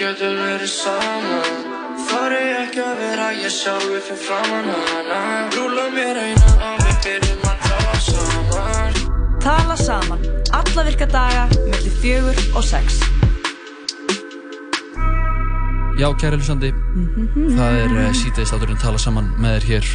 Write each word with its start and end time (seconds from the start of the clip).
getur 0.00 0.32
verið 0.38 0.70
saman 0.72 1.80
Þarri 2.08 2.44
ekki 2.62 2.80
að 2.80 3.00
vera 3.00 3.26
ég 3.36 3.52
sjálfi 3.52 3.98
fyrir 4.06 4.20
framann 4.22 4.68
hana. 4.72 5.18
Rúla 5.52 5.84
mér 5.92 6.18
eina 6.18 6.52
og 6.70 6.80
við 6.80 6.96
byrjum 7.04 7.44
að 7.50 7.66
tala 7.66 8.00
saman. 8.06 8.96
Tala 9.44 9.76
saman, 9.78 10.24
alla 10.56 10.84
virka 10.88 11.08
daga, 11.10 11.44
mellir 11.66 11.94
fjögur 12.00 12.40
og 12.56 12.66
sex. 12.66 12.98
Já, 16.00 16.08
kæri 16.16 16.40
hlustandi, 16.40 16.72
það 17.58 17.80
er 17.84 17.96
uh, 18.00 18.10
sítiðist 18.16 18.56
átturinn 18.56 18.78
að 18.80 18.84
tala 18.86 19.00
saman 19.02 19.32
með 19.36 19.58
þér 19.58 19.68
hér 19.70 19.90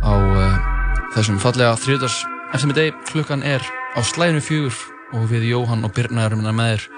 á 0.00 0.12
uh, 0.16 0.60
þessum 1.16 1.40
fallega 1.42 1.76
þriðdags 1.82 2.20
eftirmiðdegi. 2.56 2.94
Klukkan 3.12 3.44
er 3.44 3.60
á 3.92 4.00
slæðinu 4.00 4.40
fjögur 4.46 4.84
og 5.18 5.28
við 5.28 5.50
Jóhann 5.52 5.84
og 5.84 5.92
Birna 5.92 6.30
erum 6.30 6.46
hérna 6.46 6.56
með 6.56 6.78
þér. 6.78 6.94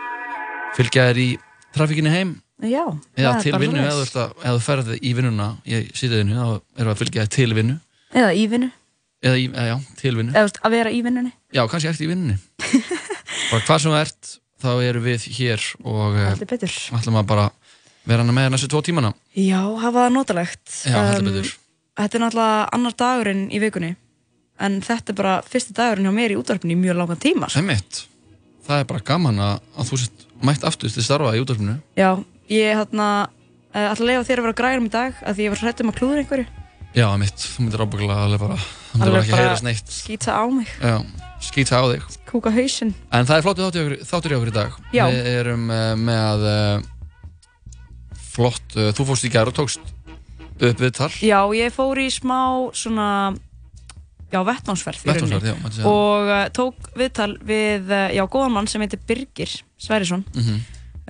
Fylgja 0.78 1.08
þér 1.10 1.26
í 1.26 1.32
trafíkinni 1.74 2.10
heim 2.12 2.34
Já, 2.62 2.84
eða 3.18 3.32
það 3.32 3.38
er 3.38 3.42
til 3.42 3.58
vinnu, 3.58 3.80
eða 3.82 4.52
þú 4.54 4.60
ferði 4.62 4.98
í 5.02 5.12
vinnuna 5.18 5.46
í 5.66 5.80
sítiðinu, 5.98 6.36
þá 6.36 6.44
erum 6.78 6.86
við 6.86 6.92
að 6.92 7.00
fylgja 7.00 7.24
til 7.34 7.48
vinnu 7.58 7.78
Eða 8.12 8.28
í 8.38 8.44
vinnu, 8.52 8.68
eða, 9.24 9.38
í, 9.40 9.46
já, 9.50 9.74
til 9.98 10.12
vinnu. 10.18 10.34
eða 10.36 10.60
að 10.68 10.74
vera 10.76 10.90
í 10.92 11.00
vinnunni. 11.02 11.32
Já, 11.56 11.62
kannski 11.72 11.88
ert 11.88 12.02
í 12.04 12.08
vinnunni. 12.10 12.36
Bara 13.50 13.62
hvað 13.64 13.80
sem 13.82 13.90
þú 13.90 13.96
ert, 14.02 14.30
þá 14.62 14.68
erum 14.84 15.06
við 15.08 15.26
hér 15.38 15.64
og 15.82 16.18
betur. 16.44 16.74
ætlum 16.98 17.18
að 17.22 17.26
bara 17.32 17.46
vera 18.06 18.22
hana 18.22 18.34
með 18.36 18.50
næstu 18.52 18.68
tvo 18.70 18.82
tímana. 18.84 19.10
Já, 19.34 19.58
hafa 19.80 20.04
það 20.06 20.14
notalegt. 20.18 20.76
Já, 20.86 21.00
betur. 21.24 21.50
Þetta 21.98 22.18
er 22.20 22.24
náttúrulega 22.26 22.62
annar 22.76 22.94
dagurinn 23.02 23.42
í 23.50 23.58
vikunni, 23.64 23.90
en 24.62 24.78
þetta 24.84 25.12
er 25.12 25.18
bara 25.18 25.34
fyrsti 25.48 25.74
dagurinn 25.80 26.06
hjá 26.10 26.14
mér 26.20 26.36
í 26.36 26.38
útvarpinu 26.40 26.76
í 26.76 26.80
mjög 26.84 27.00
langan 27.00 27.20
tíma. 27.26 27.48
sko. 27.50 27.58
Einmitt. 27.64 28.04
Það 28.66 28.78
er 28.82 28.88
bara 28.92 29.04
gaman 29.12 29.38
að, 29.42 29.60
að 29.76 29.88
þú 29.90 29.98
sett 30.04 30.26
mætt 30.46 30.64
aftur 30.66 30.90
til 30.92 31.02
starfa 31.04 31.32
í 31.36 31.40
útvarpinu. 31.42 31.76
Já, 31.98 32.10
ég 32.52 32.76
hérna, 32.78 33.08
uh, 33.74 33.86
ætla 33.90 34.04
að 34.04 34.08
leiða 34.10 34.26
þér 34.28 34.42
að 34.42 34.46
vera 34.48 34.58
grærum 34.62 34.86
í 34.86 34.92
dag, 34.92 35.18
að 35.22 35.38
því 35.38 35.46
ég 35.48 35.54
var 35.54 35.62
hrættum 35.64 35.90
að 35.92 35.98
klúður 35.98 36.22
einhverju. 36.22 36.46
Já, 36.92 37.06
einmitt. 37.08 37.42
Þú 37.56 37.64
myndir 37.64 37.82
ábygglega 37.86 38.22
alveg 38.26 38.42
bara, 38.44 38.56
myndir 38.92 39.14
bara 39.14 39.22
ekki 39.24 39.38
heyrast 39.38 39.64
neitt. 39.66 39.92
skýta 39.96 40.34
á 40.36 40.44
mig, 40.52 40.68
Já, 40.82 40.96
skýta 41.40 41.80
á 41.80 41.84
þig. 41.88 42.02
kúka 42.28 42.52
hausinn. 42.52 42.94
En 43.10 43.24
það 43.26 43.38
er 43.38 43.42
í 43.42 43.48
okkur- 43.66 44.02
þáttur 44.10 44.34
í 44.34 44.36
okkur 44.38 44.50
í 44.52 44.56
dag. 44.58 44.76
Já. 44.92 45.04
Við 45.08 45.30
erum 45.32 45.64
uh, 45.72 45.94
með 45.96 46.44
uh, 46.52 46.90
flott, 48.32 48.76
þú 48.76 49.06
fórst 49.08 49.26
í 49.26 49.32
gær 49.32 49.48
og 49.50 49.56
tókst 49.56 49.80
upp 50.62 50.78
viðtal. 50.84 51.10
Já, 51.24 51.40
ég 51.56 51.72
fór 51.74 51.98
í 51.98 52.08
smá 52.12 52.68
svona, 52.76 53.08
já, 55.48 55.54
segja. 55.76 55.86
Og 55.92 56.30
uh, 56.32 56.44
tók 56.56 56.90
viðtal 56.98 57.32
við, 57.44 57.90
uh, 57.92 58.08
já, 58.16 58.22
góðan 58.32 58.54
mann 58.56 58.66
sem 58.70 58.80
heitir 58.84 59.00
Birgir 59.08 59.52
Sværisson. 59.78 60.24
Mhm. 60.34 60.60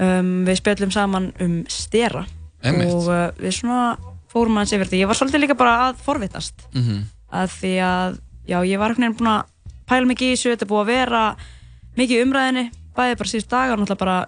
um, 0.02 0.30
við 0.48 0.58
spjöllum 0.62 0.92
saman 0.94 1.32
um 1.40 1.58
stera. 1.68 2.24
Einmitt. 2.62 2.90
Og 2.92 3.08
uh, 3.12 3.30
við 3.38 3.56
svona 3.60 3.96
fórum 4.32 4.56
aðeins 4.58 4.72
yfir 4.78 4.88
því. 4.90 5.00
Ég 5.02 5.10
var 5.10 5.18
svolítið 5.18 5.44
líka 5.44 5.56
bara 5.58 5.74
að 5.90 5.96
forvitast. 6.06 6.66
Mhm. 6.74 7.02
Að 7.32 7.48
því 7.60 7.72
að, 7.86 8.20
já, 8.48 8.58
ég 8.68 8.78
var 8.80 8.92
einhvern 8.92 9.06
veginn 9.08 9.18
búin 9.18 9.32
að 9.32 9.42
pæla 9.88 10.08
mikið 10.10 10.28
í 10.28 10.36
þessu. 10.36 10.52
Þetta 10.54 10.66
er 10.66 10.72
búið 10.72 10.82
að 10.84 10.92
vera 10.92 11.22
mikið 11.96 12.22
umræðinni. 12.26 12.64
Bæði 12.96 13.18
bara 13.20 13.30
síðust 13.32 13.48
dagar, 13.52 13.78
náttúrulega 13.80 13.98
bara 14.04 14.18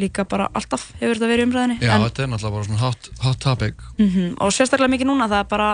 líka 0.00 0.24
bara 0.24 0.46
alltaf 0.54 0.84
hefur 1.00 1.18
þetta 1.18 1.28
verið 1.30 1.46
umræðinni. 1.48 1.76
Já, 1.82 1.94
En- 1.94 2.04
þetta 2.06 2.22
er 2.22 2.28
náttúrulega 2.30 2.54
bara 2.56 2.64
svona 2.68 2.78
hot, 2.84 3.10
hot 3.24 3.38
topic. 3.42 3.74
Mhm, 3.98 4.36
og 4.40 4.52
sérstaklega 4.54 4.92
mikið 4.94 5.08
núna 5.10 5.26
það 5.28 5.40
er 5.40 5.48
bara 5.50 5.70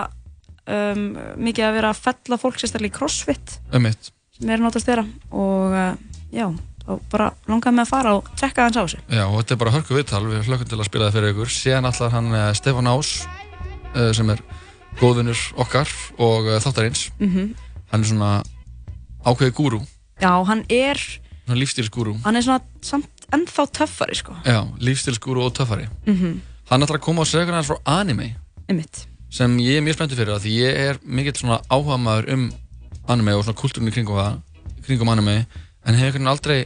um, 0.67 1.03
mikið 1.47 1.67
að 1.69 1.75
vera 1.79 1.91
að 1.93 2.01
fella 2.07 2.37
fólk 2.41 2.59
sérstaklega 2.61 2.91
í 2.93 2.97
crossfit 2.97 3.57
Einmitt. 3.73 4.11
sem 4.37 4.49
er 4.53 4.63
notast 4.63 4.87
þeirra 4.89 5.05
og 5.31 5.75
uh, 5.75 5.93
já, 6.33 6.47
og 6.87 7.01
bara 7.11 7.31
langaði 7.49 7.75
með 7.79 7.85
að 7.85 7.91
fara 7.91 8.13
og 8.19 8.29
trekka 8.39 8.65
aðeins 8.67 8.77
á 8.79 8.83
þessu 8.85 9.01
Já, 9.17 9.25
og 9.27 9.37
þetta 9.41 9.55
er 9.57 9.61
bara 9.63 9.75
hörku 9.75 9.97
viðtal, 9.97 10.23
við 10.27 10.37
erum 10.39 10.47
hlökkum 10.51 10.71
til 10.71 10.79
að 10.79 10.87
spila 10.89 11.07
það 11.09 11.17
fyrir 11.17 11.33
ykkur. 11.33 11.51
Síðan 11.57 11.89
allar 11.89 12.13
hann 12.15 12.29
uh, 12.31 12.45
Stefán 12.55 12.91
Ás, 12.91 13.11
uh, 13.95 14.11
sem 14.15 14.29
er 14.35 14.43
góðvinnur 15.01 15.41
okkar 15.63 15.91
og 16.17 16.47
uh, 16.51 16.59
þáttarins. 16.63 17.07
mm 17.19 17.55
Hann 17.87 18.03
er 18.03 18.09
svona 18.09 18.29
ákveði 19.23 19.53
gúrú, 19.55 19.77
Já, 20.19 20.31
hann 20.43 20.63
er, 20.67 20.99
svona 21.45 21.59
lífstílsgúrú. 21.61 22.17
hann 22.25 22.35
er 22.35 22.43
svona 22.43 22.59
samt 22.83 23.27
ennþá 23.31 23.63
töffari 23.79 24.15
sko 24.19 24.35
Já, 24.43 24.63
lífstílsgúrú 24.83 25.45
og 25.47 25.53
töffari. 25.55 25.87
mm 26.07 26.41
Hann 26.67 26.83
ætlar 26.83 26.97
að 26.99 27.05
koma 27.05 27.23
og 27.23 27.27
segja 27.29 27.45
hvernig 27.47 27.61
hans 27.61 27.69
frá 27.71 27.79
anime, 27.99 28.33
Einmitt 28.67 29.05
sem 29.33 29.57
ég 29.59 29.79
er 29.79 29.85
mjög 29.85 29.97
spenntur 29.97 30.19
fyrir 30.19 30.41
því 30.43 30.53
ég 30.55 30.79
er 30.87 30.99
mikill 31.03 31.35
svona 31.35 31.59
áhuga 31.67 31.97
maður 31.99 32.29
um 32.33 32.45
anime 33.11 33.35
og 33.35 33.43
svona 33.45 33.59
kultúrinu 33.59 33.93
kringum 33.95 34.19
það, 34.19 34.39
kringum 34.87 35.11
anime, 35.11 35.35
en 35.87 35.99
hefur 35.99 36.17
hvernig 36.17 36.31
aldrei 36.31 36.57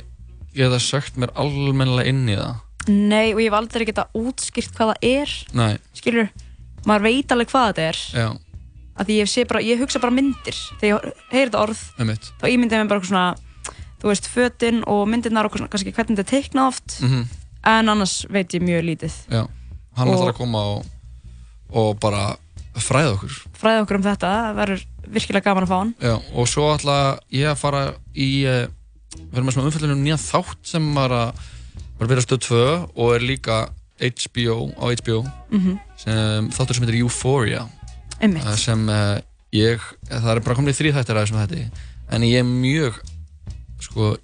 getað 0.56 0.84
sögt 0.86 1.20
mér 1.22 1.34
almennilega 1.40 2.10
inn 2.10 2.24
í 2.30 2.38
það. 2.38 2.56
Nei, 2.90 3.28
og 3.34 3.42
ég 3.42 3.52
hef 3.52 3.58
aldrei 3.60 3.86
geta 3.86 4.08
útskýrt 4.18 4.74
hvað 4.78 4.94
það 4.94 5.10
er. 5.12 5.36
Nei, 5.58 5.74
skilur, 5.98 6.32
maður 6.90 7.06
veit 7.08 7.36
alveg 7.36 7.52
hvað 7.54 7.68
þetta 7.70 7.86
er. 7.92 8.02
Já, 8.18 8.28
að 8.98 9.12
því 9.12 9.20
ég 9.22 9.52
bara, 9.52 9.62
ég 9.66 9.82
hugsa 9.82 10.02
bara 10.02 10.18
myndir. 10.18 10.58
Þegar 10.82 11.06
ég 11.12 11.22
heyri 11.32 11.52
þetta 11.52 11.62
orð 11.62 11.86
einmitt. 12.02 12.34
þá 12.42 12.48
ímyndi 12.50 12.76
ég 12.76 12.82
mér 12.82 12.90
bara 12.90 13.02
eitthvað 13.02 13.14
svona 13.14 13.30
þú 14.02 14.10
veist, 14.10 14.32
fötin 14.34 14.82
og 14.90 15.06
myndirnar 15.10 15.48
og 15.48 15.56
svona, 15.56 15.70
kannski 15.72 15.94
hvernig 15.94 16.18
þetta 16.18 16.34
teiknað 16.34 16.74
oft. 16.74 16.98
Mm 17.06 17.30
en 17.64 17.90
annars 17.94 18.22
veit 18.30 18.54
ég 18.56 18.64
mjög 18.64 18.86
lítið. 18.86 19.18
Já, 19.30 19.46
hann 19.98 20.14
ætlar 20.14 20.34
að 20.34 20.40
koma 20.40 20.64
og, 20.76 20.86
og 21.70 21.94
bara 22.02 22.32
fræða 22.80 23.16
okkur. 23.16 23.38
fræða 23.60 23.84
okkur 23.84 24.00
um 24.00 24.06
þetta, 24.06 24.30
það 24.32 24.60
verður 24.62 24.84
virkilega 25.12 25.46
gaman 25.50 25.66
að 25.66 25.72
fá 25.72 25.78
hann. 25.78 25.94
Já, 26.00 26.14
og 26.16 26.48
svo 26.48 26.70
ætla 26.72 26.98
ég 27.36 27.50
að 27.52 27.60
fara 27.60 27.82
í, 28.16 28.30
uh, 28.48 28.68
verðum 29.34 29.50
með 29.50 29.58
svona 29.58 29.72
umfællinu 29.72 29.98
um 29.98 30.04
nýjan 30.06 30.24
þátt 30.24 30.72
sem 30.72 30.88
var 30.96 31.16
að, 31.18 31.44
var 31.98 32.08
að 32.08 32.14
vera 32.14 32.26
stöð 32.26 32.42
2 32.48 32.64
og 32.96 33.14
er 33.18 33.28
líka 33.28 33.60
HBO, 34.02 34.72
á 34.80 34.86
HBO, 34.90 35.22
mm 35.52 35.80
sem, 36.02 36.48
þáttur 36.50 36.74
sem 36.74 36.88
heitir 36.88 37.04
Euphoria, 37.04 37.68
einmitt, 38.18 38.42
uh, 38.48 38.56
sem 38.58 38.88
uh, 38.90 39.20
ég, 39.54 39.84
það 40.10 40.32
er 40.34 40.40
bara 40.42 40.58
komið 40.58 40.80
þrý 40.80 40.94
þættir 40.96 41.20
að 41.20 41.28
þessum 41.28 41.42
þætti, 41.44 41.66
en 42.10 42.26
ég 42.26 42.42
er 42.42 42.48
mjög, 42.48 42.98
sko, 43.86 44.16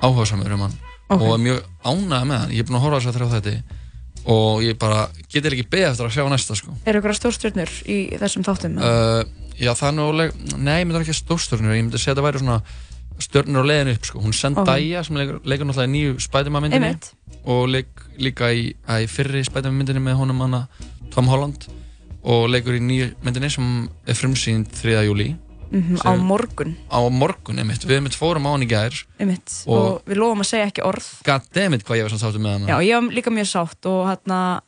áhugasamur 0.00 0.54
um 0.56 0.64
hann. 0.64 0.78
Ok. 1.04 1.20
og 1.20 1.34
mjög 1.42 1.58
ánægð 1.84 2.24
með 2.30 2.38
hann, 2.38 2.52
ég 2.54 2.62
er 2.62 2.68
búinn 2.70 2.78
að 2.78 2.86
horfa 2.86 3.00
þess 3.02 3.10
að 3.10 3.18
þrjá 3.18 3.34
þætti 3.34 3.82
og 4.30 4.64
ég 4.64 4.78
bara 4.80 5.08
getur 5.32 5.54
ekki 5.54 5.68
beðið 5.68 5.90
eftir 5.90 6.08
að 6.08 6.14
sjá 6.16 6.28
næsta, 6.32 6.56
sko. 6.58 6.74
eru 6.88 7.00
ykkur 7.00 7.16
stórstjörnur 7.18 7.72
í 7.90 7.98
þessum 8.20 8.46
þáttum 8.46 8.78
uh, 8.80 9.20
já, 9.58 9.72
það 9.76 9.88
er 9.90 10.02
alveg, 10.06 10.34
nei, 10.56 10.78
ég 10.80 10.88
myndi 10.88 11.02
ekki 11.02 11.16
stórstjörnur, 11.18 11.76
ég 11.76 11.84
myndi 11.84 12.00
segja 12.00 12.16
að 12.16 12.22
það 12.22 12.28
væri 12.28 12.42
svona 12.42 12.58
stjörnur 13.22 13.66
á 13.66 13.70
leiðinu 13.70 13.94
upp, 13.94 14.08
sko. 14.08 14.22
Hún 14.24 14.34
Zendaya 14.34 15.04
sem 15.06 15.18
leikur, 15.20 15.40
leikur 15.46 15.68
náttúrulega 15.68 15.90
í 15.90 15.94
nýju 15.94 16.16
Spiderman 16.24 16.64
myndinni 16.64 16.90
einmitt, 16.90 17.10
og 17.44 17.68
leik 17.70 18.04
líka 18.18 18.50
í, 18.50 18.66
í 18.74 19.08
fyrri 19.10 19.44
Spiderman 19.46 19.78
myndinni 19.78 20.02
með 20.02 20.18
honum 20.22 20.42
hana 20.46 20.64
Tom 21.14 21.30
Holland 21.30 21.68
og 22.24 22.48
leikur 22.50 22.78
í 22.78 22.82
nýju 22.82 23.12
myndinni 23.22 23.52
sem 23.52 23.68
er 24.08 24.18
frumsýnd 24.18 24.72
3. 24.80 25.04
júli 25.06 25.34
mm 25.70 25.96
á 26.00 26.02
sem- 26.12 26.24
morgun. 26.26 26.76
Á 26.90 26.98
morgun, 27.10 27.58
einmitt, 27.58 27.84
við 27.84 27.98
einmitt 28.00 28.16
fórum 28.18 28.46
á 28.46 28.50
hann 28.52 28.62
í 28.62 28.68
gær. 28.68 28.94
Einmitt, 29.18 29.64
Og- 29.66 29.78
og, 29.78 30.04
við 30.04 30.16
lofum 30.20 30.40
að 30.44 30.50
segja 30.50 30.66
ekki 30.70 30.84
orð. 30.84 31.06
Goddammit 31.24 31.84
hvað 31.84 31.98
ég 31.98 32.02
var 32.08 32.18
sáttu 32.18 32.38
með 32.42 32.52
hana. 32.58 32.66
Já, 32.68 32.76
ég 32.84 32.94
var 33.00 33.14
líka 33.14 33.30
mjög 33.30 33.48
sátt 33.50 33.86
og 33.86 34.06
hérna 34.08 34.60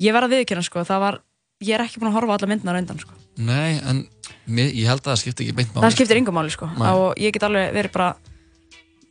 ég 0.00 0.12
verð 0.12 0.28
að 0.28 0.34
viðkynna 0.34 0.64
sko, 0.64 0.80
það 0.84 1.00
var 1.00 1.20
ég 1.62 1.74
er 1.74 1.84
ekki 1.86 2.00
búin 2.00 2.10
að 2.12 2.16
horfa 2.18 2.32
á 2.32 2.36
alla 2.36 2.48
myndina 2.50 2.72
á 2.72 2.76
reyndan 2.76 2.98
sko. 3.00 3.12
nei, 3.36 3.78
en 3.82 4.06
mér, 4.46 4.70
ég 4.74 4.86
held 4.86 5.00
að 5.02 5.10
það 5.14 5.20
skipti 5.22 5.44
ekki 5.46 5.54
beint 5.56 5.72
máli 5.74 5.84
það 5.86 5.94
skiptir 5.96 6.16
yngum 6.20 6.34
máli 6.34 6.50
sko. 6.50 6.66
Nei. 6.66 6.88
og 6.92 7.14
ég 7.16 7.32
get 7.32 7.42
alveg 7.42 7.72
verið 7.74 7.92
bara 7.92 8.16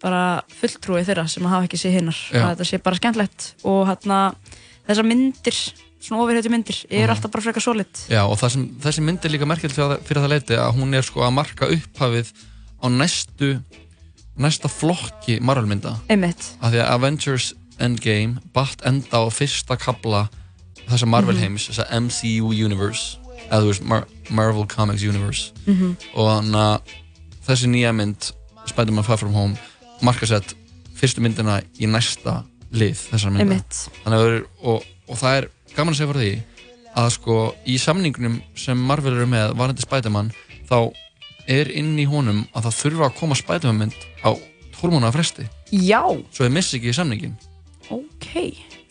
bara 0.04 0.44
fulltrúið 0.52 1.08
þeirra 1.08 1.28
sem 1.30 1.44
hafa 1.48 1.64
ekki 1.68 1.80
séð 1.80 1.94
hinnar 1.98 2.18
að 2.34 2.58
þetta 2.58 2.66
sé 2.68 2.78
bara 2.84 2.96
skemmtlegt 3.00 3.54
og 3.64 3.88
hérna 3.88 4.36
þessar 4.88 5.08
myndir 5.08 5.58
svona 6.04 6.24
ofirhættu 6.24 6.50
myndir, 6.52 6.76
ég 6.92 7.00
er 7.04 7.08
Mhm. 7.08 7.16
alltaf 7.16 7.32
bara 7.32 7.42
frekar 7.44 7.62
solid 7.64 7.94
Já, 8.10 8.24
og 8.28 8.38
sem, 8.52 8.68
þessi 8.82 9.02
mynd 9.02 9.24
er 9.26 9.30
líka 9.30 9.46
merkjöld 9.48 9.72
fyrir, 9.72 9.90
það- 9.90 10.04
leiti 10.30 10.56
að 10.60 10.76
hún 10.78 10.94
er 10.94 11.02
sko 11.02 11.22
að 11.22 11.34
marka 11.34 11.66
upphafið 11.72 12.32
á 12.84 12.88
næstu 12.92 13.62
næsta 14.38 14.68
flokki 14.68 15.40
Marvel-mynda 15.42 15.96
einmitt, 16.10 16.56
af 16.62 16.72
því 16.74 16.80
að 16.82 16.90
Avengers 16.92 17.54
Endgame 17.80 18.38
batt 18.54 18.82
enda 18.86 19.18
á 19.18 19.30
fyrsta 19.34 19.78
kabla 19.78 20.30
þessa 20.90 21.08
Marvel 21.08 21.36
Mhm. 21.36 21.42
heims, 21.44 21.70
þessa 21.70 21.88
MCU 21.92 22.50
Universe 22.66 23.18
eða 23.52 23.62
þú 23.62 23.68
veist 23.72 23.84
Mar 23.84 24.08
Marvel 24.30 24.66
Comics 24.68 25.04
Universe 25.04 25.52
Mhm. 25.68 25.96
og 26.16 26.44
þannig 26.44 26.56
að 26.56 26.82
þessi 27.48 27.68
nýja 27.70 27.94
mynd 27.96 28.32
Spider-Man 28.68 29.04
Far 29.04 29.18
From 29.18 29.34
Home 29.34 29.58
marka 30.02 30.26
sett 30.28 30.54
fyrstu 30.96 31.20
myndina 31.22 31.62
í 31.80 31.88
næsta 31.88 32.44
lið 32.74 32.98
þessar 33.12 33.32
mynda 33.32 33.64
og, 34.64 34.84
og 35.08 35.18
það 35.18 35.38
er 35.44 35.50
gaman 35.78 35.94
að 35.94 36.00
segja 36.00 36.12
frá 36.12 36.22
því 36.24 36.34
að 37.04 37.08
sko 37.16 37.38
í 37.66 37.78
samningunum 37.82 38.36
sem 38.60 38.84
Marvel 38.90 39.16
eru 39.16 39.30
með 39.30 39.56
varandi 39.58 39.86
Spiderman 39.86 40.34
þá 40.70 40.78
er 41.50 41.72
inn 41.74 41.96
í 42.00 42.06
honum 42.10 42.44
að 42.54 42.68
það 42.68 42.78
þurfa 42.82 43.08
að 43.10 43.18
koma 43.22 43.38
Spiderman 43.40 43.82
mynd 43.82 44.06
á 44.24 44.32
tólmúna 44.78 45.10
fresti. 45.16 45.48
Já, 45.72 46.04
svo 46.30 46.46
þið 46.46 46.56
missi 46.58 46.78
ekki 46.78 46.92
í 46.92 46.98
samningin 46.98 47.34
ok. 47.92 48.34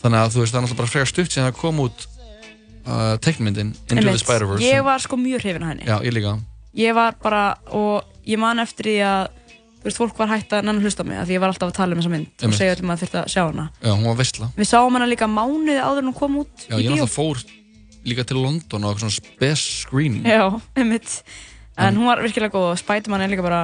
Þannig 0.02 0.19
að 0.19 0.32
þú 0.34 0.43
veist 0.43 0.55
það 0.55 0.58
er 0.58 0.64
náttúrulega 0.64 0.81
bara 0.81 0.93
frekar 0.93 1.11
stutt 1.11 1.34
síðan 1.34 1.49
það 1.49 1.61
kom 1.61 1.82
út 1.84 2.06
uh, 2.87 3.14
teiknmyndin 3.23 3.70
Into 3.90 4.02
the. 4.02 4.17
Spider-Verse. 4.19 4.64
Ég 4.67 4.82
var 4.87 5.02
sko 5.02 5.19
mjög 5.20 5.44
hrifin 5.44 5.67
að 5.67 5.73
henni. 5.73 5.87
Já, 5.88 5.96
ég 6.02 6.17
líka. 6.17 6.35
Ég 6.78 6.96
var 6.96 7.17
bara 7.23 7.44
og 7.76 8.08
ég 8.26 8.40
man 8.40 8.62
eftir 8.62 8.90
því 8.90 8.96
að 9.06 9.23
veist, 9.84 9.99
fólk 9.99 10.17
var 10.19 10.29
hægt 10.32 10.52
að 10.52 10.64
nanna 10.69 10.81
hlusta 10.82 11.02
á 11.02 11.06
mig 11.08 11.19
af 11.19 11.26
því 11.29 11.37
ég 11.37 11.40
var 11.43 11.52
alltaf 11.52 11.69
að 11.73 11.76
tala 11.79 11.94
um 11.96 12.00
þessa 12.02 12.12
mynd 12.12 12.26
og 12.29 12.43
Einmitt. 12.46 12.58
segja 12.58 12.75
öllum 12.76 12.93
að 12.94 13.00
þurfti 13.02 13.19
að 13.23 13.31
sjá 13.34 13.43
hana 13.49 13.64
Já, 13.82 13.90
hún 13.93 14.05
var 14.06 14.17
veistla. 14.20 14.49
við 14.56 14.69
sáum 14.73 14.93
hana 14.99 15.08
líka 15.11 15.26
mánuði 15.31 15.79
áður 15.82 15.99
en 16.02 16.11
hún 16.12 16.19
kom 16.19 16.37
út 16.43 16.67
Já, 16.69 16.76
í 16.76 16.82
ég 16.82 16.90
bíó. 16.93 17.02
náttúrulega 17.02 17.12
fór 17.17 17.43
líka 18.05 18.25
til 18.26 18.37
London 18.43 18.82
á 18.82 18.87
eitthvað 18.90 19.05
svona 19.05 19.19
spes 19.19 19.61
screening. 19.82 20.25
Já, 20.26 20.61
einmitt 20.76 21.23
en 21.79 21.96
hún 21.96 22.06
var 22.06 22.23
virkilega 22.23 22.52
góð 22.52 22.70
og 22.73 22.79
Spiderman 22.79 23.20
er 23.23 23.31
líka 23.32 23.43
bara 23.46 23.61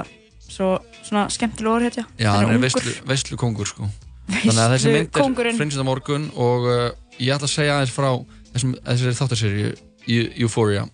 svo, 0.49 0.79
svona 1.05 1.27
skemmtilegur 1.31 1.83
hetja 1.89 2.05
Já, 2.19 2.31
hann 2.39 2.55
er 2.55 2.63
veistlu, 2.63 2.93
veistlu 3.07 3.37
kongur, 3.37 3.67
sko. 3.69 3.89
Þannig 4.29 4.61
að 4.63 4.73
þessi 4.77 4.93
mynd 4.93 5.09
er 5.09 5.23
kóngurinn. 5.23 5.57
frinsið 5.59 5.81
á 5.83 5.87
morgun 5.89 6.31
og 6.37 6.67
uh, 6.69 6.91
ég 7.19 7.33
ætla 7.35 7.49
að 7.49 7.53
segja 7.55 7.75
aðeins 7.79 7.93
frá 7.97 8.09
þessum, 8.55 8.75
þessari 8.85 9.19
þáttarserju 9.19 9.69
Euphoria 10.43 10.87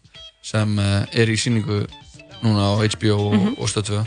sem 0.44 0.79
uh, 0.79 1.05
er 1.15 1.31
í 1.32 1.37
síningu 1.38 1.85
núna 2.44 2.70
á 2.70 2.73
HBO 2.82 3.17
og, 3.29 3.35
Mhm. 3.35 3.55
og 3.59 3.69
stöðtöða 3.70 4.06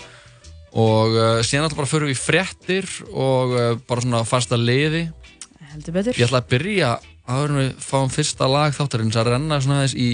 og 0.78 1.16
uh, 1.18 1.40
síðan 1.46 1.68
ætla 1.68 1.80
bara 1.80 1.88
að 1.88 1.94
förum 1.96 2.12
við 2.12 2.16
í 2.16 2.20
fréttir 2.22 2.90
og 3.10 3.56
uh, 3.56 3.70
bara 3.90 4.04
svona 4.04 4.24
fasta 4.30 4.60
liði. 4.60 5.08
Heldur 5.74 5.96
betur. 5.98 6.18
Ég 6.18 6.28
ætla 6.28 6.44
að 6.44 6.52
byrja 6.54 6.92
að 7.28 7.56
við 7.58 7.72
fáum 7.84 8.12
fyrsta 8.14 8.48
lag 8.48 8.76
þáttarins 8.76 9.18
að 9.20 9.32
renna 9.34 9.58
svona 9.64 9.82
aðeins 9.82 9.98
í, 10.00 10.12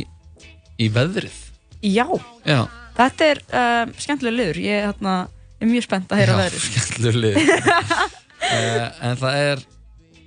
í 0.82 0.88
veðrið. 0.94 1.36
Já, 1.84 2.08
Já, 2.48 2.62
þetta 2.96 3.28
er 3.28 3.44
um, 3.60 3.94
skemmtilega 4.00 4.38
liður. 4.40 4.62
Ég 4.64 4.88
hérna, 4.88 5.16
er 5.60 5.70
mjög 5.70 5.86
spennt 5.86 6.16
að 6.16 6.24
heyra 6.24 6.34
Já, 6.34 6.42
veðrið. 6.42 6.66
skemmtilegur 6.70 7.20
lið 7.26 7.40
uh, 7.44 8.90
En 9.10 9.20
það 9.20 9.40
er 9.44 9.64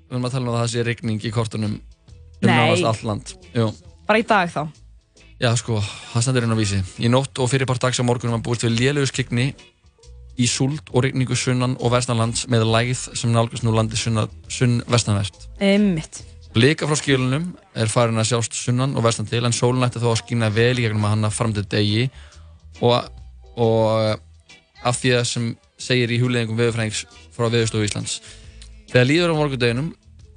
við 0.06 0.14
erum 0.14 0.26
að 0.28 0.34
tala 0.36 0.46
um 0.46 0.52
að 0.52 0.60
það 0.60 0.72
sé 0.72 0.84
rigning 0.86 1.24
í 1.26 1.32
kortunum 1.34 1.78
um 1.78 2.44
Nei. 2.44 2.52
nánast 2.52 2.86
allt 2.86 3.06
land. 3.08 3.32
Jú. 3.56 3.70
bara 4.06 4.20
í 4.20 4.26
dag 4.28 4.52
þá. 4.52 4.66
Já 5.42 5.50
sko, 5.58 5.80
það 6.12 6.22
stendur 6.24 6.46
inn 6.46 6.54
á 6.54 6.58
vísi. 6.60 6.78
Í 7.02 7.10
nótt 7.12 7.40
og 7.42 7.50
fyrirpart 7.50 7.82
dags 7.82 7.98
á 8.00 8.04
morgunum 8.06 8.36
var 8.38 8.44
búist 8.46 8.64
við 8.64 8.76
lélegu 8.78 9.08
skikni 9.10 9.50
í 10.36 10.46
súld 10.50 10.90
og 10.92 11.04
rigningu 11.04 11.36
sunnan 11.38 11.76
og 11.80 11.92
vestanlands 11.94 12.46
með 12.52 12.66
lægð 12.68 13.04
sem 13.16 13.32
nálgast 13.32 13.64
nú 13.64 13.74
landi 13.74 13.98
sunna, 13.98 14.26
sunn 14.52 14.82
vestanvert. 14.92 15.48
Einmitt. 15.60 16.22
Blika 16.56 16.88
frá 16.88 16.96
skilunum 16.96 17.50
er 17.76 17.90
farin 17.92 18.20
að 18.20 18.30
sjást 18.30 18.56
sunnan 18.56 18.96
og 18.96 19.04
vestan 19.04 19.28
til 19.28 19.44
en 19.44 19.56
sólun 19.56 19.84
ætti 19.84 20.00
þó 20.00 20.10
að 20.12 20.22
skýna 20.22 20.48
vel 20.52 20.76
í 20.78 20.86
gegnum 20.86 21.04
að 21.04 21.14
hanna 21.16 21.32
fram 21.32 21.52
til 21.56 21.66
degi. 21.68 22.06
Og, 22.80 23.10
og 23.60 24.16
af 24.86 25.00
því 25.00 25.14
að 25.18 25.26
sem 25.32 25.50
segir 25.80 26.12
í 26.12 26.20
húleðingum 26.22 26.56
veðurfrængs 26.56 27.04
frá 27.36 27.50
Veðurstofu 27.52 27.84
Íslands. 27.84 28.20
Þegar 28.88 29.08
líður 29.10 29.34
á 29.36 29.38
morgundeginum 29.40 29.90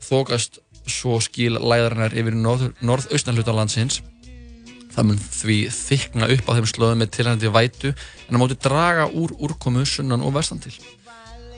þókast 0.03 0.59
svo 0.89 1.19
skil 1.23 1.53
læðarinnar 1.55 2.15
yfir 2.17 2.35
norð, 2.35 2.71
norðaustan 2.81 3.37
hluta 3.37 3.55
landsins 3.55 4.01
það 4.99 5.07
mun 5.07 5.19
því 5.23 5.57
þykna 5.73 6.29
upp 6.35 6.49
á 6.49 6.55
þeim 6.57 6.69
slóðum 6.69 7.03
með 7.03 7.11
tilhændi 7.15 7.51
vætu 7.55 7.91
en 7.93 8.35
á 8.35 8.41
móti 8.41 8.57
draga 8.59 9.07
úr 9.07 9.33
úrkomu 9.39 9.85
sunnan 9.87 10.23
og 10.25 10.35
vestan 10.35 10.59
til. 10.63 10.75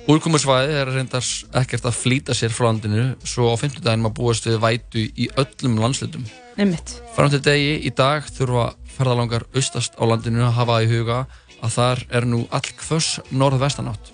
Úrkomusvæði 0.10 0.78
er 0.82 0.90
reyndar 0.90 1.26
ekkert 1.60 1.86
að 1.86 1.98
flýta 1.98 2.36
sér 2.38 2.54
frá 2.54 2.68
landinu 2.72 3.12
svo 3.22 3.52
á 3.54 3.56
50 3.58 3.84
daginn 3.86 4.02
maður 4.02 4.18
búast 4.18 4.48
við 4.50 4.58
vætu 4.64 5.04
í 5.06 5.30
öllum 5.38 5.78
landslutum. 5.82 6.26
einmitt 6.58 6.96
Fram 7.16 7.30
til 7.30 7.42
degi 7.46 7.78
í 7.86 7.92
dag 7.94 8.26
þurfa 8.26 8.72
ferðalangar 8.96 9.46
austast 9.56 9.98
á 9.98 10.04
landinu 10.10 10.44
að 10.48 10.58
hafa 10.58 10.82
í 10.82 10.90
huga 10.90 11.20
að 11.62 11.78
þar 11.78 12.04
er 12.18 12.28
nú 12.28 12.44
all 12.50 12.74
hvöss 12.82 13.22
norðvestanátt. 13.30 14.12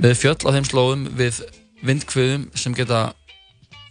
Með 0.00 0.16
fjöll 0.16 0.48
á 0.48 0.54
þeim 0.56 0.68
slóðum 0.68 1.06
við 1.16 1.42
vindkviðum 1.84 2.48
sem 2.56 2.76
geta 2.76 3.10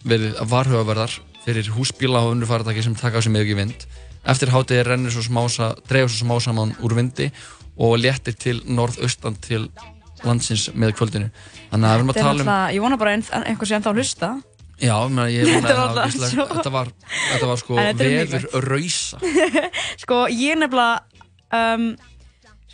verið 0.09 0.37
varhugaverðar 0.49 1.13
fyrir 1.45 1.69
húsbíla 1.73 2.25
og 2.25 2.33
unnur 2.33 2.49
faratæki 2.49 2.83
sem 2.85 2.97
taka 2.97 3.21
á 3.21 3.23
sig 3.23 3.33
mikið 3.33 3.61
vind. 3.61 3.85
Eftir 4.25 4.51
hátegi 4.51 4.83
rennir 4.83 5.11
svo 5.13 5.21
smása, 5.23 5.71
dreifur 5.87 6.11
svo 6.11 6.25
smá 6.27 6.39
saman 6.43 6.73
úr 6.83 6.93
vindi 6.97 7.29
og 7.79 7.95
léttir 8.01 8.35
til 8.35 8.59
norðaustan 8.67 9.37
til 9.39 9.69
landsins 10.27 10.67
með 10.75 10.91
kvöldinu. 10.99 11.29
Þannig 11.71 11.87
að 11.87 11.93
við 11.93 11.99
erum 11.99 12.09
að 12.11 12.17
er 12.17 12.21
tala 12.23 12.31
um... 12.31 12.37
náttúrulega, 12.39 12.73
ég 12.75 12.81
vona 12.83 12.97
bara 12.99 13.13
ein, 13.15 13.23
einhver 13.45 13.67
sé 13.69 13.75
ennþá 13.77 13.93
að 13.93 14.01
hlusta 14.01 14.31
Já, 14.79 14.95
mena, 15.11 15.25
ég 15.31 15.47
vona 15.47 15.71
að 15.75 15.97
alltaf 16.03 16.51
Þetta 16.55 16.71
var, 16.71 16.89
þetta 17.11 17.47
var 17.49 17.57
sko 17.59 17.77
er 17.79 17.93
veður 17.99 18.19
mikilvægt. 18.27 18.53
rausa. 18.67 19.17
sko, 20.03 20.19
ég 20.31 20.59
nefnilega 20.59 21.01
um, 21.75 21.87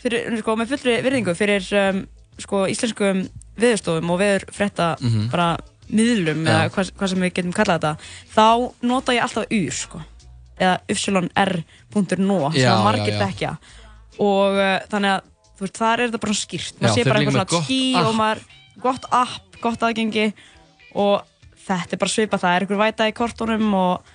fyrir, 0.02 0.36
sko, 0.42 0.56
með 0.60 0.74
fullri 0.74 0.98
virðingu 1.06 1.34
fyrir 1.38 1.70
um, 1.82 2.02
sko, 2.42 2.66
íslenskum 2.70 3.24
viðurstofum 3.62 4.12
og 4.14 4.20
viðurfretta 4.22 4.90
Mhm. 5.02 5.30
bara 5.34 5.48
miðlum 5.90 6.44
Já. 6.46 6.52
eða 6.66 6.70
hvað, 6.76 6.92
hvað 6.98 7.10
sem 7.14 7.22
við 7.26 7.34
getum 7.38 7.54
kallað 7.54 7.78
þetta 7.78 7.94
þá 8.36 8.48
nota 8.90 9.14
ég 9.14 9.22
alltaf 9.26 9.46
ur 9.54 9.76
sko. 9.82 10.02
Eða 10.60 10.76
yfsjölonr.no 10.92 12.40
sem 12.56 12.72
að 12.72 12.84
margir 12.86 13.18
þekkja 13.20 13.54
og 14.24 14.60
uh, 14.60 14.76
þannig 14.92 15.16
að 15.16 15.32
þú 15.56 15.66
veist, 15.66 15.80
þar 15.80 16.04
er 16.04 16.10
þetta 16.10 16.24
bara 16.26 16.38
skýrt 16.40 16.82
maður 16.82 16.96
sé 16.96 17.08
bara 17.08 17.24
eitthvað 17.24 17.56
app. 17.62 18.02
og 18.02 18.12
maður 18.20 18.44
gott 18.84 19.08
app, 19.12 19.58
gott 19.64 19.88
aðgengi 19.88 20.28
og 20.96 21.24
þetta 21.66 21.96
er 21.96 22.02
bara 22.04 22.14
svipað 22.14 22.44
það 22.46 22.56
er 22.56 22.66
einhver 22.66 22.82
væta 22.82 23.10
í 23.10 23.16
kortunum 23.16 23.74
og 23.80 24.14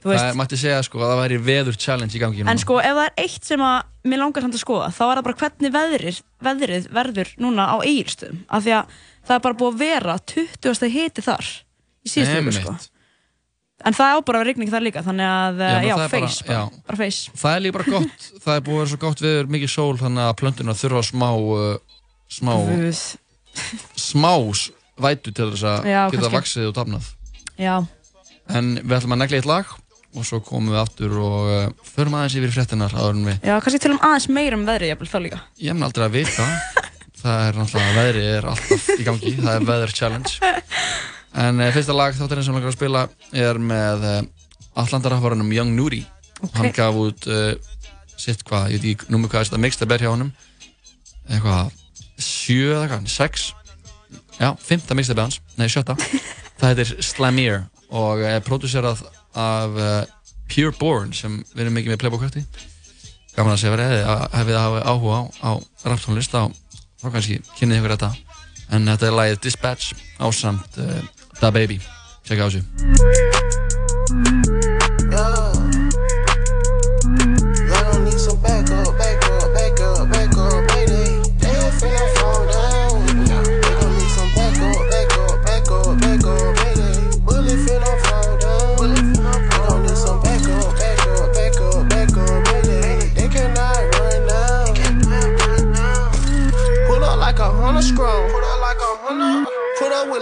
þú 0.00 0.12
veist, 0.12 0.24
Það 0.24 0.38
mætti 0.40 0.58
segja 0.60 0.82
sko 0.84 1.00
að 1.00 1.10
það 1.12 1.20
væri 1.22 1.38
veður 1.48 1.78
challenge 1.80 2.16
í 2.16 2.20
gangi 2.22 2.40
núna. 2.42 2.54
En 2.54 2.60
sko, 2.62 2.78
ef 2.80 2.96
það 2.96 3.02
er 3.04 3.24
eitt 3.24 3.48
sem 3.50 3.64
að 3.64 4.08
mér 4.10 4.22
langar 4.22 4.46
samt 4.46 4.56
að 4.56 4.62
skoða, 4.62 4.88
þá 4.96 5.02
er 5.06 5.18
það 5.18 5.26
bara 5.26 5.40
hvernig 5.42 5.74
veðrið, 5.74 6.20
veðrið 6.48 6.86
verður 6.96 7.32
núna 7.44 7.66
á 7.68 7.76
eigirstöðum. 7.84 8.38
Af 8.48 8.64
því 8.64 8.74
að 8.78 8.94
það 9.28 9.34
er 9.36 9.44
bara 9.46 9.58
búið 9.60 9.74
að 9.74 9.82
vera 9.84 10.16
20. 10.32 10.90
hiti 10.94 11.26
þar 11.26 11.50
í 12.00 12.12
síðustu 12.14 12.56
sko. 12.56 12.76
En 13.88 13.94
það 13.96 14.10
á 14.12 14.18
bara 14.20 14.38
að 14.38 14.42
vera 14.42 14.48
rigning 14.50 14.70
þar 14.72 14.82
líka, 14.84 15.02
þannig 15.06 15.24
að, 15.30 15.60
Já, 15.60 15.70
já, 15.70 15.80
nú 15.80 15.88
já 15.88 15.92
er 15.94 16.00
bara- 16.00 16.12
face, 16.12 16.44
bara, 16.46 16.82
bara 16.90 16.98
face. 17.00 17.30
Það 17.40 17.54
er 17.56 17.62
líka 17.64 17.76
bara 17.78 17.92
gott, 17.94 18.26
það 18.44 18.54
er 18.58 18.64
búið 18.66 18.74
að 18.76 18.80
vera 18.82 18.90
svo 18.92 18.98
gott 19.06 19.22
veður, 19.24 19.48
mikið 19.56 19.72
sól, 19.72 19.94
þannig 20.02 20.24
að 20.26 20.34
plöntuna 20.42 20.74
þurfa 20.76 21.02
smá, 21.08 21.28
uh, 21.40 22.00
smá, 22.28 22.52
Guð. 22.68 23.02
smá 23.96 24.32
vætu 25.00 25.32
til 25.32 25.48
þess 25.54 25.64
að 25.64 25.86
Já, 25.88 26.00
geta 26.12 26.28
vaksið 26.34 26.66
og 26.68 26.74
dafnað. 26.76 27.06
Já, 27.60 27.76
En 28.50 28.74
við 28.82 28.96
ætlum 28.98 29.14
að 29.14 29.20
negla 29.22 29.38
eitt 29.38 29.46
lag 29.48 29.68
og 30.18 30.24
svo 30.26 30.40
komum 30.42 30.72
við 30.74 30.80
aftur 30.82 31.12
og 31.22 31.48
uh, 31.48 31.66
förum 31.86 32.16
aðeins 32.18 32.34
yfir 32.40 32.50
fréttinar 32.56 32.90
áður 32.98 33.14
en 33.14 33.28
við, 33.30 33.36
já, 33.46 33.54
kannski 33.62 33.78
til 33.84 33.92
um 33.94 34.00
aðeins 34.02 34.26
meira 34.34 34.58
um 34.58 34.64
veðrið, 34.66 34.90
jafnvel, 34.90 35.08
þá 35.12 35.18
líka. 35.22 35.38
ég 35.62 35.76
mun 35.78 35.86
aldrei 35.86 36.04
að 36.08 36.16
vita, 36.18 36.46
það 37.22 37.44
er 37.46 37.60
náttúrulega, 37.60 37.94
veðrið 38.00 38.28
er 38.34 38.48
alltaf 38.50 38.88
í 38.96 39.06
gangi, 39.06 39.34
það 39.38 39.52
er 39.54 39.68
veður 39.70 39.94
challenge. 40.00 40.38
En 41.38 41.60
uh, 41.60 41.70
fyrsta 41.74 41.94
lag 41.94 42.14
þáttarinn 42.16 42.46
sem 42.46 42.56
langar 42.56 42.72
að 42.72 42.78
spila 42.78 43.04
er 43.36 43.60
með 43.62 44.06
uh, 44.06 44.20
Atlantarafvarunum 44.82 45.52
Young 45.54 45.76
Nuri. 45.76 46.02
Ok. 46.40 46.54
Hann 46.56 46.72
gaf 46.74 46.98
út 46.98 47.28
uh, 47.30 47.52
sitt 48.18 48.42
hvað, 48.48 48.72
ég 48.74 48.82
veit 48.82 48.94
ekki 48.94 49.12
númur 49.12 49.30
hvað 49.30 49.48
þetta 49.48 49.62
mixtape 49.62 49.96
er 49.96 50.06
hjá 50.06 50.12
honum. 50.12 50.32
Eitthvað 51.30 51.70
sjö 52.20 52.74
eða 52.74 52.88
hvað, 52.90 53.10
sex? 53.12 53.50
Já, 54.40 54.54
fymta 54.56 54.96
mixtape 54.96 55.22
hans, 55.22 55.40
nei 55.60 55.68
sjötta. 55.70 55.96
Það 56.60 56.72
heitir 56.72 57.04
Slamier 57.04 57.62
og 57.96 58.20
er 58.24 58.42
pródúserað 58.44 59.04
af 59.38 59.78
uh, 59.78 60.02
Pure 60.50 60.74
Born 60.76 61.14
sem 61.16 61.38
við 61.54 61.64
erum 61.64 61.78
mikið 61.78 61.94
með 61.94 62.02
Playboy 62.02 62.20
Kvarti. 62.20 62.42
Gaman 63.36 63.54
að 63.54 63.62
segja 63.62 63.76
verið 63.76 63.94
að 64.02 64.24
hefði 64.34 64.56
það 64.58 64.76
áhuga 64.90 65.20
á, 65.22 65.22
á 65.46 65.50
raptónlist 65.86 66.34
þá, 66.34 66.50
þá 67.00 67.06
kannski 67.14 67.38
kynnið 67.56 67.80
ykkur 67.80 67.94
þetta. 67.94 68.10
En 68.74 68.90
þetta 68.90 69.08
er 69.08 69.16
lagið 69.16 69.40
Dispatch 69.46 69.94
á 70.18 70.26
samt 70.34 70.80
uh, 70.82 70.98
Da 71.40 71.50
Baby. 71.50 71.80
Tjekka 72.22 72.44
á 72.44 72.48
þessu. 72.52 72.60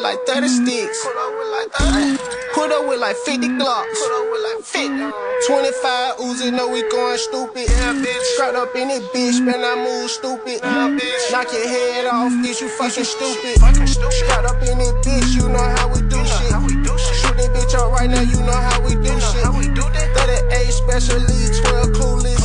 Like 0.09 0.25
30 0.25 0.49
sticks. 0.49 1.05
Put 1.05 1.17
up 1.21 1.33
with 1.37 1.51
like 1.53 1.71
30. 1.77 2.17
Put 2.57 2.73
up 2.73 2.89
with 2.89 3.01
like 3.01 3.17
50 3.29 3.61
glocks. 3.61 3.93
Put 3.93 4.13
up 4.17 4.25
with 4.33 4.43
like 4.49 4.65
50. 4.65 5.05
25 5.45 6.17
Uzi, 6.25 6.49
know 6.49 6.69
we 6.69 6.81
going 6.89 7.19
stupid. 7.19 7.69
Straight 8.33 8.57
up 8.57 8.75
in 8.75 8.89
it, 8.89 9.05
bitch. 9.13 9.37
Man, 9.45 9.61
I 9.61 9.77
move 9.77 10.09
stupid. 10.09 10.65
Knock 10.65 11.53
your 11.53 11.69
head 11.69 12.07
off, 12.09 12.33
bitch. 12.41 12.61
You 12.65 12.69
fucking 12.81 13.05
stupid. 13.05 13.61
Straight 13.85 14.47
up 14.49 14.57
in 14.65 14.81
it, 14.81 14.97
bitch. 15.05 15.37
You 15.37 15.49
know 15.53 15.69
how 15.77 15.93
we 15.93 16.01
do 16.09 16.25
shit. 16.25 16.53
How 16.57 16.65
we 16.65 16.73
do 16.81 16.97
shit. 16.97 17.17
Shoot 17.21 17.37
that 17.37 17.53
bitch 17.53 17.75
up 17.77 17.93
right 17.93 18.09
now. 18.09 18.25
You 18.25 18.41
know 18.49 18.57
how 18.57 18.81
we 18.81 18.97
do 18.97 19.13
shit. 19.21 19.45
How 19.45 19.53
we 19.53 19.69
do 19.69 19.85
that. 19.93 20.09
38 20.17 20.73
special 20.73 21.21
lead, 21.21 21.53
12 21.53 21.93
clueless. 22.01 22.41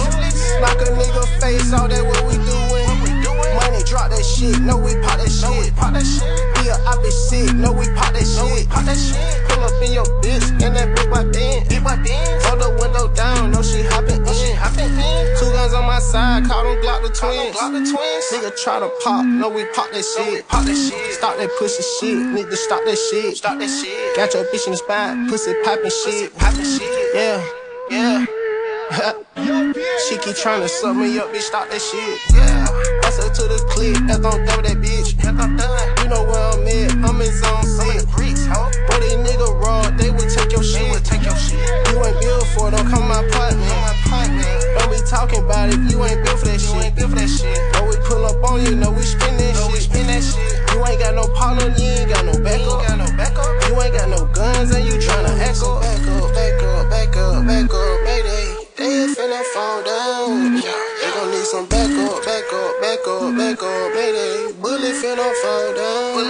Knock 0.59 0.83
a 0.83 0.91
nigga 0.99 1.23
face 1.39 1.71
off. 1.71 1.87
That 1.87 2.03
what 2.03 2.27
we 2.27 2.35
doing. 2.43 2.72
Drop 3.93 4.09
that 4.09 4.25
shit. 4.25 4.57
No, 4.65 4.73
we 4.73 4.97
pop 5.05 5.21
that 5.21 5.29
shit. 5.29 5.69
Pop 5.77 5.93
that 5.93 6.01
shit. 6.01 6.25
Yeah, 6.65 6.81
I 6.89 6.97
be 6.97 7.13
sick. 7.13 7.53
No, 7.53 7.69
we 7.69 7.85
pop 7.93 8.09
that 8.09 8.25
shit. 8.25 8.65
Pop 8.65 8.89
that 8.89 8.97
shit. 8.97 9.21
Pull 9.45 9.61
up 9.61 9.77
in 9.85 9.93
your 9.93 10.09
bitch 10.25 10.49
and 10.65 10.73
that 10.73 10.89
big 10.97 11.13
white 11.13 11.29
band. 11.29 11.69
Big 11.69 11.77
white 11.85 12.01
band. 12.01 12.25
Roll 12.41 12.57
the 12.57 12.69
window 12.81 13.13
down. 13.13 13.53
No, 13.53 13.61
she 13.61 13.85
hopping 13.85 14.25
in. 14.25 14.33
She 14.33 14.49
hopping 14.57 14.89
in. 14.89 15.37
Two 15.37 15.45
guns 15.53 15.77
on 15.77 15.85
my 15.85 16.01
side, 16.01 16.41
call 16.49 16.65
them 16.65 16.81
Glock 16.81 17.05
the 17.05 17.13
twins. 17.13 17.53
Glock 17.53 17.69
the 17.69 17.85
twins. 17.85 18.25
Nigga 18.33 18.49
try 18.65 18.81
to 18.81 18.89
pop, 19.05 19.29
no 19.29 19.45
we 19.53 19.61
pop 19.77 19.85
that 19.93 20.01
shit. 20.01 20.41
Pop 20.49 20.65
that 20.65 20.73
shit. 20.73 21.13
Stop 21.13 21.37
that 21.37 21.53
pussy 21.61 21.85
shit. 22.01 22.17
Need 22.33 22.49
to 22.49 22.57
stop 22.57 22.81
that 22.89 22.97
shit. 22.97 23.37
Stop 23.37 23.61
that 23.61 23.69
shit. 23.69 24.17
Got 24.17 24.33
your 24.33 24.41
bitch 24.49 24.65
in 24.65 24.73
the 24.73 24.81
spot, 24.81 25.29
pussy 25.29 25.53
poppin' 25.61 25.93
shit. 25.93 26.33
Poppin' 26.33 26.65
shit. 26.65 27.13
Yeah, 27.13 27.45
yeah. 27.93 28.25
she 30.09 30.17
keep 30.17 30.33
tryna 30.33 30.65
suck 30.67 30.97
me 30.97 31.19
up, 31.19 31.29
bitch. 31.29 31.45
Stop 31.45 31.69
that 31.69 31.77
shit. 31.77 32.17
Yeah. 32.33 32.52
Pass 33.13 33.37
to 33.37 33.45
the 33.45 33.61
clip, 33.69 33.93
after 34.09 34.25
I'm 34.25 34.41
done 34.41 34.57
with 34.57 34.73
that 34.73 34.81
bitch. 34.81 35.13
You 36.01 36.09
know 36.09 36.25
where 36.25 36.49
I'm 36.49 36.65
at. 36.65 36.97
I'm 37.05 37.21
in 37.21 37.29
zone 37.29 37.61
six. 37.61 38.09
Boy, 38.09 38.97
these 39.05 39.21
nigga 39.21 39.53
raw, 39.61 39.85
they 39.93 40.09
would 40.09 40.29
take 40.33 40.49
your 40.49 40.65
shit. 40.65 40.81
They 40.89 40.97
take 41.05 41.21
your 41.21 41.37
shit. 41.37 41.61
You 41.93 42.01
ain't 42.01 42.17
built 42.17 42.47
for 42.57 42.69
it, 42.69 42.71
don't 42.73 42.89
come 42.89 43.05
my 43.05 43.21
pot, 43.29 43.53
man. 43.53 43.93
Don't 44.81 44.89
be 44.89 44.97
talking 45.05 45.45
about 45.45 45.69
it 45.69 45.77
you 45.93 46.01
ain't 46.01 46.25
built 46.25 46.39
for 46.41 46.49
that 46.49 46.57
shit. 46.57 46.73
You 46.73 46.81
ain't 46.81 46.95
built 46.97 47.13
for 47.13 47.21
that 47.21 47.29
shit. 47.29 47.53
Know 47.77 47.85
we 47.85 48.01
pull 48.01 48.25
up 48.25 48.41
on 48.49 48.65
you, 48.65 48.73
know 48.73 48.89
we 48.89 49.05
spin 49.05 49.37
that 49.37 49.61
shit. 49.61 49.81
Spin 49.85 50.07
that 50.09 50.25
shit. 50.25 50.73
You 50.73 50.81
ain't 50.81 50.97
got 50.97 51.13
no 51.13 51.29
partner, 51.37 51.69
you 51.69 51.85
ain't 51.85 52.09
got 52.09 52.25
no 52.25 52.33
backup. 52.41 52.65
You 52.65 52.81
ain't 52.81 52.89
got 52.89 52.97
no 52.97 53.09
backup. 53.13 53.45
You 53.69 53.73
ain't 53.77 53.93
got 53.93 54.09
no 54.09 54.25
guns 54.33 54.73
and 54.73 54.85
you 54.89 54.97
tryna 54.97 55.37
echo. 55.37 55.77
Back 55.85 56.01
up, 56.17 56.33
back 56.33 56.57
up, 56.65 56.89
back 56.89 57.13
up, 57.13 57.45
back 57.45 57.69
up, 57.69 57.95
mayday. 58.09 58.57
They 58.73 59.05
finna 59.13 59.45
fall 59.53 59.85
down. 59.85 60.57
Gon' 60.65 60.92
need 61.43 61.49
some 61.49 61.67
backup, 61.67 62.23
backup, 62.23 62.79
backup, 62.79 63.35
backup, 63.35 63.93
mayday. 63.93 64.53
Bullet 64.61 64.95
finna 64.95 65.27
fall 65.43 65.73
down. 65.75 66.23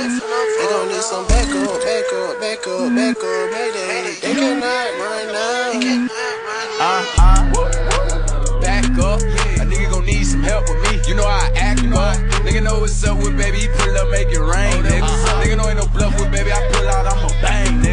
They 0.57 0.65
gon' 0.69 0.87
need 0.87 1.01
some 1.01 1.27
backup, 1.27 1.81
backup, 1.85 2.39
backup, 2.41 2.95
backup, 2.95 3.51
mayday. 3.53 4.17
They 4.21 4.33
cannot 4.33 4.89
run 4.97 5.25
now. 5.29 6.09
Uh, 6.79 7.05
uh, 7.19 8.59
back 8.61 8.89
up. 8.97 9.21
A 9.21 9.65
nigga 9.65 9.91
gon' 9.91 10.05
need 10.05 10.23
some 10.23 10.41
help 10.41 10.67
with 10.69 10.81
me. 10.89 11.01
You 11.07 11.15
know 11.15 11.27
how 11.27 11.45
I 11.45 11.51
act, 11.57 11.81
you 11.83 11.89
know. 11.89 11.97
Nigga 12.41 12.63
know 12.63 12.79
what's 12.79 13.03
up 13.03 13.17
with 13.17 13.37
baby. 13.37 13.59
He 13.59 13.67
pull 13.67 13.95
up, 13.95 14.09
make 14.09 14.29
it 14.31 14.39
rain, 14.39 14.81
nigga. 14.81 15.01
Nigga 15.41 15.57
know 15.57 15.69
ain't 15.69 15.77
no 15.77 15.85
bluff 15.93 16.19
with 16.19 16.31
baby. 16.31 16.51
I 16.51 16.57
pull 16.57 16.61
out, 16.63 16.72
I'ma 16.72 16.72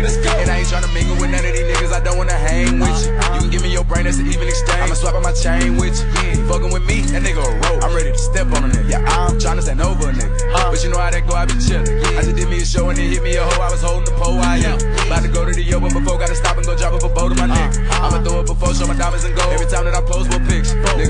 And 0.01 0.49
I 0.51 0.65
ain't 0.65 0.69
tryna 0.69 0.93
mingle 0.95 1.17
with 1.21 1.31
none 1.31 1.45
of 1.45 1.53
these 1.53 1.69
niggas. 1.69 1.93
I 1.93 2.01
don't 2.01 2.17
wanna 2.17 2.33
hang 2.33 2.81
with 2.81 2.89
you. 3.05 3.13
Uh-huh. 3.13 3.35
You 3.35 3.41
can 3.41 3.51
give 3.51 3.63
me 3.63 3.73
your 3.73 3.85
brain, 3.85 4.05
that's 4.05 4.19
an 4.19 4.27
even 4.29 4.49
exchange. 4.49 4.81
I'ma 4.81 4.95
swap 4.95 5.15
out 5.15 5.23
my 5.23 5.33
chain 5.33 5.77
with 5.77 6.01
you. 6.01 6.41
You 6.41 6.47
fucking 6.49 6.73
with 6.73 6.85
me, 6.87 7.03
that 7.13 7.23
nigga 7.23 7.45
a 7.45 7.53
roll. 7.69 7.85
I'm 7.85 7.95
ready 7.95 8.13
to 8.13 8.19
step 8.19 8.47
on 8.57 8.65
a 8.65 8.69
nigga. 8.69 8.89
Yeah, 8.89 9.05
I'm 9.05 9.37
tryna 9.37 9.63
stand 9.63 9.81
over 9.81 10.09
a 10.09 10.13
nigga. 10.13 10.33
But 10.71 10.83
you 10.83 10.91
know 10.91 10.99
how 10.99 11.11
that 11.11 11.27
go, 11.27 11.35
I 11.35 11.45
be 11.45 11.55
chillin'. 11.61 11.89
I 12.17 12.23
just 12.23 12.37
did 12.37 12.49
me 12.49 12.63
a 12.63 12.65
show 12.65 12.89
and 12.89 12.99
it 12.99 13.13
hit 13.13 13.23
me 13.23 13.37
a 13.37 13.45
hoe. 13.45 13.61
I 13.61 13.71
was 13.71 13.83
holding 13.83 14.05
the 14.09 14.17
pole, 14.17 14.39
I 14.41 14.57
am. 14.65 14.79
About 15.07 15.23
to 15.23 15.29
go 15.29 15.45
to 15.45 15.53
the 15.53 15.63
yo, 15.63 15.81
but 15.81 15.93
before 15.93 16.17
gotta 16.19 16.35
stop 16.35 16.57
and 16.57 16.65
go 16.65 16.77
drop 16.77 16.95
up 16.95 17.05
a 17.05 17.09
bow 17.09 17.29
to 17.29 17.35
my 17.35 17.47
nigga. 17.47 17.85
Uh-huh. 17.85 18.07
I'ma 18.09 18.25
throw 18.25 18.41
it 18.41 18.47
before, 18.47 18.73
show 18.73 18.87
my 18.87 18.97
diamonds 18.97 19.25
and 19.25 19.37
gold. 19.37 19.53
Every 19.53 19.69
time 19.69 19.85
that 19.85 19.95
I 19.95 20.01
post 20.01 20.31
more 20.31 20.41
pics, 20.49 20.73
nigga 20.97 21.10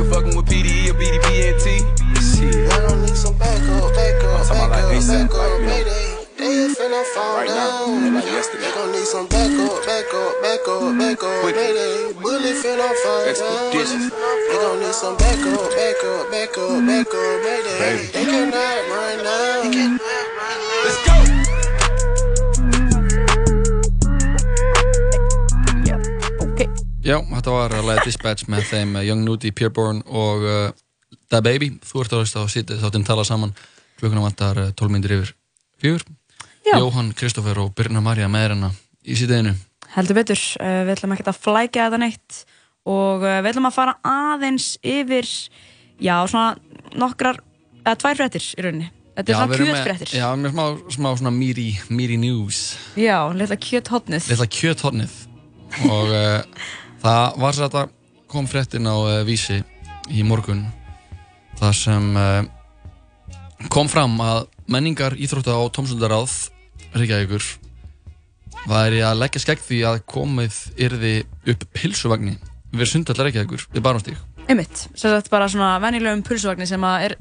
now, 8.21 8.27
like 8.27 8.33
yesterday. 8.37 8.65
They 8.65 8.73
gon' 8.75 8.93
need 8.93 9.07
some 9.07 9.27
backup, 9.29 9.87
backup, 9.87 10.33
backup, 10.43 10.99
backup, 10.99 11.41
Quick. 11.43 11.57
mayday. 11.57 12.12
Bullet 12.21 12.57
finna 12.62 12.89
fall 13.03 13.25
Expeditious. 13.25 13.91
down. 13.91 14.11
They 14.49 14.57
gon' 14.61 14.81
need 14.81 14.95
some 14.95 15.17
backup, 15.17 15.71
backup, 15.77 16.31
backup, 16.31 16.87
backup, 16.87 17.33
mayday. 17.45 17.79
Baby. 17.81 18.07
They 18.12 18.25
cannot 18.25 18.81
run 18.93 19.17
now. 19.25 19.99
Let's 20.85 20.99
go. 21.07 21.17
Já, 27.00 27.17
þetta 27.25 27.50
var 27.55 27.73
að 27.75 27.87
leiða 27.89 28.05
Dispatch 28.05 28.47
með 28.53 28.67
þeim 28.71 28.97
eh, 29.00 29.07
Young 29.09 29.23
Nudie, 29.25 29.55
Pureborn 29.57 30.03
og 30.07 30.45
uh, 30.45 30.73
Da 31.33 31.41
Baby. 31.43 31.73
Þú 31.83 32.03
ert 32.05 32.12
að 32.15 32.23
hlusta 32.23 32.45
á 32.45 32.47
sítið 32.53 32.83
þáttinn 32.85 33.07
tala 33.09 33.25
saman. 33.27 33.55
Klukkuna 33.99 34.23
vantar 34.27 34.61
uh, 34.61 34.69
12 34.77 34.93
myndir 34.95 35.17
yfir 35.17 35.33
fjögur. 35.81 36.05
Já. 36.71 36.79
Jóhann, 36.79 37.11
Kristoffer 37.19 37.59
og 37.59 37.73
Birna 37.75 37.99
Marja 38.05 38.29
með 38.31 38.45
hérna 38.45 38.69
í 39.03 39.17
sítiðinu. 39.19 39.57
heldur 39.97 40.21
betur. 40.21 40.41
Uh, 40.62 40.85
við 40.87 40.93
ætlum 40.95 41.15
ekki 41.17 41.27
að 41.27 41.41
flækja 41.43 41.87
þetta 41.89 41.99
neitt 41.99 42.37
og 42.87 43.25
uh, 43.25 43.41
við 43.41 43.49
ætlum 43.50 43.67
að 43.67 43.75
fara 43.75 43.95
aðeins 44.07 44.69
yfir, 44.87 45.27
já, 45.99 46.15
svona 46.31 46.55
nokkrar, 46.95 47.41
eða 47.83 47.97
tvær 48.05 48.21
fréttir 48.21 48.47
í 48.55 48.67
rauninni. 48.67 48.91
Þetta 49.17 49.33
er 49.33 49.41
svona 49.41 49.59
kjötfréttir. 49.59 50.12
Já, 50.15 50.27
með 50.39 50.55
smá, 50.55 50.65
smá 50.95 51.09
svona 51.19 51.33
meaty, 51.35 51.67
meaty 51.91 52.21
news. 52.23 52.61
Já, 52.97 53.19
litla 53.35 53.59
kjöthotnið. 53.59 54.31
Lilla 54.31 54.47
kjöthornið. 54.61 55.17
Og 55.91 56.15
uh, 56.15 56.62
það 57.03 57.43
var 57.43 57.59
þetta 57.59 57.85
kom 58.31 58.47
fréttin 58.47 58.87
á 58.87 58.95
uh, 58.95 59.19
vísi 59.27 59.59
í 60.15 60.23
morgun. 60.23 60.62
Það 61.59 61.77
sem 61.83 62.09
uh, 62.15 63.67
kom 63.75 63.91
fram 63.91 64.15
að 64.23 64.47
menningar 64.71 65.19
íþrótta 65.19 65.59
á 65.59 65.67
Tómsundaráð 65.75 66.39
Reykjavíkur 66.94 67.44
væri 68.70 69.00
að 69.06 69.20
leggja 69.23 69.40
skegg 69.44 69.62
því 69.64 69.78
að 69.88 70.00
komið 70.11 70.56
yrði 70.87 71.12
upp 71.52 71.64
pilsuvagni 71.76 72.35
við 72.75 72.90
sundallar 72.90 73.28
Reykjavíkur 73.30 73.66
við 73.75 73.85
Barónstík. 73.87 74.18
Einmitt, 74.50 74.87
sem 74.99 75.11
sagt 75.12 75.30
bara 75.30 75.47
svona 75.50 75.76
venjulegum 75.82 76.25
pulsuvagni 76.26 76.66
sem 76.66 76.82
að 76.87 77.11
er 77.11 77.16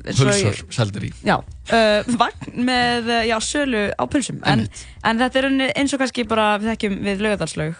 Pulsar 0.00 0.56
seldir 0.72 1.04
í. 1.04 1.10
Já, 1.28 1.34
uh, 1.36 2.14
vagn 2.16 2.64
með, 2.64 3.08
uh, 3.12 3.24
já, 3.28 3.36
sölu 3.44 3.82
á 3.92 4.04
pulsum 4.08 4.38
en, 4.48 4.62
Einmitt. 4.64 4.84
en 5.04 5.20
þetta 5.20 5.42
er 5.42 5.48
eins 5.76 5.92
og 5.92 6.00
kannski 6.00 6.24
bara 6.28 6.54
við 6.60 6.70
þekkjum 6.72 6.94
við 7.04 7.24
laugadalslaug 7.26 7.74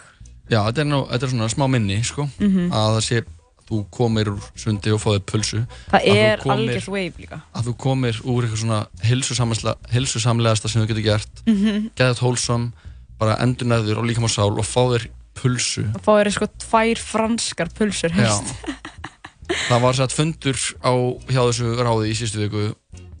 Já, 0.51 0.59
þetta 0.67 0.83
er, 0.83 0.87
nú, 0.91 0.99
þetta 1.09 1.25
er 1.27 1.31
svona 1.33 1.47
smá 1.49 1.65
minni, 1.71 1.97
sko, 2.05 2.27
Mhm. 2.37 2.69
að 2.69 2.97
það 2.97 3.03
sé 3.07 3.21
þú 3.71 3.81
komir 3.95 4.31
úr 4.33 4.49
sundi 4.59 4.91
og 4.91 5.01
fáið 5.01 5.23
pulsu. 5.31 5.63
Það 5.93 6.07
er 6.11 6.45
algjört 6.45 6.91
wave 6.91 7.23
líka 7.23 7.41
að 7.55 7.69
þú 7.69 7.75
komir 7.85 8.21
úr 8.23 8.45
eitthvað 8.45 8.63
svona 8.65 8.83
hilsusamlegasta 9.95 10.71
sem 10.71 10.83
þú 10.83 10.91
getur 10.91 11.07
gert 11.07 11.43
mm. 11.45 11.55
-hmm. 11.55 11.89
geðat 11.95 12.23
hólsam, 12.25 12.71
bara 13.19 13.39
endurnæður 13.39 13.97
og 13.97 14.05
líka 14.05 14.21
má 14.21 14.29
sál 14.29 14.51
og 14.51 14.65
fá 14.65 14.83
þér 14.91 15.07
pulsu 15.33 15.85
og 15.95 16.01
fá 16.03 16.11
þér 16.19 16.31
sko 16.35 16.47
tvær 16.65 16.97
franskar 16.99 17.69
pulsur 17.77 18.11
helst 18.11 18.55
það 19.69 19.83
var 19.85 19.97
satt 19.97 20.15
fundur 20.15 20.57
á 20.83 20.93
hjá 21.31 21.41
þessu 21.41 21.75
ráði 21.79 22.11
í 22.11 22.17
sístu 22.17 22.43
viku 22.43 22.71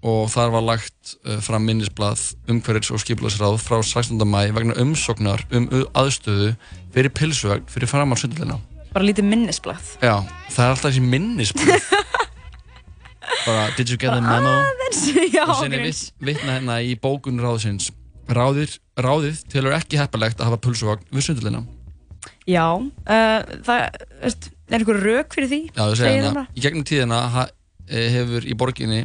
og 0.01 0.31
þar 0.33 0.53
var 0.55 0.65
lagt 0.65 1.15
uh, 1.27 1.37
fram 1.43 1.65
minnisblað 1.67 2.23
umhverfis 2.49 2.93
og 2.95 3.01
skipilagsráð 3.03 3.59
frá 3.61 3.77
16. 3.83 4.17
mæ 4.25 4.49
vegna 4.55 4.77
umsóknar 4.81 5.45
um 5.53 5.69
aðstöðu 5.93 6.55
fyrir 6.93 7.13
pilsuvegn 7.13 7.69
fyrir 7.69 7.91
fram 7.91 8.13
á 8.13 8.17
sundlina 8.17 8.57
bara 8.91 9.07
lítið 9.07 9.27
minnisblað. 9.31 9.95
Já, 10.03 10.15
það 10.51 10.65
er 10.65 10.75
alltaf 10.75 10.89
þessi 10.89 11.05
minnisblað. 11.05 11.87
Bara, 13.41 13.71
did 13.73 13.89
you 13.89 13.97
get 13.97 14.11
the 14.13 14.21
memo? 14.21 14.51
Já, 15.31 15.45
og 15.47 15.55
sinni 15.63 15.79
gríns. 15.79 16.11
vitt, 16.19 16.25
vitna 16.27 16.57
hérna 16.59 16.75
í 16.85 16.93
bókun 16.99 17.39
ráðsins. 17.41 17.89
Ráðir, 18.31 18.75
ráðið 19.01 19.39
telur 19.51 19.73
ekki 19.75 19.97
heppalegt 19.99 20.41
að 20.41 20.51
hafa 20.51 20.59
pulsuvagn 20.61 21.07
við 21.11 21.25
sundulina 21.25 21.63
Já, 22.49 22.65
uh, 22.77 23.39
það 23.65 23.81
veist, 24.21 24.47
er 24.69 24.77
einhver 24.77 24.99
rauk 25.01 25.35
fyrir 25.35 25.49
því? 25.51 25.59
Já, 25.73 25.81
segir 25.81 25.99
Segir 26.01 26.15
hérna, 26.19 26.45
það 26.45 26.59
í 26.59 26.63
gegnum 26.65 26.85
tíðina 26.87 27.19
ha, 27.33 27.47
eh, 27.89 28.07
hefur 28.15 28.45
í 28.45 28.57
borginni 28.57 29.01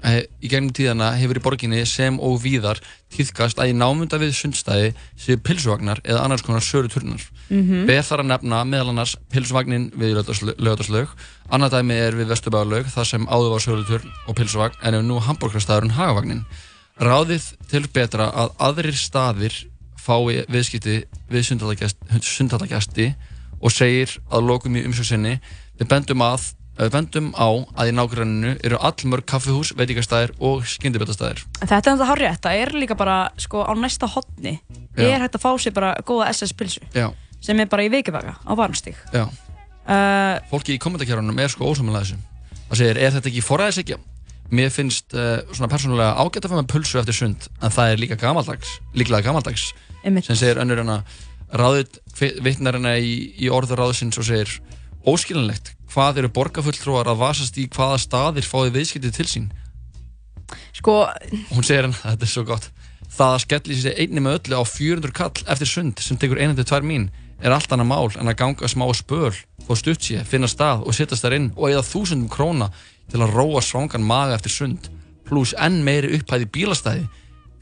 í 0.00 0.48
gegnum 0.48 0.72
tíðina 0.72 1.10
hefur 1.18 1.40
í 1.40 1.42
borginni 1.44 1.80
sem 1.88 2.16
og 2.22 2.38
víðar 2.42 2.80
tíðkast 3.12 3.60
að 3.60 3.72
í 3.72 3.76
námunda 3.76 4.20
við 4.20 4.32
sundstæði 4.38 4.92
séu 5.20 5.36
pilsuvagnar 5.44 6.00
eða 6.04 6.22
annars 6.24 6.44
konar 6.46 6.64
söru 6.64 6.88
turnar. 6.88 7.20
Mm 7.50 7.62
-hmm. 7.62 7.86
Ber 7.86 8.02
þar 8.02 8.22
að 8.24 8.30
nefna 8.30 8.64
meðal 8.64 8.88
annars 8.88 9.16
pilsuvagnin 9.32 9.90
við 9.94 10.16
lögataslaug, 10.58 11.08
annað 11.50 11.76
dæmi 11.76 11.94
er 11.94 12.16
við 12.16 12.30
vesturbæðarlaug 12.32 12.86
þar 12.86 13.06
sem 13.06 13.26
áður 13.26 13.50
var 13.50 13.60
söru 13.60 13.84
turn 13.84 14.12
og 14.26 14.36
pilsuvagn 14.36 14.78
en 14.82 14.94
ef 14.94 15.02
nú 15.02 15.20
hambúrkrastæðurinn 15.20 15.96
hagavagnin. 15.98 16.44
Ráðið 17.00 17.44
til 17.68 17.88
betra 17.92 18.30
að 18.30 18.48
aðrir 18.58 18.96
staðir 18.96 19.54
fái 20.00 20.44
viðskipti 20.48 21.04
við 21.30 21.42
sundhallagæsti 22.22 23.14
og 23.60 23.72
segir 23.72 24.16
að 24.30 24.46
lokum 24.48 24.76
í 24.76 24.84
umsöksinni 24.88 25.40
við 25.80 25.88
bendum, 25.88 26.22
að, 26.24 26.52
við 26.78 26.92
bendum 26.94 27.30
á 27.36 27.48
að 27.76 27.90
í 27.90 27.94
nágranninu 27.96 28.52
eru 28.64 28.78
allmörg 28.80 29.26
kaffihús, 29.28 29.72
veitingastæðir 29.76 30.32
og 30.40 30.62
skyndibetastæðir. 30.70 31.42
Þetta 31.60 31.76
er 31.76 31.82
náttúrulega 31.98 32.16
rétt, 32.22 32.40
það 32.46 32.60
er 32.62 32.72
líka 32.78 32.96
bara 32.96 33.16
sko 33.40 33.64
á 33.66 33.72
næsta 33.76 34.08
hotni 34.08 34.54
Já. 34.96 35.04
er 35.10 35.20
hægt 35.24 35.36
að 35.36 35.44
fá 35.44 35.50
sér 35.60 35.74
bara 35.76 35.90
góða 36.06 36.30
SS 36.32 36.54
pilsu 36.56 36.80
Já, 36.96 37.10
sem 37.40 37.60
er 37.60 37.68
bara 37.70 37.84
í 37.84 37.90
vikivaka 37.92 38.36
á 38.40 38.52
varnstík 38.56 38.96
já. 39.12 39.26
uh, 39.26 40.38
Fólki 40.50 40.76
í 40.76 40.80
kommentarkjárunum 40.80 41.38
er 41.38 41.52
sko 41.52 41.68
ósamlega 41.68 42.04
þessu. 42.04 42.18
Það 42.70 42.80
segir, 42.80 42.98
er 43.02 43.14
þetta 43.16 43.30
ekki 43.32 43.44
forræðisekja? 43.44 43.98
Mér 44.50 44.70
finnst 44.74 45.14
uh, 45.14 45.42
svona 45.54 45.68
persónulega 45.70 46.16
ágætt 46.18 46.46
að 46.46 46.50
fá 46.54 46.58
með 46.58 46.70
pulsu 46.72 46.98
eftir 46.98 47.14
sund, 47.14 47.46
en 47.62 47.70
það 47.74 47.92
er 47.92 48.00
líka 48.02 48.16
gamaldags, 48.18 48.78
líklega 48.98 49.22
gamaldags. 49.28 49.68
sem 50.02 50.36
segir 50.36 50.58
önnur 50.58 50.80
en 50.82 50.94
að 50.96 51.18
ráðið 51.54 51.98
vittnar 52.42 52.78
hana 52.78 52.96
í, 52.98 53.34
í 53.38 53.50
orður 53.50 53.84
ráðsins 53.84 54.18
og 54.18 54.26
segir 54.26 54.56
óskilinlegt, 55.06 55.74
hvað 55.90 56.22
eru 56.22 56.30
borgarfulltrúar 56.34 57.10
að 57.10 57.22
vasast 57.22 57.58
í 57.58 57.66
hvaða 57.70 57.98
staðir 58.02 58.46
fáið 58.46 58.76
viðskiptið 58.78 59.16
til 59.16 59.28
sín? 59.30 59.48
Sko, 60.74 61.02
hún 61.52 61.66
segir 61.66 61.86
hann, 61.86 61.96
þetta 61.96 62.26
er 62.26 62.30
svo 62.30 62.44
gott. 62.48 62.70
Það 63.10 63.34
að 63.34 63.42
skelli 63.44 63.78
sér 63.78 63.98
einni 64.02 64.22
með 64.22 64.38
öllu 64.38 64.62
á 64.62 64.64
400 64.66 65.14
kall 65.16 65.44
eftir 65.50 65.70
sund 65.70 66.02
sem 66.02 66.18
tekur 66.20 66.40
1-2 66.42 66.80
mín 66.86 67.08
er 67.40 67.54
allt 67.54 67.72
annað 67.72 67.90
mál 67.90 68.10
en 68.20 68.30
að 68.30 68.38
ganga 68.38 68.68
smá 68.70 68.86
spöl 68.94 69.32
og 69.66 69.78
stutt 69.78 70.04
sér, 70.04 70.26
finna 70.28 70.48
stað 70.50 70.84
og 70.86 70.94
sittast 70.96 71.24
þar 71.24 71.36
inn 71.38 71.50
og 71.56 71.70
eða 71.70 71.86
þúsundum 71.86 72.30
króna 72.30 72.70
til 73.10 73.22
að 73.22 73.34
róa 73.34 73.62
svangan 73.64 74.04
maga 74.06 74.36
eftir 74.36 74.54
sund 74.54 74.90
pluss 75.26 75.54
enn 75.58 75.80
meiri 75.86 76.12
upphæði 76.18 76.48
bílastæði 76.54 77.06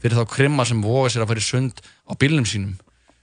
fyrir 0.01 0.19
þá 0.19 0.33
krimma 0.33 0.65
sem 0.67 0.81
voga 0.83 1.11
sér 1.11 1.25
að 1.25 1.31
fara 1.33 1.43
í 1.43 1.47
sund 1.47 1.81
á 2.07 2.13
bílnum 2.19 2.47
sínum. 2.47 2.75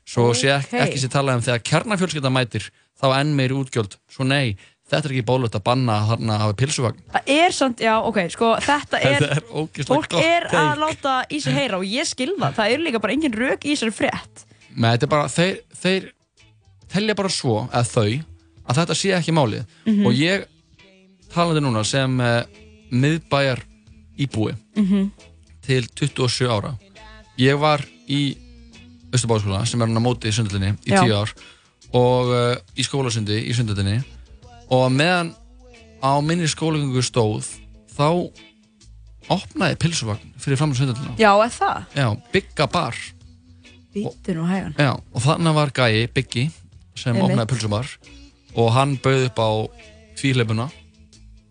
Svo 0.06 0.30
sé 0.38 0.52
ek 0.54 0.68
Ókei. 0.70 0.80
ekki 0.84 1.02
sér 1.02 1.12
talað 1.14 1.40
um 1.40 1.46
þegar 1.46 1.64
kjarnafjölskylda 1.70 2.30
mætir 2.30 2.68
þá 3.00 3.06
enn 3.18 3.32
meiri 3.38 3.56
útgjöld. 3.56 3.96
Svo 4.12 4.26
nei, 4.28 4.56
þetta 4.90 5.08
er 5.08 5.14
ekki 5.16 5.24
bólögt 5.26 5.56
að 5.58 5.64
banna 5.66 5.96
þarna 6.10 6.34
að 6.36 6.42
hafa 6.44 6.56
pilsuvagn 6.60 7.00
Það 7.12 7.30
er 7.36 7.54
samt, 7.56 7.80
já, 7.82 7.94
ok, 8.06 8.18
sko, 8.30 8.50
þetta 8.62 9.00
er, 9.00 9.16
þetta 9.16 9.36
er 9.36 9.88
fólk 9.88 10.14
er 10.20 10.46
að 10.46 10.52
take. 10.52 10.80
láta 10.84 11.14
í 11.30 11.40
sig 11.42 11.56
heyra 11.56 11.80
og 11.80 11.84
ég 11.90 12.06
skil 12.06 12.32
það, 12.38 12.60
eru 12.76 12.82
líka 12.86 13.00
bara 13.02 13.12
engin 13.16 13.34
rök 13.34 13.64
í 13.66 13.74
þessari 13.74 13.94
frétt. 13.96 14.44
Nei, 14.76 14.90
þetta 14.94 15.06
er 15.08 15.12
bara, 15.16 15.28
þeir, 15.32 15.56
þeir 15.82 16.08
telja 16.92 17.14
bara 17.18 17.32
svo, 17.32 17.56
eða 17.72 17.84
þau, 17.90 18.22
að 18.66 18.80
þetta 18.80 18.94
sé 19.02 19.12
ekki 19.16 19.34
málið. 19.34 19.64
Mhm. 19.86 20.06
Og 20.06 20.12
ég 20.20 20.46
talandi 21.34 21.60
núna 21.64 21.82
sem 21.84 22.20
uh, 22.20 22.42
miðbæjar 22.92 23.62
íbúi 24.18 24.54
Mhm. 24.76 25.10
til 25.66 25.86
27 25.98 26.46
ára. 26.48 26.76
Ég 27.38 27.58
var 27.58 27.82
í 28.08 28.36
Östubáðskóla, 29.12 29.64
sem 29.66 29.80
er 29.82 29.86
hann 29.88 29.98
á 29.98 30.02
móti 30.02 30.28
í 30.30 30.34
sundlinni, 30.34 30.74
í 30.86 30.92
Já. 30.92 31.02
10 31.02 31.14
ár, 31.16 31.32
og 31.94 32.30
uh, 32.30 32.56
í 32.76 32.82
skólasundi 32.84 33.36
í 33.48 33.54
sundlinni, 33.54 33.98
og 34.72 34.86
meðan 34.92 35.32
á 36.02 36.12
minni 36.24 36.48
skólagöngu 36.50 37.02
stóð, 37.04 37.48
þá 37.96 38.30
opnaði 39.32 39.78
pilsuvagn 39.82 40.34
fyrir 40.38 40.58
fram 40.60 40.72
á 40.72 40.76
sundlina. 40.78 41.14
Já, 41.18 41.30
er 41.42 41.52
það? 41.54 41.86
Já, 41.98 42.08
bygga 42.34 42.66
bar. 42.70 42.98
Býtu 43.96 44.34
nú 44.36 44.44
hægan. 44.46 44.74
Já, 44.78 44.92
og 44.92 45.22
þannig 45.24 45.54
var 45.56 45.72
gæi, 45.74 46.06
Biggi, 46.12 46.46
sem 46.96 47.14
Einmitt. 47.16 47.30
opnaði 47.32 47.50
pulsubar 47.54 47.88
og 48.56 48.70
hann 48.76 48.94
bauð 49.04 49.24
upp 49.30 49.40
á 49.40 49.50
tvíhleipuna 50.20 50.68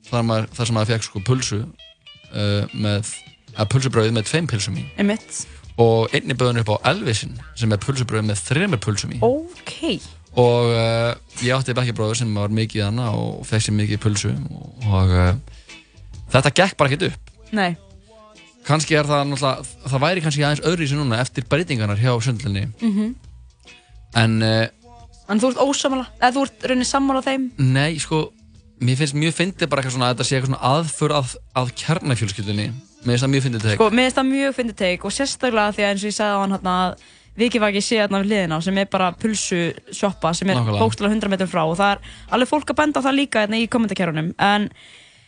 þar, 0.09 0.23
maður, 0.25 0.47
þar 0.57 0.69
sem 0.69 0.77
maður 0.77 0.91
fekk 0.93 1.07
sko 1.09 1.21
pulsu 1.25 1.59
uh, 1.65 2.63
með, 2.73 3.11
að 3.57 3.69
pulsubrauð 3.73 4.13
með 4.15 4.27
tveim 4.29 4.47
pulsum 4.49 4.77
í 4.81 4.85
Einmitt. 5.01 5.43
og 5.81 6.13
einni 6.17 6.33
bauð 6.37 6.53
hann 6.53 6.61
upp 6.63 6.71
á 6.73 6.77
Elvisin 6.93 7.35
sem 7.57 7.73
er 7.75 7.81
pulsubrauð 7.83 8.25
með 8.29 8.41
þreymur 8.47 8.81
pulsum 8.85 9.13
í 9.17 9.19
Ok. 9.25 9.99
Og 10.35 10.69
uh, 10.73 11.13
ég 11.45 11.55
átti 11.55 11.75
bekkjabróður 11.77 12.19
sem 12.21 12.33
var 12.35 12.51
mikið 12.51 12.85
hana 12.89 13.09
og 13.15 13.45
fekk 13.47 13.65
sér 13.67 13.77
mikið 13.79 14.01
pulsu 14.03 14.31
og, 14.35 14.85
og 14.91 15.13
uh, 15.15 15.33
þetta 16.33 16.51
gekk 16.61 16.77
bara 16.79 16.91
ekkert 16.91 17.09
upp 17.11 17.33
Nei. 17.55 17.75
kannski 18.67 18.97
er 18.99 19.07
það 19.07 19.27
náttúrulega 19.31 19.89
það 19.93 20.03
væri 20.07 20.23
kannski 20.25 20.43
aðeins 20.47 20.65
öðru 20.67 20.83
í 20.83 20.89
sig 20.91 20.99
núna 20.99 21.21
eftir 21.23 21.45
breytingarnar 21.51 22.01
hjá 22.01 22.11
sundlinni 22.25 22.65
Mhm. 22.81 23.13
en 24.15 24.41
uh, 24.43 24.65
En 25.25 25.39
þú 25.41 25.49
ert 25.49 25.57
ósamála, 25.63 26.03
eða 26.21 26.35
þú 26.35 26.41
ert 26.45 26.65
raunin 26.69 26.85
sammála 26.85 27.21
þeim? 27.25 27.45
Nei, 27.57 27.95
sko, 27.97 28.19
mér 28.77 28.99
finnst 28.99 29.15
mjög 29.17 29.33
fyndið 29.33 29.69
bara 29.71 29.81
eitthvað 29.81 29.95
svona 29.95 30.09
að 30.11 30.19
þetta 30.19 30.25
sé 30.27 30.35
eitthvað 30.37 30.51
svona 30.51 30.69
aðför 30.69 31.13
að, 31.17 31.31
að 31.57 31.71
kjarnafjölskyldunni. 31.81 32.65
Mér 32.69 33.09
finnst 33.15 33.23
það 33.25 33.31
mjög 33.33 33.45
fyndið 33.47 33.63
teg. 33.65 33.73
Sko, 33.79 33.87
mér 33.89 34.05
finnst 34.05 34.19
það 34.19 34.27
mjög 34.29 34.53
fyndið 34.59 34.77
teik 34.83 35.07
og 35.09 35.15
sérstaklega 35.17 35.73
því 35.73 35.81
að 35.87 35.89
eins 35.95 36.03
og 36.05 36.11
ég 36.11 36.17
sagði 36.19 36.35
á 36.37 36.41
hann 36.43 36.53
hérna 36.53 36.75
að 36.83 37.07
Vikivaki 37.35 37.81
sé 37.83 37.99
hérna 37.99 38.21
við 38.23 38.31
hliðina 38.31 38.59
á 38.59 38.65
sem 38.65 38.77
er 38.79 38.91
bara 38.91 39.09
pulsu 39.19 39.63
sjoppa 39.91 40.31
sem 40.37 40.51
er 40.53 40.61
bókstala 40.79 41.11
100 41.11 41.31
metrum 41.33 41.51
frá 41.51 41.63
og 41.65 41.75
það 41.79 41.97
er 41.97 42.13
alveg 42.37 42.51
fólk 42.51 42.71
að 42.71 42.79
benda 42.79 43.03
á 43.03 43.05
það 43.07 43.19
líka 43.19 43.43
hérna 43.43 43.59
í 43.59 43.67
kommentarkerunum 43.71 44.31
en 44.39 44.69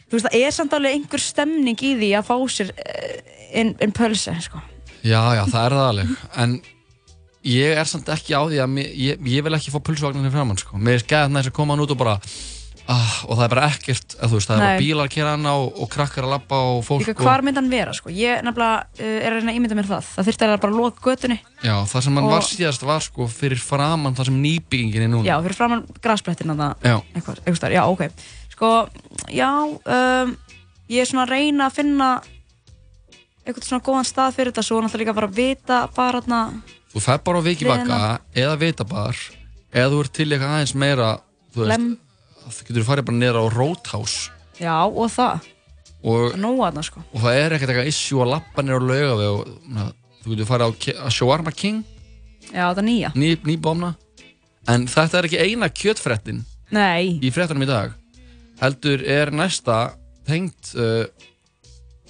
þú 0.08 0.16
veist 0.16 0.30
það 0.30 0.40
er 0.40 0.56
samt 0.56 0.78
alveg 0.78 0.96
einhver 0.96 1.24
stemning 1.24 1.84
í 1.84 1.94
því 2.00 2.14
að 2.16 2.30
fá 2.30 2.36
sér 2.54 2.72
uh, 2.72 3.36
inn, 3.60 3.76
inn 3.84 3.96
pulsu 3.96 4.36
sko. 4.44 4.64
Já, 5.04 5.22
já, 5.38 5.44
það 5.48 5.64
er 5.64 5.76
það 5.78 5.88
alveg. 5.92 6.14
En 6.44 6.58
ég 7.48 7.80
er 7.80 7.90
samt 7.90 8.10
ekki 8.12 8.36
á 8.36 8.42
því 8.44 8.62
að 8.64 8.72
mér, 8.74 8.94
ég, 9.00 9.26
ég 9.36 9.46
vil 9.46 9.58
ekki 9.58 9.74
fá 9.74 9.80
pulsvagnarnir 9.84 10.34
framann, 10.34 10.60
sko. 10.60 10.80
Mér 10.82 11.00
er 11.00 11.04
skæðið 11.06 11.36
næst 11.36 11.52
að 11.52 11.58
koma 11.60 11.76
hann 11.76 11.84
út 11.86 11.94
og 11.94 12.00
bara, 12.02 12.18
ah, 12.88 13.14
og 13.28 13.36
það 13.38 13.44
er 13.46 13.52
bara 13.54 13.66
ekkert, 13.72 14.16
veist, 14.32 14.48
það 14.48 14.56
er 14.56 14.62
bara 14.64 14.80
bílar 14.82 15.10
að 15.10 15.14
kera 15.16 15.34
hana 15.36 15.54
og, 15.60 15.68
og 15.84 15.90
krakkar 15.92 16.28
að 16.28 16.34
labba 16.36 16.60
og 16.72 16.80
fólk 16.88 17.04
Líka 17.04 17.26
hvar 17.26 17.44
mynd 17.46 17.60
hann 17.60 17.70
vera 17.72 17.94
sko. 17.98 18.12
Ég 18.14 18.42
nefnilega 18.46 18.86
uh, 18.86 19.18
er 19.20 19.28
að 19.32 19.38
reyna 19.42 19.54
að 19.54 19.60
ímynda 19.60 19.78
mér 19.80 19.90
það 19.92 20.10
það 20.14 20.30
þurfti 20.30 20.48
að 20.48 20.56
bara 20.66 20.78
loka 20.78 21.06
götunni 21.12 21.38
Já, 21.64 21.76
það 21.92 22.08
sem 22.08 22.20
hann 22.20 22.30
Og- 22.30 22.34
var 22.36 22.48
síðast 22.48 22.88
var, 22.88 23.06
sko, 23.06 23.28
fyrir 23.32 23.62
framann 23.62 24.16
það 24.18 24.32
sem 24.32 24.42
nýbyggingin 24.46 25.08
er 25.08 25.14
núna. 25.14 25.28
Já, 25.28 25.36
fyrir 25.44 25.60
framann 25.60 25.86
Já. 26.88 26.98
eitthvað, 27.14 27.44
eitthvað 27.46 27.76
já, 27.78 27.84
ok 27.88 28.08
Sko, 28.58 28.70
já, 29.30 29.52
um, 29.70 30.32
ég 30.90 31.04
er 31.04 31.10
svona 31.10 31.28
að 31.28 31.34
reyna 31.36 31.68
að 31.68 31.76
finna 31.78 32.08
eitthvað 33.48 33.68
svona 33.68 33.86
góðan 33.86 34.08
stað 34.08 34.36
fyrir 34.36 34.52
þetta 34.52 34.66
svo 34.66 34.80
náttúrulega 34.82 35.04
líka 35.06 35.16
bara 35.18 35.30
að 35.30 35.38
vita 35.38 35.80
bara 35.96 36.22
þarna 36.24 36.42
Þú 36.92 37.04
fer 37.04 37.22
bara 37.24 37.40
á 37.40 37.44
vikivaka 37.46 37.84
Hliðina. 37.84 38.20
eða 38.44 38.58
vitabar 38.64 39.22
eða 39.72 39.92
þú 39.94 40.02
ert 40.04 40.14
til 40.18 40.28
eitthvað 40.32 40.54
aðeins 40.56 40.76
meira, 40.80 41.10
þú 41.54 41.62
veist, 41.64 41.72
lem, 41.74 41.88
þú 42.54 42.68
getur 42.70 42.88
farið 42.88 43.08
bara 43.10 43.20
niður 43.22 43.40
á 43.42 43.44
Roadhouse. 43.54 44.32
Já, 44.58 44.76
og 44.88 45.12
það. 45.14 45.52
Og 46.08 46.26
að 46.32 46.42
nóa 46.42 46.58
þarna, 46.68 46.84
sko. 46.86 47.04
og 47.12 47.24
það 47.24 47.40
er 47.42 47.56
ekkert 47.56 47.72
eitthvað 47.74 47.92
issue 47.92 48.24
að 48.24 48.34
lappa 48.36 48.64
nýra 48.64 48.78
á 48.80 48.88
laugavi 48.88 49.30
og 49.34 49.72
na, 49.74 49.88
þú 50.24 50.34
getur 50.34 50.50
farið 50.52 50.92
á 51.02 51.08
Shawarma 51.14 51.54
King. 51.54 51.86
Já, 52.52 52.66
það 52.72 52.84
nýja. 52.88 53.14
Ný, 53.18 53.32
ný 53.44 53.58
bómna 53.60 53.96
en 54.72 54.88
þetta 54.92 55.20
er 55.20 55.28
ekki 55.30 55.44
eina 55.44 55.70
kjötfrettin 55.72 56.44
Nei, 56.76 57.16
í 57.24 57.32
frettunum 57.32 57.64
í 57.64 57.70
dag. 57.70 57.94
Heldur 58.60 59.04
er 59.08 59.32
næsta 59.32 59.94
tengt 60.28 60.74
uh, 60.76 61.06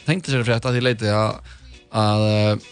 tengt 0.07 0.25
þessari 0.25 0.47
frett 0.47 0.65
að 0.65 0.77
því 0.77 0.81
leiti 0.87 1.11
að, 1.13 1.51
að 1.93 2.23
uh, 2.25 2.71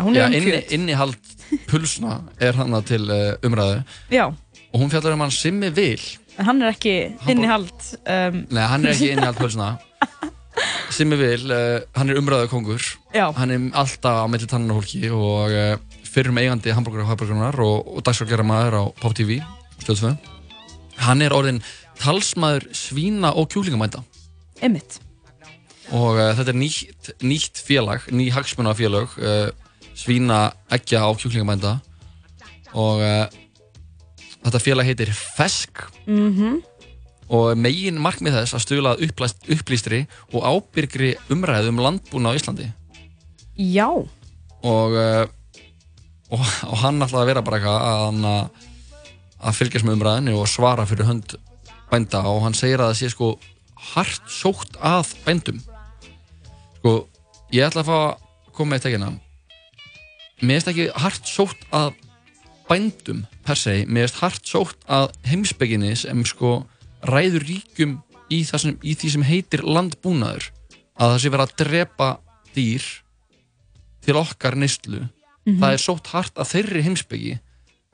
er 0.00 0.02
um 0.02 0.34
inni, 0.34 0.62
innihald 0.74 1.30
pulsna 1.70 2.22
er 2.42 2.58
hann 2.58 2.74
til 2.88 3.04
uh, 3.06 3.36
umræðu. 3.46 3.84
Já, 4.10 4.24
og 4.72 4.82
hún 4.82 4.90
fjallar 4.90 5.14
um 5.14 5.22
hann 5.22 5.34
Simmi 5.34 5.70
Vil 5.76 6.02
en 6.38 6.48
hann 6.48 6.62
er 6.62 6.72
ekki 6.72 6.94
innihald 7.30 7.72
um, 8.02 8.42
nei, 8.50 8.66
hann 8.68 8.86
er 8.86 8.94
ekki 8.94 9.10
innihald 9.14 9.40
pulsna 9.40 9.74
Simmi 10.92 11.16
Vil, 11.16 11.48
uh, 11.48 11.80
hann 11.96 12.12
er 12.12 12.20
umræðu 12.20 12.50
kongur 12.52 12.84
Já, 13.16 13.30
hann 13.36 13.54
er 13.54 13.68
alltaf 13.80 14.24
á 14.24 14.26
milli 14.30 14.48
tannana 14.48 14.76
á 14.76 14.78
fólki 14.80 15.08
og 15.12 15.52
uh, 15.56 15.76
fyrrum 16.12 16.40
eigandi 16.40 16.74
hambúrgar 16.76 17.06
og 17.06 17.12
hambúrgarunar 17.14 17.60
og, 17.64 17.96
og 17.96 18.04
dagsfjörgjara 18.06 18.46
maður 18.46 18.78
á 18.80 18.82
Pop 19.00 19.16
TV 19.16 19.40
stöðsföð 19.80 20.18
hann 21.02 21.24
er 21.24 21.34
orðin 21.34 21.62
talsmaður 22.00 22.68
svína 22.76 23.32
og 23.38 23.48
kjúklingamænda 23.52 24.02
einmitt. 24.62 24.98
Og 25.92 26.16
uh, 26.16 26.30
þetta 26.38 26.52
er 26.52 26.58
nýtt, 26.58 27.12
nýtt 27.24 27.60
félag 27.66 28.06
ný 28.14 28.28
hagsmunafélag 28.32 29.16
uh, 29.18 29.48
svína, 29.98 30.52
eggja 30.72 31.04
og 31.08 31.20
kjúklingamænda 31.20 31.76
og 32.72 33.02
uh, 33.02 33.24
þetta 34.42 34.62
félag 34.62 34.90
heitir 34.90 35.14
FESK. 35.14 35.86
Mm 36.06 36.60
og 37.32 37.56
megin 37.56 38.00
markmið 38.02 38.34
þess 38.42 38.68
að 38.68 39.04
upplæst, 39.06 39.46
upplýstri 39.48 40.02
og 40.34 40.44
ábyrgri 40.44 41.14
umræðu 41.32 41.70
um 41.72 41.80
landbúna 41.80 42.32
á 42.32 42.36
Íslandi. 42.36 42.66
Já, 43.56 43.88
og, 43.88 44.96
uh, 44.96 45.24
og, 46.32 46.42
og 46.68 46.76
hann 46.82 47.00
ætlaði 47.00 47.22
að 47.22 47.30
vera 47.30 47.44
bara 47.46 47.60
eitthvað 47.60 48.28
að, 48.28 48.68
að, 49.40 49.56
fylgjast 49.58 49.88
með 49.88 49.98
umræðinu 49.98 50.36
og 50.40 50.50
svara 50.50 50.86
fyrir 50.88 51.08
hönd 51.08 51.36
bænda. 51.92 52.24
Og 52.28 52.42
hann 52.44 52.56
segir 52.58 52.82
að 52.82 52.92
það 52.92 53.00
sé 53.00 53.12
sko 53.14 53.32
hart 53.92 54.28
sótt 54.32 54.76
að 54.84 55.14
bændum. 55.24 55.60
Sko 56.80 56.96
ég 57.54 57.68
ætla 57.68 57.84
að 57.84 57.92
fá 57.92 57.98
að 58.02 58.52
koma 58.52 58.74
með 58.74 58.88
tekina. 58.88 59.12
Mér 60.42 60.58
finnst 60.58 60.72
ekki 60.72 60.88
hart 61.00 61.28
sótt 61.28 61.68
að 61.72 61.92
bændum 62.72 63.22
per 63.44 63.58
se, 63.58 63.82
finnst 63.84 64.20
hart 64.22 64.48
sótt 64.48 64.88
að 64.88 65.12
heimsbygginni 65.28 65.92
sem 65.98 66.24
sko 66.28 66.62
ræður 67.08 67.44
ríkjum 67.48 67.98
í, 68.32 68.42
sem, 68.48 68.76
í 68.80 68.96
því 68.96 69.12
sem 69.16 69.24
heitir 69.28 69.64
landbúnaður 69.66 70.48
að 70.96 71.14
það 71.14 71.18
sé 71.22 71.32
vera 71.34 71.46
að 71.48 71.56
drepa 71.60 72.10
dýr 72.56 72.86
til 74.02 74.18
okkar 74.18 74.56
neyslu. 74.58 75.04
Það 75.44 75.68
er 75.74 75.82
sótt 75.82 76.12
hart 76.12 76.38
að 76.38 76.52
þeirri 76.54 76.84
heimsbyggi 76.86 77.36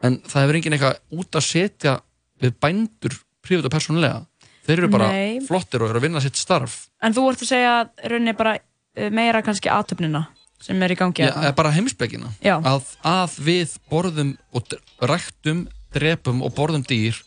en 0.04 0.18
það 0.28 0.44
hefur 0.44 0.58
enginn 0.58 0.76
eitthvað 0.76 1.20
út 1.22 1.38
að 1.38 1.46
setja 1.48 1.94
við 2.38 2.58
bændur 2.62 3.16
prívat 3.42 3.66
og 3.66 3.74
persónulega. 3.74 4.22
Þeir 4.68 4.82
eru 4.82 4.90
bara 4.92 5.08
Nei. 5.10 5.38
flottir 5.46 5.82
og 5.82 5.90
eru 5.90 6.00
að 6.00 6.06
vinna 6.06 6.22
sitt 6.22 6.38
starf. 6.38 6.84
En 7.02 7.14
þú 7.16 7.30
ert 7.30 7.44
að 7.44 7.50
segja 7.54 7.76
rauninni 8.04 8.36
bara 8.36 8.58
uh, 8.60 9.08
meira 9.14 9.40
kannski 9.42 9.72
aðtöfnina 9.72 10.26
sem 10.62 10.82
er 10.82 10.94
í 10.94 10.98
gangi 10.98 11.22
Já, 11.22 11.32
eða 11.32 11.54
bara 11.58 11.74
heimsbyggina 11.76 12.32
að, 12.58 12.88
að 13.06 13.36
við 13.46 13.74
borðum 13.90 14.32
og 14.56 14.74
ræktum, 15.10 15.66
drepum 15.94 16.42
og 16.46 16.54
borðum 16.56 16.84
dýr 16.88 17.18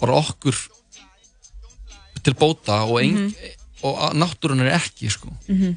bara 0.00 0.18
okkur 0.20 0.58
til 2.26 2.34
bóta 2.36 2.82
og, 2.88 2.98
ein, 3.00 3.30
og 3.86 4.00
að 4.08 4.16
náttúrun 4.18 4.64
er 4.64 4.74
ekki 4.76 5.10
sko. 5.12 5.30
Mhm. 5.46 5.76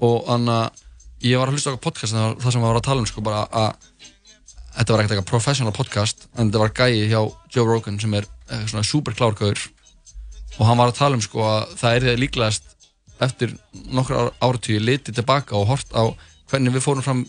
og 0.00 0.24
þannig 0.30 0.54
að 0.56 1.26
ég 1.28 1.36
var 1.36 1.50
að 1.50 1.58
hlusta 1.58 1.74
á 1.76 1.84
podcast 1.84 2.16
þar 2.16 2.54
sem 2.54 2.62
var 2.64 2.78
að 2.78 2.86
tala 2.86 3.02
um 3.02 3.08
sko, 3.08 3.20
að 3.20 3.74
þetta 4.78 4.94
var 4.94 5.02
ekkert 5.02 5.12
eitthvað 5.12 5.28
professional 5.28 5.74
podcast 5.76 6.24
en 6.38 6.48
þetta 6.48 6.62
var 6.62 6.72
gæi 6.72 7.10
hjá 7.10 7.20
Joe 7.52 7.66
Rogan 7.68 8.00
sem 8.00 8.14
er 8.16 8.24
eh, 8.48 8.64
svona 8.70 8.86
super 8.86 9.12
klárgöður 9.18 9.66
og 10.56 10.66
hann 10.66 10.80
var 10.80 10.88
að 10.88 11.00
tala 11.02 11.18
um 11.18 11.24
sko 11.24 11.44
að 11.44 11.74
það 11.80 11.98
er 11.98 12.20
líklegast 12.22 12.70
eftir 13.20 13.52
nokkra 13.92 14.30
áratvíu 14.40 14.80
litið 14.80 15.20
tilbaka 15.20 15.58
og 15.58 15.68
hort 15.74 15.92
á 15.92 16.08
hvernig 16.50 16.74
við 16.74 16.84
fórum 16.84 17.04
fram 17.06 17.24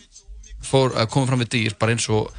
fór, 0.66 0.94
komum 1.10 1.28
fram 1.30 1.42
við 1.44 1.52
dýr 1.56 1.76
bara 1.82 1.96
eins 1.96 2.08
og 2.14 2.32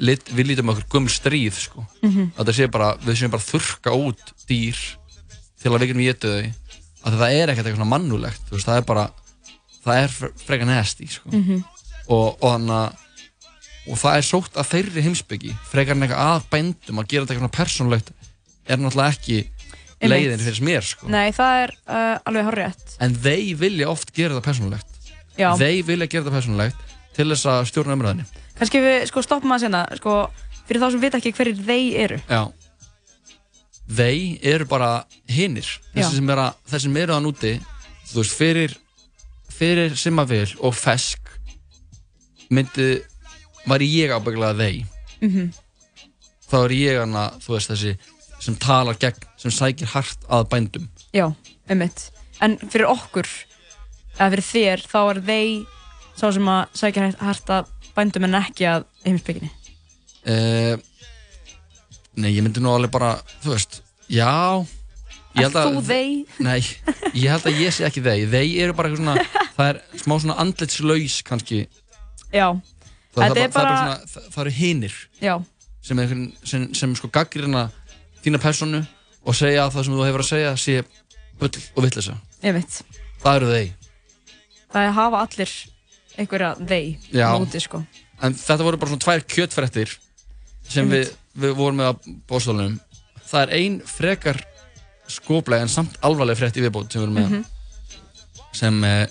lit, 0.00 0.28
við 0.36 0.50
lítum 0.52 0.70
okkur 0.74 0.86
gömul 0.92 1.12
stríð 1.12 1.56
sko. 1.56 1.84
Mhm. 2.02 2.32
að 2.36 2.50
það 2.50 2.56
sé 2.58 2.70
bara, 2.70 2.90
við 3.00 3.16
séum 3.20 3.32
bara 3.32 3.42
að 3.42 3.50
þurrka 3.54 3.94
út 3.96 4.32
dýr 4.48 4.80
til 5.60 5.70
að 5.70 5.78
við 5.80 5.88
getum 5.92 6.04
getu 6.04 6.32
þau 6.34 7.10
að 7.10 7.18
það 7.22 7.36
er 7.40 7.52
ekkert 7.54 7.70
eitthvað 7.70 7.88
mannulegt 7.94 8.50
veist, 8.52 8.66
það 8.68 8.76
er 8.82 8.88
bara, 8.90 9.06
það 9.84 10.02
er 10.04 10.10
fre- 10.18 10.32
frekar 10.44 10.68
nesti 10.68 11.08
sko. 11.08 11.30
Mhm. 11.32 11.62
og, 12.08 12.36
og 12.42 12.50
þannig 12.50 12.76
að 12.80 13.06
og 13.90 13.96
það 13.96 14.16
er 14.20 14.26
sótt 14.28 14.58
að 14.60 14.68
þeirri 14.74 15.02
heimsbyggi 15.06 15.54
frekar 15.70 15.96
en 15.96 16.04
eitthvað 16.04 16.26
að 16.36 16.44
bændum 16.52 17.00
að 17.00 17.08
gera 17.08 17.24
þetta 17.24 17.32
eitthvað 17.34 17.40
svona 17.40 17.56
persónulegt 17.56 18.10
er 18.70 18.76
náttúrulega 18.78 19.14
ekki 19.16 19.38
leiðin 20.10 20.42
fyrir 20.44 20.62
mér 20.68 20.84
sko. 20.86 21.08
Nei, 21.10 21.32
það 21.34 21.62
er 21.64 21.72
uh, 21.88 22.18
alveg 22.28 22.46
horrið 22.50 22.94
en 23.00 23.16
þeir 23.24 23.56
vilja 23.64 23.88
oft 23.90 24.12
gera 24.14 24.36
þetta 24.36 24.46
persónulegt 24.50 24.99
Já, 25.38 25.52
þeir 25.58 25.82
vilja 25.86 26.06
gera 26.10 26.24
þetta 26.24 26.36
persónulegt 26.36 26.86
til 27.16 27.28
þess 27.30 27.46
að 27.50 27.66
stjórna 27.70 27.96
umræðinni 27.98 28.26
kannski 28.60 28.82
við 28.84 29.06
sko 29.08 29.22
stoppum 29.24 29.54
að 29.54 29.64
sérna 29.64 29.84
sko, 29.96 30.14
fyrir 30.68 30.82
þá 30.82 30.90
sem 30.92 31.02
vita 31.02 31.20
ekki 31.20 31.32
hverjir 31.36 31.62
þeir 31.64 32.00
eru. 32.04 32.18
Já. 32.28 32.42
Þeir 33.90 34.44
eru 34.52 34.66
bara 34.70 34.90
hinnir 35.26 35.66
Já. 35.66 35.96
Þessi 35.96 36.20
sem, 36.20 36.28
er 36.30 36.42
að, 36.44 36.58
þessi 36.70 36.86
sem 36.86 36.98
eru 37.00 37.16
þann 37.16 37.26
úti 37.26 37.50
Þú 38.10 38.20
veist, 38.20 38.36
fyrir 38.38 38.76
Fyrir 39.50 39.96
Simavil 39.98 40.52
og 40.62 40.76
Fesk 40.78 41.32
Myndi 42.54 43.00
Væri 43.68 43.88
ég 43.92 44.14
ábygglega 44.14 44.56
þeir. 44.56 44.86
Mhm. 45.20 45.50
Þá 46.50 46.56
er 46.60 46.72
ég 46.74 47.00
hana, 47.02 47.24
þú 47.42 47.56
veist, 47.56 47.72
þessi 47.74 47.96
Sem 48.40 48.56
talar 48.56 48.96
gegn, 48.96 49.26
sem 49.36 49.52
sækir 49.52 49.90
hart 49.92 50.22
að 50.32 50.46
bændum. 50.48 50.86
Já, 51.12 51.26
einmitt. 51.68 52.06
En 52.40 52.54
fyrir 52.56 52.88
okkur, 52.88 53.28
eða 54.20 54.30
fyrir 54.34 54.46
þér 54.50 54.84
þá 54.90 54.98
er 55.14 55.20
þeir 55.30 55.54
sá 56.20 56.26
sem 56.36 56.50
að 56.52 56.76
sækja 56.82 57.06
hægt 57.24 57.52
að 57.56 57.70
bændum 57.96 58.26
en 58.28 58.38
ekki 58.42 58.66
að 58.68 58.84
heimsbygginni 59.06 59.50
uh, 60.28 60.76
Nei, 62.20 62.32
ég 62.34 62.42
myndi 62.44 62.60
nú 62.60 62.72
alveg 62.74 62.90
bara 62.92 63.14
Þú 63.40 63.52
veist, 63.54 63.80
já 64.10 64.28
Ég 65.38 65.46
Er 65.46 65.52
þú 65.54 65.80
þeir? 65.86 66.24
Nei, 66.46 66.58
ég 67.14 67.30
held 67.30 67.46
að 67.48 67.60
ég 67.62 67.72
sé 67.76 67.86
ekki 67.86 68.02
þeir 68.04 68.26
Þeir 68.32 68.56
eru 68.66 68.74
bara 68.76 68.90
eitthvað 68.90 69.04
svona 69.04 69.46
Það 69.54 69.68
er 69.70 69.78
smá 70.02 70.14
svona 70.18 70.36
andlitslaus 70.42 71.20
kannski 71.28 71.60
Já, 72.34 72.48
Það, 73.14 73.22
Þetta 73.22 73.28
það, 73.28 73.30
er 73.30 73.34
bara... 73.34 73.50
það, 73.50 73.54
bara- 73.54 73.76
svona, 73.78 74.10
það, 74.14 74.26
það 74.34 74.42
eru 74.44 74.54
hinir 74.58 74.96
já, 75.22 75.34
sem, 75.82 75.98
er 76.02 76.12
sem, 76.46 76.66
sem 76.78 76.92
sko 76.98 77.08
gaggrina 77.14 77.62
þína 78.22 78.38
personu 78.42 78.82
og 79.26 79.34
segja 79.36 79.64
að 79.64 79.72
það 79.74 79.86
sem 79.88 79.96
þú 79.96 80.04
hefur 80.06 80.22
að 80.22 80.28
segja 80.28 80.52
sé 80.60 80.76
bull 81.40 81.50
og 81.74 81.82
vittlisa. 81.86 82.14
einmitt 82.44 82.76
Það 83.24 83.38
eru 83.40 83.48
þeir. 83.50 83.72
Það 84.70 84.86
er 84.86 84.92
hafa 84.96 85.20
allir 85.26 85.52
einhverja 86.20 86.50
þeir 86.60 87.08
Já. 87.14 87.26
móti 87.38 87.60
sko 87.62 87.82
En 88.22 88.34
þetta 88.36 88.64
voru 88.66 88.76
bara 88.76 88.90
svona 88.92 89.04
tvær 89.06 89.22
kjötfrettir 89.32 89.94
sem 90.70 90.90
við, 90.92 91.08
við 91.40 91.54
vorum 91.56 91.78
með 91.80 91.88
á 91.88 91.94
bóstólunum. 92.28 92.74
Það 93.30 93.42
er 93.46 93.52
ein 93.56 93.78
frekar 93.88 94.38
skoplega 95.10 95.64
en 95.64 95.72
samt 95.72 95.96
alvarleg 96.04 96.36
frett 96.38 96.58
í 96.60 96.62
viðbót 96.62 96.92
sem 96.92 97.00
við 97.00 97.06
erum 97.08 97.16
með 97.16 97.30
Mhm. 97.30 97.44
sem 98.52 98.84
eh, 98.84 99.06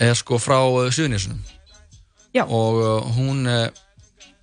er 0.00 0.14
sko 0.14 0.38
frá 0.40 0.56
uh, 0.64 0.88
Suðunísunum. 0.90 1.38
Og 2.48 2.80
uh, 2.80 3.12
hún 3.18 3.44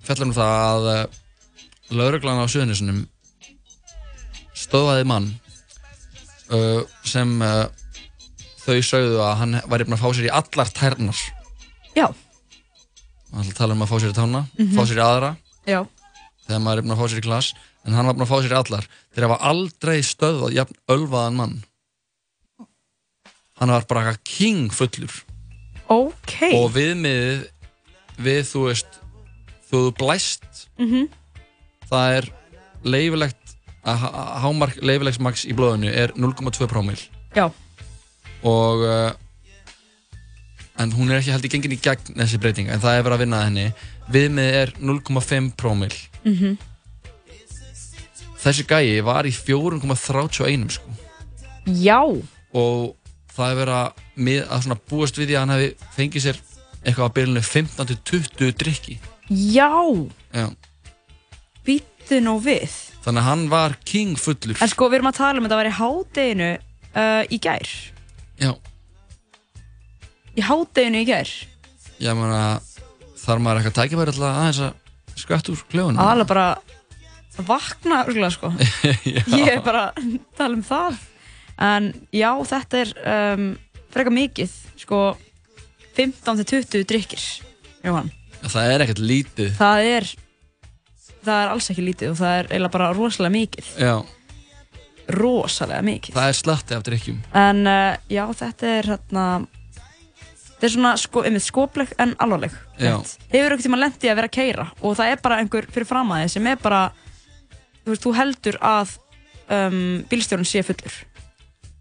fjallar 0.05 0.27
um 0.27 0.33
það 0.35 0.53
að 0.69 1.09
lauruglan 1.95 2.43
á 2.43 2.45
Suðunísunum 2.45 3.07
stöðvaði 4.55 5.05
mann 5.09 5.31
uh, 6.53 6.83
sem 7.03 7.33
þau 8.65 8.77
sögðu 8.81 9.19
að 9.21 9.35
hann 9.41 9.53
væri 9.69 9.85
búinn 9.85 9.97
að 9.97 10.03
fá 10.03 10.09
sér 10.17 10.27
í 10.29 10.33
allar 10.39 10.71
tærnar. 10.73 11.19
Já, 11.95 12.07
hann 13.31 13.41
ætla 13.43 13.51
að 13.53 13.59
tala 13.59 13.73
um 13.77 13.81
að 13.85 13.91
fá 13.91 13.97
sér 14.01 14.11
í 14.13 14.17
tána 14.17 14.41
Mhm. 14.57 14.73
fá 14.75 14.83
sér 14.89 14.99
í 15.01 15.05
aðra. 15.05 15.31
Já, 15.67 15.81
þegar 16.47 16.61
maður 16.65 16.77
er 16.77 16.81
búinn 16.85 16.95
að 16.97 17.01
fá 17.01 17.07
sér 17.11 17.21
í 17.21 17.25
glas 17.27 17.53
en 17.85 17.93
hann 17.93 18.05
var 18.05 18.13
búinn 18.15 18.25
að 18.27 18.33
fá 18.33 18.41
sér 18.41 18.53
í 18.55 18.59
allar. 18.63 18.87
Þeir 19.15 19.27
hafa 19.29 19.39
aldrei 19.51 19.99
stöðvað 20.01 20.53
jafn 20.57 20.75
ölvaðan 20.89 21.35
mann. 21.35 21.63
Hann 23.59 23.69
var 23.71 23.85
bara 23.87 24.15
king 24.23 24.69
fullur 24.73 25.13
ok. 25.87 26.33
Og 26.57 26.71
viðmiðið 26.75 27.45
við 28.17 28.41
þú 28.51 28.63
veist 28.69 28.99
þú 29.71 29.81
blæst 29.99 30.67
Mhm. 30.79 31.09
það 31.91 32.17
er 32.17 32.29
leifilegt 32.83 33.55
að 33.85 33.97
há- 34.01 34.39
hámark 34.41 34.75
leifilegs 34.81 35.19
max 35.19 35.45
í 35.45 35.53
blóðinu 35.53 35.91
er 35.93 36.11
0,2 36.17 36.67
promil 36.67 36.97
Já, 37.35 37.51
og 38.45 38.83
uh, 38.85 39.11
en 40.79 40.91
hún 40.95 41.09
er 41.11 41.21
ekki 41.21 41.31
held 41.33 41.45
í 41.47 41.51
gengin 41.53 41.73
í 41.75 41.79
gegn 41.81 42.17
þessi 42.19 42.39
breyting 42.43 42.67
en 42.69 42.81
það 42.83 42.97
er 42.99 43.05
verið 43.07 43.17
að 43.17 43.23
vinna 43.25 43.43
henni. 43.45 43.67
Viðmið 44.11 44.57
er 44.61 44.73
0,5 44.79 45.51
promil 45.57 45.93
Mhm. 46.25 46.57
þessi 48.43 48.65
gæi 48.69 49.01
var 49.05 49.25
í 49.25 49.31
4,31 49.33 50.69
sko. 50.75 50.89
já, 51.65 52.01
og 52.53 52.95
það 53.35 53.51
er 53.51 53.57
verið 53.61 53.77
að, 53.79 54.67
að 54.69 54.81
búast 54.89 55.17
við 55.17 55.31
því 55.31 55.35
að 55.35 55.39
hann 55.41 55.53
hefði 55.55 55.69
fengið 55.97 56.25
sér 56.27 56.39
eitthvað 56.85 57.07
að 57.07 57.15
byrjunni 57.17 57.43
15-20 57.49 58.51
drikki 58.61 58.99
já. 59.29 59.71
Já. 60.33 60.49
Býttu 61.65 62.19
nú 62.21 62.35
við. 62.45 62.69
Þannig 63.01 63.21
að 63.23 63.25
hann 63.31 63.47
var 63.49 63.73
king 63.85 64.11
fullur. 64.21 64.57
En 64.61 64.69
sko, 64.69 64.85
við 64.89 64.99
erum 64.99 65.09
að 65.09 65.17
tala 65.17 65.39
um 65.41 65.45
að 65.47 65.49
þetta 65.49 65.57
var 65.57 65.69
í 65.71 65.77
hádeginu 65.79 66.49
uh, 66.53 67.23
í 67.33 67.39
gær 67.41 67.71
já, 68.41 68.51
Í 70.35 70.43
hádeginu 70.43 70.99
í 70.99 71.07
gær? 71.07 71.29
Ég 72.03 72.17
meina 72.17 72.59
þar 73.21 73.39
maður 73.43 73.61
eitthvað 73.61 73.77
tækifæri 73.77 74.11
alltaf 74.11 74.39
aðeins 74.41 74.61
að 74.65 75.21
skvætt 75.21 75.51
úr 75.53 75.61
kljóðunum 75.71 76.01
Aðalega 76.03 76.27
bara 76.33 76.47
að 77.35 77.47
vakna 77.47 78.01
örgulega 78.03 78.33
sko. 78.35 78.51
Ég 79.39 79.47
er 79.53 79.61
bara 79.63 79.85
að 79.91 80.17
tala 80.35 80.57
um 80.57 80.63
það. 80.65 80.99
En 81.65 81.87
já, 82.11 82.29
þetta 82.51 82.81
er 82.81 82.91
um, 83.15 83.47
frekar 83.95 84.15
mikið 84.15 84.51
Sko 84.79 84.99
15-20 85.95 86.83
drikkir 86.87 87.23
Jóhann. 87.85 88.11
Það 88.43 88.73
er 88.73 88.83
ekkert 88.83 89.01
lítið. 89.03 89.51
Það 89.55 89.89
er 89.93 90.09
Það 91.25 91.39
er 91.41 91.51
alls 91.55 91.71
ekki 91.71 91.85
lítið 91.87 92.11
og 92.11 92.17
það 92.19 92.35
er 92.39 92.49
eiginlega 92.51 92.73
bara 92.75 92.89
rosalega 92.93 93.33
mikið. 93.33 93.69
Já, 93.81 93.93
Rosalega 95.13 95.81
mikið. 95.85 96.15
Það 96.15 96.29
er 96.31 96.37
slatti 96.39 96.75
af 96.77 96.83
drikkjum 96.87 97.19
En 97.37 97.61
uh, 97.69 97.95
já, 98.09 98.23
þetta 98.41 98.67
er 98.79 98.89
hérna 98.93 99.25
Þetta 100.55 100.67
er 100.69 100.71
svona 100.71 100.91
sko, 100.97 101.21
skopleg 101.43 101.89
en 101.99 102.13
alvarleg. 102.23 102.53
Hefur 102.79 103.51
ekkert 103.51 103.65
tíma 103.65 103.77
lendið 103.81 104.11
að 104.13 104.15
vera 104.21 104.29
að 104.29 104.35
keira 104.37 104.65
og 104.79 104.95
það 104.97 105.11
er 105.11 105.19
bara 105.25 105.39
einhver 105.43 105.67
fyrir 105.75 105.87
fram 105.89 106.13
að 106.15 106.21
þið 106.23 106.31
sem 106.37 106.47
er 106.47 106.61
bara 106.63 106.79
þú 107.83 107.91
veist, 107.91 108.05
þú 108.05 108.13
heldur 108.15 108.57
að 108.65 108.93
um, 109.51 109.81
bílstjórun 110.09 110.47
sé 110.47 110.63
fullur. 110.65 110.95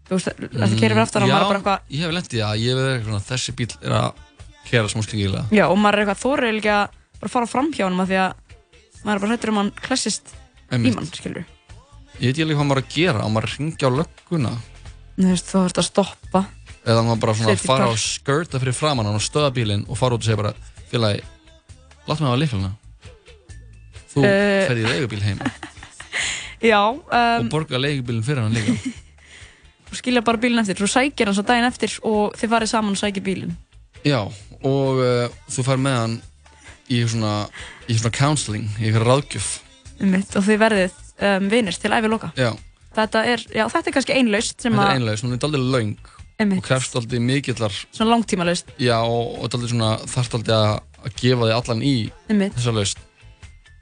Þú 0.05 0.19
veist, 0.19 0.29
þetta 0.35 0.67
keirir 0.75 0.93
fyrir 0.97 1.01
aftan 1.05 1.23
og 1.25 1.31
Mm, 1.31 1.33
maður 1.33 1.45
er 1.45 1.49
bara 1.49 1.61
eitthvað 1.61 1.95
ég 1.95 2.03
hef 2.05 2.13
lendið 2.19 2.43
það, 2.43 2.59
ég 2.65 2.77
verið 2.81 2.93
eitthvað 2.99 3.25
þessi 3.31 3.55
bíl 3.57 3.69
er 3.81 3.95
að 4.01 4.23
kera 4.67 4.91
smá 4.91 5.01
skringilega 5.07 5.45
Já, 5.55 5.65
og 5.71 5.77
maður 5.81 5.95
er 5.97 6.03
eitthvað 6.03 6.21
þórið 6.25 6.59
ekki 6.59 6.73
að 6.75 6.99
bara 7.23 7.33
fara 7.39 7.49
fram 7.55 7.71
hjá 7.73 7.85
hann 7.87 8.03
af 8.03 8.11
því 8.11 8.19
að 8.21 8.31
maður 9.05 9.15
er 9.15 9.23
bara 9.25 9.33
hættur 9.37 9.53
um 9.55 9.59
hann 9.63 9.71
klassist 9.81 10.35
í 10.75 10.91
mann, 10.91 11.09
skilur 11.15 11.47
Ég 12.19 12.29
veit 12.31 12.37
ég 12.39 12.45
alveg 12.45 12.57
hvað 12.59 12.67
maður 12.69 12.81
að 12.83 12.93
gera, 12.95 13.23
á 13.25 13.27
maður 13.27 13.49
að 13.49 13.55
ringja 13.59 13.89
á 13.89 13.97
lögguna? 13.99 14.51
Þú 15.15 15.27
veist, 15.31 15.49
þú 15.49 15.59
þarfst 15.65 15.79
að 15.81 15.87
stoppa. 15.89 16.41
Eða 16.85 17.03
maður 17.07 17.21
bara 17.25 17.33
svona 17.35 17.53
Safety 17.55 17.67
fara 17.67 17.85
car. 17.85 17.91
og 17.91 18.01
skörta 18.01 18.59
fyrir 18.61 18.75
framann 18.77 19.07
hann 19.09 19.17
og 19.19 19.23
stöða 19.25 19.51
bílinn 19.55 19.85
og 19.89 19.97
fara 19.99 20.15
út 20.15 20.21
og 20.23 20.27
segja 20.27 20.39
bara 20.39 20.53
félagi, 20.91 21.23
látt 22.07 22.21
mig 22.21 22.29
á 22.29 22.37
líkluna 22.39 22.71
Þú 24.15 24.21
uh, 24.23 24.27
Eh. 24.29 24.67
ferði 24.69 24.83
í 24.85 24.91
leigubíl 24.93 25.23
heim. 25.25 25.39
Já, 26.71 26.79
og 26.87 27.41
um, 27.41 27.49
borga 27.51 27.77
leigubílinn 27.81 28.23
fyrir 28.23 28.45
hann 28.45 28.55
líka. 28.55 28.75
Þú 29.89 29.97
skilja 29.99 30.21
bara 30.25 30.39
bílinn 30.39 30.61
eftir. 30.61 30.77
Þú 30.79 30.87
sækir 30.93 31.27
hann 31.27 31.35
svo 31.35 31.43
daginn 31.45 31.67
eftir 31.67 31.97
og 32.07 32.37
þið 32.39 32.53
farið 32.53 32.71
saman 32.71 32.95
og 32.95 33.01
sækir 33.01 33.25
bílinn. 33.25 33.57
Já, 34.07 34.21
og 34.63 35.01
uh, 35.03 35.27
þú 35.51 35.65
fær 35.67 35.81
með 35.83 35.97
hann 35.99 36.15
í 36.93 37.01
svona, 37.09 37.33
í 37.91 37.97
svona 37.97 38.13
counseling, 38.15 38.69
í 38.79 38.87
eitthvað 38.87 39.07
ráðgjöf. 39.09 39.49
Einmitt, 39.99 40.31
og 40.39 40.45
þið 40.47 40.61
verðið 40.63 40.95
um, 41.21 41.47
vinir 41.51 41.77
til 41.79 41.93
æfi 41.95 42.11
loka. 42.11 42.31
Já, 42.39 42.51
þetta 42.95 43.23
er, 43.31 43.47
já, 43.53 43.65
þetta 43.71 43.89
er 43.91 43.97
kannski 43.99 44.19
einlaust 44.19 44.61
sem 44.61 44.75
þetta 44.75 44.85
er 44.85 44.91
að, 44.91 44.99
einlega, 44.99 45.23
hún 45.23 45.59
er 45.59 45.65
löng 45.75 45.97
og 46.05 46.41
einmitt, 46.41 46.63
krefst 46.65 46.95
daldið 46.95 47.23
mikillar 47.23 47.75
svona 47.89 48.11
langtímalaust 48.15 48.71
Já, 48.81 48.97
og, 49.03 49.35
og 49.39 49.51
daldið 49.53 49.71
svona 49.71 49.91
þarf 50.11 50.31
daldið 50.33 50.55
að, 50.57 50.71
að 51.01 51.19
gefa 51.21 51.49
þig 51.49 51.57
allan 51.59 51.83
í 51.85 51.95
einmitt. 52.27 52.57
þessa 52.57 52.73
laust 52.75 53.03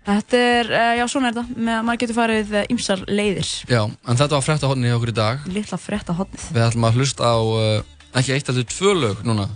þetta 0.04 0.44
er, 0.52 0.70
uh, 0.70 0.92
já, 1.00 1.04
svona 1.10 1.32
er 1.32 1.38
þetta 1.38 1.64
með 1.64 1.78
að 1.78 1.88
maður 1.88 2.02
getur 2.04 2.18
farið 2.20 2.54
uh, 2.54 2.64
ýmsar 2.74 3.04
leiðir. 3.08 3.52
Já, 3.72 3.82
en 3.88 4.20
þetta 4.20 4.36
var 4.36 4.46
frétta 4.46 4.70
hodni 4.70 4.90
hjá 4.92 4.98
okkur 4.98 5.14
í 5.14 5.16
dag. 5.16 5.46
Litla 5.48 5.80
frétta 5.80 6.16
hotnið 6.18 6.48
Við 6.52 6.66
ætlum 6.66 6.88
að 6.90 6.98
hlusta 7.00 7.30
á 7.32 7.38
uh, 7.40 7.94
ekki 8.20 8.36
eitt 8.36 8.52
heldur 8.52 8.68
tvö 8.70 8.96
lög 9.00 9.24
núna 9.26 9.48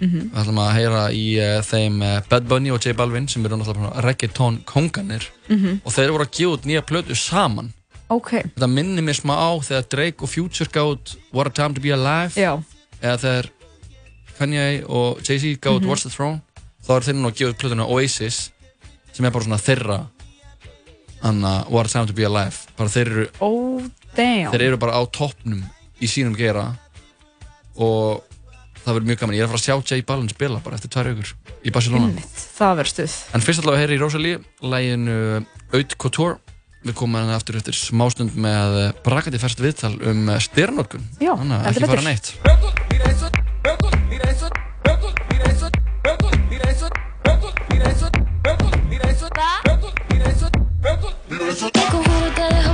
Við 0.00 0.32
ætlum 0.34 0.58
að 0.58 0.72
heyra 0.74 1.02
í 1.14 1.24
uh, 1.38 1.60
þeim 1.62 2.00
uh, 2.02 2.20
Bad 2.28 2.48
Bunny 2.50 2.70
og 2.74 2.80
J 2.82 2.92
Balvin 2.98 3.28
sem 3.30 3.44
eru 3.46 3.56
náttúrulega 3.56 3.92
bara 3.94 4.02
reggaeton 4.08 4.58
konganir 4.66 5.28
Mhm. 5.48 5.80
og 5.84 5.92
þeir 5.92 6.10
voru 6.10 6.24
að 6.24 6.32
gefa 6.38 6.52
út 6.56 6.64
nýja 6.66 6.82
plötu 6.82 7.14
saman. 7.16 7.72
Ok, 8.10 8.30
Þetta 8.54 8.68
minnir 8.68 9.02
mér 9.04 9.16
smá 9.16 9.32
á 9.38 9.50
þegar 9.64 9.88
Drake 9.88 10.22
og 10.22 10.28
Future 10.28 10.68
gáð 10.70 10.90
út 10.96 11.16
What 11.32 11.46
a 11.46 11.50
Time 11.50 11.74
to 11.74 11.80
Be 11.80 11.90
Alive. 11.94 12.34
Já, 12.36 12.62
eða 13.02 13.18
þegar 13.22 13.48
Kanye 14.38 14.84
og 14.88 15.20
Jay-Z 15.22 15.56
gáð 15.60 15.78
út 15.78 15.82
Mhm. 15.82 15.88
What's 15.90 16.02
the 16.02 16.10
Throne. 16.10 16.40
Þá 16.86 16.90
er 16.96 17.00
þeir 17.00 17.14
nú 17.16 17.28
að 17.30 17.36
gefa 17.38 17.50
út 17.54 17.58
plötuna 17.62 17.86
Oasis 17.88 18.50
sem 19.12 19.24
er 19.24 19.30
bara 19.30 19.44
svona 19.44 19.58
þeirra 19.62 20.06
Anna, 21.22 21.64
What 21.70 21.86
a 21.86 21.88
Time 21.88 22.06
to 22.06 22.12
Be 22.12 22.24
Alive. 22.24 22.66
Bara 22.76 22.88
þeir 22.90 23.06
eru, 23.06 23.28
Oh, 23.40 23.80
damn. 24.14 24.52
þeir 24.52 24.60
eru 24.62 24.76
bara 24.76 24.92
á 24.92 25.06
toppnum 25.10 25.62
í 26.02 26.06
sínum 26.06 26.36
gera 26.36 26.76
og 27.76 28.22
það 28.84 28.96
verður 28.98 29.08
mjög 29.10 29.20
gaman, 29.22 29.36
ég 29.36 29.44
er 29.44 29.48
að 29.48 29.52
fara 29.54 29.60
að 29.60 29.66
sjá 29.66 29.76
J 29.94 30.06
Balvin 30.08 30.32
spila 30.32 30.60
bara 30.64 30.78
eftir 30.78 30.92
tvær 30.92 31.10
aukur 31.12 31.30
í 31.64 31.72
Barcelona 31.74 32.08
Einmitt, 32.10 32.40
það 32.58 32.74
verður 32.80 32.92
stuð. 32.92 33.14
En 33.34 33.44
fyrst 33.44 33.62
allavega 33.62 33.84
heyri 33.84 33.96
í 33.96 34.02
Rosalie, 34.02 34.40
læginu 34.60 35.16
Aut 35.74 35.96
Couture. 36.00 36.40
Við 36.84 36.98
komum 36.98 37.16
hérna 37.16 37.38
aftur 37.38 37.56
eftir 37.56 37.76
smástund 37.78 38.34
með 38.36 38.74
brakandi 39.06 39.40
færst 39.40 39.62
viðtal 39.64 39.94
um 40.04 40.28
styrnótkun. 40.44 41.06
Þannig 41.16 41.56
að 41.56 41.70
ekki 41.70 41.88
fara 41.88 42.04
neitt. 42.04 42.34
Te 51.54 51.80
conjuro 51.90 52.30
te 52.34 52.48
dejo 52.50 52.73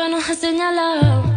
iban 0.00 0.14
a 0.14 0.34
señalar. 0.34 1.29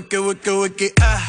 Wiki, 0.00 0.16
wiki, 0.16 0.50
wiki, 0.50 0.88
ah. 1.02 1.20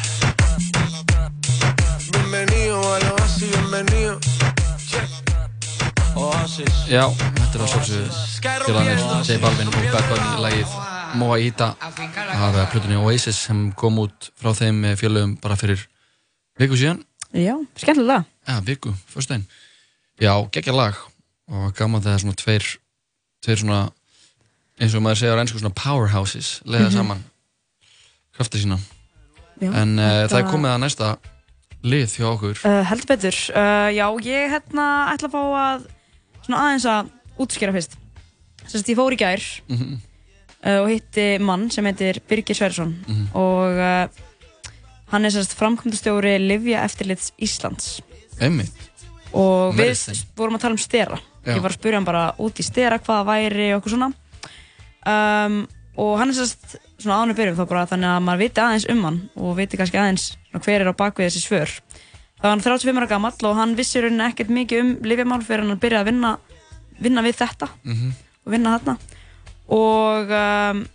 Bienvenido 2.10 2.80
a 2.94 2.98
lo 3.04 3.16
así, 3.20 3.44
bienvenido. 3.52 4.16
Oasis 6.16 6.72
Já, 6.88 7.04
þetta 7.12 7.52
er 7.52 7.64
að 7.66 7.68
sjálfsögðu 7.68 8.06
félagarnir 8.64 9.26
J 9.28 9.36
Balvin 9.42 9.68
og 9.68 9.76
Bad 9.92 10.06
Bunny 10.08 10.40
lagið 10.46 10.72
Moa 11.20 11.36
Ita 11.44 11.68
af 11.82 12.72
plötunni 12.72 12.96
Oasis 12.96 13.42
sem 13.44 13.60
kom 13.76 13.98
út 14.06 14.30
frá 14.40 14.54
þeim 14.56 14.80
félögum 14.96 15.34
bara 15.44 15.58
fyrir 15.60 15.84
viku 16.56 16.78
síðan 16.80 17.02
Já, 17.36 17.58
skemmtilega 17.76 18.24
Já, 18.48 18.56
viku, 18.64 18.94
föstudaginn 19.12 19.44
Já, 20.16 20.32
geggja 20.48 20.72
lag 20.72 20.96
og 21.52 21.74
gaman 21.76 22.00
þegar 22.00 22.24
svona 22.24 22.40
tveir 22.40 22.70
tveir 23.44 23.60
svona 23.66 23.82
eins 24.80 24.96
og 24.96 25.04
maður 25.04 25.20
segja 25.26 25.36
á 25.36 25.40
ennsku 25.44 25.60
svona 25.60 25.76
powerhouses 25.76 26.62
leiða 26.64 26.88
Mhm. 26.88 26.96
saman 26.96 27.22
krafti 28.36 28.62
sína 28.62 28.78
Já, 29.62 29.70
en 29.78 29.98
uh, 29.98 30.26
það 30.30 30.38
er 30.40 30.48
komið 30.50 30.70
að 30.74 30.80
næsta 30.82 31.10
lið 31.82 32.14
hjá 32.18 32.26
okkur 32.32 32.60
Uh, 32.66 32.80
heldur 32.88 33.08
betur, 33.12 33.36
uh, 33.54 33.88
já 33.94 34.06
ég 34.26 34.50
hérna 34.54 34.86
ætla 35.12 35.28
að 35.28 35.34
fá 35.34 35.42
að 35.62 35.84
svona 36.46 36.62
aðeins 36.66 36.86
að 36.90 37.12
útskýra 37.42 37.74
fyrst 37.76 37.98
Sérst 38.62 38.88
ég 38.92 38.96
fór 38.98 39.12
í 39.14 39.18
gær 39.18 39.42
Mhm. 39.68 39.96
uh, 40.64 40.78
og 40.84 40.88
hitti 40.92 41.26
mann 41.42 41.68
sem 41.70 41.84
heitir 41.84 42.20
Birgir 42.28 42.54
Sverrisson 42.58 42.94
Mhm. 43.08 43.26
og 43.34 43.78
uh, 43.78 44.06
hann 45.12 45.24
er 45.26 45.30
sérst 45.34 45.54
framkvæmdastjóri 45.58 46.38
Livja 46.40 46.84
Eftirlits 46.86 47.32
Íslands 47.38 48.00
Einmitt 48.40 48.72
og 49.34 49.74
við 49.74 49.92
Medicine. 49.92 50.16
vorum 50.36 50.56
að 50.56 50.60
tala 50.64 50.72
um 50.74 50.78
stera 50.78 51.18
Já. 51.44 51.54
ég 51.56 51.60
var 51.62 51.70
að 51.70 51.78
spyrja 51.78 51.98
hann 51.98 52.04
bara 52.08 52.24
út 52.38 52.58
í 52.58 52.64
stera 52.64 52.98
hvað 52.98 53.26
væri 53.28 53.68
og 53.74 53.82
okkur 53.82 53.94
svona 53.96 54.12
um, 55.06 55.66
og 55.96 56.18
hann 56.18 56.30
er 56.30 56.34
sérst 56.34 56.76
svona 56.98 57.18
ánum 57.22 57.36
byrjum 57.36 57.56
þá 57.58 57.68
bara 57.68 57.86
þannig 57.86 58.08
að 58.16 58.22
maður 58.26 58.38
viti 58.44 58.60
aðeins 58.60 58.86
um 58.90 59.02
hann 59.04 59.18
og 59.36 59.56
viti 59.58 59.76
kannski 59.76 59.98
aðeins 60.00 60.36
hver 60.52 60.80
er 60.80 60.88
á 60.92 60.94
bakvið 60.96 61.26
þessi 61.28 61.42
svör 61.44 61.70
það 61.72 62.42
var 62.42 62.50
hann 62.50 62.64
35 62.64 62.98
ára 63.02 63.08
gamall 63.10 63.44
og 63.50 63.56
hann 63.56 63.74
vissi 63.76 63.98
í 63.98 64.02
rauninni 64.02 64.24
ekkert 64.30 64.48
mikið 64.50 64.80
um 64.80 64.94
lifjamál 65.04 65.42
fyrir 65.44 65.62
hann 65.66 65.76
að 65.76 65.82
byrja 65.84 66.00
að 66.00 66.08
vinna 66.12 66.38
vinna 67.02 67.22
við 67.22 67.36
þetta 67.42 67.68
Mhm. 67.84 68.12
og 68.46 68.52
vinna 68.52 68.78
þarna 68.78 68.98
og 69.72 70.30
um, 70.30 70.86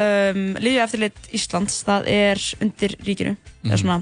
um, 0.00 0.42
Lifja 0.60 0.84
eftirlit 0.86 1.28
Íslands 1.34 1.82
það 1.86 2.08
er 2.10 2.40
undir 2.62 2.96
ríkinu 3.06 3.36
Mhm. 3.36 3.70
eða 3.70 3.78
svona, 3.80 3.98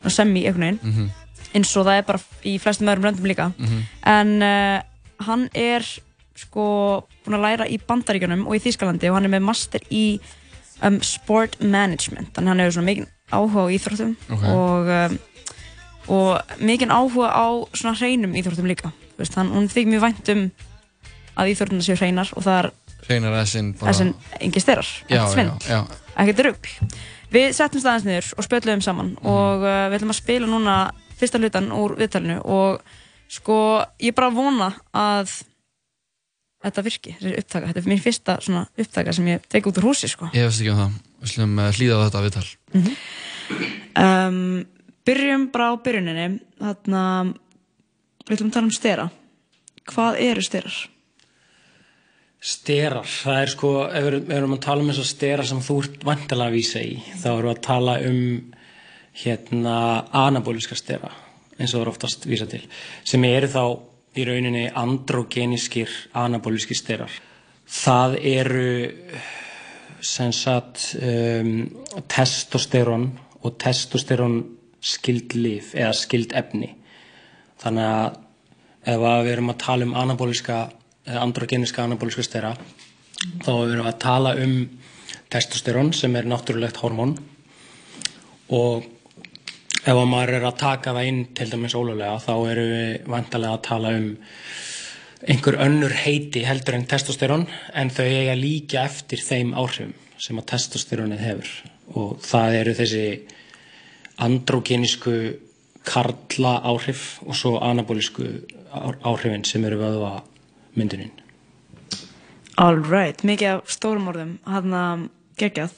svona 0.00 0.10
semi 0.10 0.44
einhvern 0.46 0.60
veginn 0.60 0.80
Mhm. 0.82 1.10
eins 1.54 1.76
og 1.76 1.86
það 1.86 1.98
er 1.98 2.02
bara 2.02 2.20
í 2.44 2.58
flestum 2.60 2.88
öðrum 2.88 3.04
löndum 3.08 3.26
líka 3.30 3.52
Mhm. 3.58 3.82
en 4.04 4.42
uh, 4.42 4.82
hann 5.24 5.48
er 5.54 5.82
sko 6.36 6.64
búinn 7.24 7.36
að 7.38 7.44
læra 7.46 7.66
í 7.70 7.78
Bandaríkjunum 7.86 8.46
og 8.48 8.56
í 8.56 8.62
Þýskalandi 8.64 9.10
og 9.10 9.14
hann 9.18 9.28
er 9.28 9.32
með 9.36 9.44
master 9.46 9.84
í 9.94 10.04
um, 10.82 10.98
sport 11.06 11.60
management 11.62 12.32
þannig 12.34 12.50
hann 12.54 12.62
hefur 12.64 12.76
svona 12.78 12.90
mikið 12.90 13.08
áhuga 13.34 13.64
á 13.64 13.72
íþróttum 13.76 14.14
Ok. 14.34 14.44
og, 14.50 14.90
um, 14.98 15.18
og 16.18 16.56
mikið 16.60 16.92
áhuga 16.94 17.28
á 17.32 17.46
svona 17.72 17.96
hreinum 18.00 18.34
íþróttum 18.36 18.66
líka 18.70 18.90
Þú 19.14 19.22
veist, 19.22 19.36
hann, 19.38 19.52
hún 19.54 19.68
þykir 19.70 19.92
mjög 19.92 20.02
vænt 20.08 20.30
um 20.34 20.40
að 21.38 21.50
íþróttum 21.52 21.84
séu 21.86 21.96
hreinar 22.00 22.32
og 22.34 22.42
það 22.42 22.58
er 22.64 22.70
Hreinar 23.04 23.34
þessin 23.44 24.14
engi 24.40 24.60
styrar, 24.64 24.88
ekkert 25.12 25.66
já. 25.68 25.80
ekkert 26.16 26.40
rugg 26.46 26.68
við 27.34 27.50
settum 27.52 27.82
staðins 27.82 28.06
niður 28.08 28.28
og 28.38 28.46
spjöldum 28.46 28.82
saman 28.82 29.10
Mhm. 29.14 29.26
og 29.28 29.62
uh, 29.66 29.88
við 29.92 29.98
ætlum 29.98 30.12
að 30.14 30.18
spila 30.22 30.46
núna 30.50 30.76
fyrsta 31.18 31.38
hlutan 31.38 31.70
úr 31.74 31.94
viðtalinu 31.98 32.38
og 32.44 32.80
sko 33.28 33.56
ég 34.02 34.14
bara 34.16 34.30
vona 34.34 34.72
að 34.94 35.30
þetta 36.64 36.84
virki, 36.86 37.16
þessi 37.20 37.42
upptaka 37.42 37.70
þetta 37.70 37.82
er 37.82 37.90
mín 37.92 38.02
fyrsta 38.02 38.36
svona 38.44 38.64
upptaka 38.84 39.14
sem 39.16 39.28
ég 39.32 39.44
tek 39.52 39.68
út 39.70 39.80
úr 39.80 39.88
húsi 39.90 40.10
sko. 40.10 40.30
Ég 40.36 40.48
veist 40.48 40.62
ekki 40.62 40.72
um 40.72 40.80
það. 40.80 40.96
Við 41.24 41.34
slum 41.34 41.58
uh, 41.60 41.68
hlýða 41.76 41.98
á 42.00 42.04
þetta 42.06 42.24
viðtal. 42.24 42.46
Um, 44.04 44.40
byrjum 45.08 45.46
bara 45.54 45.68
á 45.70 45.74
byrjuninni. 45.84 46.26
Þarna 46.64 47.04
við 48.24 48.34
ætlum 48.36 48.50
að 48.50 48.56
tala 48.56 48.68
um 48.68 48.74
stera. 48.74 49.06
Hvað 49.92 50.20
eru 50.24 50.44
sterar? 50.44 50.76
Sterar, 52.44 53.08
það 53.08 53.38
er 53.40 53.50
sko, 53.52 53.72
ef 53.88 54.04
við 54.04 54.14
ef 54.18 54.26
við 54.28 54.36
erum 54.36 54.56
að 54.56 54.64
tala 54.66 54.84
um 54.84 54.90
þess 54.90 55.00
að 55.00 55.10
stera 55.10 55.44
sem 55.48 55.60
þú 55.64 55.76
ert 55.80 56.02
vantilega 56.04 56.50
að 56.50 56.56
vísa 56.58 56.82
í, 56.84 56.98
þá 57.22 57.28
erum 57.30 57.46
við 57.46 57.54
að 57.54 57.62
tala 57.64 57.94
um 58.04 58.18
hérna 59.22 59.76
anabóliska 60.24 60.76
stera, 60.76 61.08
eins 61.56 61.72
og 61.72 61.78
það 61.78 61.84
er 61.86 61.90
oftast 61.94 62.26
vísa 62.28 62.48
til, 62.50 62.60
sem 63.08 63.24
eru 63.30 63.48
þá 63.48 63.62
í 64.14 64.26
rauninni 64.26 64.66
androgenískir 64.70 65.90
anabóliskir 66.14 66.78
sterar. 66.78 67.12
Það 67.64 68.18
eru 68.30 68.68
sem 70.04 70.32
sagt 70.36 70.90
um, 71.00 71.54
testosterón 72.12 73.08
og 73.42 73.56
testosterón 73.60 74.42
skild 74.84 75.34
lif 75.38 75.72
eða 75.74 75.94
skild 75.96 76.34
efni. 76.36 76.74
Þannig 77.62 77.88
að 77.88 78.20
ef 78.84 79.04
að 79.08 79.22
við 79.24 79.32
erum 79.32 79.52
að 79.52 79.62
tala 79.64 79.86
um 79.88 79.94
anabóliska 79.96 80.58
eða 81.04 81.22
androgeniska 81.24 81.84
anabóliska 81.84 82.24
stera 82.24 82.52
þá 83.44 83.52
erum 83.52 83.80
við 83.80 83.88
að 83.88 84.02
tala 84.02 84.34
um 84.44 84.56
testosterón 85.32 85.92
sem 85.96 86.16
er 86.16 86.28
náttúrulegt 86.28 86.80
hormón 86.82 87.14
og 88.52 88.84
ef 89.84 89.92
að 89.92 90.08
maður 90.08 90.38
er 90.38 90.46
að 90.48 90.60
taka 90.62 90.94
það 90.96 91.08
inn 91.10 91.20
til 91.36 91.50
dæmis 91.52 91.76
ólulega 91.76 92.20
þá 92.24 92.32
erum 92.50 92.70
við 92.72 93.10
vantarlega 93.14 93.58
að 93.58 93.64
tala 93.68 93.92
um 93.98 94.08
einhver 95.24 95.58
önnur 95.64 95.94
heiti 96.04 96.44
heldur 96.44 96.78
en 96.78 96.86
testosterón 96.88 97.46
en 97.76 97.92
þau 97.92 98.04
eiga 98.06 98.34
líka 98.38 98.84
eftir 98.88 99.20
þeim 99.24 99.54
áhrifum 99.56 99.92
sem 100.20 100.40
að 100.40 100.48
testosterónið 100.52 101.24
hefur 101.24 101.52
og 102.00 102.16
það 102.24 102.58
eru 102.60 102.74
þessi 102.80 103.06
androgenísku 104.24 105.14
karla 105.84 106.54
áhrif 106.64 107.18
og 107.26 107.36
svo 107.36 107.58
anabólisku 107.60 108.24
á- 108.72 108.96
áhrifin 109.04 109.44
sem 109.44 109.64
eru 109.64 109.76
vöðva 109.82 110.22
myndunin. 110.76 111.12
Alright, 112.56 113.24
mikið 113.26 113.58
af 113.58 113.72
stórum 113.74 114.08
orðum 114.08 114.36
hann 114.46 114.72
að 114.78 115.08
geggjað 115.40 115.74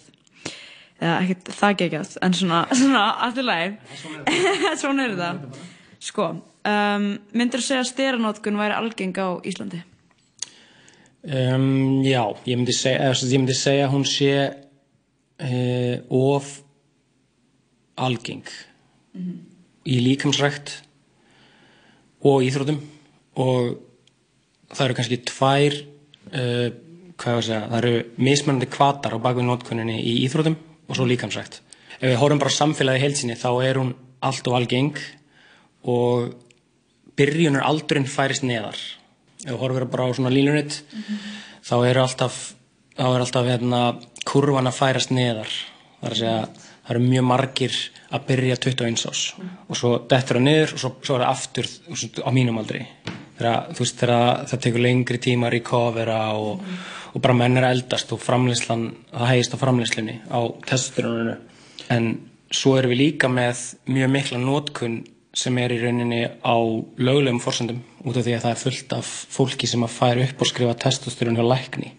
eða 1.01 1.17
ekkert 1.23 1.51
það 1.57 1.79
geggjað 1.83 2.15
en 2.25 2.37
svona, 2.37 2.61
svona 2.81 3.07
allir 3.27 3.47
lagi. 3.47 3.73
Svona 4.81 5.07
er 5.07 5.17
þetta 5.17 5.65
sko, 6.09 6.31
um, 6.69 7.11
myndir 7.37 7.63
þú 7.63 7.69
segja 7.69 7.83
að 7.85 7.91
steranótkun 7.91 8.61
væri 8.61 8.77
algeng 8.77 9.21
á 9.21 9.29
Íslandi? 9.47 9.83
Um, 11.27 12.05
já, 12.07 12.23
ég 12.47 12.55
myndi 12.55 12.75
segja, 12.77 13.11
ég 13.11 13.41
myndi 13.41 13.57
segja 13.59 13.89
að 13.89 13.95
hún 13.97 14.07
sé 14.07 14.31
uh, 15.43 15.97
of 16.15 16.53
algeng. 17.97 18.47
Í 19.87 19.97
líkamsrækt 20.03 20.77
og 22.27 22.45
íþrótum 22.47 22.79
og 23.43 23.77
það 24.73 24.85
eru 24.87 24.97
kannski 24.99 25.19
tvær 25.29 25.77
uh, 25.81 26.69
hvað 27.17 27.33
ég 27.33 27.41
að 27.41 27.47
segja, 27.49 27.61
það 27.71 27.79
eru 27.81 27.93
mismunandi 28.29 28.71
kvatar 28.71 29.17
á 29.17 29.25
bakvið 29.25 29.49
notkunninni 29.49 29.99
í 30.03 30.17
íþrótum 30.27 30.57
og 30.87 30.99
svo 30.99 31.07
líkamsrækt. 31.09 31.61
Ef 31.97 32.11
við 32.11 32.19
horfum 32.21 32.43
bara 32.43 32.53
samfélagi 32.53 33.03
heilsinni 33.03 33.39
þá 33.39 33.51
er 33.65 33.81
hún 33.81 33.95
allt 34.25 34.49
of 34.49 34.57
algeng 34.57 34.99
og 35.87 36.35
byrjunar 37.17 37.65
aldurinn 37.67 38.09
færist 38.11 38.45
neðar. 38.47 38.77
Ef 39.45 39.51
við 39.53 39.61
horfum 39.63 39.91
bara 39.93 40.09
á 40.09 40.17
svona 40.17 40.33
línunit 40.35 40.83
þá 41.67 41.77
eru 41.89 42.05
alltaf, 42.05 42.39
þá 42.97 43.07
er 43.09 43.25
alltaf 43.25 43.51
hérna, 43.51 43.83
kurvan 44.27 44.71
að 44.71 44.79
færast 44.81 45.13
neðar. 45.15 45.51
Það 46.01 46.09
er 46.09 46.15
að 46.15 46.21
segja, 46.21 46.65
það 46.87 46.95
eru 46.95 47.05
mjög 47.07 47.29
margir 47.31 47.79
að 48.15 48.27
byrja 48.29 48.59
21 48.63 49.07
ás 49.11 49.23
og 49.41 49.79
svo 49.79 49.93
dettur 50.11 50.39
það 50.39 50.45
niður 50.47 50.75
og 50.77 50.83
svo, 50.83 50.91
svo 51.03 51.17
er 51.17 51.25
það 51.25 51.33
aftur 51.33 51.71
á 52.23 52.31
mínum 52.37 52.61
aldri. 52.61 52.85
Þegar, 53.37 53.73
þú 53.77 53.85
veist, 53.85 53.99
þegar 54.01 54.47
það 54.51 54.63
tekur 54.67 54.85
lengri 54.87 55.19
tíma 55.23 55.49
að 55.49 55.57
recovera 55.59 56.21
og, 56.41 56.63
og 57.13 57.25
bara 57.25 57.37
menn 57.37 57.61
er 57.61 57.69
eldast 57.69 58.15
og 58.17 58.23
framleyslan, 58.23 58.87
það 59.13 59.31
hægist 59.33 59.57
á 59.57 59.63
framleyslunni 59.65 60.17
á 60.33 60.41
testosteróninu. 60.71 61.37
En 61.93 62.09
svo 62.55 62.77
erum 62.79 62.95
við 62.95 63.03
líka 63.03 63.29
með 63.33 63.63
mjög 63.91 64.13
mikla 64.15 64.41
nótkun 64.41 64.97
sem 65.37 65.59
er 65.61 65.75
í 65.75 65.83
rauninni 65.83 66.23
á 66.25 66.57
löglegum 66.97 67.43
forsendum 67.45 67.83
út 68.07 68.17
af 68.17 68.25
því 68.25 68.39
að 68.39 68.45
það 68.47 68.55
er 68.55 68.63
fullt 68.63 68.95
af 68.97 69.13
fólki 69.37 69.69
sem 69.69 69.85
að 69.85 69.97
færa 69.99 70.25
upp 70.25 70.43
og 70.43 70.49
skrifa 70.49 70.77
testosterón 70.87 71.37
hjá 71.37 71.45
lækni 71.45 71.93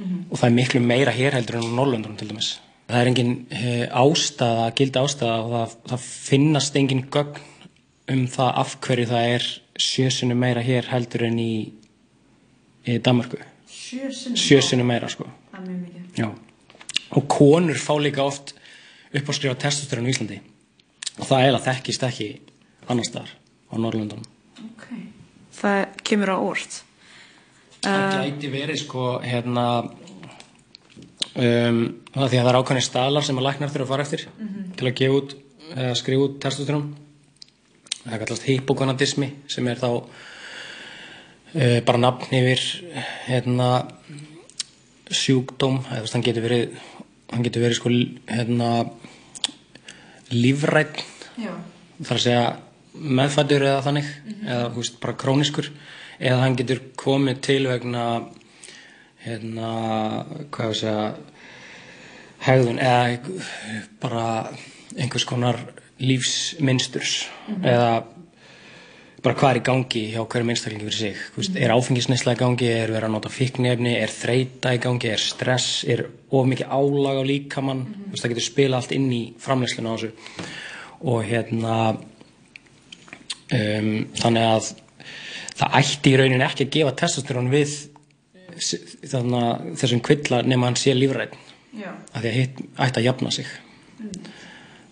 og 0.00 0.38
það 0.38 0.46
er 0.48 0.56
miklu 0.56 0.82
meira 0.84 1.14
hér 1.14 1.36
heldur 1.36 1.60
en 1.60 1.68
á 1.68 1.76
Norrlöndunum 1.76 2.18
til 2.18 2.30
dæmis. 2.30 2.50
Það 2.90 3.00
er 3.00 3.10
engin 3.10 3.32
e, 3.52 3.72
ástæða, 3.86 4.70
gildi 4.78 5.00
ástæða 5.00 5.34
og 5.44 5.50
það, 5.54 5.74
það 5.90 6.06
finnast 6.28 6.78
engin 6.80 7.02
gögn 7.12 7.42
um 8.10 8.22
það 8.30 8.54
af 8.62 8.76
hverju 8.86 9.10
það 9.10 9.34
er 9.34 9.48
sjösinu 9.80 10.36
meira 10.38 10.62
hér 10.64 10.88
heldur 10.92 11.26
en 11.28 11.38
í, 11.40 11.52
í 12.86 12.98
Danmarku. 13.02 13.40
Sjösinu 13.70 14.86
meira 14.86 15.08
sko. 15.10 15.26
Það 15.50 15.60
er 15.60 15.66
mjög 15.68 15.80
mikið. 15.86 16.20
Já. 16.20 16.28
Og 17.16 17.26
konur 17.30 17.80
fá 17.80 17.94
líka 17.98 18.22
oft 18.22 18.54
upp 19.10 19.30
á 19.30 19.32
skrifa 19.34 19.58
testosterón 19.58 20.06
í 20.06 20.12
Íslandi 20.14 20.38
og 21.18 21.26
það 21.26 21.40
eiginlega 21.40 21.66
þekkist 21.66 22.04
ekki 22.06 22.28
annar 22.90 23.08
staðar 23.08 23.32
á 23.70 23.74
Norrlöndunum. 23.74 24.28
Okay. 24.70 25.02
Það 25.56 25.80
kemur 26.06 26.32
á 26.32 26.38
orð. 26.38 26.78
Það 27.80 28.16
gæti 28.20 28.52
verið 28.52 28.80
sko 28.84 29.04
hérna 29.24 29.66
um, 31.34 31.82
það 32.14 32.36
er 32.38 32.50
er 32.50 32.58
ákvæmni 32.60 32.84
staðlar 32.84 33.26
sem 33.26 33.38
að 33.40 33.46
læknar 33.48 33.72
þurfa 33.72 33.86
að 33.86 33.92
fara 33.94 34.06
eftir 34.06 34.26
til 34.76 34.88
að 34.88 34.98
gefa 35.00 35.20
út, 35.20 35.36
eða 35.74 35.94
skrifa 35.98 36.26
út 36.26 36.36
testosterón 36.44 36.90
það 38.04 38.14
er 38.14 38.22
kallast 38.24 38.48
hypogonadismi 38.48 39.30
sem 39.50 39.68
er 39.70 39.80
þá 39.80 39.88
uh, 39.90 41.78
bara 41.86 42.00
nafn 42.00 42.36
yfir 42.40 42.64
hérna 43.26 43.70
sjúkdóm 45.10 45.82
eða 45.90 46.10
hann 46.14 46.24
getur 46.24 46.46
verið 46.46 46.80
hann 47.30 47.46
getur 47.46 47.64
verið 47.64 47.78
sko 47.78 47.92
hérna 48.30 48.70
lífrætt 50.30 51.02
þar 51.36 52.16
að 52.16 52.24
segja 52.24 52.44
meðfættur 52.94 53.64
eða 53.66 53.82
þannig 53.86 54.08
eða 54.44 54.68
þú 54.70 54.82
veist, 54.82 55.00
bara 55.02 55.18
króniskur 55.18 55.70
eða 56.18 56.44
hann 56.44 56.56
getur 56.58 56.82
komið 56.98 57.42
til 57.46 57.60
vegna 57.70 58.04
hérna 59.24 59.70
hvað 60.50 60.64
ég 60.64 60.72
að 60.72 60.80
segja 60.80 61.04
hegðun 62.46 62.80
eða 62.80 63.18
bara 64.00 64.24
einhvers 64.96 65.26
konar 65.28 65.60
lífsmynsturs 66.00 67.14
eða 67.60 67.92
bara 69.20 69.36
hvað 69.36 69.50
er 69.50 69.58
í 69.60 69.64
gangi 69.66 70.02
hjá 70.14 70.20
hverju 70.24 70.48
einstaklingi 70.48 70.86
fyrir 70.86 70.96
sig. 70.96 71.24
Veist, 71.36 71.56
er 71.60 71.74
áfengisneisla 71.74 72.34
í 72.36 72.40
gangi, 72.40 72.70
er 72.72 72.92
verið 72.94 73.08
að 73.10 73.14
nota 73.14 73.32
fíknefni 73.32 73.92
er 74.00 74.12
þreita 74.14 74.72
í 74.76 74.80
gangi, 74.80 75.10
er 75.12 75.20
stress 75.20 75.82
er 75.84 76.06
of 76.32 76.48
mikið 76.48 76.72
álag 76.72 77.20
á 77.20 77.24
líkamann. 77.28 77.82
Þú 78.06 78.14
veist, 78.14 78.24
það 78.24 78.32
getur 78.32 78.46
spila 78.46 78.80
allt 78.80 78.94
inn 78.96 79.10
í 79.12 79.22
framleysluna 79.40 79.92
á 79.92 79.94
þessu. 80.00 80.48
Og 81.10 81.20
hérna 81.28 81.76
um, 83.52 83.92
þannig 84.22 84.48
að 84.48 84.72
það 85.60 85.78
ætti 85.82 86.12
í 86.12 86.18
rauninni 86.20 86.46
ekki 86.46 86.66
að 86.66 86.74
gefa 86.78 86.96
testosterón 87.02 87.52
við 87.52 87.76
þessum 88.60 90.02
kvilla 90.04 90.42
nema 90.44 90.68
hann 90.68 90.78
sé 90.78 90.94
lífræn 90.96 91.32
Já. 91.76 91.92
að 92.12 92.24
því 92.24 92.30
að 92.30 92.36
hitt 92.36 92.62
ætti 92.82 93.00
að 93.00 93.06
jafna 93.06 93.32
sig 93.34 93.52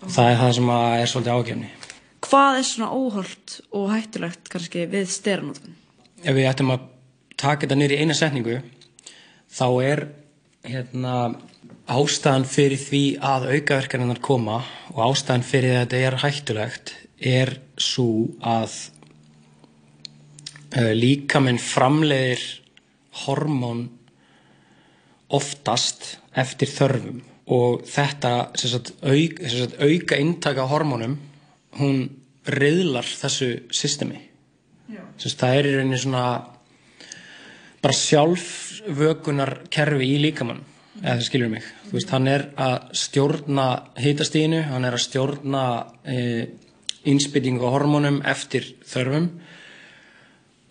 það 0.05 0.31
er 0.31 0.39
það 0.43 0.55
sem 0.59 0.71
er 0.77 1.11
svolítið 1.13 1.35
ágefni 1.35 1.75
Hvað 2.19 2.57
er 2.59 2.65
svona 2.67 2.89
óholt 2.91 3.53
og 3.71 3.85
hættulegt 3.93 4.49
kannski 4.51 4.83
við 4.91 5.07
steranótkun? 5.11 5.75
ef 6.23 6.35
við 6.35 6.49
ættum 6.49 6.73
að 6.73 6.87
taka 7.39 7.67
þetta 7.67 7.93
í 7.95 7.99
eina 8.01 8.15
setningu 8.17 8.59
þá 9.49 9.67
er 9.85 10.01
hérna 10.67 11.13
ástæðan 11.89 12.45
fyrir 12.45 12.81
því 12.81 13.03
að 13.25 13.47
aukaverkaninnar 13.55 14.19
koma 14.23 14.59
og 14.93 14.99
ástæðan 15.07 15.45
fyrir 15.47 15.75
að 15.75 15.83
þetta 15.85 16.01
er 16.07 16.17
hættulegt 16.23 16.93
er 17.19 17.53
svo 17.79 18.27
að 18.45 18.75
uh, 20.75 20.91
líkaminn 20.95 21.61
framleiðir 21.61 22.43
hormón 23.23 23.87
oftast 25.33 26.17
eftir 26.37 26.71
þörfum 26.71 27.23
og 27.49 27.83
þetta 27.89 28.33
sagt, 28.59 28.93
auk, 29.01 29.41
sagt, 29.49 29.79
auka 29.81 30.17
inntaka 30.21 30.67
hormónum 30.69 31.17
hún 31.79 32.03
riðlar 32.49 33.07
þessu 33.07 33.51
systemi. 33.73 34.21
Sagt, 35.19 35.39
það 35.41 35.55
er 35.57 35.69
í 35.69 35.75
rauninni 35.75 35.99
svona 36.01 36.25
bara 37.79 37.95
sjálfvökunar 37.95 39.55
kerfi 39.71 40.11
í 40.15 40.21
líkamann 40.21 40.61
eða 40.99 41.15
það 41.15 41.25
skilur 41.29 41.51
mig. 41.53 41.67
Veist, 41.93 42.13
hann 42.13 42.27
er 42.29 42.47
að 42.59 42.89
stjórna 43.01 43.67
hitastíðinu, 43.97 44.63
hann 44.69 44.85
er 44.85 44.97
að 44.97 45.05
stjórna 45.05 45.65
e, 46.03 46.17
innspýtingu 47.09 47.65
á 47.65 47.73
hormónum 47.73 48.21
eftir 48.27 48.67
þörfum. 48.89 49.29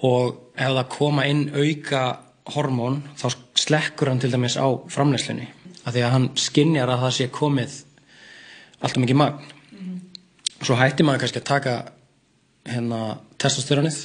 Og 0.06 0.52
ef 0.54 0.74
það 0.76 0.90
koma 0.94 1.26
inn 1.26 1.48
auka 1.56 2.02
hormón 2.54 3.02
þá 3.18 3.30
slekkur 3.58 4.12
hann 4.12 4.20
til 4.22 4.30
dæmis 4.32 4.56
á 4.60 4.68
framleyslunni 4.88 5.48
af 5.88 5.94
því 5.94 6.02
að 6.04 6.12
hann 6.14 6.26
skinjar 6.38 6.92
að 6.92 7.02
það 7.06 7.14
sé 7.18 7.26
komið 7.32 7.76
alltaf 8.82 9.00
mikið 9.02 9.18
magn. 9.22 9.38
Svo 10.60 10.76
hætti 10.78 11.06
maður 11.06 11.22
kannski 11.24 11.40
að 11.40 11.48
taka 11.48 11.74
hérna 12.68 13.00
testosteronið 13.40 13.98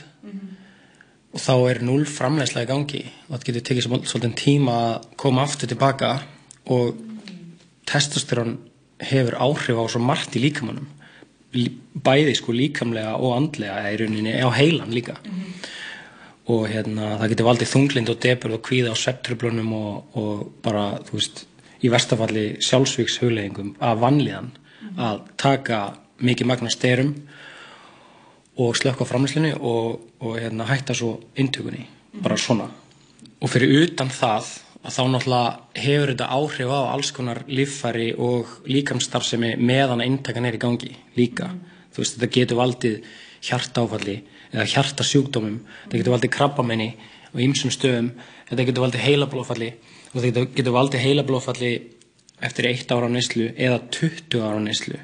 og 1.33 1.41
þá 1.41 1.53
er 1.71 1.79
null 1.85 2.03
framleiðsla 2.05 2.63
í 2.63 2.69
gangi. 2.69 3.01
Og 3.27 3.35
það 3.39 3.45
getur 3.49 3.65
tekið 3.69 3.87
svol- 3.87 4.05
svolítið 4.05 4.35
tíma 4.37 4.75
að 4.93 5.07
koma 5.17 5.43
aftur 5.47 5.67
tilbaka. 5.71 6.11
Og 6.69 6.95
testosterón 7.89 8.57
hefur 9.03 9.35
áhrif 9.41 9.75
á 9.81 9.83
svo 9.89 9.99
margt 9.99 10.35
í 10.37 10.43
líkamannum 10.45 10.87
Lí- 11.53 11.69
bæði 11.93 12.31
sko 12.37 12.53
líkamlega 12.53 13.11
og 13.19 13.35
andlega 13.37 13.81
eða 13.83 13.91
í 13.93 13.97
rauninni 14.01 14.31
á 14.41 14.49
heilan 14.49 14.89
líka. 14.93 15.17
Og 16.49 16.67
hérna 16.67 17.17
það 17.19 17.29
getur 17.33 17.45
valdið 17.45 17.69
þunglind 17.73 18.09
og 18.09 18.19
debur 18.23 18.55
og 18.55 18.61
kvíða 18.65 18.93
á 18.93 18.97
septröflunum 18.97 19.73
og, 19.77 20.17
og 20.17 20.47
bara 20.65 20.97
þú 21.05 21.13
veist 21.19 21.43
í 21.83 21.91
verstafalli 21.91 22.45
sjálfsvíks 22.63 23.19
hugleggingum 23.21 23.73
af 23.83 23.99
vanlíðan 24.01 24.51
að 24.97 25.23
taka 25.39 25.79
mikið 26.23 26.49
magna 26.49 26.71
styrum 26.71 27.13
og 28.57 28.75
slökka 28.77 29.03
á 29.03 29.09
framlýslunni 29.09 29.55
og, 29.57 29.99
og 30.21 30.37
hérna, 30.37 30.67
hætta 30.69 30.93
svo 30.95 31.17
inntökunni, 31.35 31.87
bara 32.21 32.37
svona. 32.37 32.69
Og 33.41 33.49
fyrir 33.49 33.73
utan 33.81 34.11
það 34.13 34.51
að 34.83 34.93
þá 34.93 35.03
náttúrulega 35.09 35.81
hefur 35.83 36.11
þetta 36.11 36.27
áhrif 36.37 36.73
á 36.75 36.79
alls 36.93 37.11
konar 37.15 37.41
líffæri 37.47 38.11
og 38.19 38.51
líkamstarfsemi 38.69 39.55
meðan 39.57 40.03
að 40.03 40.11
inntakan 40.11 40.47
er 40.47 40.57
í 40.59 40.61
gangi 40.61 40.91
líka, 41.17 41.49
þú 41.95 42.03
veist 42.03 42.19
þetta 42.19 42.31
getur 42.37 42.59
valdið 42.59 43.09
hjartáfalli 43.43 44.17
eða 44.53 44.67
hjartasjúkdómum, 44.69 45.57
þetta 45.85 45.99
getur 45.99 46.15
valdið 46.15 46.33
krabbamenni 46.35 46.89
á 47.33 47.35
ýmsum 47.41 47.73
stöðum 47.73 48.11
þetta 48.49 48.67
getur 48.67 48.85
valdið 48.85 49.05
heilablófalli 49.07 49.71
og 50.13 50.21
þetta 50.21 50.29
getur, 50.29 50.49
getur 50.57 50.75
valdið 50.77 51.05
heilablófalli 51.07 51.73
eftir 52.43 52.67
eitt 52.69 52.91
ára 52.91 53.09
á 53.09 53.11
neyslu 53.13 53.49
eða 53.55 53.79
20 53.93 54.43
ára 54.43 54.59
á 54.59 54.63
neyslu. 54.63 54.99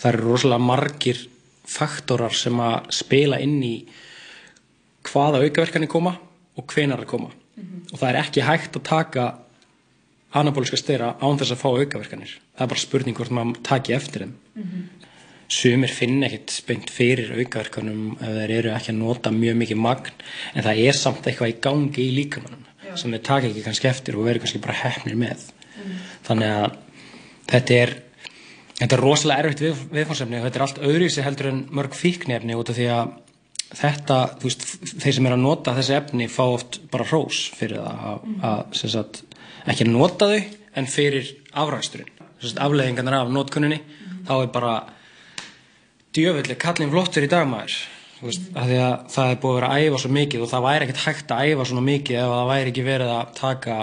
Það 0.00 0.10
eru 0.10 0.26
rosalega 0.26 0.66
margir 0.68 1.22
faktorar 1.64 2.34
sem 2.36 2.58
að 2.60 2.90
spila 2.92 3.40
inn 3.40 3.62
í 3.64 3.74
hvaða 5.08 5.44
aukaverkanir 5.44 5.90
koma 5.90 6.16
og 6.56 6.66
hvenar 6.72 7.04
að 7.04 7.10
koma. 7.14 7.30
Og 7.92 7.96
það 7.96 8.08
er 8.10 8.20
ekki 8.20 8.44
hægt 8.44 8.76
að 8.76 8.86
taka 8.88 9.24
anabóliska 10.34 10.76
stera 10.76 11.14
án 11.22 11.38
þess 11.38 11.54
að 11.54 11.62
fá 11.62 11.68
aukaverkanir. 11.70 12.36
Það 12.56 12.66
er 12.66 12.72
bara 12.74 12.84
spurning 12.84 13.16
hvort 13.16 13.34
maður 13.34 13.62
taki 13.62 13.94
eftir 13.94 14.26
þeim. 14.26 14.34
Sumir 15.54 15.92
finna 15.92 16.26
ekkit 16.26 16.64
beint 16.66 16.90
fyrir 16.90 17.32
aukaverkanum 17.38 18.16
ef 18.16 18.36
þeir 18.40 18.54
eru 18.58 18.74
ekki 18.74 18.92
að 18.92 19.00
nota 19.00 19.30
mjög 19.30 19.58
mikið 19.60 19.82
magn 19.84 20.22
en 20.54 20.64
það 20.64 20.80
er 20.88 20.96
samt 20.98 21.26
eitthvað 21.28 21.52
í 21.52 21.58
gangi 21.62 22.06
í 22.08 22.14
líkamannum 22.16 22.64
sem 23.00 23.14
þeir 23.14 23.26
taka 23.26 23.50
ekki 23.50 23.64
kannski 23.66 23.90
eftir 23.90 24.18
og 24.18 24.26
verður 24.28 24.44
kannski 24.44 24.62
bara 24.64 24.78
hefnir 24.84 25.18
með. 25.18 25.44
Þannig 26.26 26.54
að 26.54 26.80
þetta 27.50 27.78
er 27.82 27.94
þetta 28.78 28.96
er 28.96 29.02
rosalega 29.02 29.44
erfitt 29.44 29.62
við, 29.64 29.82
viðfársefni 29.94 30.40
og 30.40 30.46
þetta 30.48 30.60
er 30.60 30.66
allt 30.66 30.80
öðruvísi 30.88 31.24
heldur 31.24 31.50
en 31.50 31.60
mörg 31.74 31.94
fíknefni 31.98 32.56
út 32.58 32.72
af 32.72 32.78
því 32.78 32.88
að 32.94 33.12
þetta, 33.74 34.18
þú 34.40 34.48
veist, 34.48 34.66
þeir 35.02 35.16
sem 35.16 35.28
er 35.28 35.36
að 35.36 35.44
nota 35.44 35.74
þessi 35.78 35.96
efni 35.98 36.28
fá 36.30 36.42
oft 36.44 36.80
bara 36.92 37.06
hrós 37.08 37.40
fyrir 37.58 37.80
það 37.82 38.04
að, 38.10 38.26
að 38.50 38.76
sem 38.80 38.92
sagt, 38.92 39.22
ekki 39.70 39.88
nota 39.88 40.30
þau 40.30 40.42
en 40.74 40.90
fyrir 40.90 41.30
sagt, 41.54 42.60
afleiðingarnar 42.60 43.22
af 43.22 43.32
notkunninni 43.34 43.80
þá 44.28 44.34
er 44.36 44.52
bara 44.54 44.74
djöfulli 46.14 46.58
kallin 46.60 46.92
flottur 46.92 47.26
í 47.26 47.30
dagmaður 47.30 47.78
veist, 48.24 48.46
að 48.56 48.72
það 49.14 49.30
er 49.30 49.42
búið 49.42 49.50
að 49.50 49.58
vera 49.58 49.68
að 49.74 49.84
æfa 49.84 50.00
svo 50.02 50.10
mikið 50.16 50.44
og 50.44 50.50
það 50.50 50.64
væri 50.68 50.86
ekkert 50.86 51.04
hægt 51.04 51.34
að 51.34 51.50
æfa 51.50 51.68
svona 51.68 51.84
mikið 51.88 52.18
ef 52.20 52.32
það 52.34 52.50
væri 52.50 52.72
ekki 52.72 52.86
verið 52.88 53.12
að 53.14 53.36
taka 53.38 53.76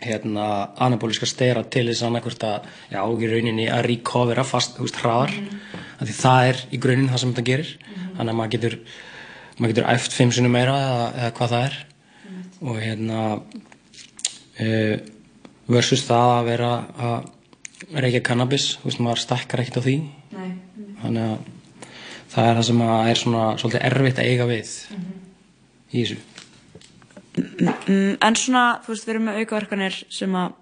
hérna 0.00 0.46
anabóliska 0.80 1.28
stera 1.28 1.62
til 1.68 1.84
þess 1.90 2.06
annarkvort 2.06 2.46
að 2.48 2.68
já, 2.92 3.00
í 3.04 3.30
rauninni 3.30 3.66
að 3.68 3.84
recovera 3.88 4.44
fast, 4.48 4.78
veist, 4.80 4.98
hraðar. 5.02 5.34
Af 6.00 6.08
því 6.08 6.16
það 6.16 6.48
er 6.48 6.62
í 6.72 6.80
grunin 6.80 7.10
það 7.10 7.22
sem 7.22 7.34
þetta 7.34 7.46
gerir. 7.50 7.72
Þannig 8.16 8.32
að 8.32 8.38
maður 8.38 8.54
getur 8.54 8.78
maður 9.58 9.74
getur 9.74 9.90
æft 9.92 10.16
fimm 10.16 10.32
sinni 10.32 10.52
meira 10.52 10.78
eða, 10.80 11.06
eða 11.20 11.34
hvað 11.36 11.54
það 11.54 11.66
er. 11.68 11.78
Og 12.60 12.80
hérna 12.80 13.20
uh, 14.64 14.96
versus 15.70 16.06
það 16.08 16.34
að 16.38 16.48
vera 16.48 16.72
að 17.10 17.28
reykja 18.00 18.24
cannabis, 18.24 18.72
þú 18.80 18.88
veist, 18.88 19.04
maður 19.04 19.24
stakkar 19.26 19.62
ekkert 19.62 19.80
á 19.80 19.86
því. 19.86 19.96
Nei. 20.30 20.50
þannig 21.00 21.24
að 21.26 21.59
það 22.30 22.48
er 22.48 22.58
það 22.58 22.66
sem 22.70 22.82
að 22.86 23.10
er 23.10 23.20
svona 23.20 23.44
svolítið 23.60 23.86
erfitt 23.90 24.20
að 24.22 24.30
eiga 24.30 24.48
við 24.50 24.72
í 25.90 26.04
þessu. 26.04 26.18
Mm, 27.40 28.16
en 28.26 28.36
svona, 28.38 28.64
þú 28.84 28.94
veist, 28.94 29.06
við 29.06 29.14
erum 29.14 29.28
með 29.28 29.40
aukaverkanir 29.42 30.00
sem 30.12 30.34
að 30.38 30.56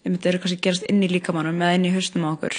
einmitt 0.00 0.26
eru 0.26 0.40
kannski 0.40 0.62
gerast 0.64 0.86
inn 0.88 1.02
í 1.04 1.10
líkamannum 1.10 1.60
eða 1.60 1.76
inn 1.76 1.86
í 1.88 1.94
haustum 1.94 2.24
á 2.26 2.32
okkur. 2.32 2.56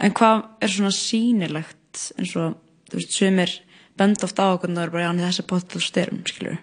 En 0.00 0.14
hvað 0.16 0.46
er 0.64 0.72
svona 0.72 0.92
sýnilegt 0.96 2.04
eins 2.16 2.34
og, 2.40 2.56
þú 2.90 3.00
veist, 3.00 3.14
sumir 3.14 3.56
benda 4.00 4.26
oft 4.26 4.40
á 4.40 4.48
okkur 4.48 4.72
og 4.72 4.76
það 4.78 4.86
er 4.86 4.92
bara, 4.94 5.06
já, 5.06 5.26
þessi 5.26 5.46
bóttal 5.50 5.82
styrum, 5.84 6.22
skilur 6.28 6.60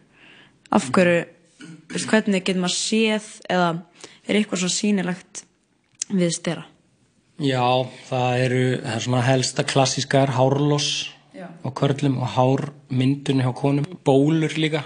af 0.73 0.88
hverju, 0.93 1.28
þú 1.59 1.95
veist, 1.95 2.09
hvernig 2.11 2.45
getur 2.45 2.63
maður 2.63 2.75
séð 2.75 3.28
eða 3.51 3.67
er 4.28 4.39
eitthvað 4.39 4.63
svona 4.63 4.78
sýnilegt 4.78 5.43
við 6.11 6.34
styra 6.38 6.65
Já, 7.38 7.86
það 8.07 8.39
eru 8.47 8.63
það 8.82 8.95
er 8.95 9.05
svona 9.05 9.25
helsta 9.28 9.65
klassískar 9.67 10.34
hárloss 10.34 10.89
Já. 11.38 11.48
á 11.54 11.70
körlum 11.70 12.18
og 12.18 12.32
hármyndunni 12.34 13.46
hjá 13.46 13.54
konum. 13.54 13.86
Bólur 14.06 14.54
líka 14.58 14.82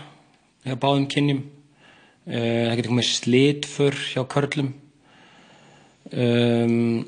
hjá 0.65 0.75
báðum 0.75 1.07
kynjum. 1.07 1.45
Uh, 2.27 2.67
það 2.67 2.75
getur 2.75 2.91
komið 2.91 3.07
slitfur 3.07 3.95
hjá 4.11 4.23
körlum. 4.27 4.73
Um, 6.11 7.05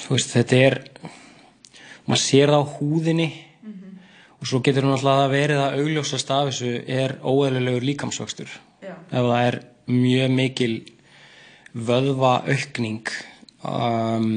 þú 0.00 0.16
veist, 0.16 0.32
þetta 0.32 0.62
er 0.64 0.78
maður 2.08 2.24
sér 2.24 2.54
það 2.54 2.64
á 2.64 2.72
húðinni. 2.78 3.28
Og 4.38 4.46
svo 4.46 4.60
getur 4.62 4.86
hún 4.86 4.94
alltaf 4.94 5.24
að 5.26 5.32
verið 5.34 5.60
að 5.60 5.80
augljósast 5.82 6.28
af 6.30 6.48
þessu 6.48 6.72
er 6.86 7.16
óeðlilegur 7.26 7.84
líkamsvöxtur. 7.88 8.52
Ef 8.86 9.10
það 9.12 9.40
er 9.42 9.56
mjög 9.90 10.34
mikil 10.38 10.74
vöðva 11.74 12.38
aukning 12.46 13.10
um, 13.64 14.30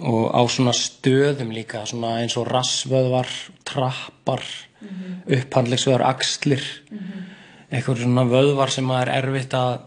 og 0.00 0.22
á 0.36 0.40
svona 0.52 0.74
stöðum 0.76 1.52
líka 1.54 1.84
svona 1.88 2.18
eins 2.20 2.36
og 2.36 2.48
rassvöðvar 2.50 3.28
trappar 3.64 4.42
mm 4.80 4.88
-hmm. 4.88 5.38
upphandlegsvöðvar, 5.40 6.04
axlir 6.04 6.64
eitthvað 7.70 8.02
svona 8.02 8.24
vöðvar 8.24 8.70
sem 8.70 8.90
er 8.90 9.08
erfitt 9.08 9.54
að 9.54 9.78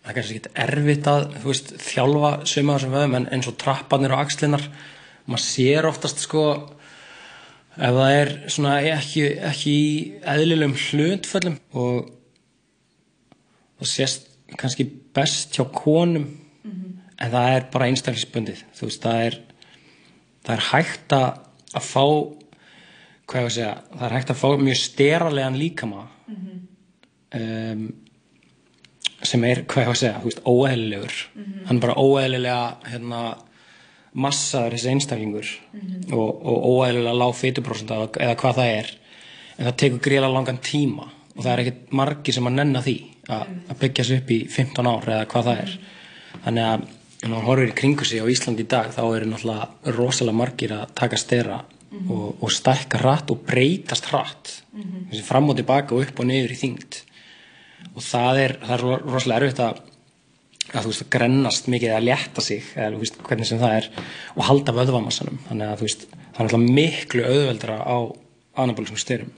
það 0.00 0.10
er 0.10 0.14
kannski 0.14 0.36
ekki 0.36 0.52
erfitt 0.54 1.06
að 1.06 1.24
veist, 1.44 1.72
þjálfa 1.78 2.30
suma 2.44 2.76
þessum 2.76 2.94
vöðum 2.94 3.16
en 3.16 3.28
eins 3.34 3.48
og 3.50 3.58
trapparnir 3.60 4.14
og 4.14 4.22
axlinar 4.24 4.64
maður 5.26 5.44
sér 5.44 5.88
oftast 5.90 6.22
sko 6.24 6.44
ef 7.76 7.94
það 7.96 8.14
er 8.16 8.32
svona 8.48 8.78
ekki, 8.80 9.26
ekki 9.50 9.74
í 9.74 9.90
eðlilegum 10.32 10.76
hlutföllum 10.76 11.58
og 11.72 12.10
það 13.80 13.92
sést 13.92 14.26
kannski 14.58 14.88
best 15.14 15.54
hjá 15.56 15.64
konum 15.74 16.26
en 17.20 17.32
það 17.34 17.54
er 17.54 17.66
bara 17.72 17.88
einstaklisbundið 17.90 18.64
þú 18.76 18.90
veist, 18.90 19.06
það 19.06 19.24
er 19.28 19.40
það 20.46 20.54
er 20.56 20.66
hægt 20.70 21.16
að, 21.16 21.40
fá 21.84 22.04
hvað 23.30 23.40
ég 23.40 23.48
að 23.48 23.56
segja 23.56 23.74
það 23.94 24.06
er 24.08 24.16
hægt 24.18 24.32
að 24.34 24.40
fá 24.40 24.48
mjög 24.64 24.80
steralegan 24.80 25.60
líkama 25.60 26.06
um, 27.36 27.84
sem 29.26 29.44
er, 29.44 29.62
hvað 29.68 29.84
ég 29.84 29.92
að 29.92 29.98
segja, 30.00 30.18
þú 30.20 30.30
veist, 30.30 30.42
óeðlilegur. 30.48 31.16
Hann 31.68 31.78
er 31.78 31.84
bara 31.84 31.96
óeðlilega 32.00 32.60
hérna, 32.88 33.22
massaður 34.24 34.76
þessi 34.76 34.92
einstaklingur. 34.94 35.50
Og, 36.16 36.28
og 36.30 36.68
óeðlilega 36.70 37.16
lág 37.20 37.34
fytuprósenta 37.38 38.00
eða 38.20 38.36
hvað 38.40 38.60
það 38.60 38.74
er. 38.78 38.92
En 39.56 39.68
það 39.68 39.76
tekur 39.82 40.04
gríðlega 40.06 40.36
langan 40.36 40.62
tíma. 40.64 41.10
Og 41.34 41.42
það 41.42 41.52
er 41.52 41.62
ekkert 41.64 41.92
margir 42.00 42.36
sem 42.36 42.48
að 42.48 42.56
nenna 42.56 42.84
því 42.84 42.96
að, 43.30 43.52
að 43.70 43.82
byggja 43.84 44.06
sig 44.08 44.22
upp 44.22 44.32
í 44.34 44.40
15 44.56 44.90
ár 44.90 45.12
eða 45.16 45.28
hvað 45.34 45.50
það 45.50 45.62
er. 45.66 45.76
Þannig 46.46 46.70
að 46.70 46.88
ef 47.20 47.28
maður 47.28 47.46
horfir 47.50 47.70
í 47.72 47.76
kringu 47.80 48.06
sig 48.08 48.22
á 48.22 48.26
Íslandi 48.32 48.64
í 48.64 48.70
dag 48.70 48.88
þá 48.94 49.02
eru 49.16 49.28
náttúrulega 49.30 49.94
rosalega 49.98 50.38
margir 50.40 50.72
að 50.76 50.94
taka 51.00 51.18
stera 51.20 51.60
og, 52.08 52.38
og 52.40 52.50
stækka 52.54 53.00
hratt 53.02 53.30
og 53.34 53.40
breytast 53.48 54.06
hratt. 54.12 54.52
Þessi 55.10 55.24
fram 55.26 55.50
og 55.50 55.56
tilbaka 55.58 55.94
og 55.96 56.04
upp 56.06 56.20
og 56.22 56.28
niður 56.30 56.54
í 56.54 56.58
þyngd. 56.60 56.98
Og 57.96 58.02
það 58.06 58.38
er, 58.44 58.54
það 58.62 58.74
er 58.76 58.84
ro- 58.86 59.00
rosalega 59.10 59.40
erfitt 59.44 59.62
að 59.66 59.86
að 60.70 60.84
þú 60.84 60.90
veist 60.92 61.02
að 61.02 61.08
grennast 61.16 61.68
mikið 61.72 61.92
að 61.96 62.04
létta 62.06 62.42
sig 62.46 62.66
eða 62.76 62.92
þú 62.94 62.98
veist 63.02 63.16
hvernig 63.26 63.48
sem 63.48 63.58
það 63.58 63.72
er 63.80 63.86
og 64.36 64.42
halda 64.46 64.74
vöðvamassanum. 64.76 65.38
Þannig 65.48 65.66
að 65.72 65.80
þú 65.80 65.86
veist 65.88 66.04
það 66.12 66.40
er 66.40 66.44
náttúrulega 66.46 66.74
miklu 66.76 67.24
auðveldra 67.26 67.78
á 67.82 67.96
anabólisum 68.62 69.00
styrum 69.00 69.32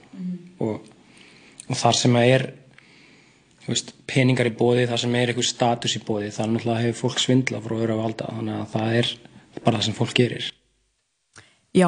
og, 0.61 0.83
og 1.69 1.79
þar 1.79 1.97
sem 1.97 2.19
að 2.19 2.29
er 2.35 2.45
veist, 3.67 3.93
peningar 4.07 4.49
í 4.49 4.55
bóði 4.59 4.87
þar 4.89 4.99
sem 5.03 5.15
er 5.15 5.31
einhver 5.31 5.47
status 5.47 5.95
í 5.95 6.01
bóði 6.03 6.31
þar 6.35 6.49
náttúrulega 6.53 6.83
hefur 6.87 7.01
fólk 7.09 7.19
svindla 7.23 7.61
frá 7.63 7.75
öðru 7.77 7.93
að 7.95 8.01
valda 8.03 8.31
þannig 8.37 8.57
að 8.59 8.71
það 8.73 8.97
er 8.99 9.11
bara 9.63 9.77
það 9.77 9.85
sem 9.87 9.93
fólk 9.99 10.13
gerir 10.17 10.49
Já, 11.73 11.87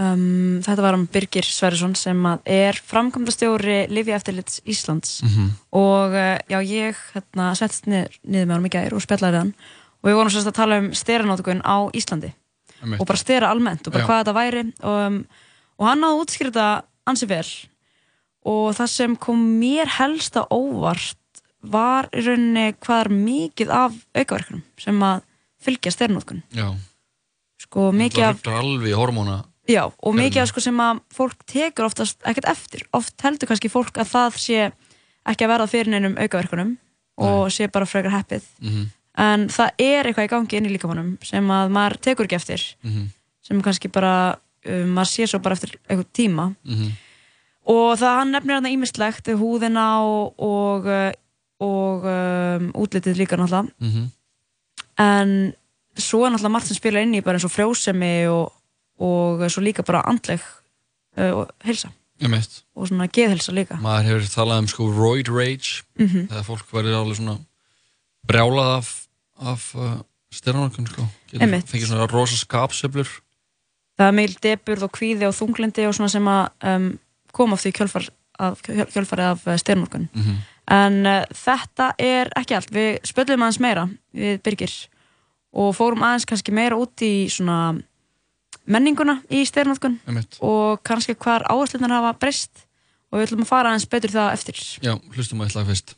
um, 0.00 0.60
þetta 0.64 0.84
var 0.84 0.96
um 0.96 1.06
Birgir 1.12 1.44
Sverrisson 1.44 1.94
sem 1.98 2.22
að 2.30 2.46
er 2.48 2.78
framkvæmdastjóri 2.88 3.80
Livi 3.92 4.14
Eftirlits 4.16 4.60
Íslands 4.64 5.18
Mhm. 5.26 5.50
og 5.76 6.14
uh, 6.16 6.38
já, 6.48 6.58
ég 6.64 6.96
hérna, 7.14 7.50
settist 7.58 7.86
niður, 7.90 8.16
niður 8.24 8.46
með 8.46 8.54
honum 8.56 8.70
í 8.70 8.74
gær 8.76 8.94
og 8.96 9.02
spjallaði 9.04 9.32
við 9.34 9.40
hann 9.42 9.54
og 10.00 10.08
við 10.08 10.14
vorum 10.16 10.32
sérst 10.32 10.48
að 10.48 10.56
tala 10.62 10.78
um 10.80 10.92
steranótukun 10.96 11.60
á 11.66 11.76
Íslandi 11.92 12.32
Einmitt. 12.80 13.00
og 13.00 13.06
bara 13.06 13.18
stera 13.20 13.50
almennt 13.52 13.86
og 13.86 13.92
bara 13.92 14.04
Já. 14.04 14.08
hvað 14.08 14.22
þetta 14.22 14.38
væri 14.38 14.62
og, 14.80 15.06
um, 15.06 15.18
og 15.80 15.86
hann 15.90 16.00
náði 16.00 16.22
útskýrta 16.24 16.68
ansi 17.06 17.26
vel 17.28 17.44
og 18.46 18.74
það 18.78 18.86
sem 18.94 19.16
kom 19.16 19.40
mér 19.60 19.86
helst 19.98 20.36
á 20.36 20.42
óvart 20.48 21.16
var 21.60 22.08
í 22.16 22.22
rauninni 22.24 22.72
hvað 22.80 23.00
er 23.04 23.10
mikið 23.12 23.72
af 23.76 23.96
aukaverkunum 24.16 24.62
sem 24.80 25.02
að 25.04 25.22
fylgja 25.60 25.92
steranótukun 25.92 26.42
Já, 26.56 26.70
sko 27.60 27.90
mikið 27.92 28.24
af 28.30 28.46
alveg 28.60 28.96
hormóna 28.96 29.42
Já, 29.70 29.84
og 29.86 30.14
mikið 30.16 30.42
af 30.42 30.48
sko 30.50 30.62
sem 30.64 30.80
að 30.82 31.00
fólk 31.14 31.44
tekur 31.46 31.84
oftast 31.86 32.16
ekkert 32.26 32.48
eftir. 32.50 32.80
Oft 32.96 33.14
heldur 33.22 33.46
kannski 33.46 33.68
fólk 33.70 34.00
að 34.02 34.08
það 34.10 34.38
sé 34.42 34.56
ekki 35.30 35.44
að 35.46 35.52
verða 35.52 35.66
fyrir 35.70 35.92
neinum 35.92 36.16
aukaverkunum 36.18 36.72
og 37.22 37.52
sé 37.54 37.68
bara 37.70 37.86
frekar 37.86 38.10
heppið. 38.16 38.48
Mhm. 38.64 38.88
En 39.20 39.44
það 39.52 39.70
er 39.84 40.08
eitthvað 40.08 40.26
í 40.26 40.32
gangi 40.32 40.56
inn 40.58 40.66
í 40.66 40.72
líkamannum 40.74 41.12
sem 41.22 41.46
að 41.54 41.70
maður 41.70 42.00
tekur 42.00 42.26
ekki 42.26 42.38
eftir, 42.40 42.64
Mhm. 42.82 43.06
sem 43.46 43.62
kannski 43.62 43.92
bara, 43.92 44.38
um, 44.66 44.94
maður 44.96 45.10
sé 45.12 45.28
svo 45.28 45.38
bara 45.42 45.54
eftir 45.54 45.76
eitthvað 45.88 46.10
tíma. 46.18 46.56
Mhm. 46.66 46.90
Og 47.66 47.98
það 48.00 48.16
hann 48.18 48.30
nefnir 48.34 48.54
hann 48.56 48.70
ímislegt, 48.70 49.28
húðina 49.36 49.86
og, 50.02 50.34
og, 50.40 50.86
uh, 50.86 51.12
og 51.60 52.06
um, 52.08 52.70
útlitið 52.80 53.18
líka 53.20 53.36
náttúrulega. 53.36 53.68
Mhm. 53.80 54.08
En 55.00 55.52
svo 55.96 56.24
er 56.26 56.30
náttúrulega 56.32 56.52
margt 56.56 56.66
sem 56.70 56.76
spilar 56.78 57.02
inn 57.04 57.14
í 57.14 57.22
bara 57.24 57.36
eins 57.38 57.44
og 57.44 57.52
frjósemi 57.52 58.26
og, 58.32 58.52
og 59.00 59.44
svo 59.52 59.62
líka 59.64 59.84
bara 59.86 60.02
andleg 60.08 60.40
uh, 61.20 61.44
heilsa 61.64 61.90
Einmitt. 62.20 62.62
og 62.76 62.88
svona 62.88 63.06
geðhelsa 63.08 63.52
líka. 63.56 63.78
Maður 63.80 64.08
hefur 64.10 64.28
talað 64.34 64.58
um 64.64 64.68
sko 64.68 64.88
roid 64.92 65.28
rage 65.32 65.82
Mhm. 66.00 66.26
þegar 66.28 66.44
fólk 66.48 66.66
verður 66.72 66.98
alveg 67.00 67.16
svona 67.20 67.38
brjálað 68.28 68.72
af, 68.78 68.90
af 69.40 69.74
uh, 69.76 69.94
styrranokun 70.32 70.86
sko. 70.88 71.06
Getur 71.30 71.44
Einmitt. 71.46 71.68
fengið 71.70 71.88
svona 71.92 72.08
rosa 72.10 72.36
skapsöflur 72.40 73.08
Það 74.00 74.06
er 74.08 74.12
meil 74.16 74.34
deburð 74.40 74.82
og 74.86 74.92
kvíði 74.96 75.26
og 75.28 75.34
þunglindi 75.36 75.84
og 75.88 75.92
svona 75.96 76.08
sem 76.08 76.24
að 76.32 76.46
um, 76.64 76.86
koma 77.36 77.56
af 77.58 77.62
því 77.64 77.72
kjölfar, 77.78 78.08
af, 78.38 78.62
kjöl- 78.66 78.88
kjölfarið 78.92 79.28
af 79.32 79.60
styrnorkun. 79.62 80.08
Mhm. 80.14 80.40
En 80.70 81.00
uh, 81.06 81.24
þetta 81.34 81.90
er 81.98 82.28
ekki 82.38 82.54
allt. 82.54 82.70
Við 82.70 83.00
spöllum 83.10 83.42
aðeins 83.42 83.60
meira 83.60 83.88
við 84.14 84.36
Birgir 84.46 84.74
og 85.52 85.72
fórum 85.74 86.04
aðeins 86.06 86.28
kannski 86.30 86.52
meira 86.54 86.76
út 86.78 87.02
í 87.02 87.26
svona 87.32 87.74
menninguna 88.70 89.16
í 89.30 89.42
Einmitt. 89.50 90.38
og 90.40 90.82
kannski 90.86 91.14
hvar 91.18 91.42
áherslunar 91.50 91.90
hafa 91.90 92.12
breyst 92.20 92.66
og 93.10 93.18
við 93.18 93.26
ætlum 93.26 93.42
að 93.42 93.50
fara 93.50 93.68
aðeins 93.72 93.88
betur 93.90 94.10
það 94.14 94.32
eftir. 94.36 94.54
Já, 94.82 94.94
hlustum 95.16 95.40
að 95.40 95.46
eitthvað 95.50 95.66
fyrst 95.72 95.96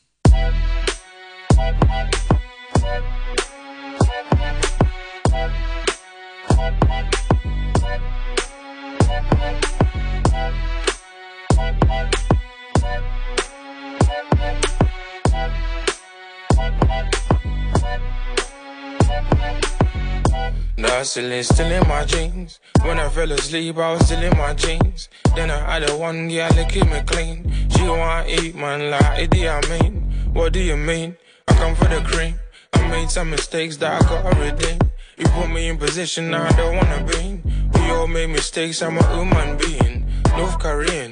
Now 20.76 21.02
still 21.02 21.30
is 21.30 21.48
still 21.48 21.70
in 21.70 21.86
my 21.86 22.04
jeans. 22.04 22.58
When 22.82 22.98
I 22.98 23.08
fell 23.10 23.30
asleep, 23.32 23.76
I 23.76 23.92
was 23.92 24.06
still 24.06 24.22
in 24.22 24.36
my 24.38 24.54
jeans. 24.54 25.10
Then 25.36 25.50
I 25.50 25.58
had 25.74 25.90
a 25.90 25.96
one 25.96 26.28
girl 26.28 26.50
that 26.50 26.72
keep 26.72 26.86
me 26.88 27.00
clean. 27.04 27.52
She 27.70 27.82
wanna 27.82 28.24
eat 28.26 28.54
man 28.54 28.90
like 28.90 29.28
Idi 29.28 29.44
mean? 29.68 29.94
What 30.32 30.54
do 30.54 30.60
you 30.60 30.78
mean? 30.78 31.16
I 31.48 31.52
come 31.54 31.74
for 31.74 31.84
the 31.84 32.00
cream. 32.00 32.36
I 32.72 32.88
made 32.88 33.10
some 33.10 33.28
mistakes 33.30 33.76
that 33.78 34.02
I 34.02 34.08
gotta 34.08 34.40
redeem. 34.40 34.78
You 35.18 35.26
put 35.26 35.50
me 35.50 35.68
in 35.68 35.76
position 35.76 36.32
I 36.32 36.50
don't 36.56 36.76
wanna 36.76 37.04
be. 37.04 37.42
We 37.74 37.90
all 37.90 38.06
made 38.06 38.30
mistakes. 38.30 38.80
I'm 38.80 38.96
a 38.96 39.06
human 39.14 39.58
being. 39.58 40.06
North 40.36 40.58
Korean, 40.58 41.11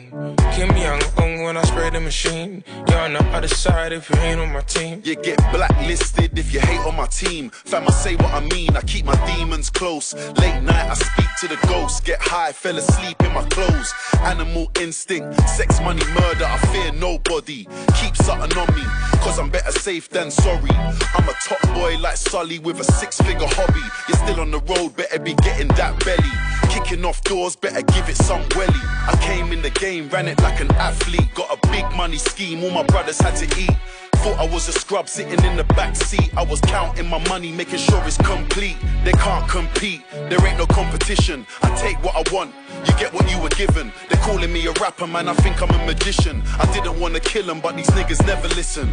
Kim 0.53 0.77
Young 0.77 1.03
Un 1.19 1.43
when 1.45 1.57
I 1.57 1.63
spray 1.63 1.89
the 1.91 2.01
machine. 2.01 2.63
You're 2.89 2.99
on 2.99 3.15
the 3.15 3.25
other 3.37 3.49
side 3.49 3.93
if 3.93 4.11
you 4.11 4.17
ain't 4.17 4.41
on 4.41 4.53
my 4.53 4.61
team. 4.61 5.01
You 5.05 5.17
get 5.17 5.39
blacklisted 5.53 6.39
if 6.39 6.53
you 6.53 6.61
hate 6.61 6.81
on 6.81 6.97
my 6.97 7.07
team. 7.07 7.51
Fam, 7.51 7.89
I 7.89 7.91
say 7.91 8.17
what 8.17 8.33
I 8.35 8.41
mean, 8.41 8.77
I 8.77 8.83
keep 8.83 9.07
my 9.07 9.17
demons 9.27 9.71
close. 9.71 10.13
Late 10.15 10.61
night, 10.63 10.91
I 10.91 10.95
speak 10.95 11.27
to 11.41 11.49
the 11.49 11.67
ghosts. 11.69 12.01
Get 12.01 12.21
high, 12.21 12.53
fell 12.53 12.77
asleep 12.77 13.23
in 13.23 13.33
my 13.33 13.45
clothes. 13.49 13.95
Animal 14.21 14.71
instinct, 14.81 15.41
sex, 15.49 15.81
money, 15.81 16.05
murder, 16.13 16.45
I 16.45 16.59
fear 16.73 16.93
nobody. 16.93 17.67
Keep 18.01 18.17
something 18.17 18.57
on 18.59 18.75
me, 18.75 18.85
cause 19.23 19.39
I'm 19.39 19.49
better 19.49 19.73
safe 19.73 20.11
than 20.11 20.31
sorry. 20.31 20.71
I'm 21.15 21.29
a 21.29 21.35
top 21.45 21.63
boy 21.75 21.97
like 21.99 22.17
Sully 22.17 22.59
with 22.59 22.79
a 22.81 22.85
six 22.85 23.19
figure 23.21 23.49
hobby. 23.49 23.81
You're 24.09 24.19
still 24.19 24.41
on 24.41 24.51
the 24.51 24.61
road, 24.61 24.97
better 24.97 25.19
be 25.19 25.35
getting 25.35 25.69
that 25.69 26.05
belly. 26.05 26.50
Kicking 26.71 27.05
off 27.05 27.23
doors, 27.25 27.57
better 27.57 27.83
give 27.83 28.09
it 28.09 28.17
some 28.17 28.43
welly. 28.55 28.81
I 29.09 29.19
came 29.21 29.53
in 29.53 29.61
the 29.61 29.71
game, 29.71 30.09
ran 30.09 30.29
it 30.29 30.41
like 30.41 30.61
an 30.61 30.71
athlete. 30.73 31.35
Got 31.35 31.51
a 31.53 31.69
big 31.69 31.85
money 31.97 32.17
scheme, 32.17 32.63
all 32.65 32.71
my 32.71 32.85
brothers 32.85 33.21
had 33.21 33.35
to 33.37 33.47
eat. 33.61 33.77
Thought 34.23 34.39
I 34.39 34.47
was 34.53 34.69
a 34.69 34.73
scrub 34.73 35.09
sitting 35.09 35.43
in 35.45 35.57
the 35.57 35.65
back 35.65 35.97
seat. 35.97 36.31
I 36.37 36.43
was 36.43 36.61
counting 36.61 37.09
my 37.09 37.27
money, 37.29 37.51
making 37.53 37.79
sure 37.79 38.03
it's 38.05 38.19
complete. 38.19 38.77
They 39.03 39.13
can't 39.13 39.49
compete, 39.49 40.03
there 40.29 40.47
ain't 40.47 40.59
no 40.59 40.67
competition. 40.67 41.47
I 41.63 41.75
take 41.77 41.97
what 42.05 42.15
I 42.15 42.23
want, 42.33 42.55
you 42.87 42.93
get 42.99 43.13
what 43.13 43.29
you 43.31 43.41
were 43.41 43.49
given. 43.49 43.93
They're 44.09 44.23
calling 44.23 44.53
me 44.53 44.67
a 44.67 44.73
rapper, 44.73 45.07
man. 45.07 45.29
I 45.29 45.35
think 45.35 45.63
I'm 45.63 45.71
a 45.71 45.87
magician. 45.87 46.43
I 46.59 46.71
didn't 46.73 47.01
wanna 47.01 47.21
kill 47.21 47.47
them, 47.47 47.61
but 47.61 47.77
these 47.77 47.91
niggas 47.91 48.25
never 48.27 48.49
listen. 48.49 48.89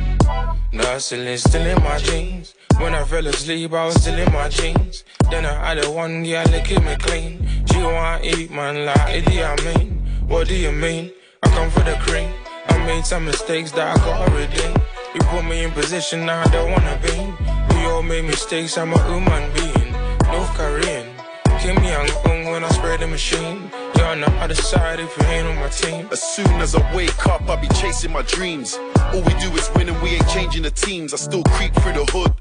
Hustling 0.74 1.38
still 1.38 1.66
in 1.66 1.84
my 1.84 1.98
jeans. 1.98 2.54
When 2.80 2.94
I 2.94 3.04
fell 3.04 3.28
asleep, 3.28 3.74
I 3.74 3.86
was 3.86 3.96
still 4.02 4.18
in 4.18 4.32
my 4.32 4.48
jeans. 4.50 5.04
Then 5.30 5.46
I 5.46 5.76
had 5.76 5.84
a 5.84 5.92
one, 5.92 6.24
yeah, 6.24 6.46
they 6.46 6.62
keep 6.62 6.82
me 6.84 6.96
clean. 6.96 7.66
She 7.78 7.84
wanna 7.84 8.20
eat, 8.24 8.50
like 8.50 9.24
Idi 9.24 9.38
Amin. 9.46 10.02
What 10.28 10.48
do 10.48 10.56
you 10.56 10.72
mean? 10.72 11.12
I 11.44 11.50
come 11.50 11.70
for 11.70 11.82
the 11.82 11.96
cream. 12.00 12.32
I 12.70 12.78
made 12.88 13.06
some 13.06 13.26
mistakes 13.26 13.72
that 13.74 13.96
I 13.96 14.04
gotta 14.04 14.32
redeem. 14.32 14.76
You 15.14 15.22
put 15.30 15.46
me 15.46 15.64
in 15.64 15.70
position 15.70 16.28
I 16.28 16.44
don't 16.46 16.72
wanna 16.72 16.98
be. 17.04 17.16
We 17.76 17.86
all 17.86 18.02
made 18.02 18.26
mistakes, 18.26 18.80
I'm 18.80 18.94
a 18.94 19.00
human 19.08 19.54
being. 19.54 19.92
North 20.32 20.52
Korean. 20.58 21.06
Kim 21.60 21.78
Young 21.84 22.10
Un 22.26 22.52
when 22.52 22.64
I 22.64 22.70
spray 22.70 22.98
the 22.98 23.08
machine. 23.08 23.70
You're 23.96 24.08
on 24.08 24.22
the 24.22 24.32
other 24.42 24.56
side 24.56 25.00
if 25.00 25.16
you 25.16 25.28
ain't 25.28 25.48
on 25.48 25.58
my 25.58 25.70
team. 25.70 26.08
As 26.12 26.24
soon 26.24 26.60
as 26.60 26.74
I 26.74 26.82
wake 26.96 27.28
up, 27.28 27.48
I 27.48 27.58
be 27.58 27.68
chasing 27.80 28.12
my 28.12 28.24
dreams. 28.24 28.80
All 29.14 29.22
we 29.22 29.34
do 29.36 29.52
is 29.52 29.70
win 29.76 29.90
and 29.90 30.02
we 30.02 30.16
ain't 30.16 30.30
changing 30.30 30.64
the 30.64 30.72
teams. 30.72 31.14
I 31.14 31.18
still 31.18 31.44
creep 31.44 31.76
through 31.76 31.94
the 31.94 32.06
hood. 32.12 32.34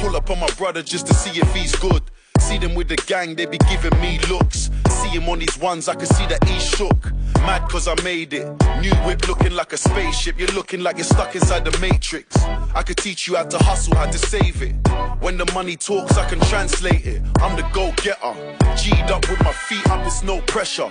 Pull 0.00 0.16
up 0.16 0.28
on 0.28 0.38
my 0.38 0.50
brother 0.58 0.82
just 0.82 1.06
to 1.06 1.14
see 1.14 1.40
if 1.40 1.54
he's 1.54 1.74
good. 1.76 2.02
See 2.40 2.58
them 2.58 2.74
with 2.74 2.88
the 2.88 2.96
gang, 3.06 3.36
they 3.36 3.46
be 3.46 3.56
giving 3.70 3.98
me 4.00 4.18
looks. 4.28 4.68
See 5.02 5.08
him 5.08 5.28
on 5.28 5.40
these 5.40 5.58
ones, 5.58 5.88
I 5.88 5.94
can 5.94 6.06
see 6.06 6.26
that 6.26 6.44
he's 6.44 6.62
shook. 6.62 7.10
Mad 7.34 7.68
cause 7.68 7.88
I 7.88 8.00
made 8.02 8.32
it. 8.34 8.46
New 8.80 8.94
whip 9.04 9.26
looking 9.26 9.52
like 9.52 9.72
a 9.72 9.76
spaceship. 9.76 10.38
You're 10.38 10.52
looking 10.52 10.80
like 10.84 10.96
you're 10.96 11.04
stuck 11.04 11.34
inside 11.34 11.64
the 11.64 11.76
matrix. 11.80 12.40
I 12.72 12.84
could 12.84 12.98
teach 12.98 13.26
you 13.26 13.34
how 13.34 13.44
to 13.44 13.58
hustle, 13.58 13.96
how 13.96 14.06
to 14.06 14.16
save 14.16 14.62
it. 14.62 14.74
When 15.20 15.38
the 15.38 15.50
money 15.52 15.74
talks, 15.76 16.16
I 16.16 16.28
can 16.28 16.38
translate 16.40 17.04
it. 17.04 17.20
I'm 17.40 17.56
the 17.56 17.68
go 17.72 17.92
getter. 17.96 18.34
G'd 18.76 19.10
up 19.10 19.28
with 19.28 19.42
my 19.42 19.52
feet 19.52 19.84
up, 19.90 20.06
it's 20.06 20.22
no 20.22 20.40
pressure. 20.42 20.88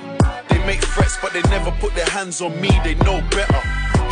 They 0.49 0.59
make 0.65 0.81
threats, 0.81 1.17
but 1.21 1.31
they 1.31 1.41
never 1.43 1.71
put 1.79 1.95
their 1.95 2.09
hands 2.09 2.41
on 2.41 2.59
me, 2.59 2.69
they 2.83 2.95
know 2.95 3.21
better. 3.31 3.61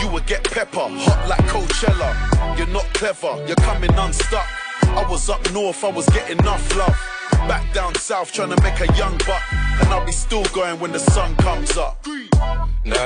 You 0.02 0.10
would 0.12 0.26
get 0.26 0.46
pepper, 0.46 0.88
hot 0.88 1.28
like 1.28 1.44
Coachella. 1.52 2.58
You're 2.58 2.68
not 2.68 2.86
clever, 2.94 3.36
you're 3.46 3.64
coming 3.68 3.94
unstuck. 3.96 4.48
I 4.84 5.06
was 5.10 5.30
up 5.30 5.44
north, 5.52 5.84
I 5.84 5.90
was 5.90 6.08
getting 6.08 6.40
enough 6.40 6.74
love. 6.78 6.98
Back 7.50 7.74
down 7.74 7.96
south, 7.96 8.32
trying 8.32 8.56
to 8.56 8.62
make 8.64 8.80
a 8.80 8.88
young 8.96 9.18
buck. 9.20 9.69
And 9.80 9.90
I'll 9.90 10.06
be 10.06 10.12
still 10.12 10.44
going 10.46 10.80
when 10.80 10.92
the 10.92 11.00
sun 11.00 11.36
comes 11.38 11.78
up. 11.78 12.06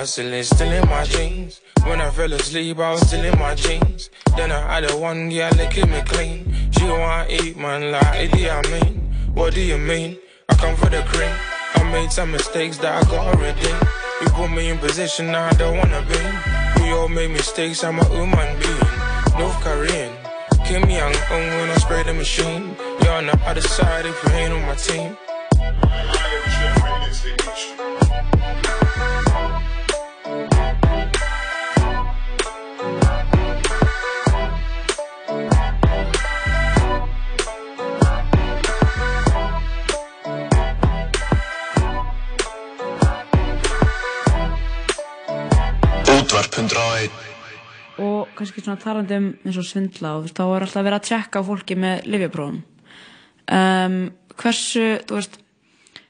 Hustling 0.03 0.43
still 0.43 0.71
in 0.71 0.89
my 0.89 1.05
jeans. 1.05 1.61
When 1.85 2.01
I 2.01 2.09
fell 2.09 2.33
asleep, 2.33 2.77
I 2.79 2.91
was 2.91 3.07
still 3.07 3.23
in 3.23 3.39
my 3.39 3.55
jeans. 3.55 4.09
Then 4.35 4.51
I 4.51 4.73
had 4.73 4.91
a 4.91 4.97
one, 4.97 5.29
they 5.29 5.69
keep 5.71 5.87
me 5.87 6.01
clean. 6.01 6.71
She 6.71 6.83
wanna 6.83 7.25
eat, 7.29 7.55
man, 7.55 7.91
like 7.91 8.29
Idi 8.29 8.71
mean? 8.71 9.15
What 9.33 9.53
do 9.53 9.61
you 9.61 9.77
mean? 9.77 10.17
I 10.49 10.55
come 10.55 10.75
for 10.75 10.89
the 10.89 11.03
cream. 11.03 11.33
I 11.75 11.83
made 11.91 12.11
some 12.11 12.31
mistakes 12.31 12.77
that 12.79 13.05
I 13.05 13.09
gotta. 13.09 13.93
You 14.21 14.27
put 14.31 14.51
me 14.51 14.69
in 14.69 14.77
position 14.77 15.33
I 15.33 15.51
don't 15.53 15.77
wanna 15.77 16.01
be. 16.01 16.81
We 16.81 16.91
all 16.91 17.07
made 17.07 17.31
mistakes, 17.31 17.83
I'm 17.83 17.99
a 17.99 18.05
human 18.09 18.59
being. 18.59 19.39
North 19.39 19.59
Korean. 19.61 20.11
Kim 20.65 20.89
Young 20.89 21.15
Un 21.31 21.47
when 21.59 21.69
I 21.69 21.75
spray 21.75 22.03
the 22.03 22.13
machine. 22.13 22.75
You're 23.01 23.13
on 23.13 23.27
the 23.27 23.39
other 23.45 23.61
side 23.61 24.05
if 24.05 24.21
you 24.23 24.31
ain't 24.31 24.53
on 24.53 24.61
my 24.63 24.75
team. 24.75 25.15
Útvarp 46.43 46.57
101 46.59 47.11
og 48.03 48.31
kannski 48.35 48.63
svona 48.63 48.81
talandi 48.81 49.15
um 49.15 49.27
eins 49.45 49.57
og 49.61 49.65
svindla 49.67 50.15
og 50.17 50.23
þú 50.23 50.25
veist, 50.25 50.39
þá 50.39 50.43
er 50.43 50.65
alltaf 50.65 50.85
verið 50.87 50.97
að 50.97 51.07
tjekka 51.07 51.39
á 51.39 51.47
fólki 51.47 51.75
með 51.77 52.07
livjaprófum 52.09 52.57
um, 53.53 53.97
hversu, 54.41 54.87
þú 55.07 55.19
veist 55.19 55.37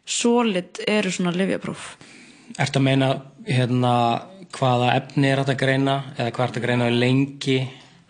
solid 0.06 0.80
eru 0.88 1.12
svona 1.12 1.34
livjapróf 1.36 1.90
Ertu 2.58 2.80
að 2.80 2.86
meina 2.88 3.10
hérna 3.46 3.94
hvaða 4.56 4.94
efni 4.96 5.30
er 5.30 5.44
þetta 5.44 5.56
að 5.58 5.62
greina 5.66 5.98
eða 6.16 6.32
hvað 6.32 6.46
er 6.46 6.54
þetta 6.54 6.62
að 6.62 6.66
greina 6.68 6.90
lengi? 6.94 7.60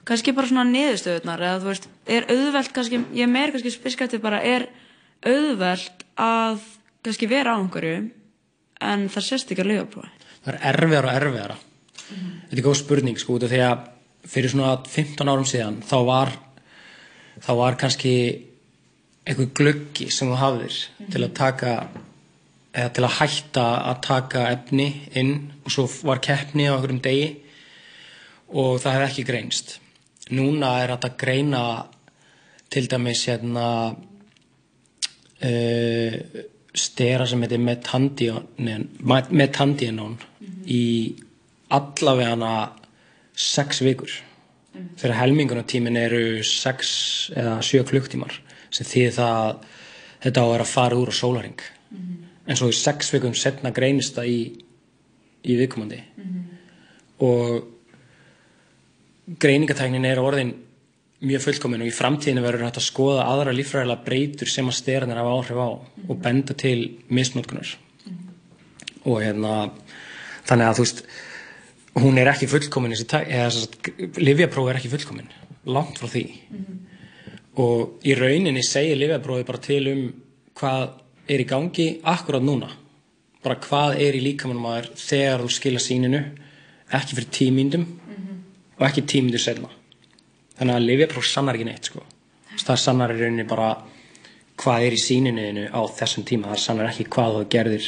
Kannski 0.03 0.36
bara 0.36 0.51
svona 0.51 0.67
niðurstöðunar 0.69 1.45
eða 1.47 1.59
þú 1.63 1.71
veist, 1.71 1.89
er 2.05 2.30
auðvelt 2.30 2.74
kannski 2.78 3.01
ég 3.15 3.26
er 3.26 3.36
meir 3.36 3.55
kannski 3.55 3.74
spiskætti 3.74 4.21
bara 4.24 4.39
er 4.45 4.69
auðvelt 5.26 6.07
að 6.19 6.63
kannski 7.03 7.32
vera 7.32 7.57
á 7.57 7.59
einhverju 7.59 7.99
en 8.93 9.05
það 9.11 9.30
sést 9.32 9.51
ekki 9.51 9.65
á 9.65 9.71
livjaprófi 9.74 10.34
það 10.43 10.53
er 10.53 10.65
erfiðar 10.71 11.09
og 11.09 11.15
erfiðara 11.17 11.61
þetta 12.10 12.58
er 12.58 12.66
góð 12.66 12.80
spurning 12.82 13.20
sko 13.20 13.38
út 13.38 13.45
af 13.47 13.54
því 13.54 13.62
að 13.68 13.86
fyrir 14.34 14.54
svona 14.54 14.74
15 14.88 15.30
árum 15.30 15.47
síðan 15.47 15.82
þá 15.88 15.97
var 16.08 16.34
þá 17.43 17.51
var 17.60 17.78
kannski 17.80 18.16
einhver 19.28 19.51
gluggi 19.56 20.10
sem 20.12 20.32
þú 20.32 20.39
hafðir 20.39 20.76
til 21.12 21.24
að 21.24 21.36
taka 21.38 21.74
eða 22.74 22.89
til 22.95 23.06
að 23.06 23.18
hætta 23.20 23.66
að 23.91 23.97
taka 24.08 24.43
efni 24.51 24.88
inn 25.20 25.34
og 25.64 25.74
svo 25.74 25.86
var 26.10 26.22
keppni 26.24 26.66
á 26.68 26.74
einhverjum 26.74 27.04
degi 27.06 27.28
og 28.54 28.80
það 28.82 28.95
hefði 28.95 29.10
ekki 29.10 29.28
greinst. 29.28 29.68
Núna 30.34 30.70
er 30.82 30.93
þetta 30.93 31.10
að 31.12 31.20
greina 31.22 31.62
til 32.74 32.86
dæmis 32.89 33.22
hérna 33.30 33.68
uh, 35.43 36.16
stera 36.74 37.28
sem 37.30 37.41
heitir 37.45 37.62
metandianon 37.62 38.88
metandianon 39.30 40.18
í 40.66 40.84
allavega 41.74 42.53
sex 43.34 43.82
vikur. 43.86 44.11
Þegar 44.97 45.19
helmingunartímin 45.19 45.97
eru 46.01 46.41
sex 46.47 47.30
eða 47.38 47.59
sjö 47.65 47.84
klukktímar 47.86 48.39
sem 48.74 48.88
þýðir 48.89 49.15
það 49.19 49.36
að 49.38 49.65
þetta 50.24 50.41
á 50.41 50.45
að 50.45 50.53
vera 50.53 50.65
að 50.65 50.74
fara 50.74 50.97
úr 50.97 51.11
á 51.13 51.15
sólaring 51.15 51.61
en 52.43 52.59
svo 52.59 52.69
í 52.71 52.76
sex 52.76 53.11
vikum 53.13 53.36
setna 53.38 53.71
greinist 53.76 54.17
það 54.17 54.32
í, 54.32 54.39
í 55.45 55.57
viðkomandi. 55.59 55.99
Og 57.24 57.69
greiningatæknin 59.39 60.09
er 60.09 60.19
orðin 60.19 60.55
mjög 61.24 61.45
fullkomin 61.45 61.86
og 61.86 61.88
í 61.88 61.95
framtíðinu 61.95 62.43
verður 62.43 62.67
hægt 62.67 62.82
að 62.82 62.88
skoða 62.89 63.28
aðra 63.32 63.53
líffræðilega 63.55 64.03
breytur 64.03 64.51
sem 64.51 64.67
að 64.67 64.80
sterarnir 64.82 65.21
hafa 65.21 65.36
áhrif 65.38 65.61
á 65.61 65.69
og 66.09 66.17
benda 66.24 66.55
til 66.59 66.80
misnótkunar 67.07 67.69
og 69.07 69.21
hérna 69.24 69.53
þannig 70.47 70.67
að 70.67 70.80
þú 70.80 70.86
veist 70.86 71.05
hún 71.99 72.17
er 72.17 72.31
ekki 72.31 72.49
fullkomin 72.49 72.93
þessi 72.93 73.07
tæk 73.11 73.33
eða 73.37 74.21
livjapróf 74.21 74.69
er 74.69 74.79
ekki 74.79 74.91
fullkomin. 74.93 75.29
Langt 75.69 75.99
frá 76.01 76.09
því. 76.11 76.23
Og 77.61 78.05
í 78.07 78.15
rauninni 78.17 78.63
segir 78.65 78.97
livjaprófi 78.99 79.45
bara 79.47 79.61
til 79.61 79.83
um 79.91 80.01
hvað 80.57 80.87
er 81.29 81.43
í 81.43 81.49
gangi 81.49 81.87
akkurat 82.03 82.43
núna. 82.43 82.71
Bara 83.43 83.59
hvað 83.61 83.99
er 84.01 84.17
í 84.17 84.23
líkamannum 84.23 84.69
að 84.71 84.81
þér 84.81 84.91
þegar 85.03 85.45
þú 85.45 85.53
skila 85.57 85.83
síninu 85.83 86.23
ekki 86.93 87.17
fyrir 87.17 87.31
tímyndum 87.37 87.87
og 88.77 88.85
ekki 88.87 89.05
tímyndur 89.09 89.41
selna 89.41 89.69
þannig 90.57 90.77
að 90.77 90.87
livjapróf 90.87 91.27
sannar 91.27 91.57
ekki 91.57 91.67
neitt 91.67 91.89
sko. 91.89 92.03
það 92.63 92.79
sannar 92.79 93.13
í 93.13 93.19
rauninni 93.19 93.45
bara 93.49 93.71
hvað 94.61 94.85
er 94.87 94.93
í 94.93 95.01
síninu 95.01 95.65
á 95.73 95.81
þessum 95.97 96.25
tíma. 96.27 96.53
Það 96.53 96.61
sannar 96.61 96.91
ekki 96.91 97.07
hvað 97.09 97.39
þú 97.39 97.47
gerðir 97.49 97.87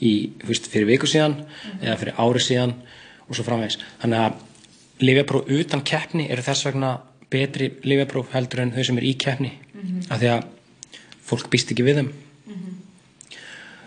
í, 0.00 0.12
fyrir 0.44 0.86
viku 0.86 1.08
síðan 1.08 1.38
eða 1.80 1.96
fyrir 2.02 2.20
ári 2.20 2.42
síðan 2.44 2.74
og 3.28 3.36
svo 3.36 3.46
framvegs 3.46 3.78
þannig 4.02 4.24
að 4.24 5.04
livjapróf 5.04 5.50
utan 5.58 5.84
keppni 5.86 6.28
eru 6.30 6.44
þess 6.44 6.68
vegna 6.68 6.92
betri 7.32 7.70
livjapróf 7.84 8.34
heldur 8.34 8.62
en 8.62 8.74
þau 8.74 8.84
sem 8.86 9.00
eru 9.00 9.10
í 9.10 9.16
keppni 9.18 9.52
af 10.08 10.20
því 10.20 10.30
að 10.34 10.46
fólk 11.24 11.48
býst 11.52 11.70
ekki 11.72 11.84
við 11.86 11.98
þeim. 12.00 12.10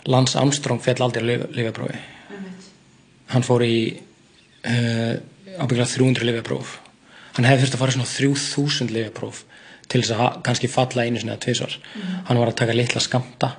Lance 0.08 0.38
Armstrong 0.40 0.82
fell 0.84 1.00
aldrei 1.04 1.24
á 1.24 1.48
livjaprófi 1.52 2.00
hann 3.32 3.44
fór 3.44 3.64
í 3.66 3.78
uh, 3.94 5.16
ábygglega 5.58 5.90
300 5.92 6.28
livjapróf 6.28 6.78
hann 7.38 7.48
hefði 7.48 7.66
þurft 7.66 7.78
að 7.78 7.82
fara 7.84 7.94
í 7.94 7.98
svona 7.98 8.12
3000 8.14 8.94
livjapróf 8.96 9.44
til 9.88 10.02
þess 10.04 10.16
að 10.16 10.42
kannski 10.46 10.70
falla 10.72 11.06
einu 11.06 11.20
sinni 11.22 11.32
eða 11.34 11.44
tvisvar. 11.46 11.76
Hann 12.28 12.40
var 12.42 12.52
að 12.52 12.60
taka 12.60 12.76
litla 12.76 13.04
skamta 13.04 13.54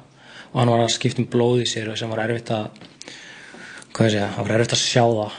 og 0.50 0.60
hann 0.60 0.72
var 0.72 0.84
að 0.84 0.94
skipta 0.96 1.22
um 1.22 1.28
blóð 1.30 1.62
í 1.64 1.68
sér 1.68 1.90
sem 1.96 2.10
var 2.12 2.24
erfitt 2.24 2.52
að 2.52 2.68
hvað 3.92 4.08
ég 4.08 4.16
segja, 4.16 4.32
það 4.34 4.48
var 4.48 4.56
erfitt 4.56 4.76
að 4.76 4.82
sjá 4.84 5.04
það. 5.04 5.38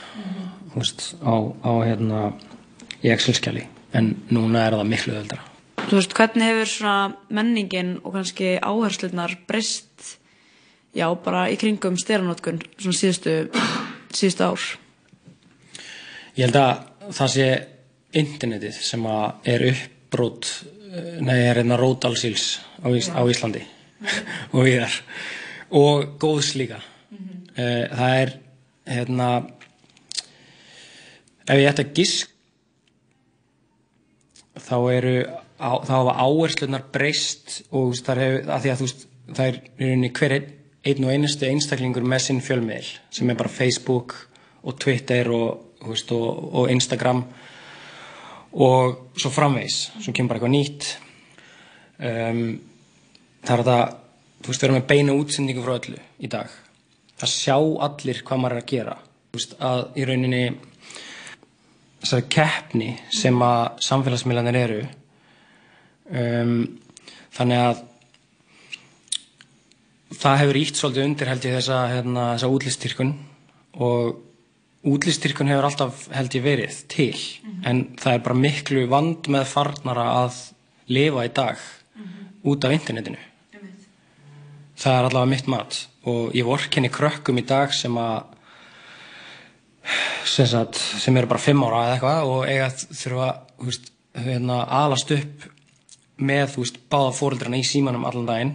Þú 0.70 0.80
veist, 0.80 1.06
á, 1.20 1.34
á 1.66 1.72
hérna 1.82 2.24
í 3.00 3.12
Excel-skjali. 3.14 3.68
En 3.96 4.12
núna 4.30 4.66
er 4.68 4.76
það 4.78 4.90
miklu 4.90 5.14
öðuldra 5.16 5.40
Þú 5.90 5.96
veist, 5.96 6.12
hvernig 6.14 6.46
hefur 6.46 6.68
svona 6.70 7.32
menningin 7.34 7.96
og 8.04 8.14
kannski 8.14 8.52
áherslunar 8.62 9.32
breyst 9.48 10.12
já, 10.94 11.08
bara 11.24 11.48
í 11.50 11.56
kringum 11.58 11.96
styranótkun 11.98 12.60
svona 12.76 12.94
síðustu 12.94 13.32
síðustu 14.14 14.46
ár? 14.46 14.66
Ég 16.36 16.46
held 16.46 16.58
að 16.60 17.10
það 17.16 17.32
sé 17.34 17.48
internetið 18.20 18.78
sem 18.86 19.08
að 19.10 19.50
er 19.50 19.66
uppbrót 19.72 20.52
nei, 21.26 21.34
er 21.40 21.58
hérna 21.58 21.78
Ródalsíls 21.80 22.60
á, 22.82 22.86
Ís, 22.94 23.10
á 23.10 23.22
Íslandi. 23.26 23.64
Og 24.54 24.66
viðar 24.66 24.94
og 25.74 26.16
góðs 26.22 26.54
líka. 26.58 26.78
Eh, 26.78 26.99
það 27.90 28.16
er 28.22 28.34
hérna 28.90 29.30
ef 31.50 31.58
ég 31.58 31.68
ætti 31.70 31.84
að 31.84 31.94
gisk 31.98 32.36
þá 34.60 34.76
eru 34.92 35.14
á, 35.60 35.70
þá 35.84 35.92
hafa 35.94 36.16
áherslunar 36.24 36.86
breyst 36.92 37.60
og 37.70 37.94
þar 37.98 38.22
hefur, 38.24 38.42
að 38.48 38.64
því 38.64 38.72
að 38.72 38.80
þú 38.80 38.88
veist 38.88 39.06
það 39.30 39.44
er 39.46 39.60
í 39.60 39.84
rauninni 39.84 40.12
hver 40.16 40.36
einn, 40.36 41.04
og 41.04 41.12
einustu 41.12 41.48
einstaklingur 41.48 42.06
með 42.06 42.24
sinn 42.26 42.42
fjölmiðl 42.44 42.90
sem 43.14 43.30
er 43.30 43.38
bara 43.38 43.52
Facebook 43.52 44.16
og 44.60 44.78
Twitter 44.80 45.30
og, 45.32 45.76
veist, 45.86 46.10
og, 46.12 46.42
og 46.54 46.72
Instagram 46.72 47.22
og 48.50 49.20
svo 49.20 49.30
framvegis 49.32 49.78
svo 50.00 50.12
kemur 50.12 50.32
bara 50.32 50.40
eitthvað 50.40 50.56
nýtt. 50.56 50.88
Um, 52.00 52.42
það 53.44 53.54
er 53.54 53.62
þetta 53.62 53.78
þú 54.40 54.50
veist, 54.50 54.62
við 54.62 54.66
erum 54.68 54.78
með 54.80 54.90
beina 54.90 55.16
útsendingu 55.20 55.64
frá 55.64 55.76
öllu 55.76 56.00
í 56.20 56.30
dag 56.32 56.59
það 57.20 57.32
sjá 57.34 57.56
allir 57.86 58.22
hvað 58.24 58.42
maður 58.42 58.56
er 58.56 58.62
að 58.62 58.70
gera. 58.72 58.96
Veist, 59.30 59.54
að 59.62 59.84
í 60.00 60.06
rauninni 60.08 60.44
þessari 62.00 62.26
keppni 62.32 62.90
sem 63.14 63.36
að 63.44 63.82
samfélagsmiðlanir 63.84 64.58
eru 64.60 64.80
um, 66.16 66.54
þannig 67.36 67.64
að 67.66 67.82
það 70.20 70.40
hefur 70.42 70.58
ítt 70.60 70.80
svolítið 70.80 71.06
undir 71.06 71.30
held 71.30 71.46
ég 71.46 71.56
þessa, 71.58 71.82
hérna, 71.92 72.24
þessa 72.34 72.50
útlistyrkun 72.56 73.12
og 73.84 74.90
útlistyrkun 74.90 75.52
hefur 75.52 75.68
alltaf 75.68 76.06
held 76.16 76.34
ég 76.34 76.44
verið 76.44 76.80
til. 76.90 77.14
En 77.68 77.84
það 78.00 78.16
er 78.16 78.24
bara 78.24 78.42
miklu 78.46 78.86
vand 78.90 79.28
með 79.32 79.46
farnara 79.52 80.08
að 80.24 80.40
lifa 80.90 81.26
í 81.28 81.32
dag 81.36 81.60
út 82.48 82.64
af 82.64 82.74
internetinu. 82.74 83.20
Það 84.80 84.96
er 84.96 85.08
allavega 85.10 85.30
mitt 85.36 85.50
mat 85.52 85.82
og 86.08 86.34
ég 86.36 86.46
vorkenni 86.48 86.90
krökkum 86.92 87.40
í 87.40 87.46
dag 87.46 87.72
sem 87.76 87.96
að 88.00 88.36
sem, 90.24 90.46
sagt, 90.46 90.76
sem 90.76 91.16
eru 91.16 91.28
bara 91.30 91.42
fimm 91.42 91.64
ára 91.66 91.86
eða 91.86 91.94
eitthvað 91.96 92.30
og 92.30 92.44
eiga 92.48 92.68
þurfa 92.76 93.30
hérna, 94.20 94.60
alast 94.80 95.12
upp 95.14 95.48
með 96.20 96.54
þú 96.54 96.64
veist, 96.64 96.80
báða 96.92 97.12
fóreldrana 97.16 97.60
í 97.60 97.66
símanum 97.66 98.04
allan 98.08 98.28
daginn. 98.28 98.54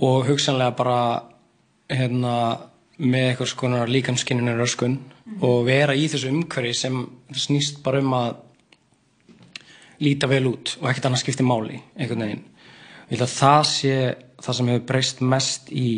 Og 0.00 0.24
hugsanlega 0.30 0.76
bara 0.78 1.00
hérna, 1.92 2.34
með 3.00 3.26
eitthvað 3.30 3.50
skonar 3.52 3.92
líkamskinninu 3.92 4.56
röskun. 4.56 4.98
Og 5.44 5.66
vera 5.68 5.96
í 5.96 6.06
þessu 6.10 6.30
umhverfi 6.32 6.72
sem 6.76 7.02
snýst 7.36 7.82
bara 7.84 8.00
um 8.00 8.14
að 8.16 8.38
líta 10.00 10.30
vel 10.30 10.46
út 10.48 10.78
og 10.80 10.88
ekkert 10.88 11.10
annað 11.10 11.22
skipti 11.26 11.44
máli 11.44 11.76
einhvern 11.98 12.24
veginn. 12.24 12.46
Ég 13.10 13.18
held 13.18 13.26
að 13.26 13.34
það 13.36 13.62
sé 13.68 13.94
það 14.40 14.56
sem 14.56 14.72
hefur 14.72 14.88
breyst 14.88 15.22
mest 15.22 15.70
í, 15.72 15.90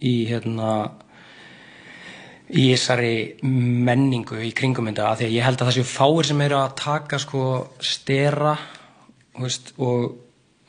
í 0.00 0.14
hérna 0.30 0.72
í 2.50 2.64
þessari 2.72 3.14
menningu 3.46 4.40
í 4.42 4.50
kringum 4.56 4.88
þetta 4.90 5.10
af 5.10 5.20
því 5.20 5.28
að 5.28 5.36
ég 5.36 5.46
held 5.46 5.60
að 5.60 5.68
það 5.68 5.76
séu 5.78 5.88
fáir 5.90 6.28
sem 6.30 6.42
eru 6.46 6.58
að 6.58 6.74
taka 6.80 7.20
sko 7.22 7.44
stera 7.84 8.56
veist, 9.38 9.72
og, 9.78 10.16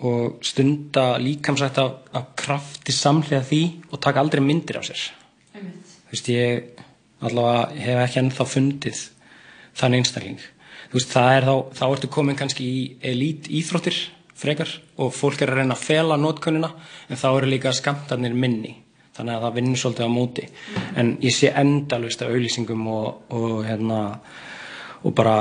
og 0.05 0.45
stunda 0.45 1.05
líkamsætt 1.21 1.81
af, 1.81 1.97
af 2.13 2.29
krafti 2.37 2.93
samhliða 2.95 3.43
því 3.47 3.63
og 3.89 4.03
taka 4.03 4.21
aldrei 4.21 4.43
myndir 4.45 4.79
af 4.79 4.87
sér. 4.89 5.07
Þú 5.55 6.13
veist 6.13 6.31
ég 6.31 6.81
allavega 7.21 7.83
hef 7.85 8.03
ekki 8.05 8.21
ennþá 8.21 8.47
fundið 8.49 9.03
þann 9.77 9.97
einstakling. 9.99 10.41
Þú 10.91 10.99
veist 10.99 11.13
það 11.15 11.35
er 11.37 11.47
þá, 11.47 11.55
þá 11.79 11.85
ertu 11.89 12.11
komin 12.11 12.39
kannski 12.39 12.67
í 12.67 12.81
elít 13.11 13.49
íþróttir 13.49 13.97
frekar 14.41 14.71
og 15.01 15.13
fólk 15.15 15.43
er 15.43 15.53
að 15.53 15.61
reyna 15.61 15.77
að 15.77 15.85
fela 15.85 16.17
notkunnina 16.19 16.71
en 17.07 17.19
þá 17.19 17.27
eru 17.31 17.49
líka 17.51 17.73
skamtarnir 17.75 18.33
minni. 18.37 18.75
Þannig 19.11 19.35
að 19.35 19.43
það 19.45 19.57
vinnur 19.57 19.81
svolítið 19.81 20.07
á 20.07 20.11
móti. 20.11 20.45
En 20.97 21.11
ég 21.21 21.35
sé 21.35 21.51
endalvist 21.61 22.23
af 22.23 22.31
auðlýsingum 22.31 22.87
og, 22.89 23.09
og 23.35 23.59
hérna 23.67 23.99
og 25.01 25.13
bara 25.17 25.35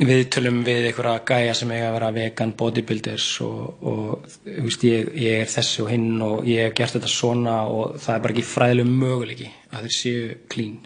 viðtölum 0.00 0.62
við 0.64 0.88
einhverja 0.88 1.20
gæja 1.28 1.56
sem 1.56 1.72
eiga 1.74 1.90
að 1.90 1.96
vera 1.98 2.12
vegan 2.16 2.54
bodybuilders 2.56 3.26
og, 3.44 3.82
og 3.84 4.24
veist, 4.46 4.86
ég, 4.88 5.10
ég 5.20 5.42
er 5.42 5.52
þessi 5.52 5.82
og 5.84 5.90
hinn 5.92 6.24
og 6.24 6.48
ég 6.48 6.66
hef 6.66 6.76
gert 6.78 6.96
þetta 6.96 7.12
svona 7.12 7.58
og 7.68 7.98
það 8.00 8.14
er 8.14 8.24
bara 8.24 8.34
ekki 8.36 8.46
fræðileg 8.48 8.88
möguleiki 8.88 9.50
að 9.70 9.86
þeir 9.86 9.96
séu 9.98 10.32
clean. 10.52 10.80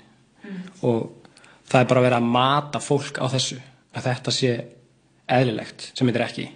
Og 0.82 1.30
það 1.70 1.80
er 1.80 1.90
bara 1.92 2.02
að 2.02 2.08
vera 2.08 2.20
að 2.20 2.30
mata 2.34 2.82
fólk 2.82 3.22
á 3.22 3.26
þessu 3.30 3.60
að 3.96 4.10
þetta 4.10 4.34
sé 4.34 4.52
eðlilegt 5.38 5.90
sem 5.92 6.06
þetta 6.10 6.22
er 6.22 6.26
ekki 6.26 6.48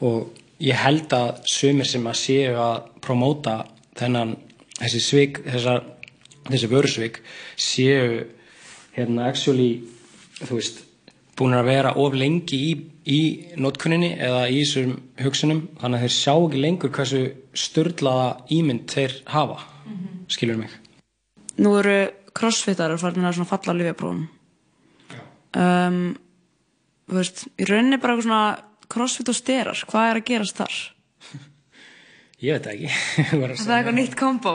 og 0.00 0.30
ég 0.60 0.76
held 0.76 1.12
að 1.16 1.40
sumir 1.48 1.88
sem 1.88 2.06
að 2.08 2.20
séu 2.20 2.58
að 2.60 2.76
promóta 3.04 3.56
þennan 3.98 4.36
þessi 4.80 5.00
svik 5.04 5.40
þessar, 5.46 5.82
þessi 6.48 6.70
vörusvik 6.70 7.20
séu 7.60 8.22
hérna 8.96 9.28
actually 9.30 9.82
þú 10.40 10.56
veist 10.58 10.84
búin 11.40 11.56
að 11.56 11.70
vera 11.70 11.94
of 11.96 12.14
lengi 12.16 12.58
í, 12.68 12.72
í 13.08 13.20
notkunninni 13.60 14.12
eða 14.20 14.44
í 14.52 14.60
þessum 14.60 14.96
hugsunum 15.22 15.62
þannig 15.80 16.00
að 16.00 16.04
þeir 16.04 16.16
sjá 16.16 16.32
ekki 16.34 16.64
lengur 16.64 16.92
hversu 16.96 17.22
störlaða 17.56 18.26
ímynd 18.52 18.90
þeir 18.92 19.14
hafa. 19.32 19.62
Skilur 20.30 20.60
mig? 20.60 20.74
Nú 21.60 21.72
eru 21.80 21.96
crossfitar 22.36 22.92
farin 23.00 23.26
að 23.26 23.38
svona 23.38 23.50
falla 23.50 23.74
á 23.74 23.78
lifjaprófum 23.78 24.26
um, 25.56 26.02
Þú 27.10 27.16
veist, 27.18 27.40
í 27.58 27.66
rauninni 27.66 27.98
bara 27.98 28.14
eitthvað 28.14 28.28
svona 28.28 28.69
crossfit 28.90 29.30
og 29.30 29.38
sterar, 29.38 29.84
hvað 29.90 30.10
er 30.10 30.20
að 30.20 30.26
gerast 30.30 30.60
þar? 30.60 30.76
ég 32.44 32.58
veit 32.58 32.66
það 32.66 32.74
ekki. 32.74 32.90
Er 33.40 33.56
það 33.56 33.76
eitthvað 33.78 33.98
nýtt 34.00 34.18
kombo? 34.18 34.54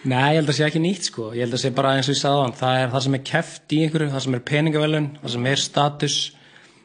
Nei, 0.00 0.30
ég 0.32 0.38
held 0.40 0.48
að 0.48 0.56
sé 0.56 0.64
ekki 0.64 0.80
nýtt 0.80 1.10
sko. 1.10 1.30
Ég 1.36 1.44
held 1.44 1.56
að 1.58 1.64
sé 1.64 1.70
bara 1.76 1.96
eins 1.98 2.08
og 2.08 2.14
ég 2.14 2.20
sagði 2.22 2.40
á 2.40 2.44
hann 2.46 2.56
það 2.56 2.82
er 2.82 2.92
það 2.94 3.02
sem 3.06 3.16
er 3.18 3.24
keft 3.30 3.74
í 3.76 3.80
einhverju, 3.84 4.12
það 4.14 4.24
sem 4.24 4.36
er 4.38 4.46
peningavelun 4.48 5.08
það 5.20 5.34
sem 5.34 5.48
er 5.50 5.60
status 5.60 6.16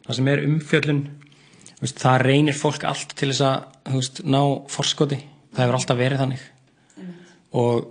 það 0.05 0.17
sem 0.19 0.31
er 0.33 0.43
umfjöllun. 0.49 1.05
Veist, 1.79 2.01
það 2.01 2.21
reynir 2.23 2.57
fólk 2.57 2.83
allt 2.87 3.15
til 3.15 3.31
þess 3.31 3.45
að 3.45 3.95
veist, 3.95 4.21
ná 4.27 4.41
forskoti. 4.71 5.19
Það 5.55 5.63
hefur 5.63 5.79
alltaf 5.79 5.99
verið 5.99 6.23
þannig. 6.23 6.45
Og 7.55 7.89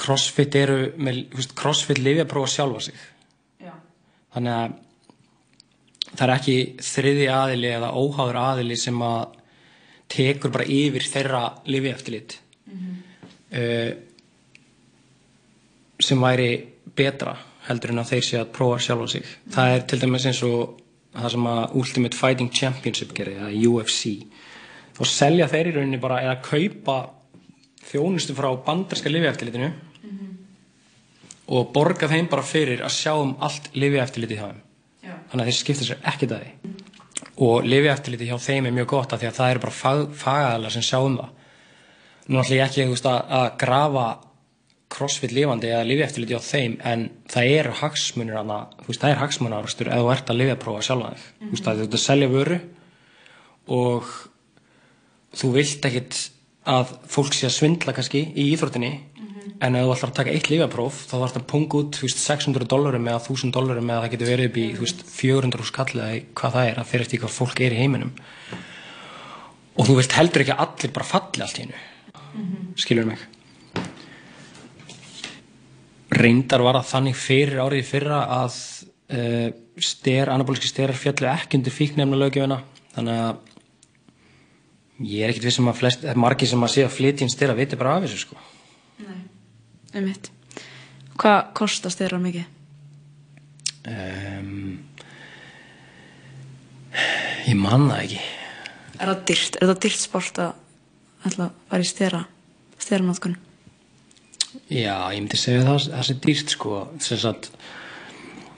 crossfit 0.00 0.56
eru 0.58 0.78
með, 0.98 1.24
veist, 1.36 1.54
crossfit 1.58 2.00
lifi 2.00 2.24
að 2.24 2.30
prófa 2.32 2.50
sjálfa 2.56 2.86
sig. 2.88 3.08
Já. 3.60 3.74
þannig 4.34 4.56
að 4.56 4.78
það 6.14 6.24
er 6.26 6.34
ekki 6.34 6.56
þriði 6.84 7.28
aðili 7.34 7.72
eða 7.76 7.92
óháður 7.94 8.40
aðili 8.42 8.78
sem 8.80 9.02
að 9.04 9.36
tekur 10.10 10.52
bara 10.54 10.66
yfir 10.66 11.06
þeirra 11.06 11.42
lifi 11.70 11.92
eftirlit 11.92 12.38
uh, 12.70 13.92
sem 16.00 16.22
væri 16.24 16.50
betra 16.96 17.36
heldur 17.68 17.92
en 17.92 18.02
að 18.02 18.14
þeir 18.14 18.26
sé 18.26 18.38
að 18.40 18.52
prófa 18.56 18.80
sjálfa 18.82 19.08
sig. 19.12 19.26
Það 19.52 19.74
er 19.74 19.82
til 19.86 19.98
dæmis 20.00 20.26
eins 20.26 20.40
og 20.46 20.80
það 21.14 21.34
sem 21.34 21.48
að 21.50 21.76
Ultimate 21.80 22.18
Fighting 22.18 22.52
Championship 22.54 23.12
gerir, 23.14 23.42
það 23.44 23.66
UFC 23.68 24.14
og 25.00 25.08
selja 25.08 25.48
þeir 25.50 25.70
í 25.70 25.74
rauninni 25.76 26.00
bara 26.00 26.20
eða 26.24 26.40
kaupa 26.44 26.96
þjónustu 27.90 28.36
frá 28.36 28.50
bandarska 28.66 29.12
lifieftirlitinu 29.12 29.70
og 31.50 31.70
borga 31.74 32.08
þeim 32.10 32.28
bara 32.30 32.46
fyrir 32.46 32.84
að 32.86 32.94
sjá 32.94 33.14
um 33.18 33.32
allt 33.42 33.70
lifieftirlitið 33.74 34.42
hjá 34.42 34.48
þeim. 34.50 34.60
Já. 34.60 34.69
Þannig 35.30 35.44
að 35.44 35.50
þeir 35.50 35.58
skipta 35.58 35.86
sér 35.86 36.08
ekkert 36.12 36.34
að 36.36 36.42
því. 36.44 36.72
Og 37.40 37.68
lifieftirlitið 37.68 38.32
hjá 38.32 38.38
þeim 38.44 38.66
er 38.68 38.74
mjög 38.76 38.88
gott 38.90 39.14
af 39.14 39.20
því 39.20 39.28
að 39.30 39.38
það 39.38 39.52
eru 39.52 39.62
bara 39.64 39.76
fag, 39.76 40.02
fagaðalar 40.20 40.74
sem 40.74 40.84
sjá 40.84 40.98
um 41.00 41.20
það. 41.20 41.30
Nú 42.30 42.40
ætlum 42.40 42.58
ég 42.58 42.66
ekki 42.66 42.88
veist, 42.90 43.08
að, 43.08 43.20
að 43.38 43.46
grafa 43.62 44.08
crossfit 44.90 45.32
lifandi 45.34 45.70
eða 45.70 45.86
lifieftirlitið 45.86 46.42
á 46.42 46.42
þeim 46.42 46.74
en 46.90 47.06
það 47.30 47.52
eru 47.60 47.76
hagsmunir 47.80 48.40
þú 48.40 48.88
veist, 48.88 49.00
það 49.00 49.12
er 49.12 49.22
hagsmunarastur 49.22 49.90
ef 49.90 50.02
þú 50.02 50.10
ert 50.14 50.32
að 50.32 50.40
lifjaprófa 50.40 50.84
sjálfa 50.86 51.12
þig. 51.14 51.28
Þú 51.40 51.50
veist, 51.54 51.70
að 51.70 51.80
þú 51.80 51.86
ert 51.86 51.96
að 51.96 52.04
selja 52.04 52.30
vöru 52.34 52.58
og 53.70 54.12
þú 55.40 55.52
vilt 55.54 55.88
ekkit 55.90 56.20
að 56.70 56.94
fólk 57.10 57.36
sé 57.36 57.46
að 57.48 57.56
svindla 57.56 57.94
kannski 57.96 58.24
í 58.34 58.50
íþróttinni 58.52 58.92
en 59.58 59.76
ef 59.76 59.86
þú 59.86 59.94
ætlar 59.94 60.12
að 60.12 60.18
taka 60.20 60.34
eitt 60.34 60.50
lífapróf 60.52 61.02
þá 61.04 61.14
þarf 61.16 61.34
það 61.34 61.40
að 61.42 61.46
punga 61.52 61.80
út 61.80 62.00
veist, 62.02 62.22
600 62.22 62.68
dólarum 62.70 63.08
eða 63.10 63.22
1000 63.24 63.54
dólarum 63.56 63.90
eða 63.90 64.04
það 64.04 64.14
getur 64.14 64.30
verið 64.32 64.50
upp 64.50 64.58
í 64.60 64.66
veist, 64.78 65.04
400 65.10 65.68
skall 65.68 65.92
eða 65.94 66.10
hvað 66.40 66.56
það 66.56 66.70
er 66.70 66.82
að 66.82 66.90
fyrir 66.90 67.06
eftir 67.06 67.22
hvað 67.24 67.36
fólk 67.36 67.62
er 67.66 67.76
í 67.76 67.80
heiminum. 67.80 68.12
Og 69.78 69.88
þú 69.88 69.96
vilt 70.00 70.16
heldur 70.18 70.44
ekki 70.44 70.56
að 70.56 70.64
allir 70.66 70.94
bara 70.96 71.10
falli 71.10 71.46
allt 71.46 71.60
í 71.60 71.64
hennu 71.66 71.86
skilur 72.78 73.08
mig? 73.08 73.22
Reyndar 76.10 76.64
var 76.66 76.80
það 76.80 76.90
þannig 76.90 77.18
fyrir 77.18 77.62
árið 77.62 77.86
fyrra 77.86 78.20
að 78.40 78.56
uh, 79.14 79.48
ster, 79.80 80.30
anabóliski 80.32 80.70
sterar 80.70 80.98
fjallu 80.98 81.30
ekki 81.30 81.60
undir 81.60 81.74
fíknefna 81.74 82.18
lögjöfina 82.18 82.60
þannig 82.96 83.22
að 83.24 85.10
ég 85.10 85.24
er 85.24 85.32
ekkit 85.32 85.48
vissum 85.48 85.70
að 85.70 85.78
flest, 85.80 86.06
margir 86.18 86.50
sem 86.50 86.66
að 86.66 86.74
sé 86.74 86.86
að 86.86 86.96
flytja 86.96 87.24
inn 87.24 87.32
stera 87.32 87.56
viti 87.56 87.78
bara 87.80 87.96
af 87.96 88.06
þessu 88.06 88.24
sko 88.26 88.40
Einmitt. 89.94 90.30
Hvað 91.20 91.52
kostar 91.58 91.92
styrra 91.94 92.20
mikið? 92.22 92.46
um, 93.90 94.78
Ég 97.48 97.56
man 97.58 97.88
það 97.88 98.02
ekki. 98.04 98.22
Er 99.00 99.10
það 99.10 99.20
dyrt? 99.30 99.58
Er 99.60 99.70
það 99.70 99.78
dyrt 99.84 100.02
sport 100.02 100.40
að 100.42 101.28
ætla 101.28 101.46
að 101.46 101.60
fara 101.70 101.84
í 101.84 101.88
stera, 101.88 102.20
stera 102.80 103.06
notkun? 103.06 103.36
Já, 104.70 104.96
ég 105.14 105.20
myndi 105.22 105.38
segja 105.38 105.62
það, 105.66 105.86
það 105.92 106.06
sé 106.08 106.16
dýrt 106.24 106.52
sko, 106.56 106.80
sagt, 107.06 107.48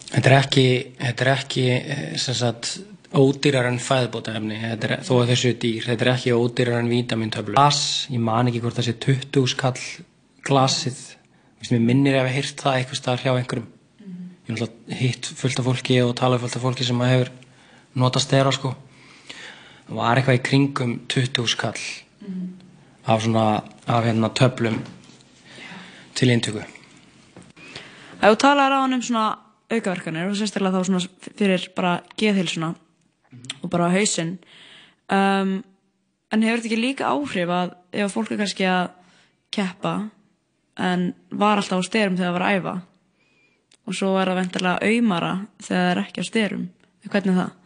þetta 0.09 0.31
er 0.31 0.37
ekki, 0.39 0.67
þetta 1.03 1.25
er 1.27 1.31
ekki, 1.35 1.67
eh, 1.77 2.05
sagt, 2.25 2.73
ódýrar 3.13 3.69
en 3.69 3.81
er, 4.89 5.05
þó 5.05 5.13
að 5.21 5.33
þessu 5.35 5.51
er 5.53 5.59
dýr, 5.61 5.89
þetta 5.91 6.07
er 6.07 6.13
ekki 6.15 6.37
ódýrar 6.37 6.81
en 6.81 6.93
vítamintöflu. 6.93 7.57
Glas, 7.57 7.83
ég 8.13 8.25
man 8.25 8.49
ekki 8.49 8.63
hvort 8.65 8.81
það 8.81 8.89
sé 8.89 8.95
20 9.05 9.53
skall 9.53 9.83
glasið, 10.49 11.03
Vist, 11.63 11.71
mér 11.71 11.85
minnir 11.87 12.17
ef 12.19 12.27
ég 12.27 12.35
heyrt 12.41 12.59
það 12.59 12.77
eitthvað 12.81 12.99
staðar 12.99 13.21
hjá 13.23 13.33
einhverjum. 13.39 13.67
Ég 14.03 14.49
hef 14.49 14.57
náttúrulega 14.57 14.97
hitt 14.99 15.27
fullt 15.39 15.61
af 15.61 15.67
fólki 15.69 15.99
og 16.03 16.15
talað 16.19 16.41
fullt 16.43 16.57
af 16.59 16.63
fólki 16.65 16.87
sem 16.89 17.03
að 17.05 17.11
hefur 17.13 17.29
notað 18.03 18.25
stera 18.25 18.53
sko. 18.57 18.73
Það 19.87 20.01
var 20.01 20.19
eitthvað 20.19 20.39
í 20.41 20.41
kringum 20.49 20.95
20 21.13 21.53
skall 21.53 21.85
af 23.07 23.23
svona, 23.23 23.45
af 23.87 24.09
hérna 24.09 24.31
töflum 24.35 24.81
til 26.19 26.33
inntöku. 26.35 26.65
Ef 28.19 28.27
þú 28.27 28.41
talar 28.43 28.75
á 28.75 28.83
hann 28.83 28.97
um 28.97 29.05
svona 29.07 29.27
aukaverkanir 29.71 30.33
og 30.33 30.41
sérstaklega 30.41 30.83
þá 30.83 30.89
svona 30.89 31.31
fyrir 31.39 31.69
bara 31.77 31.93
geðhilsuna 32.19 32.73
og 33.63 33.71
bara 33.71 33.93
hausinn 33.95 34.35
um, 35.07 35.55
en 35.63 36.43
hefur 36.43 36.59
þetta 36.59 36.73
ekki 36.73 36.81
líka 36.83 37.13
áhrif 37.15 37.55
að 37.55 37.77
ef 38.03 38.19
fólk 38.19 38.35
er 38.35 38.43
kannski 38.43 38.67
að 38.67 38.91
keppa 39.55 39.95
en 40.79 41.13
var 41.31 41.61
alltaf 41.61 41.83
á 41.85 41.89
styrum 41.89 42.17
þegar 42.17 42.31
það 42.31 42.39
var 42.39 42.47
að 42.47 42.57
æfa 42.61 42.77
og 43.83 43.99
svo 43.99 44.13
er 44.21 44.31
það 44.31 44.41
vendarlega 44.41 44.93
auðmara 44.93 45.33
þegar 45.59 45.83
það 45.83 45.91
er 45.91 46.03
ekki 46.05 46.23
á 46.23 46.31
styrum 46.31 46.71
hvernig 47.11 47.35
er 47.35 47.41
það? 47.43 47.59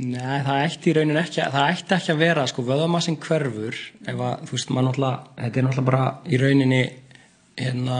Nei, 0.00 0.40
það 0.46 0.62
ætti 0.64 0.90
í 0.90 0.92
raunin 0.96 1.20
ekki, 1.20 1.42
það 1.52 1.70
ætti 1.74 1.94
ekki 1.96 2.12
að 2.14 2.20
vera 2.22 2.46
sko 2.48 2.64
vöðamassin 2.64 3.18
hverfur 3.20 3.76
ef 4.08 4.22
að, 4.22 4.44
þú 4.46 4.54
veist, 4.54 4.70
maður 4.70 4.86
náttúrulega, 4.86 5.32
þetta 5.40 5.60
er 5.60 5.66
náttúrulega 5.66 5.88
bara 5.90 6.04
í 6.24 6.40
rauninni 6.40 6.80
hérna 7.60 7.98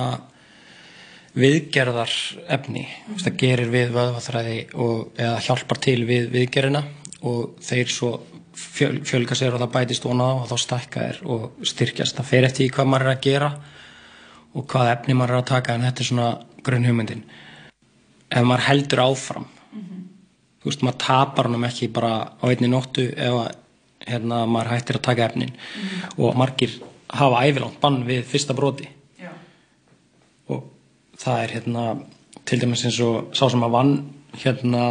viðgerðar 1.40 2.14
efni, 2.56 2.86
mm 2.86 3.11
-hmm. 3.11 3.20
það 3.24 3.36
gerir 3.42 3.70
við 3.74 3.92
vöðvaþræði 3.96 4.58
og 4.74 5.12
eða 5.18 5.42
hjálpar 5.46 5.78
til 5.78 6.04
við 6.06 6.30
viðgerðina 6.30 6.82
og 7.22 7.58
þeir 7.61 7.92
svo 7.92 8.12
fjöl, 8.61 9.00
fjölga 9.08 9.38
sér 9.38 9.56
og 9.56 9.62
það 9.64 9.74
bætist 9.76 10.06
vona 10.08 10.30
á 10.30 10.32
og 10.40 10.48
þá 10.50 10.56
stækka 10.64 11.06
þér 11.06 11.22
og 11.34 11.68
styrkjast, 11.72 12.18
það 12.18 12.30
fer 12.32 12.48
eftir 12.48 12.66
í 12.66 12.72
hvað 12.74 12.90
maður 12.92 13.06
er 13.06 13.14
að 13.14 13.24
gera 13.28 13.52
og 14.54 14.66
hvað 14.70 14.92
efni 14.96 15.16
maður 15.16 15.36
er 15.36 15.42
að 15.42 15.48
taka 15.52 15.76
en 15.76 15.86
þetta 15.88 16.04
er 16.04 16.11
svona 16.11 16.28
grunn 16.66 16.88
hugmyndin 16.88 17.24
ef 18.30 18.46
maður 18.46 18.66
heldur 18.68 19.04
áfram 19.06 19.48
þú 20.61 20.68
veist, 20.68 20.84
maður 20.84 21.00
tapar 21.06 21.48
hann 21.48 21.66
ekki 21.70 21.88
bara 21.92 22.12
á 22.36 22.44
einni 22.50 22.68
nóttu 22.68 23.08
ef 23.16 23.36
að 23.46 23.50
hérna, 24.08 24.44
maður 24.48 24.74
hættir 24.74 24.98
að 24.98 25.06
taka 25.08 25.26
efnin. 25.28 25.52
Og 26.18 26.36
margir 26.38 26.78
hafa 27.11 27.44
ævilangt 27.46 27.80
bann 27.82 28.02
við 28.08 28.24
fyrsta 28.28 28.56
broti. 28.56 28.88
Já. 29.20 29.32
og 30.48 30.64
það 31.20 31.42
er 31.42 31.54
hérna 31.56 31.84
til 32.48 32.58
dæmis 32.61 32.84
eins 32.86 32.98
og 33.04 33.34
sá 33.36 33.50
sem 33.50 33.62
að 33.62 33.74
vann 33.74 33.92
hérna 34.40 34.84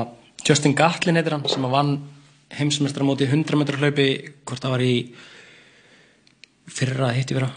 Justin 0.46 0.76
Gatlin 0.78 1.18
heitir 1.18 1.34
hann 1.36 1.48
sem 1.50 1.66
að 1.66 1.74
vann 1.74 1.94
heimsmestramóti 2.58 3.28
100 3.30 3.60
metra 3.60 3.78
hlaupi 3.78 4.10
hvort 4.48 4.64
það 4.64 4.74
var 4.76 4.84
í 4.86 4.94
fyrra 6.70 7.12
hitti 7.14 7.38
vera 7.38 7.50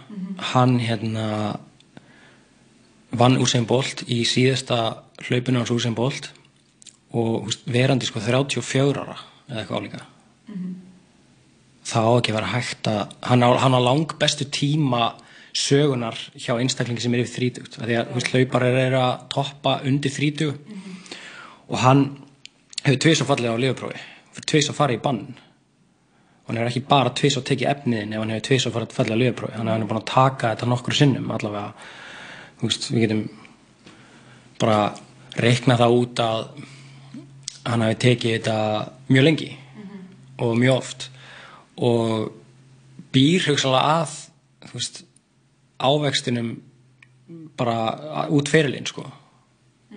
hann 0.52 0.78
hérna 0.82 1.26
vann 3.12 3.38
Usain 3.40 3.66
Bolt 3.68 4.04
í 4.08 4.22
síðasta 4.28 4.78
hlaupinu 5.26 5.60
hans 5.60 5.72
Usain 5.72 5.96
Bolt 5.96 6.30
og 7.12 7.48
húst, 7.48 7.66
verandi 7.68 8.08
sko 8.08 8.22
34 8.24 9.02
ára 9.02 9.18
eða 9.50 9.60
eitthvað 9.60 9.82
álíka. 9.82 10.06
Það 11.92 12.08
á 12.08 12.12
ekki 12.14 12.32
að 12.32 12.38
vera 12.38 12.52
hægt 12.54 12.88
að 12.88 13.02
hann 13.28 13.44
á, 13.44 13.48
hann 13.60 13.76
á 13.76 13.80
lang 13.84 14.14
bestu 14.20 14.46
tíma 14.48 15.12
sögunar 15.52 16.16
hjá 16.40 16.54
einstaklingi 16.56 17.04
sem 17.04 17.12
er 17.12 17.24
yfir 17.26 17.52
30 17.52 17.76
af 17.82 17.84
því 17.84 17.98
að 18.00 18.14
húst, 18.14 18.30
hlauparar 18.32 18.78
er 18.86 18.96
að 18.96 19.26
toppa 19.34 19.74
undir 19.84 20.14
30 20.14 20.54
og 21.68 21.76
hann 21.82 22.06
hefur 22.86 23.02
tvið 23.04 23.18
svo 23.18 23.28
fallið 23.28 23.52
á 23.52 23.60
liðuprófi 23.60 24.00
tvið 24.40 24.64
svo 24.66 24.76
farið 24.76 24.98
í 24.98 25.02
bann. 25.04 25.22
Og 26.42 26.50
hann 26.50 26.58
hefur 26.58 26.70
ekki 26.72 26.84
bara 26.88 27.14
tvið 27.14 27.34
svo 27.36 27.44
tekið 27.46 27.70
efniðin 27.72 28.14
ef 28.14 28.22
hann 28.22 28.34
hefur 28.34 28.46
tvið 28.48 28.62
svo 28.64 28.72
fallið 28.74 29.14
á 29.14 29.20
liðuprófi 29.20 29.58
hann 29.58 29.70
hefur 29.70 29.90
búin 29.92 30.00
að 30.00 30.10
taka 30.10 30.52
þetta 30.54 30.70
nokkur 30.72 30.98
sinnum 30.98 31.30
allavega. 31.34 31.72
Húst, 32.62 32.88
við 32.90 33.06
getum 33.06 33.22
bara 34.62 34.78
reikna 35.42 35.78
það 35.80 35.96
út 35.98 36.22
að 36.22 36.42
hann 37.66 37.84
hafi 37.86 37.98
tekið 38.06 38.36
þetta 38.36 38.56
mjög 39.12 39.26
lengi 39.28 39.50
og 40.42 40.58
mjög 40.58 40.76
oft. 40.76 41.08
Og 41.82 42.32
býr 43.14 43.48
hugsalega 43.50 43.96
að 44.02 44.18
þú 44.66 44.78
veist, 44.78 45.02
ávextinum 45.82 46.52
bara 47.58 48.26
út 48.32 48.50
ferilinn 48.50 48.86
sko. 48.88 49.04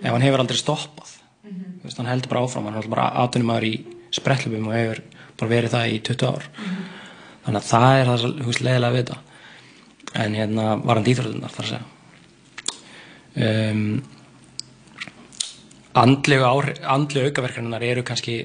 Ef 0.02 0.10
hann 0.10 0.24
hefur 0.24 0.42
aldrei 0.42 0.58
stoppað. 0.60 1.12
Þú 1.46 1.86
veist, 1.86 1.98
hann 2.00 2.10
heldur 2.10 2.32
bara 2.32 2.46
áfram 2.46 2.66
hann 2.68 2.78
heldur 2.78 2.94
bara 2.94 3.10
aðtunum 3.22 3.52
aður 3.54 3.68
í 3.68 3.74
sprettlöfum 4.14 4.68
og 4.70 4.76
hefur 4.76 5.02
bara 5.36 5.52
verið 5.52 5.74
það 5.74 5.92
í 5.92 6.02
20 6.08 6.28
ár. 6.30 6.48
Þannig 7.46 7.60
að 7.60 7.70
það 7.70 8.00
er 8.00 8.10
það 8.10 8.26
þú 8.26 8.48
veist, 8.50 8.64
leiðilega 8.66 8.94
við 8.94 9.02
þetta. 9.04 9.18
En 10.16 10.36
hérna 10.38 10.66
var 10.82 10.98
hann 10.98 11.06
dýþrótunar 11.06 11.54
þar 11.56 11.66
að 11.66 11.72
segja. 11.72 11.84
Um, 13.36 13.82
andlegu, 15.96 16.46
andlegu 16.88 17.30
aukaverkaninnar 17.30 17.84
eru 17.84 18.04
kannski 18.06 18.38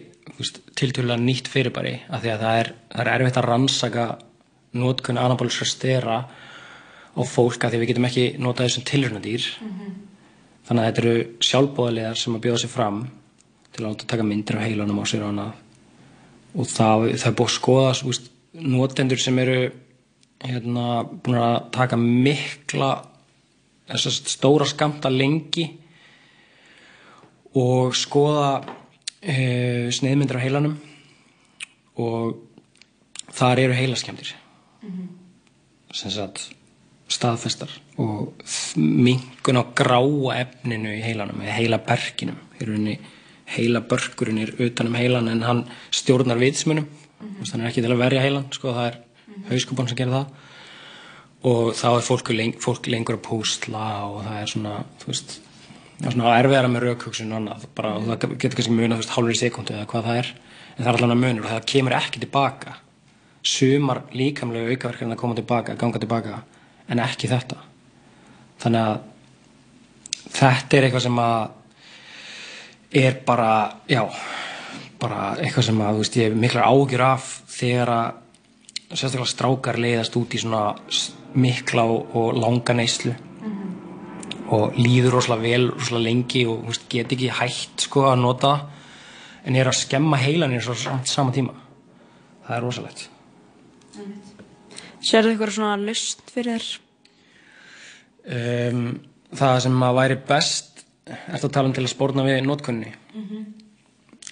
tiltölulega 0.78 1.22
nýtt 1.22 1.49
fyrirbæri 1.51 1.95
af 2.09 2.24
því 2.24 2.34
að 2.34 2.43
það 2.43 2.59
er, 2.59 2.70
það 2.91 3.03
er 3.03 3.12
erfitt 3.14 3.39
að 3.39 3.47
rannsaka 3.47 4.05
notkun 4.82 5.20
anabólusra 5.20 5.68
stera 5.68 6.18
á 7.12 7.22
fólk 7.28 7.66
af 7.66 7.72
því 7.72 7.78
að 7.78 7.84
við 7.84 7.91
getum 7.91 8.07
ekki 8.07 8.26
notað 8.39 8.70
þessum 8.70 8.86
tilrunadýr 8.88 9.47
þannig 10.68 10.82
að 10.82 10.88
þetta 10.88 11.03
eru 11.03 11.16
sjálfbóðalegar 11.47 12.22
sem 12.22 12.38
að 12.38 12.43
bjóða 12.45 12.62
sig 12.64 12.72
fram 12.72 13.01
til 13.76 13.88
að 13.88 14.03
taka 14.07 14.26
myndir 14.28 14.59
af 14.59 14.67
heilanum 14.67 14.99
á 14.99 15.05
sér 15.07 15.26
og 15.26 15.32
annað. 15.32 15.53
Og 16.51 16.67
það, 16.67 17.07
það 17.15 17.30
er 17.30 17.38
búið 17.39 17.49
að 17.49 17.55
skoða 17.55 17.93
notendur 18.76 19.22
sem 19.22 19.39
eru 19.39 19.59
hérna, 20.43 20.86
búin 21.24 21.39
að 21.39 21.57
taka 21.76 21.99
mikla 21.99 22.91
stóra 23.91 24.67
skamta 24.67 25.11
lengi 25.11 25.65
og 27.59 27.95
skoða 27.97 28.61
uh, 28.61 29.88
sneiðmyndir 29.91 30.39
af 30.39 30.45
heilanum 30.45 30.78
og 31.99 32.39
þar 33.36 33.65
eru 33.65 33.76
heilaskemdir 33.76 34.32
sem 35.91 36.11
sagt 36.13 36.47
staðfestar 37.11 37.72
og 37.99 38.32
minkun 38.80 39.59
á 39.59 39.63
gráa 39.76 40.38
efninu 40.39 40.93
í 40.95 41.03
heilanum 41.03 41.43
eða 41.43 41.57
heila 41.59 41.82
berginum 41.84 42.39
í 42.57 42.67
rauninni 42.67 42.95
heila 43.56 43.82
börkurinn 43.82 44.41
er 44.41 44.54
utan 44.60 44.88
um 44.88 44.97
heilan 44.97 45.30
en 45.32 45.43
hann 45.43 45.66
stjórnar 45.91 46.39
vitsmunum. 46.39 46.86
Mm 46.86 47.28
-hmm. 47.28 47.52
hann 47.52 47.62
er 47.62 47.68
ekki 47.68 47.82
til 47.82 47.91
að 47.91 48.04
verja 48.06 48.22
heilan 48.22 48.47
sko, 48.52 48.74
það 48.74 48.88
er 48.88 48.97
mm 49.28 49.49
hauskupon 49.49 49.88
sem 49.88 49.97
gerir 49.97 50.14
það. 50.14 50.26
Og 51.43 51.74
þá 51.74 51.88
er 51.97 52.04
fólk, 52.06 52.30
leng, 52.30 52.56
fólk 52.62 52.88
lengur 52.88 53.18
að 53.18 53.26
púsla 53.26 53.86
og 54.06 54.24
það 54.26 54.41
er 54.41 54.47
svona 54.47 54.84
þú 55.02 55.08
veist 55.08 55.39
það 55.97 56.08
er 56.08 56.16
svona 56.16 56.38
erfiðara 56.38 56.68
með 56.68 56.86
raukhugsun 56.86 57.32
og 57.32 57.39
annað 57.39 57.66
bara, 57.76 57.95
og 57.97 58.06
það 58.06 58.38
getur 58.38 58.56
kannski 58.60 58.89
veist, 58.95 59.10
hálfur 59.16 59.34
í 59.34 59.41
sekundu 59.41 59.74
eða 59.74 59.89
hvað 59.91 60.08
það 60.08 60.18
er. 60.22 60.32
En 60.78 60.84
það 60.84 60.91
er 60.91 60.97
allavega 60.97 61.22
munur 61.22 61.45
og 61.45 61.52
það 61.52 61.70
kemur 61.74 61.97
ekki 61.97 62.24
tilbaka. 62.24 62.76
Sumar 63.41 64.04
líkamlegu 64.14 64.76
aukaverkar 64.76 65.12
að 65.12 65.22
koma 65.22 65.38
tilbaka, 65.38 65.76
ganga 65.76 66.02
tilbaka 66.02 66.43
en 66.89 67.02
ekki 67.02 67.30
þetta. 67.32 67.58
Þannig 68.62 68.82
að 68.82 68.99
þetta 70.32 70.78
er 70.78 70.88
eitthvað 70.88 71.06
sem 71.08 71.22
að 71.22 71.49
er 72.92 73.18
bara 73.26 73.78
já, 73.89 74.04
bara 75.00 75.36
eitthvað 75.39 75.68
sem 75.70 75.82
að 75.82 75.96
þú 75.96 76.04
veist, 76.04 76.18
ég 76.20 76.30
hef 76.30 76.38
miklar 76.44 76.68
ágjur 76.68 77.04
af 77.06 77.30
þegar 77.52 77.94
að 77.96 78.20
sérstaklega 78.92 79.32
strákar 79.32 79.80
leiðast 79.80 80.18
út 80.20 80.36
í 80.36 80.42
svona 80.42 80.64
mikla 81.39 81.86
og, 81.88 82.34
langa 82.36 82.76
neyslu. 82.76 83.14
Og 84.52 84.76
líður 84.76 85.16
rosalega 85.16 85.48
vel 85.48 85.70
rosalega 85.72 86.08
lengi 86.10 86.44
og 86.52 86.66
þú 86.66 86.74
veist, 86.74 86.86
get 86.92 87.16
ekki 87.16 87.32
hægt 87.39 87.88
sko 87.88 88.10
að 88.10 88.22
nota 88.26 88.54
en 89.48 89.56
er 89.58 89.72
að 89.72 89.80
skemma 89.80 90.20
heilanir 90.20 90.64
svo 90.66 90.76
samt 90.76 91.08
sama 91.08 91.32
tíma. 91.32 91.56
Það 92.46 92.56
er 92.58 92.64
rosalegt. 92.68 93.08
Sérðu 95.02 95.38
ykkur 95.38 95.56
svona 95.56 95.80
lust 95.80 96.28
fyrir 96.30 96.60
þér? 96.60 96.72
um, 98.30 98.84
það 99.38 99.60
sem 99.66 99.86
að 99.86 99.98
væri 99.98 100.18
best 100.28 100.70
ertu 101.32 101.47
að 101.47 101.55
tala 101.55 101.70
um 101.70 101.76
til 101.76 101.86
að 101.86 101.93
spórna 101.93 102.26
við 102.28 102.41
notkunni 102.45 102.93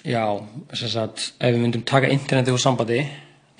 já, 0.04 0.24
þess 0.72 0.96
að 0.96 1.26
ef 1.38 1.52
við 1.54 1.60
myndum 1.64 1.84
taka 1.88 2.10
internetið 2.12 2.56
úr 2.56 2.62
sambandi 2.62 3.02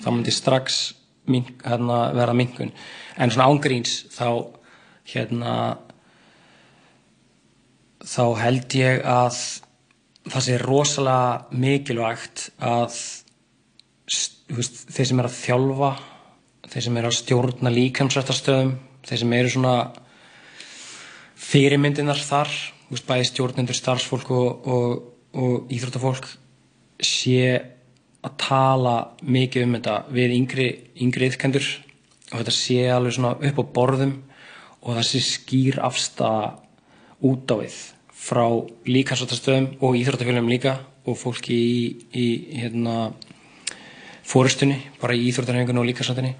þá 0.01 0.09
myndi 0.09 0.33
strax 0.33 0.81
mink, 1.29 1.61
hérna, 1.65 2.11
vera 2.17 2.33
minkun. 2.33 2.71
En 3.17 3.31
svona 3.31 3.49
ángríns 3.51 4.05
þá 4.13 4.27
hérna 5.11 5.55
þá 8.01 8.23
held 8.41 8.77
ég 8.77 9.03
að 9.05 9.37
það 10.31 10.45
sé 10.47 10.57
rosalega 10.61 11.59
mikilvægt 11.61 12.47
að 12.61 12.95
veist, 14.53 14.81
þeir 14.89 15.09
sem 15.11 15.21
er 15.21 15.29
að 15.29 15.37
þjálfa 15.37 15.91
þeir 16.71 16.85
sem 16.87 16.97
er 16.97 17.07
að 17.07 17.17
stjórna 17.17 17.73
líkamsrættastöðum 17.73 18.75
þeir 19.05 19.21
sem 19.23 19.33
eru 19.37 19.53
svona 19.53 19.75
fyrirmyndinar 21.41 22.21
þar 22.21 22.53
veist, 22.91 23.07
bæði 23.07 23.27
stjórnendur, 23.29 23.77
starfsfólk 23.77 24.31
og, 24.35 24.67
og, 24.67 24.97
og 25.33 25.71
íþróttafólk 25.73 26.27
sé 27.01 27.61
að 28.21 28.35
tala 28.41 28.95
mikið 29.25 29.65
um 29.65 29.77
þetta 29.77 29.95
við 30.13 30.35
yngri, 30.35 30.67
yngri 31.01 31.31
yðkendur 31.31 31.69
og 32.31 32.35
þetta 32.41 32.53
sé 32.55 32.83
alveg 32.93 33.15
svona 33.17 33.33
upp 33.49 33.63
á 33.63 33.71
borðum 33.77 34.13
og 34.81 34.93
það 34.97 35.07
sé 35.09 35.23
skýr 35.25 35.79
afstafa 35.81 36.53
út 37.25 37.53
á 37.53 37.55
við 37.61 37.79
frá 38.21 38.45
líkansrættastöðum 38.85 39.71
og 39.81 39.97
íþróttafélagum 39.97 40.51
líka 40.51 40.77
og 41.09 41.17
fólki 41.17 41.57
í, 41.57 41.81
í 42.13 42.25
hérna 42.61 43.11
fórustunni, 44.21 44.77
bara 45.01 45.17
í 45.17 45.25
íþróttarhengunni 45.31 45.81
og 45.81 45.89
líkansrættinni 45.89 46.35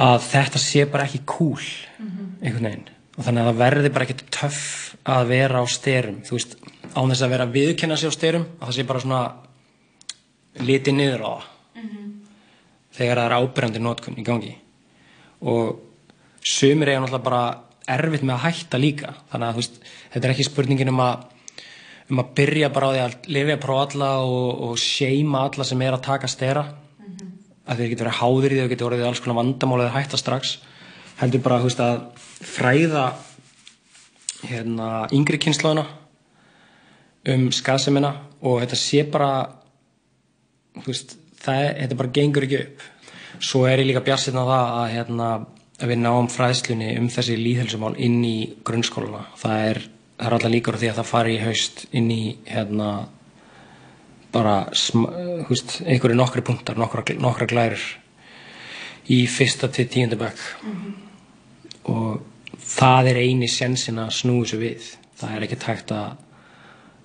að 0.00 0.22
þetta 0.28 0.62
sé 0.62 0.86
bara 0.90 1.08
ekki 1.08 1.24
cool 1.26 1.58
einhvern 2.40 2.68
veginn 2.68 2.88
og 3.20 3.26
þannig 3.26 3.42
að 3.44 3.50
það 3.50 3.58
verði 3.60 3.92
bara 3.92 4.06
ekki 4.08 4.28
töff 4.32 4.66
að 5.04 5.26
vera 5.28 5.60
á 5.60 5.64
styrum 5.68 6.22
þú 6.24 6.36
veist, 6.38 6.54
án 6.96 7.10
þess 7.12 7.24
að 7.26 7.32
vera 7.34 7.44
að 7.44 7.56
viðkenna 7.58 7.98
sig 8.00 8.08
á 8.08 8.16
styrum 8.16 8.46
að 8.56 8.70
það 8.70 8.76
sé 8.78 8.84
bara 8.88 9.02
svona 9.04 9.20
litið 10.64 10.96
niður 10.96 11.24
á 11.24 11.30
það. 11.30 11.48
Þegar 12.96 13.20
það 13.20 13.26
er 13.26 13.34
ábyrjandi 13.36 13.82
notkun 13.84 14.18
í 14.18 14.24
gangi. 14.26 14.54
Og 15.46 15.76
sumir 16.42 16.90
eiga 16.90 17.02
náttúrulega 17.04 17.26
bara 17.28 17.42
erfitt 17.90 18.24
með 18.24 18.34
að 18.34 18.44
hætta 18.46 18.80
líka. 18.80 19.12
Þannig 19.30 19.46
að 19.46 19.52
þú 19.52 19.62
veist, 19.62 19.78
þetta 20.14 20.26
er 20.26 20.34
ekki 20.34 20.48
spurningin 20.48 20.92
um 20.92 21.04
að 21.04 21.28
um 22.10 22.22
að 22.24 22.32
byrja 22.40 22.72
bara 22.74 22.88
á 22.90 22.92
því 22.92 23.02
að 23.04 23.28
lifja 23.36 23.60
prófa 23.62 23.84
alla 23.86 24.10
og, 24.26 24.48
og 24.66 24.80
seima 24.82 25.44
alla 25.46 25.66
sem 25.68 25.84
er 25.86 25.94
að 25.94 26.06
taka 26.08 26.30
stera. 26.30 26.64
Að 27.70 27.84
þeir 27.84 27.92
geta 27.92 28.04
verið 28.06 28.18
háðir 28.18 28.54
í 28.54 28.56
því 28.56 28.64
og 28.64 28.72
geta 28.72 28.86
orðið 28.88 29.06
alls 29.06 29.22
konar 29.22 29.38
vandamál 29.38 29.82
eða 29.84 29.94
hætta 29.94 30.18
strax 30.18 30.56
heldur 31.20 31.42
bara 31.44 31.60
veist, 31.64 31.80
að 31.80 32.02
fræða 32.40 33.06
hérna, 34.48 34.90
yngri 35.12 35.40
kynslaðuna 35.42 35.84
um 37.30 37.50
skaðsemina 37.52 38.14
og 38.40 38.62
þetta 38.62 38.78
sé 38.80 39.04
bara 39.12 39.32
veist, 40.86 41.18
það 41.42 41.66
þetta 41.82 42.00
bara 42.00 42.14
gengur 42.16 42.46
ekki 42.46 42.62
upp. 42.64 42.84
Svo 43.40 43.64
er 43.68 43.80
ég 43.80 43.90
líka 43.90 44.04
bjassinn 44.04 44.36
á 44.36 44.44
það 44.44 44.66
að, 44.80 44.86
hérna, 44.94 45.28
að 45.80 45.92
við 45.92 46.02
náum 46.02 46.28
fræðslunni 46.32 46.90
um 47.00 47.08
þessi 47.12 47.38
líðhelsumál 47.40 47.94
inn 48.00 48.20
í 48.24 48.36
grunnskóluna 48.66 49.22
það 49.40 49.64
er, 49.70 49.80
er 50.20 50.36
alltaf 50.36 50.52
líkur 50.52 50.80
því 50.80 50.90
að 50.90 51.00
það 51.00 51.10
fari 51.12 51.36
í 51.36 51.42
haust 51.44 51.86
inn 51.96 52.10
í 52.12 52.22
hérna 52.48 52.90
bara, 54.30 54.56
einhverju 54.70 56.16
nokkri 56.16 56.44
punktar, 56.46 56.78
nokkra, 56.78 57.04
nokkra 57.18 57.48
glærur 57.50 57.86
í 59.10 59.24
fyrsta 59.30 59.70
til 59.72 59.88
tíundu 59.90 60.20
bekk 60.20 60.44
og 61.90 62.56
það 62.60 63.12
er 63.12 63.22
eini 63.24 63.48
sjensin 63.50 64.00
að 64.02 64.14
snúi 64.20 64.44
þessu 64.44 64.60
við. 64.60 64.90
Það 65.20 65.36
er 65.36 65.46
ekki 65.46 65.60
tækt 65.60 65.94
að 65.96 66.18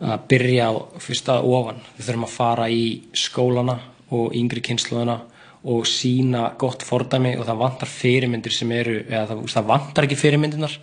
að 0.03 0.25
byrja 0.29 0.67
á 0.67 0.73
fyrsta 0.99 1.37
ofan. 1.41 1.79
Við 1.95 2.09
þurfum 2.09 2.27
að 2.27 2.35
fara 2.35 2.67
í 2.71 2.85
skólana 3.15 3.77
og 4.15 4.35
yngri 4.35 4.63
kynsluðuna 4.65 5.17
og 5.65 5.87
sína 5.89 6.51
gott 6.61 6.83
fordæmi 6.85 7.33
og 7.39 7.47
það 7.47 7.61
vantar 7.63 7.89
fyrirmyndir 7.89 8.53
sem 8.53 8.71
eru 8.75 8.99
eða 9.07 9.25
það, 9.31 9.41
það 9.55 9.69
vantar 9.71 10.05
ekki 10.07 10.19
fyrirmyndinar 10.19 10.75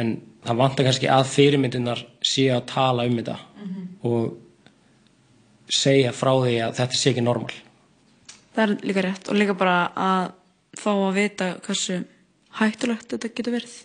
en 0.00 0.12
það 0.44 0.60
vantar 0.60 0.88
kannski 0.88 1.08
að 1.10 1.30
fyrirmyndinar 1.30 2.04
séu 2.20 2.52
að 2.56 2.66
tala 2.68 3.06
um 3.08 3.16
þetta 3.16 3.38
og 4.10 4.36
segja 5.70 6.12
frá 6.12 6.32
því 6.42 6.54
að 6.66 6.76
þetta 6.80 7.00
sé 7.00 7.10
ekki 7.14 7.24
normal. 7.24 7.54
Það 8.50 8.62
er 8.66 8.86
líka 8.90 9.04
rétt 9.06 9.30
og 9.30 9.38
líka 9.38 9.56
bara 9.56 9.76
að 9.94 10.30
fá 10.80 10.90
að 10.92 11.16
vita 11.16 11.50
hversu 11.64 12.00
hættulegt 12.58 13.14
þetta 13.14 13.32
getur 13.36 13.56
verið. 13.56 13.76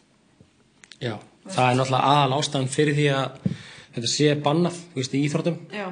Já, 1.03 1.15
það 1.51 1.69
er 1.69 1.79
náttúrulega 1.79 2.13
aðal 2.15 2.39
ástæðan 2.39 2.71
fyrir 2.73 2.97
því 2.97 3.07
að 3.13 3.49
þetta 3.95 4.11
sé 4.11 4.31
bannað, 4.47 4.79
þú 4.93 5.01
veist, 5.01 5.15
í 5.15 5.23
íþróttum 5.27 5.59
Já. 5.75 5.85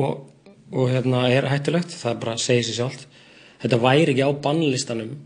og, 0.00 0.12
og 0.70 0.92
hérna 0.92 1.24
er 1.32 1.48
hættulegt, 1.50 1.96
það 1.96 2.14
er 2.14 2.22
bara 2.24 2.36
að 2.36 2.44
segja 2.44 2.68
sér 2.68 2.78
sjálft. 2.80 3.06
Þetta 3.60 3.80
væri 3.82 4.14
ekki 4.14 4.24
á 4.24 4.32
bannlistanum 4.46 5.16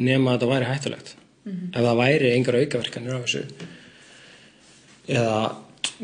nema 0.00 0.32
að 0.32 0.38
þetta 0.38 0.52
væri 0.54 0.70
hættulegt. 0.70 1.14
Ef 1.42 1.80
það 1.80 1.98
væri 1.98 2.34
engar 2.36 2.60
aukaverkanir 2.60 3.18
á 3.18 3.24
þessu 3.24 3.70
eða 5.10 5.38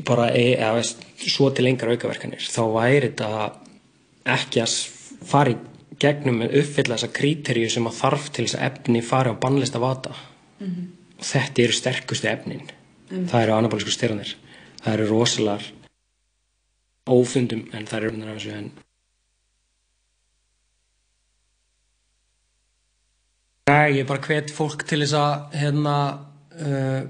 bara 0.06 0.28
e, 0.34 0.54
eða, 0.56 0.72
veist, 0.78 1.04
svo 1.30 1.50
til 1.54 1.68
engar 1.70 1.92
aukaverkanir 1.94 2.42
þá 2.42 2.62
væri 2.74 3.10
þetta 3.12 3.50
ekki 4.34 4.62
að 4.64 4.74
fara 5.28 5.54
í 5.54 5.58
gegnum 5.98 6.42
með 6.42 6.58
uppfylla 6.62 6.96
þessa 6.96 7.14
kríteríu 7.14 7.70
sem 7.72 7.86
að 7.90 7.98
þarf 8.00 8.28
til 8.32 8.46
þess 8.46 8.58
að 8.58 8.66
efni 8.70 9.04
fari 9.04 9.32
á 9.34 9.40
bannlista 9.40 9.80
vata. 9.82 10.14
Og 10.62 11.24
þetta 11.26 11.64
eru 11.64 11.74
sterkustu 11.74 12.28
efnin. 12.30 12.68
Það 13.08 13.42
eru 13.42 13.56
anabólisku 13.56 13.94
styranir 13.94 14.36
það 14.82 14.94
eru 14.94 15.08
rosalegar 15.10 15.64
ófundum 17.08 17.64
en 17.74 17.88
það 17.88 17.98
eru 17.98 18.12
efnir 18.12 18.32
af 18.32 18.38
þessu 18.38 18.58
en 18.58 18.70
Nei, 23.68 23.98
ég 23.98 24.06
bara 24.08 24.24
hvet 24.24 24.48
fólk 24.48 24.80
til 24.88 25.02
þess 25.02 25.14
að 25.18 25.56
hérna 25.60 25.94
uh, 26.56 27.02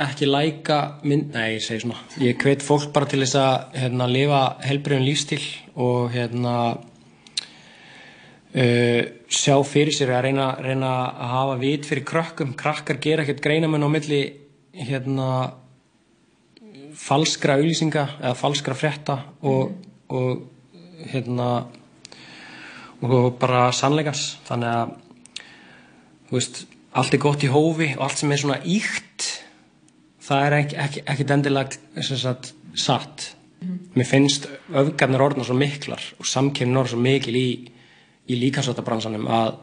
ekki 0.00 0.24
læka 0.24 0.78
mynd, 1.04 1.34
nei, 1.34 1.58
ég 1.58 1.64
segi 1.66 1.82
svona. 1.82 1.98
Ég 2.24 2.38
hvet 2.40 2.64
fólk 2.64 2.86
bara 2.94 3.08
til 3.10 3.20
þess 3.20 3.36
að 3.36 3.76
hérna 3.82 4.06
lifa 4.08 4.38
helbriðum 4.64 5.04
lífstíl 5.04 5.42
og 5.76 6.08
hérna 6.14 6.54
uh, 8.54 9.00
sjá 9.30 9.56
fyrir 9.66 9.94
sér 9.94 10.14
að 10.16 10.24
reyna, 10.28 10.46
reyna 10.62 10.92
að 11.10 11.34
hafa 11.34 11.58
vit 11.60 11.88
fyrir 11.88 12.06
krökkum. 12.08 12.54
Krakkar 12.58 13.00
gera 13.02 13.24
ekkert 13.24 13.42
greinamun 13.44 13.86
á 13.86 13.88
milli 13.90 14.22
hérna 14.76 15.28
falskra 17.00 17.56
auðlýsinga 17.58 18.06
eða 18.20 18.36
falskra 18.38 18.76
frétta 18.76 19.16
og, 19.46 19.76
og 20.12 20.42
hérna 21.10 21.50
og 23.00 23.38
bara 23.40 23.70
sannleikans. 23.72 24.36
Þannig 24.48 24.74
að 24.76 24.96
veist, 26.30 26.64
allt 26.92 27.14
er 27.16 27.22
gott 27.22 27.46
í 27.46 27.52
hófi 27.52 27.94
og 27.96 28.04
allt 28.06 28.20
sem 28.20 28.34
er 28.34 28.42
svona 28.42 28.60
íkt 28.62 29.30
það 30.30 30.46
er 30.46 30.56
ekki, 30.60 30.78
ekki, 30.84 31.04
ekkit 31.12 31.34
endilega 31.34 32.04
sem 32.06 32.20
sagt, 32.20 32.52
satt. 32.78 33.30
Mér 33.96 34.08
finnst 34.08 34.46
öfgarnir 34.72 35.20
orðna 35.20 35.44
svo 35.44 35.56
miklar 35.58 36.02
og 36.16 36.28
samkynnin 36.28 36.78
orðna 36.80 36.94
svo 36.94 37.02
mikil 37.04 37.36
í, 37.36 37.48
í 38.28 38.36
líkansvöldabransanum 38.40 39.26
að, 39.30 39.54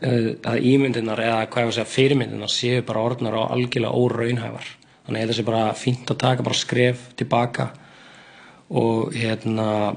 eh, 0.00 0.30
að 0.40 0.64
ímyndinar 0.72 1.20
eða 1.20 1.46
hvað 1.48 1.62
ég 1.62 1.68
var 1.68 1.72
að 1.72 1.78
segja 1.78 1.94
fyrirmyndinar 1.94 2.52
séu 2.52 2.82
bara 2.86 3.04
orðnar 3.04 3.38
á 3.38 3.50
algjörlega 3.50 3.94
óraunhæfar. 3.94 4.66
Þannig 5.04 5.20
að 5.20 5.24
þetta 5.24 5.36
sé 5.36 5.44
bara 5.44 5.74
fínt 5.74 6.10
að 6.10 6.18
taka 6.18 6.42
bara 6.42 6.54
skref 6.54 7.14
tilbaka 7.16 7.70
og 8.70 9.12
hérna 9.12 9.96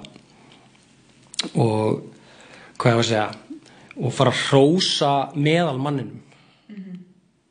og 1.56 2.04
hvað 2.78 2.92
ég 2.92 2.98
var 2.98 3.04
að 3.04 3.12
segja 3.12 3.28
og 3.98 4.14
fara 4.14 4.32
að 4.34 4.42
hrósa 4.50 5.12
meðal 5.36 5.78
manninum 5.82 6.24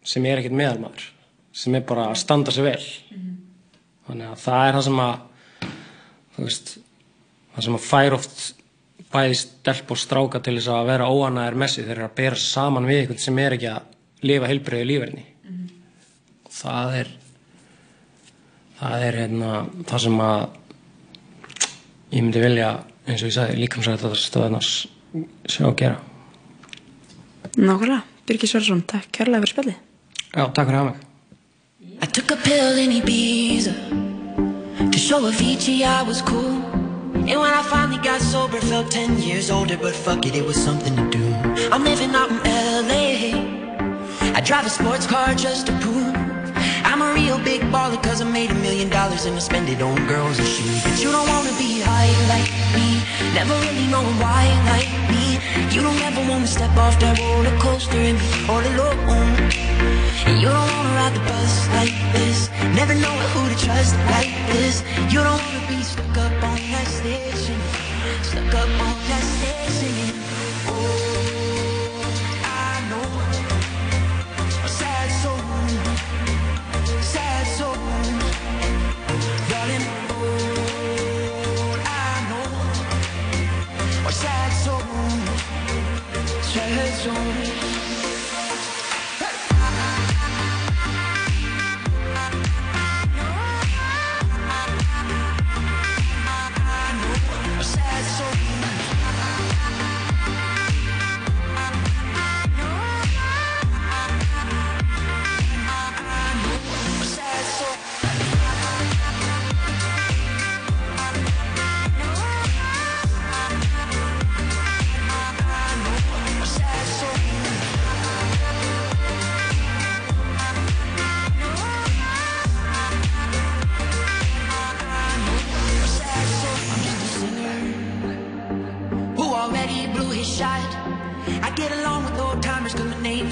sem 0.07 0.27
er 0.27 0.39
ekkert 0.39 0.55
meðalmaður 0.55 1.09
sem 1.57 1.75
er 1.75 1.87
bara 1.89 2.11
að 2.11 2.21
standa 2.21 2.53
sig 2.55 2.67
vel. 2.67 2.83
Þannig 4.07 4.29
að 4.31 4.43
það 4.45 4.67
er 4.67 4.77
það 4.77 4.85
sem 4.87 5.01
að 5.03 5.15
þú 6.37 6.45
veist 6.45 6.73
það 7.55 7.67
sem 7.67 7.79
að 7.79 7.87
fær 7.87 8.17
oft 8.19 8.45
bæði 9.17 9.39
stelp 9.41 9.93
og 9.95 10.01
stráka 10.01 10.41
til 10.45 10.57
þess 10.59 10.73
að 10.73 10.91
vera 10.93 11.09
óanæður 11.11 11.61
með 11.63 11.73
sig 11.73 11.87
þeir 11.87 11.97
eru 11.97 12.09
að 12.09 12.19
bera 12.21 12.43
saman 12.43 12.89
við 12.89 13.03
einhvern 13.03 13.23
sem 13.25 13.41
er 13.43 13.57
ekki 13.57 13.71
að 13.73 14.27
lifa 14.27 14.51
heilbreyðu 14.51 14.89
lífverðni 14.91 15.25
og 16.47 16.53
það 16.57 16.99
er 17.01 17.15
það 18.81 19.07
er 19.09 19.19
hérna 19.23 19.55
það 19.89 20.05
sem 20.07 20.21
að 20.27 20.45
ég 22.13 22.21
myndi 22.23 22.45
vilja 22.45 22.71
eins 23.07 23.23
og 23.23 23.31
ég 23.31 23.37
sagði 23.39 23.61
líkamsrætt 23.63 24.05
að 24.05 24.15
það 24.15 24.23
stöðnars 24.25 24.75
sjá 25.49 25.65
að 25.71 25.81
gera 25.83 26.05
Nákvæmlega. 27.57 28.03
Birgir 28.27 28.51
Sverðsson, 28.51 28.83
takk 28.91 29.07
kærlega 29.15 29.45
fyrir 29.45 29.53
spjallið. 29.55 29.77
Já, 30.35 30.43
takk 30.53 30.67
fyrir 30.67 30.81
að 30.81 30.89
mig 30.91 31.05
I 32.03 32.07
took 32.13 32.35
a 32.35 32.37
pill 32.45 32.81
in 32.83 32.93
Ibiza 32.99 33.73
to 34.93 34.99
show 34.99 35.25
Avicii 35.25 35.85
I 35.85 36.03
was 36.03 36.21
cool. 36.21 36.86
And 37.29 37.41
when 37.41 37.53
I 37.53 37.63
finally 37.63 37.99
got 37.99 38.21
sober, 38.21 38.61
felt 38.61 38.89
10 38.93 39.19
years 39.19 39.51
older, 39.51 39.77
but 39.77 39.95
fuck 39.95 40.25
it, 40.27 40.37
it 40.37 40.45
was 40.47 40.55
something 40.57 40.95
to 40.95 41.11
do. 41.11 41.25
I'm 41.73 41.83
living 41.83 42.15
out 42.15 42.31
in 42.31 42.39
LA. 42.87 44.33
I 44.33 44.41
drive 44.41 44.65
a 44.65 44.71
sports 44.71 45.09
car 45.09 45.35
just 45.35 45.67
to 45.67 45.73
prove 45.81 46.15
I'm 46.87 47.03
a 47.03 47.13
real 47.13 47.39
big 47.43 47.63
baller, 47.75 48.01
cause 48.01 48.21
I 48.21 48.31
made 48.31 48.53
a 48.53 48.55
million 48.55 48.89
dollars 48.91 49.25
and 49.27 49.35
I 49.35 49.41
spend 49.41 49.69
it 49.69 49.83
on 49.83 49.97
girls 50.07 50.39
and 50.39 50.47
shoes. 50.47 50.85
But 50.85 51.03
you 51.03 51.11
don't 51.11 51.29
wanna 51.29 51.51
be 51.59 51.81
high 51.83 52.15
like 52.31 52.49
me, 52.79 53.03
never 53.35 53.55
really 53.67 53.89
know 53.91 54.07
why 54.23 54.47
like 54.71 54.93
me. 55.11 55.27
You 55.75 55.83
don't 55.83 56.01
ever 56.09 56.23
wanna 56.31 56.47
step 56.47 56.77
off 56.77 56.97
that 57.01 57.19
roller 57.19 57.59
coaster 57.59 57.99
and 57.99 58.19
be 58.19 58.31
all 58.49 58.63
alone. 58.73 59.35
And 60.29 60.41
you 60.41 60.47
don't 60.47 60.71
wanna 60.75 60.95
ride 61.01 61.15
the 61.15 61.25
bus 61.27 61.69
like 61.75 61.95
this 62.13 62.51
Never 62.75 62.95
know 62.95 63.17
who 63.31 63.49
to 63.49 63.57
trust 63.65 63.95
like 64.15 64.31
this. 64.53 64.85
You 65.11 65.21
don't 65.27 65.43
wanna 65.43 65.67
be 65.69 65.83
stuck 65.83 66.19
up 66.19 66.45
on 66.45 66.56
that 66.87 66.93
stage 66.93 67.35
singing. 67.35 68.23
Stuck 68.23 68.55
up 68.55 68.83
on 68.83 68.96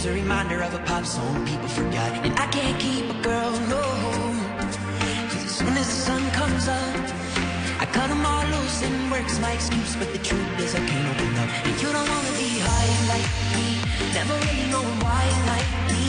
a 0.07 0.13
reminder 0.13 0.61
of 0.61 0.75
a 0.75 0.79
pop 0.81 1.05
song 1.07 1.47
people 1.47 1.69
forgot. 1.69 2.11
And 2.27 2.33
I 2.39 2.47
can't 2.49 2.79
keep 2.79 3.09
a 3.09 3.23
girl, 3.23 3.53
no. 3.73 3.83
Cause 5.31 5.45
as 5.45 5.55
soon 5.57 5.75
as 5.77 5.87
the 5.87 5.99
sun 6.09 6.23
comes 6.33 6.69
up, 6.69 7.01
I 7.81 7.87
cut 7.87 8.09
them 8.09 8.25
all 8.27 8.45
loose 8.55 8.83
and 8.83 9.11
work's 9.11 9.39
my 9.41 9.53
excuse. 9.53 9.97
But 9.97 10.13
the 10.13 10.19
truth 10.19 10.59
is 10.59 10.75
I 10.75 10.85
can't 10.85 11.07
open 11.09 11.37
up. 11.39 11.49
And 11.67 11.75
you 11.81 11.89
don't 11.97 12.09
wanna 12.09 12.35
be 12.37 12.51
high 12.69 12.91
like 13.13 13.29
me, 13.57 13.67
never 14.13 14.35
really 14.45 14.69
know 14.75 14.85
why 15.05 15.25
like 15.53 15.71
me. 15.89 16.03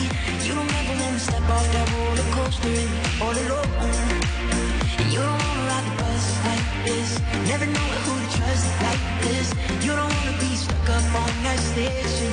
You 0.46 0.52
don't 0.58 0.72
ever 0.80 0.94
wanna 1.02 1.18
step 1.18 1.46
off 1.48 1.66
that 1.72 1.86
roller 1.96 2.28
coaster 2.36 2.76
all 3.24 3.36
alone. 3.44 3.70
And 5.00 5.08
you 5.14 5.20
don't 5.24 5.40
wanna 5.46 5.68
ride 5.70 5.86
the 5.88 5.94
bus 6.02 6.24
like 6.48 6.66
this, 6.84 7.10
never 7.48 7.66
know 7.66 7.88
who 8.04 8.12
to 8.20 8.28
trust 8.36 8.66
like 8.86 9.02
this. 9.24 9.46
You 9.84 9.92
don't 9.96 10.12
wanna 10.16 10.36
be 10.42 10.52
stuck 10.54 10.88
up 10.96 11.06
on 11.22 11.32
that 11.46 11.60
station, 11.72 12.32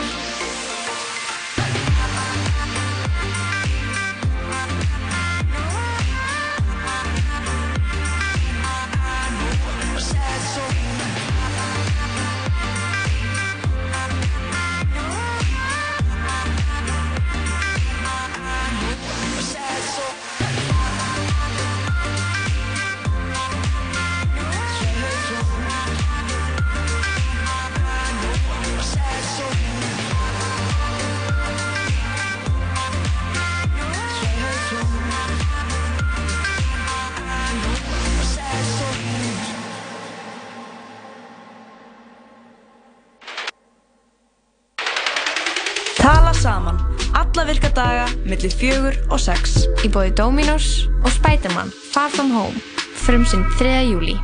virka 47.61 47.75
daga, 47.75 48.07
millir 48.25 48.51
fjögur 48.51 48.95
og 49.11 49.19
sex. 49.19 49.67
Í 49.85 49.89
bóði 49.89 50.13
Dominos 50.15 50.87
og 51.03 51.11
Spiderman 51.13 51.71
Far 51.93 52.09
From 52.09 52.31
Home 52.33 52.57
frumsinn 53.01 53.43
3. 53.57 53.85
júli 53.91 54.15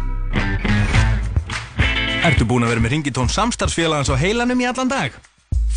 Ertu 2.26 2.46
búin 2.46 2.66
að 2.66 2.74
vera 2.74 2.82
með 2.82 2.96
ringitón 2.96 3.30
samstarfsfélagans 3.30 4.10
á 4.10 4.16
heilanum 4.18 4.60
í 4.60 4.66
allan 4.68 4.90
dag? 4.90 5.14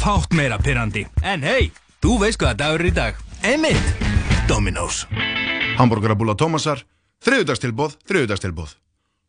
Fátt 0.01 0.33
meira 0.33 0.59
pyrrandi. 0.59 1.05
En 1.23 1.45
hei, 1.45 1.71
þú 2.01 2.17
veist 2.25 2.41
hvaða 2.41 2.57
dagur 2.57 2.81
er 2.81 2.89
í 2.89 2.95
dag. 2.97 3.21
Einmitt. 3.45 3.93
Dominos. 4.49 5.05
Hamburgerabúla 5.77 6.35
Tómasar, 6.41 6.83
þriðudagstilbóð, 7.23 8.01
þriðudagstilbóð. 8.09 8.75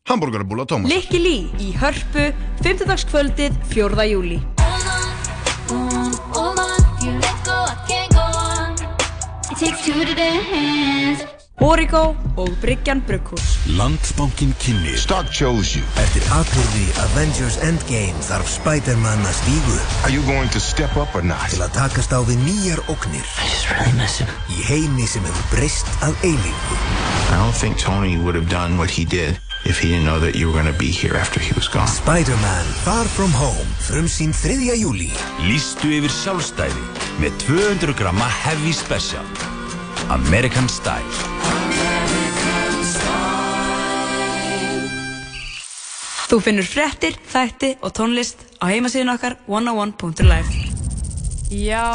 Hamburgerabúla 0.09 0.65
Tómasar. 0.65 0.95
Likki 0.95 1.21
Lí 1.21 1.37
í 1.61 1.75
Hörpu, 1.77 2.31
5. 2.63 2.89
kvöldið 3.11 3.61
4. 3.75 4.09
júli. 4.15 4.41
It 9.61 9.65
takes 9.65 9.85
two 9.85 10.05
to 10.05 10.15
dance. 10.15 11.21
Origo 11.61 12.15
og 12.37 12.49
Bryggjan 12.61 13.03
Brugghús. 13.07 13.67
Landsbankin 13.77 14.55
kynni 14.59 14.95
Stark 14.97 15.29
chose 15.29 15.77
you 15.77 15.85
Eftir 16.01 16.25
atbyrði 16.33 16.87
Avengers 17.03 17.59
Endgame 17.61 18.17
þarf 18.25 18.49
Spider-Man 18.49 19.21
að 19.21 19.35
stígu 19.43 19.77
Are 20.01 20.09
you 20.09 20.25
going 20.25 20.49
to 20.49 20.59
step 20.59 20.97
up 20.97 21.13
or 21.13 21.21
not? 21.21 21.45
Til 21.53 21.61
að 21.61 21.77
takast 21.77 22.09
á 22.09 22.25
við 22.25 22.41
nýjar 22.41 22.81
just 22.89 23.69
really 23.69 23.93
miss 24.01 24.17
him 24.17 24.33
Í 24.49 24.65
heimi 24.65 25.05
sem 25.05 25.21
hefur 25.29 25.45
breyst 25.53 25.85
að 26.01 26.17
eilífu 26.25 26.81
I 27.29 27.37
don't 27.37 27.53
think 27.53 27.77
Tony 27.77 28.17
would 28.17 28.33
have 28.33 28.49
done 28.49 28.81
what 28.81 28.89
he 28.89 29.05
did 29.05 29.37
if 29.65 29.79
he 29.79 29.89
didn't 29.89 30.05
know 30.05 30.19
that 30.19 30.35
you 30.35 30.47
were 30.47 30.53
going 30.53 30.71
to 30.71 30.79
be 30.79 30.91
here 30.91 31.15
after 31.15 31.39
he 31.39 31.53
was 31.53 31.67
gone. 31.67 31.87
Spider-Man 31.87 32.65
Far 32.85 33.05
From 33.05 33.31
Home 33.31 33.67
Frumsýn 33.87 34.33
3. 34.33 34.71
júli 34.81 35.11
Lýstu 35.45 35.91
yfir 35.97 36.13
sjálfstæði 36.13 36.83
með 37.21 37.37
200 37.45 37.97
gramma 37.97 38.27
Heavy 38.27 38.73
Special. 38.73 39.25
American 40.09 40.67
Style. 40.67 41.31
Þú 46.31 46.37
finnur 46.39 46.63
fréttir, 46.63 47.17
þætti 47.27 47.73
og 47.83 47.91
tónlist 47.91 48.45
á 48.63 48.71
heimasíðun 48.71 49.11
okkar 49.11 49.35
101.life 49.51 50.71
Já, 51.51 51.91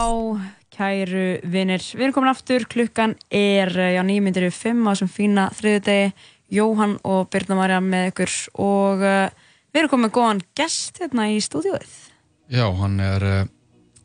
kæru 0.76 1.38
vinnir, 1.40 1.80
við 1.80 2.04
erum 2.04 2.12
komin 2.12 2.32
aftur, 2.34 2.66
klukkan 2.68 3.14
er 3.32 3.72
eh, 3.72 3.94
já, 3.96 4.02
nýmyndir 4.04 4.44
við 4.50 4.58
fimm 4.58 4.84
á 4.84 4.92
þessum 4.92 5.08
fína 5.14 5.46
þriðudegi, 5.56 6.10
Jóhann 6.52 6.96
og 7.06 7.26
Birna 7.32 7.58
Marja 7.58 7.80
með 7.82 8.10
ykkur 8.12 8.34
og 8.62 9.02
uh, 9.02 9.28
við 9.72 9.80
erum 9.80 9.92
komin 9.92 10.06
með 10.06 10.14
góðan 10.14 10.42
gest 10.58 11.00
hérna 11.02 11.28
í 11.32 11.40
stúdíóið. 11.42 11.94
Já, 12.54 12.66
hann 12.78 13.00
er 13.02 13.26
uh, 13.26 13.38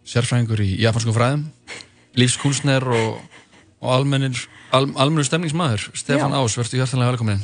sérfræðingur 0.07 0.63
í 0.65 0.71
japansku 0.81 1.13
fræðum, 1.15 1.45
lífskunstner 2.19 2.85
og, 2.89 3.41
og 3.83 3.95
almennir, 3.99 4.41
al, 4.73 4.87
almennur 4.95 5.27
stemningsmaður. 5.27 5.91
Stefán 5.93 6.33
Já. 6.33 6.41
Ás, 6.41 6.57
verður 6.57 6.81
hjartanlega 6.81 7.13
velkomin. 7.13 7.43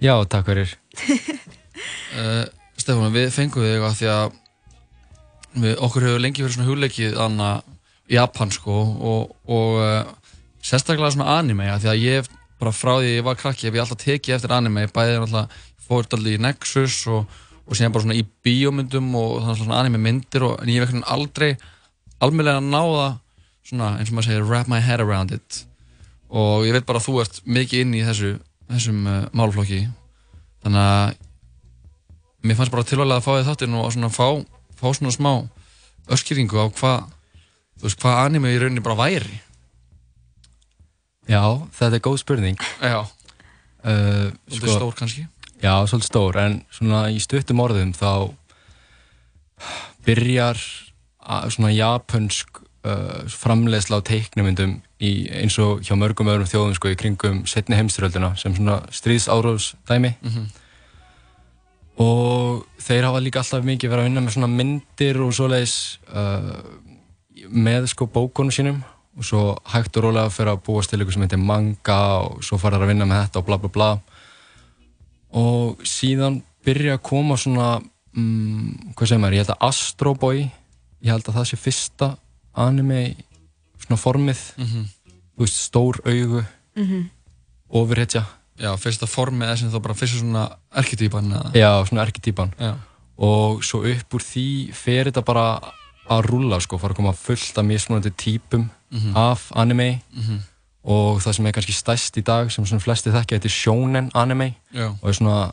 Já, 0.00 0.14
takk 0.30 0.48
fyrir. 0.48 0.76
Uh, 2.16 2.44
Stefán, 2.80 3.12
við 3.12 3.32
fengum 3.34 3.66
þig 3.66 3.84
að 3.84 3.98
því 4.00 4.12
að 4.14 4.38
við, 5.58 5.74
okkur 5.76 6.08
hefur 6.08 6.24
lengi 6.24 6.44
verið 6.44 6.56
svona 6.56 6.70
hugleikið 6.70 7.20
anna 7.20 7.50
Japan 8.08 8.52
sko 8.54 8.80
og, 8.80 9.36
og 9.44 9.78
uh, 9.82 10.32
sérstaklega 10.64 11.12
svona 11.12 11.36
anime 11.36 11.68
að 11.68 11.84
því 11.84 11.90
að 11.92 12.02
ég 12.02 12.20
hef 12.22 12.37
bara 12.58 12.74
frá 12.74 12.96
því 12.98 13.12
ég 13.16 13.26
var 13.26 13.38
krakki 13.38 13.68
hef 13.68 13.76
ég 13.76 13.84
alltaf 13.84 14.02
tekið 14.02 14.36
eftir 14.38 14.54
anime. 14.56 14.88
Bæðið 14.94 15.22
alltaf 15.26 15.60
fórt 15.88 16.12
alltaf 16.16 16.32
í 16.32 16.40
Nexus 16.42 16.98
og, 17.12 17.38
og 17.64 17.78
síðan 17.78 17.94
bara 17.94 18.06
svona 18.06 18.18
í 18.18 18.26
bíómyndum 18.44 19.08
og 19.18 19.38
þannig 19.44 19.62
svona 19.62 19.80
anime 19.82 20.02
myndir 20.02 20.46
og, 20.48 20.58
en 20.62 20.72
ég 20.72 20.82
hef 20.82 20.90
ekkert 20.90 21.08
aldrei 21.14 21.50
almennlega 22.24 22.64
náða 22.64 23.08
svona 23.68 23.94
eins 23.98 24.10
og 24.10 24.18
maður 24.18 24.30
segir 24.30 24.46
wrap 24.48 24.68
my 24.70 24.82
head 24.82 25.04
around 25.04 25.32
it. 25.36 25.64
Og 26.28 26.66
ég 26.68 26.76
veit 26.76 26.88
bara 26.88 27.00
að 27.00 27.08
þú 27.08 27.22
ert 27.22 27.42
mikið 27.48 27.86
inn 27.86 27.96
í 27.96 28.04
þessu 28.04 28.36
þessum 28.68 29.06
uh, 29.08 29.24
málflokki 29.36 29.82
þannig 30.64 30.82
að 30.82 31.16
mér 32.44 32.58
fannst 32.58 32.74
bara 32.74 32.86
tilvæglega 32.86 33.20
að 33.20 33.26
fá 33.26 33.30
þið 33.32 33.48
þáttinn 33.48 33.76
og 33.78 33.92
svona 33.94 34.10
fá, 34.12 34.26
fá 34.78 34.86
svona 34.92 35.14
smá 35.14 35.32
öskýringu 36.14 36.60
á 36.60 36.66
hvað 36.68 36.98
þú 37.78 37.86
veist, 37.86 38.00
hvað 38.02 38.20
anime 38.26 38.52
í 38.52 38.58
rauninni 38.60 38.84
bara 38.84 38.98
væri 38.98 39.40
Já, 41.28 41.42
þetta 41.76 41.98
er 41.98 42.04
góð 42.04 42.18
spurning. 42.22 42.58
Já. 42.80 43.00
Uh, 43.84 44.30
Svolítið 44.48 44.74
stór 44.78 44.94
kannski? 44.98 45.26
Já, 45.62 45.74
svolítið 45.90 46.08
stór, 46.08 46.36
en 46.40 46.60
svona 46.72 47.02
í 47.12 47.18
stuttum 47.22 47.60
orðum 47.62 47.92
þá 47.96 48.30
byrjar 50.06 50.58
svona 51.52 51.70
japansk 51.74 52.60
uh, 52.86 53.26
framleiðsla 53.28 53.98
á 54.00 54.06
teiknumyndum 54.06 54.76
í, 55.02 55.10
eins 55.42 55.58
og 55.62 55.82
hjá 55.86 55.94
mörgum 55.98 56.30
öðrum 56.32 56.48
þjóðum 56.48 56.76
sko, 56.78 56.92
í 56.94 56.98
kringum 56.98 57.42
setni 57.50 57.76
heimstyröldina 57.78 58.32
sem 58.40 58.54
svona 58.56 58.80
stríðsáróðsdæmi 58.94 60.14
Mhm. 60.22 60.46
og 61.98 62.66
þeir 62.78 63.08
hafa 63.08 63.20
líka 63.22 63.40
alltaf 63.42 63.64
mikið 63.66 63.90
verið 63.90 64.04
að 64.04 64.08
vinna 64.08 64.22
með 64.24 64.34
svona 64.36 64.50
myndir 64.54 65.18
og 65.24 65.32
svoleiðis 65.34 65.76
uh, 66.14 66.62
með 67.50 67.88
sko 67.92 68.06
bókunum 68.06 68.54
sínum 68.54 68.78
og 69.18 69.24
svo 69.26 69.42
hægt 69.72 69.96
og 69.98 70.04
rólega 70.08 70.30
fyrir 70.30 70.52
að 70.54 70.62
búast 70.66 70.90
til 70.90 70.98
eitthvað 71.00 71.16
sem 71.18 71.24
heitir 71.26 71.42
manga 71.42 71.98
og 72.24 72.42
svo 72.46 72.58
fara 72.62 72.78
að 72.78 72.86
vinna 72.92 73.04
með 73.08 73.24
þetta 73.26 73.40
og 73.42 73.46
bla 73.48 73.58
bla 73.58 73.68
bla 73.74 73.88
og 75.38 75.82
síðan 75.86 76.40
byrja 76.64 76.96
að 76.98 77.02
koma 77.08 77.36
svona 77.40 77.68
mm, 78.16 78.94
hvað 78.96 79.10
segir 79.10 79.20
maður, 79.22 79.36
ég 79.38 79.42
held 79.44 79.52
að 79.54 79.66
Astro 79.68 80.14
Boy 80.18 80.38
ég 80.46 81.10
held 81.12 81.28
að 81.28 81.36
það 81.40 81.48
sé 81.50 81.58
fyrsta 81.60 82.08
anime 82.58 83.00
svona 83.84 84.00
formið 84.00 84.40
Mhm. 84.58 84.86
þú 85.36 85.44
veist, 85.44 85.60
stór 85.68 86.00
augu 86.06 86.44
Mhm. 86.76 87.10
ofurhetja 87.70 88.24
Já, 88.58 88.72
fyrsta 88.76 89.06
formið 89.06 89.50
er 89.52 89.56
sem 89.56 89.70
þá 89.70 89.78
bara 89.82 89.94
fyrsta 89.94 90.18
svona 90.18 90.56
arkitýpan 90.74 91.30
eða? 91.30 91.52
Já, 91.54 91.84
svona 91.86 92.02
arkitýpan 92.06 92.50
Já. 92.58 92.74
og 93.18 93.62
svo 93.62 93.84
upp 93.86 94.10
úr 94.14 94.20
því 94.22 94.72
fer 94.74 95.04
þetta 95.04 95.24
bara 95.24 95.60
að 96.10 96.26
rúlla 96.30 96.60
sko, 96.60 96.78
fara 96.78 96.94
að 96.94 96.96
koma 96.96 97.12
fullt 97.12 97.58
af 97.58 97.64
mismunandi 97.64 98.10
típum 98.16 98.70
Mhm. 98.90 99.16
af 99.16 99.50
anime 99.54 100.00
Mhm. 100.16 100.38
og 100.84 101.20
það 101.20 101.34
sem 101.34 101.46
er 101.46 101.52
kannski 101.52 101.72
stærst 101.72 102.16
í 102.16 102.22
dag 102.24 102.50
sem 102.50 102.64
svona 102.64 102.80
flesti 102.80 103.10
þekkja, 103.10 103.36
þetta 103.38 103.44
er 103.44 103.48
shonen 103.50 104.10
anime 104.14 104.54
Já. 104.74 104.88
og 105.02 105.08
er 105.08 105.12
svona 105.12 105.52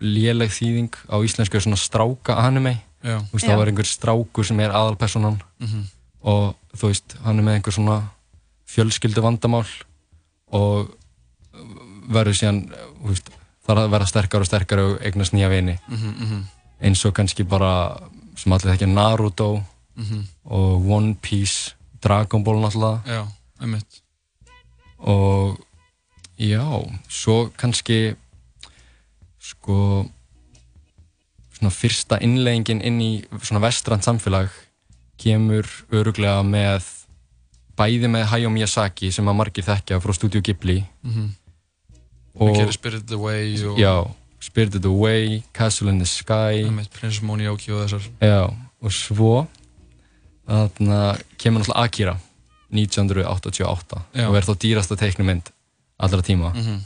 léleg 0.00 0.48
þýðing 0.54 0.92
á 1.10 1.16
íslensku 1.24 1.54
er 1.56 1.60
svona 1.60 1.76
stráka 1.76 2.36
anime 2.38 2.80
þú 3.02 3.32
veist, 3.32 3.44
Já. 3.46 3.56
þá 3.56 3.62
er 3.62 3.66
einhver 3.66 3.86
strákur 3.86 4.44
sem 4.46 4.60
er 4.60 4.70
aðalpersonan 4.70 5.40
Mhm. 5.60 5.82
og 6.22 6.54
þú 6.76 6.88
veist, 6.88 7.16
hann 7.24 7.38
er 7.38 7.42
með 7.42 7.54
einhver 7.62 7.72
svona 7.72 8.02
fjölskyldu 8.68 9.20
vandamál 9.22 9.66
og 10.52 10.90
verður 12.08 12.36
síðan 12.38 12.60
þú 13.02 13.08
veist, 13.12 13.30
þarf 13.66 13.82
að 13.84 13.90
vera 13.90 14.06
sterkar 14.06 14.40
og 14.40 14.46
sterkar 14.46 14.78
og 14.78 15.00
eignast 15.02 15.32
nýja 15.32 15.48
vini 15.50 15.78
Mhm, 15.88 16.14
mhm. 16.22 16.42
eins 16.82 17.04
og 17.04 17.14
kannski 17.14 17.42
bara 17.48 17.98
sem 18.36 18.52
allir 18.52 18.72
þekkja 18.76 18.88
Naruto 18.92 19.64
Mhm. 19.98 20.22
og 20.44 20.86
One 20.90 21.14
Piece 21.22 21.74
Dragon 22.02 22.44
Ball 22.44 22.60
náttúrulega 22.62 23.02
Já, 23.06 23.26
einmitt. 23.60 24.02
og 24.98 25.58
já, 26.38 26.62
svo 27.08 27.50
kannski 27.56 28.14
sko 29.40 30.06
svona 31.58 31.70
fyrsta 31.74 32.18
innleggingin 32.22 32.80
inn 32.84 33.00
í 33.02 33.10
svona 33.42 33.60
vestrand 33.64 34.02
samfélag 34.06 34.48
kemur 35.18 35.66
öruglega 35.90 36.42
með 36.46 36.86
bæði 37.78 38.06
með 38.10 38.24
Hayao 38.30 38.50
Miyazaki 38.54 39.10
sem 39.14 39.26
að 39.26 39.34
margir 39.40 39.64
þekkja 39.66 39.98
frá 40.02 40.14
Studio 40.14 40.40
Ghibli 40.40 40.84
Mhm. 41.04 41.28
Það 42.38 42.54
gerir 42.54 42.72
Spirited 42.72 43.12
Away 43.12 43.64
og... 43.66 43.78
já, 43.78 44.14
Spirited 44.40 44.84
Away, 44.86 45.42
Castle 45.52 45.90
in 45.90 45.98
the 45.98 46.06
Sky 46.06 46.62
Princess 46.94 47.22
Mononoke 47.22 47.72
og 47.74 47.88
þessar. 47.88 48.04
Já, 48.22 48.54
og 48.80 48.92
svo 48.92 49.46
þarna 50.48 51.00
kemur 51.38 51.60
náttúrulega 51.62 51.84
Akira 51.84 52.16
1988 52.72 54.00
Já. 54.14 54.28
og 54.28 54.36
er 54.36 54.46
þá 54.46 54.54
dýrasta 54.64 54.96
teiknumynd 54.96 55.50
allra 55.98 56.22
tíma 56.22 56.52
Mhm. 56.54 56.80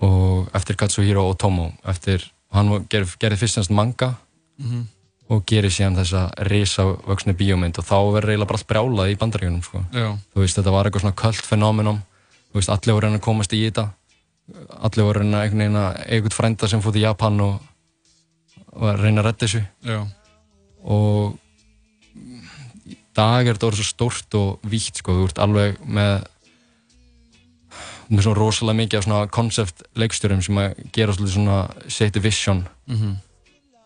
og 0.00 0.48
eftir 0.54 0.76
Katsuhiro 0.76 1.28
Otomo 1.30 1.72
eftir, 1.84 2.24
hann 2.52 2.68
gerði, 2.88 3.16
gerði 3.20 3.36
fyrst 3.42 3.58
semst 3.58 3.70
manga 3.70 4.14
Mhm. 4.58 4.86
og 5.30 5.44
gerir 5.46 5.70
síðan 5.70 5.96
þessa 5.96 6.30
risavöksnu 6.48 7.34
bíómynd 7.36 7.78
og 7.78 7.84
þá 7.84 7.96
verður 8.12 8.30
eiginlega 8.34 8.46
bara 8.48 8.58
allt 8.58 8.66
brjálað 8.68 9.12
í 9.12 9.16
bandaríunum 9.18 9.62
sko. 9.62 9.84
Þú 9.92 10.34
veist, 10.42 10.56
þetta 10.58 10.72
var 10.72 10.84
eitthvað 10.86 11.00
svona 11.00 11.14
kvöld 11.14 11.42
fenómenon 11.46 12.02
þú 12.52 12.54
veist, 12.54 12.68
allir 12.68 12.94
voru 12.94 13.06
að 13.08 13.14
að 13.14 13.20
komast 13.20 13.52
í 13.52 13.70
þetta 13.70 13.90
allir 14.82 15.04
voru 15.04 15.20
að 15.20 15.42
einhvern 15.44 15.58
veginn 15.58 15.76
að 15.76 16.06
eitthvað 16.08 16.34
frænda 16.34 16.68
sem 16.68 16.80
fótt 16.82 16.96
í 16.96 17.00
Japan 17.00 17.40
og, 17.40 17.60
og 18.72 18.82
að 18.82 19.00
reyna 19.02 19.20
að 19.22 19.24
redda 19.24 19.46
þessu 19.46 19.66
Já. 19.84 20.06
og 20.84 21.38
dag 23.20 23.46
er 23.50 23.56
þetta 23.58 23.68
orðið 23.70 23.82
svo 23.82 23.88
stórt 23.92 24.36
og 24.40 24.68
vítt 24.72 25.00
sko, 25.02 25.14
þú 25.20 25.28
ert 25.30 25.40
alveg 25.44 25.80
með 25.86 26.14
með 28.10 28.24
svona 28.26 28.38
rosalega 28.40 28.78
mikið 28.80 28.98
af 28.98 29.04
svona 29.06 29.26
koncept 29.30 29.82
leikstjórum 29.98 30.40
sem 30.42 30.56
að 30.58 30.78
gera 30.96 31.12
svolítið 31.14 31.34
svona 31.36 31.58
seti 31.94 32.22
vision 32.24 32.64
Mhm. 32.88 33.12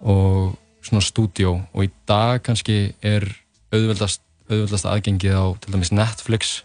og 0.01 0.56
svona 0.85 1.02
stúdíó 1.05 1.66
og 1.74 1.85
í 1.85 1.90
dag 2.09 2.43
kannski 2.43 2.94
er 3.02 3.27
auðveldast, 3.73 4.20
auðveldast 4.51 4.85
aðgengið 4.89 5.36
á 5.36 5.44
til 5.61 5.73
dæmis 5.74 5.93
Netflix 5.93 6.62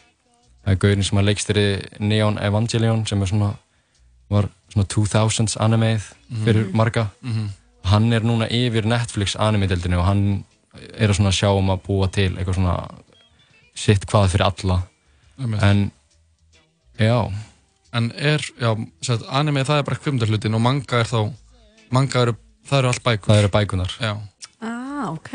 það 0.66 0.72
er 0.72 0.80
gaurin 0.84 1.04
sem 1.04 1.18
að 1.20 1.28
leikstýri 1.30 2.00
Neon 2.00 2.38
Evangelion 2.40 3.06
sem 3.08 3.22
er 3.22 3.26
svona 3.28 3.52
var 4.30 4.50
svona 4.74 4.88
2000s 4.88 5.58
animeið 5.60 6.04
Mhm. 6.30 6.44
fyrir 6.46 6.72
marga 6.74 7.10
Mhm. 7.22 7.50
hann 7.86 8.14
er 8.14 8.22
núna 8.22 8.48
yfir 8.50 8.86
Netflix 8.86 9.36
anime-deildinu 9.36 9.98
og 10.00 10.06
hann 10.06 10.46
er 10.78 11.10
að 11.10 11.18
svona 11.18 11.32
sjá 11.36 11.50
um 11.56 11.72
að 11.74 11.84
búa 11.88 12.08
til 12.14 12.32
eitthvað 12.38 12.60
svona 12.60 12.76
sitt 13.80 14.06
hvað 14.10 14.30
fyrir 14.34 14.46
alla 14.50 14.80
en 15.70 15.86
já 17.00 17.20
En 17.92 18.12
er, 18.14 18.38
já, 18.62 18.76
sett, 19.02 19.24
anime 19.34 19.64
það 19.66 19.80
er 19.82 19.86
bara 19.88 19.98
kvimdarhlutin 19.98 20.54
og 20.54 20.62
manga 20.62 21.00
er 21.02 21.08
þá, 21.10 21.32
manga 21.90 22.20
eru, 22.22 22.36
það 22.70 22.78
eru 22.84 22.90
allt 22.92 23.02
bækur. 23.08 23.32
það 23.32 23.40
eru 23.42 23.50
bækunar 23.56 23.96
Já. 23.98 24.12
Ah, 24.62 25.08
ok. 25.10 25.32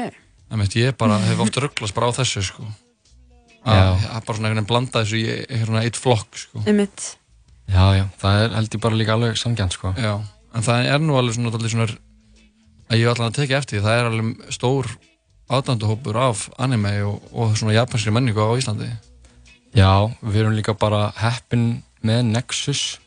Einmitt, 0.55 0.77
ég 0.79 0.95
bara 1.01 1.17
hef 1.19 1.41
oft 1.43 1.59
rugglast 1.65 1.97
bara 1.97 2.13
á 2.15 2.19
þessu, 2.21 2.45
sko. 2.47 2.69
Að, 3.67 4.05
bara 4.07 4.37
svona 4.37 4.53
einhvern 4.53 4.61
veginn 4.61 4.69
blanda 4.71 5.03
þessu 5.03 5.19
í 5.19 5.25
einhvern 5.49 5.81
veginn 5.81 5.89
eitt 5.89 5.99
flokk, 5.99 6.39
sko. 6.45 6.63
Einmitt. 6.63 7.09
já, 7.67 7.85
já, 7.99 8.05
það 8.23 8.39
er 8.45 8.55
held 8.61 8.79
ég 8.79 8.85
bara 8.87 9.01
líka 9.03 9.17
alveg 9.19 9.41
samgjönd 9.43 9.75
sko. 9.75 9.95
Já, 9.99 10.15
en 10.55 10.69
það 10.69 10.93
er 10.95 11.03
nú 11.03 11.19
alveg 11.19 11.35
svona, 11.41 11.55
alveg 11.59 11.75
svona 11.75 11.89
að 11.91 13.01
ég 13.01 13.09
hef 13.09 13.17
allan 13.17 13.33
að 13.33 13.39
tekið 13.41 13.59
eftir 13.59 13.81
því, 13.81 13.85
það 13.89 13.99
er 13.99 14.11
alveg 14.13 14.55
stór 14.61 14.93
aðdanduhópur 15.51 16.17
af 16.17 16.49
anime 16.59 16.93
og, 17.05 17.23
og 17.33 17.57
svona 17.59 17.75
japanskri 17.77 18.13
menningu 18.15 18.41
á 18.41 18.57
Íslandi. 18.57 18.89
já, 19.75 19.91
við 20.23 20.37
erum 20.45 20.55
líka 20.57 20.75
bara 20.79 21.13
heppin 21.17 21.83
með 22.05 22.23
Nexus 22.33 22.99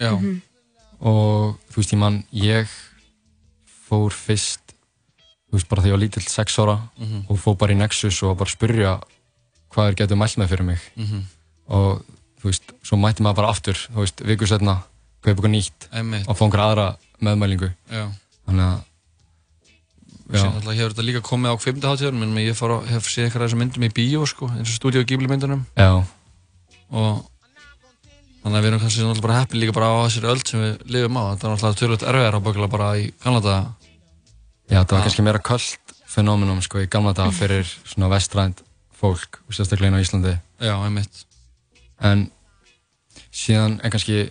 Já. 0.00 0.12
Mhm. 0.16 0.40
og 1.00 1.56
þú 1.72 1.76
veist 1.76 1.92
ég 1.92 1.98
mann 1.98 2.24
ég 2.32 2.68
fór 3.88 4.12
fyrst 4.14 4.60
þú 5.50 5.56
veist 5.58 5.68
bara 5.68 5.82
þegar 5.82 5.90
ég 5.90 5.96
var 5.98 6.04
lítill 6.04 6.28
6 6.28 6.58
ára 6.62 6.76
Mhm. 6.98 7.24
og 7.28 7.38
fór 7.38 7.56
bara 7.58 7.72
í 7.72 7.76
Nexus 7.76 8.22
og 8.22 8.38
var 8.38 8.46
að 8.46 8.56
spyrja 8.56 9.00
hvað 9.70 9.88
er 9.88 9.94
getur 9.94 10.16
mælt 10.16 10.36
með 10.38 10.48
fyrir 10.48 10.64
mig 10.64 10.78
Mhm. 10.96 11.22
og 11.68 12.02
þú 12.40 12.44
veist, 12.44 12.62
svo 12.82 12.96
mætti 12.96 13.22
maður 13.22 13.36
bara 13.36 13.48
aftur 13.50 13.74
þú 13.74 13.96
veist, 14.00 14.20
viku 14.24 14.46
setna, 14.46 14.82
kaupa 15.22 15.42
eitthvað 15.42 15.50
nýtt 15.50 15.88
Einmitt. 15.92 16.28
og 16.28 16.36
fá 16.36 16.42
einhverja 16.44 16.70
aðra 16.72 16.96
meðmælingu 17.20 17.72
Já. 17.90 18.08
þannig 18.46 18.64
að 18.64 18.84
og 20.30 20.38
síðan 20.38 20.56
alltaf 20.60 20.78
hefur 20.78 20.94
þetta 20.94 21.06
líka 21.06 21.22
komið 21.26 21.52
á 21.52 21.62
kvimdaháttíðunum 21.64 22.22
en 22.26 22.38
ég 22.44 22.56
fór 22.58 22.76
á, 22.76 22.78
hef 22.86 23.08
séð 23.10 23.26
eitthvað 23.26 23.42
af 23.42 23.48
þessum 23.48 23.62
myndum 23.64 23.86
í 23.86 23.90
bíó 23.96 24.26
sko, 24.30 24.48
eins 24.54 24.70
og 24.70 24.76
stúdíu 24.76 25.02
Ghibli 25.04 25.30
myndunum. 25.30 25.64
Já. 25.74 25.90
og 26.90 27.26
þannig 28.40 28.56
að 28.56 28.62
við 28.62 28.70
erum 28.70 28.82
kannski 28.82 29.04
náttúrulega 29.04 29.26
bara 29.26 29.38
heppin 29.40 29.60
líka 29.60 29.76
bara 29.76 29.90
á 29.90 29.96
þessari 30.06 30.30
öll 30.32 30.42
sem 30.46 30.62
við 30.62 30.94
lifum 30.94 31.18
á. 31.20 31.22
Þetta 31.34 31.46
er 31.46 31.54
náttúrulega 31.54 31.80
tölvöld 31.80 32.06
erfiðar 32.12 32.38
á 32.38 32.44
bökulega 32.46 32.72
bara 32.72 32.88
í 32.96 33.06
gamla 33.24 33.42
daga. 33.44 33.62
Já, 34.70 34.78
það 34.80 34.94
var 34.96 35.06
kannski 35.06 35.26
meira 35.26 35.42
köld 35.50 35.94
fenómenum 36.10 36.62
sko 36.64 36.82
í 36.82 36.90
gamla 36.90 37.14
daga 37.18 37.34
fyrir 37.34 37.68
svona 37.84 38.10
vestrænt 38.10 38.62
fólk 39.00 39.40
og 39.46 39.56
sérstaklega 39.56 39.90
inn 39.90 39.98
á 39.98 40.04
Íslandi. 40.04 40.34
Já, 40.62 40.74
einmitt. 40.78 41.24
En 42.00 42.28
síðan 43.34 43.78
er 43.84 43.92
kannski 43.92 44.30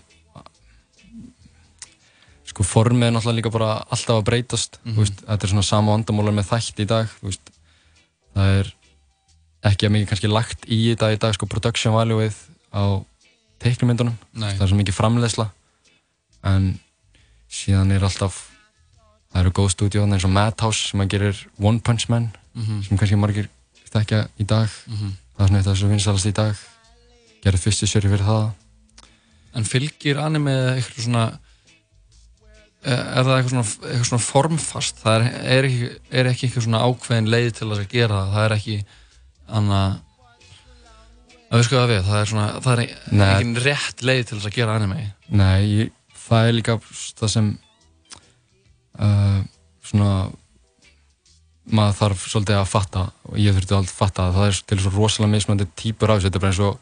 sko 2.49 2.63
formið 2.65 3.07
er 3.07 3.13
náttúrulega 3.15 3.37
líka 3.39 3.51
bara 3.53 3.69
alltaf 3.93 4.17
að 4.19 4.25
breytast 4.29 4.79
Mhm. 4.83 4.95
þú 4.95 4.99
veist, 5.03 5.21
þetta 5.25 5.43
er 5.43 5.49
svona 5.53 5.63
sama 5.67 5.91
vandamólar 5.93 6.33
með 6.33 6.49
þætt 6.51 6.79
í 6.83 6.87
dag 6.89 7.07
veist, 7.21 7.51
það 8.35 8.59
er 8.59 8.73
ekki 9.69 9.87
að 9.87 9.91
mikið 9.93 10.07
kannski 10.09 10.31
lagt 10.31 10.65
í 10.67 10.79
þetta 10.95 11.13
í 11.13 11.19
dag 11.19 11.33
sko 11.35 11.45
production 11.45 11.93
value 11.93 12.29
á 12.73 12.83
teiknumyndunum 13.59 14.17
það 14.35 14.61
er 14.61 14.67
svo 14.71 14.77
mikið 14.79 14.97
framleiðsla 14.97 15.49
en 16.43 16.79
síðan 17.51 17.91
er 17.91 18.03
alltaf 18.07 18.45
það 19.33 19.41
eru 19.43 19.51
góð 19.51 19.69
stúdíu 19.75 20.03
eins 20.05 20.23
og 20.25 20.31
Madhouse 20.33 20.89
sem 20.89 21.01
að 21.01 21.09
gerir 21.13 21.45
One 21.59 21.79
Punch 21.79 22.09
Man 22.09 22.31
Mhm. 22.55 22.81
sem 22.83 22.97
kannski 22.97 23.15
margir 23.19 23.47
þekkja 23.93 24.27
í 24.39 24.45
dag 24.45 24.69
Mhm. 24.87 25.11
það 25.37 25.43
er 25.43 25.47
svona 25.47 25.59
eitthvað 25.61 25.77
sem 25.77 25.89
vinsalast 25.89 26.25
í 26.25 26.33
dag 26.33 26.55
gerði 27.43 27.59
fyrstu 27.59 27.85
sjöri 27.87 28.09
fyrir 28.09 28.25
það 28.25 28.51
En 29.55 29.63
fylgir 29.63 30.17
anime 30.21 30.51
eitthvað 30.77 31.03
svona 31.05 31.39
er 32.83 33.23
það 33.27 33.33
eitthvað 33.35 33.49
svona, 33.53 33.89
eitthvað 33.89 34.07
svona 34.09 34.23
formfast 34.23 35.01
það 35.03 35.15
er, 35.15 35.25
er, 35.57 35.65
ekki, 35.69 35.89
er 36.21 36.29
ekki 36.31 36.45
eitthvað 36.47 36.63
svona 36.67 36.83
ákveðin 36.87 37.31
leið 37.33 37.49
til 37.59 37.67
að 37.75 37.81
gera 37.91 38.19
það 38.21 38.33
það 38.35 38.45
er 38.45 38.55
ekki 38.55 38.77
anna 39.59 39.79
að 41.49 41.57
við 41.59 41.65
sko 41.65 41.79
það 41.81 41.89
við, 41.91 42.03
það 42.07 42.19
er 42.21 42.29
svona, 42.31 42.47
það 42.63 42.73
er 42.75 42.83
Nei. 43.19 43.29
engin 43.33 43.63
rétt 43.65 44.03
leið 44.05 44.23
til 44.29 44.37
að 44.39 44.53
gera 44.55 44.75
anime 44.79 44.99
Nei, 45.29 45.59
ég, 45.81 45.91
það 46.27 46.47
er 46.51 46.55
líka 46.59 46.77
það 47.19 47.33
sem 47.35 47.49
uh, 48.99 49.39
svona 49.89 50.11
maður 51.69 51.97
þarf 51.99 52.21
svolítið 52.31 52.57
að 52.61 52.69
fatta 52.71 53.01
og 53.29 53.35
ég 53.41 53.53
þurfti 53.57 53.75
alltaf 53.77 53.91
að 53.93 53.99
fatta 54.03 54.27
að 54.29 54.37
það 54.39 54.47
er 54.51 54.61
til 54.71 54.79
svo 54.81 54.91
rosalega 54.95 55.33
mismunandi 55.35 55.67
típur 55.77 56.09
af 56.13 56.17
þessu, 56.21 56.29
þetta 56.29 56.39
er 56.39 56.45
bara 56.45 56.53
eins 56.53 56.61
og 56.65 56.79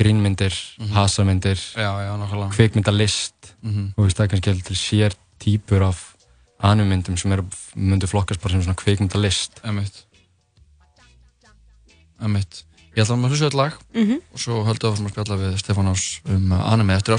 grínmyndir, 0.00 0.54
Mhm. 0.80 0.92
hasamyndir 0.96 1.58
Já, 1.76 1.90
já, 2.06 2.12
nákvæmlega. 2.16 2.52
kvikmyndalist 2.54 3.50
Mhm. 3.62 3.92
og 3.96 4.04
veist, 4.06 4.16
það 4.16 4.24
er 4.24 4.28
kannski 4.32 4.62
til 4.64 4.76
sér 4.76 5.12
típur 5.40 5.82
af 5.88 6.00
animemyndum 6.62 7.16
sem 7.20 7.32
eru 7.32 7.46
myndu 7.74 8.06
flokkast 8.10 8.40
bara 8.42 8.52
sem 8.56 8.62
svona 8.66 8.76
kvikmyndalist 8.80 9.60
Emitt 9.64 10.04
Emitt 12.20 12.64
Ég 12.90 13.04
ætla 13.04 13.14
að 13.14 13.20
maður 13.22 13.32
hlusta 13.36 13.48
þetta 13.48 13.60
lag 13.62 13.76
Mhm. 13.94 14.16
og 14.34 14.38
svo 14.42 14.62
höldum 14.66 14.90
við 14.90 14.92
áfram 14.96 15.06
að 15.06 15.12
spjalla 15.14 15.36
við 15.42 15.58
Stefán 15.62 15.90
Ás 15.92 16.06
um 16.26 16.52
uh, 16.52 16.72
anime 16.72 16.96
eftir 16.98 17.14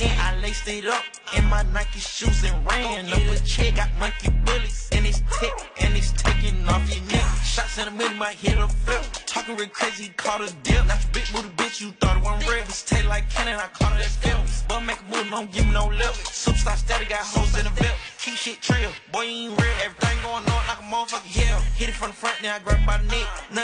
neck. 0.00 0.10
I 0.18 0.40
laced 0.40 0.68
it 0.68 0.86
up 0.86 1.04
in 1.36 1.44
my 1.46 1.62
Nike 1.74 2.00
shoes 2.00 2.44
and 2.44 2.66
ran 2.66 3.06
up 3.12 3.18
a 3.36 3.38
check. 3.44 3.76
Got 3.76 3.88
monkey 3.98 4.30
hit 8.40 8.58
a 8.58 8.66
flip. 8.66 9.02
Talking 9.26 9.56
real 9.56 9.68
crazy, 9.68 10.12
caught 10.16 10.40
a 10.40 10.52
dip. 10.62 10.86
Not 10.86 11.00
your 11.02 11.12
big 11.12 11.26
booty 11.32 11.50
bitch, 11.60 11.80
you 11.80 11.92
thought 12.00 12.16
it 12.16 12.24
wasn't 12.24 12.50
real. 12.50 12.64
It's 12.64 12.82
taste 12.82 13.06
like 13.06 13.28
cannon, 13.30 13.60
I 13.60 13.68
caught 13.68 13.98
it 13.98 14.06
as 14.06 14.16
film. 14.16 14.40
But 14.68 14.80
make 14.80 15.00
a 15.00 15.04
move, 15.12 15.28
don't 15.30 15.52
give 15.52 15.66
me 15.66 15.72
no 15.72 15.86
lip. 15.88 16.14
Superstar 16.24 16.76
steady, 16.76 17.04
got 17.04 17.20
hoes 17.20 17.56
in 17.58 17.64
the 17.64 17.74
belt. 17.80 17.96
Keep 18.22 18.34
shit 18.34 18.60
trill, 18.60 18.90
boy, 19.12 19.22
you 19.22 19.50
ain't 19.50 19.60
real. 19.60 19.76
Everything 19.84 20.16
going 20.22 20.44
on 20.44 20.62
like 20.68 20.80
a 20.80 20.86
motherfucker, 20.88 21.36
yeah. 21.36 21.60
Hit 21.76 21.88
it 21.90 21.94
from 21.94 22.10
the 22.10 22.16
front, 22.16 22.36
then 22.42 22.54
I 22.54 22.58
grab 22.58 22.79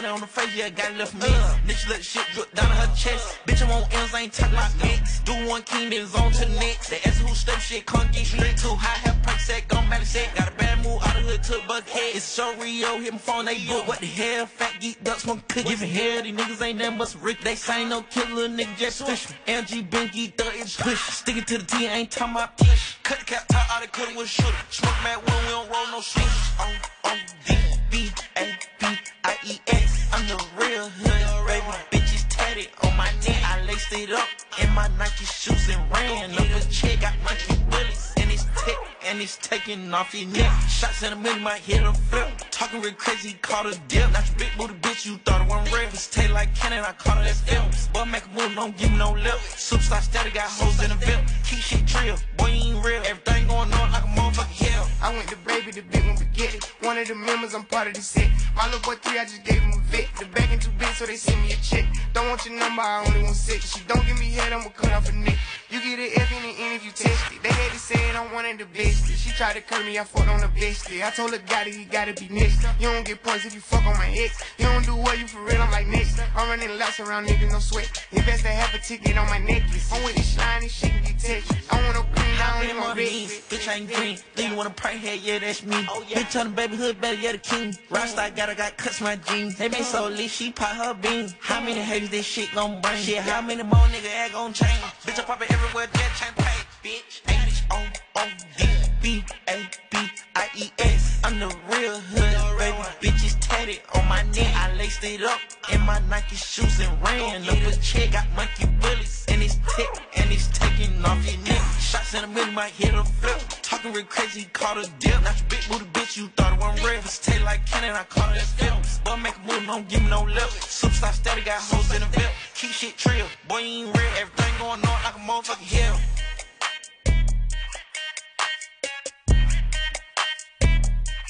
on 0.08 0.20
the 0.20 0.26
face, 0.26 0.54
yeah, 0.54 0.68
got 0.68 0.92
it 0.92 0.98
left 0.98 1.14
me. 1.14 1.28
Bitch, 1.66 1.88
let 1.88 2.04
shit 2.04 2.24
drip 2.32 2.52
down 2.54 2.68
to 2.68 2.74
her 2.74 2.94
chest. 2.94 3.38
Bitch, 3.46 3.62
I 3.62 3.70
want 3.70 3.92
M's, 3.92 4.14
I 4.14 4.20
ain't 4.22 4.32
talking 4.32 4.54
about 4.54 4.72
next. 4.82 5.24
Do 5.24 5.32
one 5.48 5.62
king, 5.62 5.90
then 5.90 6.06
on 6.16 6.32
to 6.32 6.48
next. 6.60 6.90
The 6.90 7.08
S 7.08 7.18
who 7.18 7.34
step 7.34 7.58
shit, 7.58 7.86
can't 7.86 8.10
get 8.12 8.26
straight 8.26 8.56
too 8.56 8.74
high. 8.74 8.98
Have 9.08 9.22
perk 9.22 9.38
set, 9.40 9.66
gon' 9.68 9.88
back 9.88 10.04
set. 10.04 10.34
Got 10.36 10.48
a 10.48 10.52
bad 10.52 10.84
move 10.84 11.02
out 11.02 11.16
of 11.16 11.24
hood 11.24 11.42
to 11.44 11.52
Buckhead. 11.68 12.14
It's 12.14 12.24
so 12.24 12.54
real, 12.56 12.98
hit 12.98 13.12
my 13.12 13.18
phone, 13.18 13.44
they 13.46 13.58
book. 13.66 13.88
What 13.88 13.98
the 14.00 14.06
hell, 14.06 14.46
fat 14.46 14.74
geek 14.80 15.02
ducks, 15.02 15.22
smoke 15.22 15.46
cookie. 15.48 15.68
Giving 15.68 15.90
hell, 15.90 16.22
these 16.22 16.34
niggas 16.34 16.62
ain't 16.62 16.78
nothing 16.78 16.98
but 16.98 17.08
some 17.08 17.22
Rick. 17.22 17.40
They 17.42 17.54
say 17.54 17.84
no 17.84 18.02
killer, 18.02 18.48
nigga, 18.48 18.76
just 18.76 19.06
fish. 19.06 19.26
LG, 19.46 19.88
Benji, 19.88 20.32
thug, 20.36 20.52
it's 20.54 20.76
push. 20.76 21.00
Sticking 21.00 21.44
to 21.44 21.58
the 21.58 21.64
T, 21.64 21.86
ain't 21.86 22.10
talking 22.10 22.34
about 22.34 22.56
push. 22.58 22.96
Cut 23.02 23.18
the 23.18 23.24
cap, 23.24 23.48
top 23.48 23.70
out, 23.74 23.80
they 23.80 23.88
cut 23.88 24.08
with 24.16 24.26
a 24.26 24.28
shooter. 24.28 24.52
Smoke 24.70 24.94
mad 25.02 25.16
one, 25.16 25.44
we 25.44 25.50
don't 25.50 25.70
roll 25.70 25.86
no 25.90 26.00
shooters. 26.00 26.52
On, 26.60 27.10
on, 27.10 27.18
D, 27.46 27.56
B, 27.90 28.10
A, 28.36 28.58
B, 28.78 28.86
I, 29.24 29.36
E, 29.44 29.60
S. 29.66 29.75
I'm 30.16 30.26
the 30.28 30.42
real 30.56 30.88
hood, 30.88 31.46
baby. 31.46 31.76
Bitches 31.92 32.24
tatted 32.30 32.68
on 32.82 32.96
my 32.96 33.10
neck. 33.26 33.36
I 33.44 33.62
laced 33.66 33.92
it 33.92 34.10
up 34.10 34.26
in 34.62 34.72
my 34.72 34.88
Nike 34.96 35.26
shoes 35.26 35.68
and 35.68 35.92
ran 35.92 36.32
up 36.32 36.56
a 36.56 36.68
check. 36.70 37.02
Got 37.02 37.12
monkey 37.22 37.62
bullets 37.68 38.14
and 38.16 38.30
it's 38.32 38.46
tick 38.64 38.78
and 39.04 39.20
it's 39.20 39.36
taking 39.36 39.92
off 39.92 40.14
your 40.14 40.26
neck. 40.30 40.50
Shots 40.70 41.02
in 41.02 41.10
the 41.10 41.16
middle 41.16 41.40
might 41.40 41.60
hit 41.60 41.82
a 41.82 41.92
flip. 41.92 42.30
Talking 42.50 42.80
real 42.80 42.94
crazy, 42.94 43.36
caught 43.42 43.66
a 43.66 43.78
dip. 43.88 44.10
Not 44.12 44.26
your 44.26 44.38
big 44.38 44.48
booty 44.56 44.72
bitch, 44.80 45.04
you 45.04 45.18
thought 45.18 45.42
it 45.42 45.50
wasn't 45.50 45.76
real. 45.76 45.88
It's 45.88 46.08
taste 46.08 46.32
like 46.32 46.54
cannon, 46.54 46.82
I 46.82 46.92
caught 46.92 47.18
it 47.18 47.28
as 47.28 47.42
film. 47.42 47.68
Boy, 47.92 48.10
make 48.10 48.24
a 48.24 48.28
move, 48.30 48.54
don't 48.54 48.74
give 48.74 48.90
me 48.90 48.96
no 48.96 49.12
lip. 49.12 49.38
Superstar 49.52 50.00
steady, 50.00 50.30
got 50.30 50.48
hoes 50.48 50.82
in 50.82 50.88
the 50.88 51.04
belt. 51.04 51.24
Keep 51.44 51.58
shit 51.58 51.86
trill, 51.86 52.16
boy, 52.38 52.46
you 52.46 52.72
ain't 52.72 52.82
real. 52.82 53.02
Everything 53.04 53.48
going 53.48 53.70
on 53.70 53.92
like 53.92 54.02
a 54.02 54.06
motherfucking 54.16 54.64
hell. 54.64 54.65
I 55.02 55.12
went 55.12 55.28
to 55.28 55.36
baby, 55.36 55.70
the 55.72 55.82
big 55.82 56.06
one 56.06 56.16
it. 56.56 56.64
One 56.80 56.98
of 56.98 57.08
the 57.08 57.14
members, 57.14 57.54
I'm 57.54 57.64
part 57.64 57.88
of 57.88 57.94
the 57.94 58.00
set. 58.00 58.30
My 58.54 58.66
little 58.66 58.80
boy 58.80 58.96
three, 58.96 59.18
I 59.18 59.24
just 59.24 59.44
gave 59.44 59.60
him 59.60 59.72
a 59.72 59.82
vet. 59.90 60.08
The 60.18 60.26
bag 60.26 60.50
ain't 60.50 60.62
too 60.62 60.70
big, 60.78 60.88
so 60.94 61.06
they 61.06 61.16
send 61.16 61.40
me 61.42 61.52
a 61.52 61.56
check. 61.56 61.84
Don't 62.12 62.28
want 62.28 62.44
your 62.46 62.58
number, 62.58 62.82
I 62.82 63.04
only 63.06 63.22
want 63.22 63.36
six. 63.36 63.76
She 63.76 63.84
don't 63.86 64.04
give 64.06 64.18
me 64.18 64.30
head, 64.32 64.52
I'ma 64.52 64.68
cut 64.70 64.92
off 64.92 65.08
a 65.08 65.12
neck. 65.12 65.38
You 65.68 65.80
get 65.80 65.98
an 65.98 66.10
F 66.14 66.30
in 66.30 66.42
the 66.42 66.62
end 66.62 66.76
if 66.76 66.84
you 66.84 66.92
test 66.92 67.32
it. 67.32 67.42
They 67.42 67.48
had 67.48 67.72
to 67.72 67.78
say 67.78 67.98
it, 68.08 68.14
I'm 68.14 68.32
one 68.32 68.46
of 68.46 68.56
the 68.56 68.66
best. 68.66 69.10
She 69.10 69.30
tried 69.30 69.54
to 69.54 69.60
cut 69.60 69.84
me, 69.84 69.98
I 69.98 70.04
fought 70.04 70.28
on 70.28 70.40
the 70.40 70.48
best. 70.48 70.88
I 70.92 71.10
told 71.10 71.32
her, 71.32 71.38
got 71.38 71.66
it, 71.66 71.74
he 71.74 71.84
gotta 71.84 72.14
be 72.14 72.28
next. 72.28 72.62
You 72.78 72.86
don't 72.86 73.04
get 73.04 73.20
points 73.20 73.46
if 73.46 73.52
you 73.52 73.60
fuck 73.60 73.84
on 73.84 73.96
my 73.98 74.08
ex. 74.16 74.44
You 74.58 74.66
don't 74.66 74.86
do 74.86 74.94
well, 74.94 75.16
you 75.18 75.26
for 75.26 75.42
real, 75.42 75.60
I'm 75.60 75.72
like 75.72 75.88
next. 75.88 76.20
I'm 76.36 76.48
running 76.48 76.78
laps 76.78 77.00
around 77.00 77.26
niggas, 77.26 77.50
no 77.50 77.58
sweat. 77.58 78.06
Invest 78.12 78.44
a 78.44 78.48
half 78.48 78.74
a 78.74 78.78
ticket 78.78 79.18
on 79.18 79.26
my 79.26 79.38
necklace. 79.38 79.92
I'm 79.92 80.04
with 80.04 80.14
this 80.14 80.34
shiny 80.34 80.68
shit 80.68 80.92
and 80.92 81.04
get 81.04 81.18
texture. 81.18 81.56
I 81.70 81.82
want 81.82 81.96
no 81.96 82.02
green, 82.14 82.36
I 82.38 82.60
don't 82.60 82.70
in 82.70 82.76
need 82.76 82.80
my 82.86 82.94
beans, 82.94 83.32
bitch, 83.50 83.68
I 83.68 83.74
ain't 83.74 83.92
green. 83.92 84.18
Then 84.36 84.50
you 84.52 84.56
wanna 84.56 84.70
pray 84.70 84.96
head, 84.98 85.18
yeah, 85.18 85.40
that's 85.40 85.64
me. 85.64 85.84
Oh, 85.88 86.04
bitch 86.08 86.38
on 86.38 86.46
the 86.50 86.52
baby 86.54 86.76
hood, 86.76 87.00
better, 87.00 87.18
yeah, 87.18 87.32
the 87.32 87.38
king. 87.38 87.72
Rockstar 87.90 88.34
got, 88.36 88.50
I 88.50 88.54
got 88.54 88.76
cuts 88.76 89.00
my 89.00 89.16
jeans. 89.16 89.56
They 89.56 89.66
been 89.66 89.82
so 89.82 90.06
lit, 90.06 90.30
she 90.30 90.52
pop 90.52 90.76
her 90.76 90.94
beans. 90.94 91.34
How 91.40 91.60
many 91.60 91.80
haters 91.80 92.10
this 92.10 92.24
shit 92.24 92.54
gon' 92.54 92.80
bring? 92.80 93.02
Shit, 93.02 93.18
how 93.18 93.42
many 93.42 93.64
more 93.64 93.86
nigga 93.90 94.14
act 94.14 94.34
gon' 94.34 94.52
change? 94.52 94.80
Bitch, 95.02 95.18
I 95.18 95.22
pop 95.24 95.42
it 95.42 95.55
everywhere, 95.56 95.88
dead 95.92 96.12
champagne, 96.12 96.66
pay, 96.82 97.00
bitch. 97.28 97.55
O 97.70 97.86
O 98.16 98.28
D 98.56 98.66
B 99.02 99.24
A 99.48 99.68
B 99.90 99.98
I 100.34 100.48
E 100.56 100.70
S. 100.78 101.20
I'm 101.24 101.38
the 101.38 101.46
real 101.70 101.98
hood, 102.00 102.58
baby. 102.58 102.76
Bitches 103.00 103.36
tatted 103.40 103.80
on 103.94 104.06
my 104.08 104.22
neck. 104.34 104.52
I 104.54 104.74
laced 104.76 105.04
it 105.04 105.22
up 105.22 105.40
in 105.72 105.80
my 105.82 106.00
Nike 106.08 106.36
shoes 106.36 106.80
and 106.80 107.02
ran 107.02 107.48
up 107.48 107.72
a 107.72 107.76
check. 107.80 108.12
Got 108.12 108.26
monkey 108.34 108.66
bullets 108.80 109.26
and 109.28 109.42
it's 109.42 109.58
tick 109.76 109.88
and 110.16 110.30
it's 110.32 110.48
taking 110.48 111.04
off 111.04 111.24
your 111.26 111.40
neck. 111.44 111.62
Shots 111.78 112.14
in 112.14 112.22
the 112.22 112.28
middle 112.28 112.52
might 112.52 112.72
hit 112.72 112.94
a 112.94 113.04
flip. 113.04 113.40
Talking 113.62 113.92
real 113.92 114.04
crazy, 114.04 114.48
caught 114.52 114.78
a 114.78 114.88
dip. 114.98 115.22
Not 115.22 115.38
your 115.38 115.48
big 115.48 115.68
booty 115.68 115.84
bitch, 115.92 116.16
you 116.16 116.28
thought 116.36 116.52
it 116.52 116.60
wasn't 116.60 116.86
real. 116.86 117.00
It's 117.00 117.28
like 117.44 117.66
cannon, 117.66 117.94
I 117.94 118.04
caught 118.04 118.34
it 118.34 118.42
as 118.42 118.52
film. 118.52 118.80
Boy, 119.04 119.16
make 119.22 119.36
a 119.36 119.40
move, 119.46 119.66
don't 119.66 119.88
give 119.88 120.02
me 120.02 120.10
no 120.10 120.22
lip. 120.22 120.50
Superstar 120.62 121.12
steady, 121.12 121.42
got 121.42 121.60
hoes 121.60 121.94
in 121.94 122.00
the 122.00 122.16
belt. 122.16 122.32
Keep 122.54 122.70
shit 122.70 122.96
trill, 122.96 123.26
boy, 123.48 123.58
you 123.58 123.86
ain't 123.86 123.96
real. 123.96 124.12
Everything 124.18 124.54
going 124.58 124.80
on 124.80 124.98
like 125.04 125.14
a 125.14 125.18
motherfucking 125.18 125.70
hell. 125.78 126.00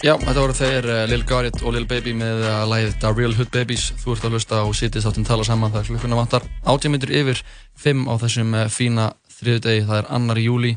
Já, 0.04 0.12
þetta 0.20 0.42
voru 0.42 0.52
þeir 0.52 0.86
uh, 0.92 0.96
Lil 1.08 1.22
Garrett 1.24 1.62
og 1.64 1.72
Lil 1.72 1.86
Baby 1.88 2.12
með 2.12 2.42
uh, 2.44 2.66
lagið 2.68 2.98
The 3.00 3.12
Real 3.16 3.32
Hood 3.32 3.48
Babies. 3.48 3.86
Þú 3.96 4.12
ert 4.12 4.24
að 4.28 4.34
hlusta 4.36 4.58
og 4.66 4.74
sitist 4.76 5.08
áttum 5.08 5.24
tala 5.24 5.44
saman 5.46 5.70
það 5.72 5.80
er 5.80 5.86
klukkuna 5.88 6.18
vantar. 6.18 6.44
Átjámyndur 6.68 7.12
yfir 7.16 7.40
5 7.80 8.02
á 8.04 8.14
þessum 8.20 8.52
uh, 8.52 8.66
fína 8.68 9.06
þriðudegi 9.38 9.86
það 9.88 10.00
er 10.02 10.10
annar 10.18 10.40
júli 10.42 10.74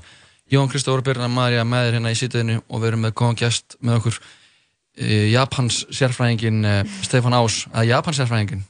Jón 0.50 0.72
Kristófur 0.72 1.04
Byrna 1.04 1.28
Marja 1.32 1.66
með 1.68 1.90
þér 1.90 1.98
hérna 1.98 2.14
í 2.14 2.20
sitiðinu 2.22 2.56
og 2.62 2.80
við 2.80 2.92
erum 2.94 3.04
með 3.04 3.14
góðan 3.20 3.42
gest 3.42 3.76
með 3.84 4.00
okkur 4.00 4.22
uh, 4.22 5.28
Japans 5.34 5.82
sérfræðingin 6.00 6.72
Stefán 7.04 7.36
Ás, 7.36 7.60
að 7.76 7.92
Japans 7.92 8.22
sérfræðingin 8.22 8.64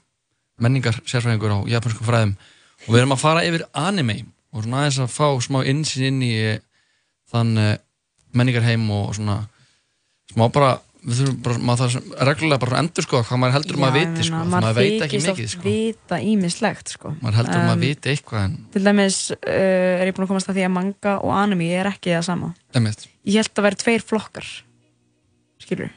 menningar 0.57 0.97
sérfræðingur 1.05 1.55
á 1.55 1.59
japanskum 1.75 2.09
fræðum. 2.09 2.33
Og 2.87 2.89
við 2.89 3.03
erum 3.03 3.13
að 3.13 3.21
fara 3.21 3.45
yfir 3.45 3.67
anime 3.77 4.17
og 4.49 4.65
svona 4.65 4.81
aðeins 4.81 4.99
að 5.05 5.13
fá 5.13 5.29
smá 5.45 5.61
innsýn 5.61 6.09
inn 6.09 6.25
í 6.25 6.33
þann 7.29 7.55
menningarheim 8.33 8.89
og 8.97 9.13
svona 9.13 9.43
smá 10.33 10.45
bara, 10.53 10.69
við 11.03 11.19
þurfum 11.21 11.37
bara, 11.45 11.57
maður 11.69 11.81
þarf 11.93 12.23
reglulega 12.29 12.61
bara 12.63 12.75
að 12.77 12.81
endur 12.83 13.05
sko 13.07 13.21
hvað 13.23 13.39
maður 13.41 13.55
heldur 13.57 13.77
um 13.79 13.85
að 13.87 13.97
viti 13.99 14.25
sko, 14.27 14.35
maður 14.39 14.51
maður 14.65 14.77
veit 14.79 15.03
ekki 15.05 15.19
þykist 15.19 15.29
mikið 15.31 15.51
sko, 15.53 15.61
vita 15.65 16.19
ímislegt 16.33 16.93
sko. 16.95 17.13
maður 17.21 17.37
heldur 17.39 17.59
um 17.61 17.69
að 17.69 17.77
Um, 17.79 17.83
viti 17.85 18.09
eitthvað 18.13 18.43
en, 18.45 18.57
Til 18.73 18.83
dæmis 18.85 19.19
uh, 19.31 20.01
er 20.01 20.05
ég 20.09 20.15
búin 20.17 20.25
að 20.27 20.31
komast 20.33 20.49
að 20.51 20.59
því 20.59 20.65
að 20.67 20.73
manga 20.75 21.13
og 21.23 21.31
anime 21.39 21.69
er 21.79 21.89
ekki 21.93 22.13
það 22.17 22.25
sama. 22.29 22.51
emitt, 22.75 23.07
Ég 23.25 23.39
held 23.41 23.55
að 23.61 23.67
vera 23.69 23.79
tveir 23.85 24.03
flokkar, 24.09 24.47
skilur. 25.63 25.89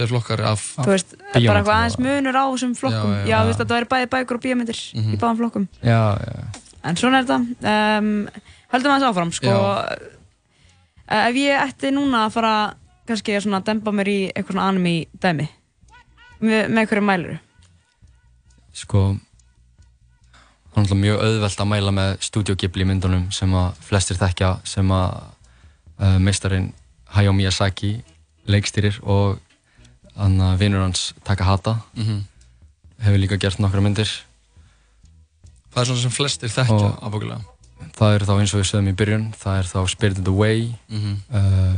þeir 0.00 0.08
flokkar 0.14 0.40
af, 0.48 0.62
Þú 0.80 0.90
veist, 0.94 1.16
bara 1.18 1.40
eitthvað 1.60 1.74
aðeins 1.76 1.98
munur 2.00 2.36
á 2.40 2.44
þessum 2.54 2.74
flokkum. 2.78 3.10
Já, 3.12 3.24
Já, 3.26 3.28
já. 3.34 3.38
þú 3.42 3.50
veist 3.50 3.60
að 3.60 3.66
það 3.68 3.76
væri 3.76 3.88
bæði 3.90 4.08
bækur 4.14 4.38
og 4.38 4.42
bíómyndir 4.46 4.80
Mhm. 4.94 5.12
í 5.12 5.18
báðum 5.20 5.40
flokkum. 5.42 5.66
Já, 5.82 6.00
já. 6.24 6.62
En 6.84 6.96
svona 6.96 7.18
er 7.20 7.24
þetta. 7.28 7.98
Um, 7.98 8.28
höldum 8.72 8.92
aðeins 8.94 9.08
áfram, 9.10 9.32
sko. 9.34 9.50
Uh, 9.50 11.26
ef 11.28 11.34
ég 11.36 11.58
ætti 11.66 11.90
núna 11.92 12.22
að 12.28 12.32
fara 12.32 12.54
kannski 13.10 13.34
að 13.36 13.44
svona 13.46 13.60
dempa 13.66 13.92
mér 13.94 14.08
í 14.12 14.18
eitthvað 14.30 14.54
svona 14.56 14.68
anime 14.70 14.94
dæmi, 15.22 15.48
með, 16.40 16.70
með 16.76 16.88
hverju 16.90 17.04
mæluru? 17.10 17.36
Sko, 18.80 19.02
það 20.70 20.78
er 20.78 20.84
náttúrulega 20.84 21.00
mjög 21.02 21.24
auðvelt 21.26 21.60
að 21.64 21.70
mæla 21.74 21.92
með 21.96 22.10
Studio 22.28 22.54
Ghibli 22.60 22.86
myndunum 22.88 23.28
sem 23.34 23.52
að 23.58 23.80
flestir 23.88 24.18
þekkja 24.20 24.50
sem 24.70 24.92
að 24.94 25.16
uh, 26.00 26.18
meistarinn 26.22 26.70
Hayao 27.10 27.34
Miyazaki 27.34 27.96
leikstýrir 28.50 29.00
og 29.02 29.40
hann 30.16 30.38
að 30.42 30.58
vinur 30.62 30.84
hans 30.86 31.10
Takahata 31.26 31.76
Mhm. 31.96 32.20
hefur 33.00 33.18
líka 33.22 33.38
gert 33.40 33.58
nokkra 33.62 33.80
myndir 33.82 34.08
það 35.72 35.80
er 35.82 35.88
svona 35.90 36.02
sem 36.02 36.10
flestir 36.14 36.50
þekkja 36.52 36.90
ábúkulega 37.02 37.40
það 37.96 38.14
er 38.14 38.24
þá 38.28 38.32
eins 38.38 38.52
og 38.54 38.60
við 38.60 38.68
sögum 38.70 38.90
í 38.90 38.96
byrjun 39.00 39.26
það 39.40 39.58
er 39.62 39.68
þá 39.70 39.78
Spirited 39.88 40.28
Away 40.28 40.66
Mhm. 40.90 41.14
uh, 41.32 41.76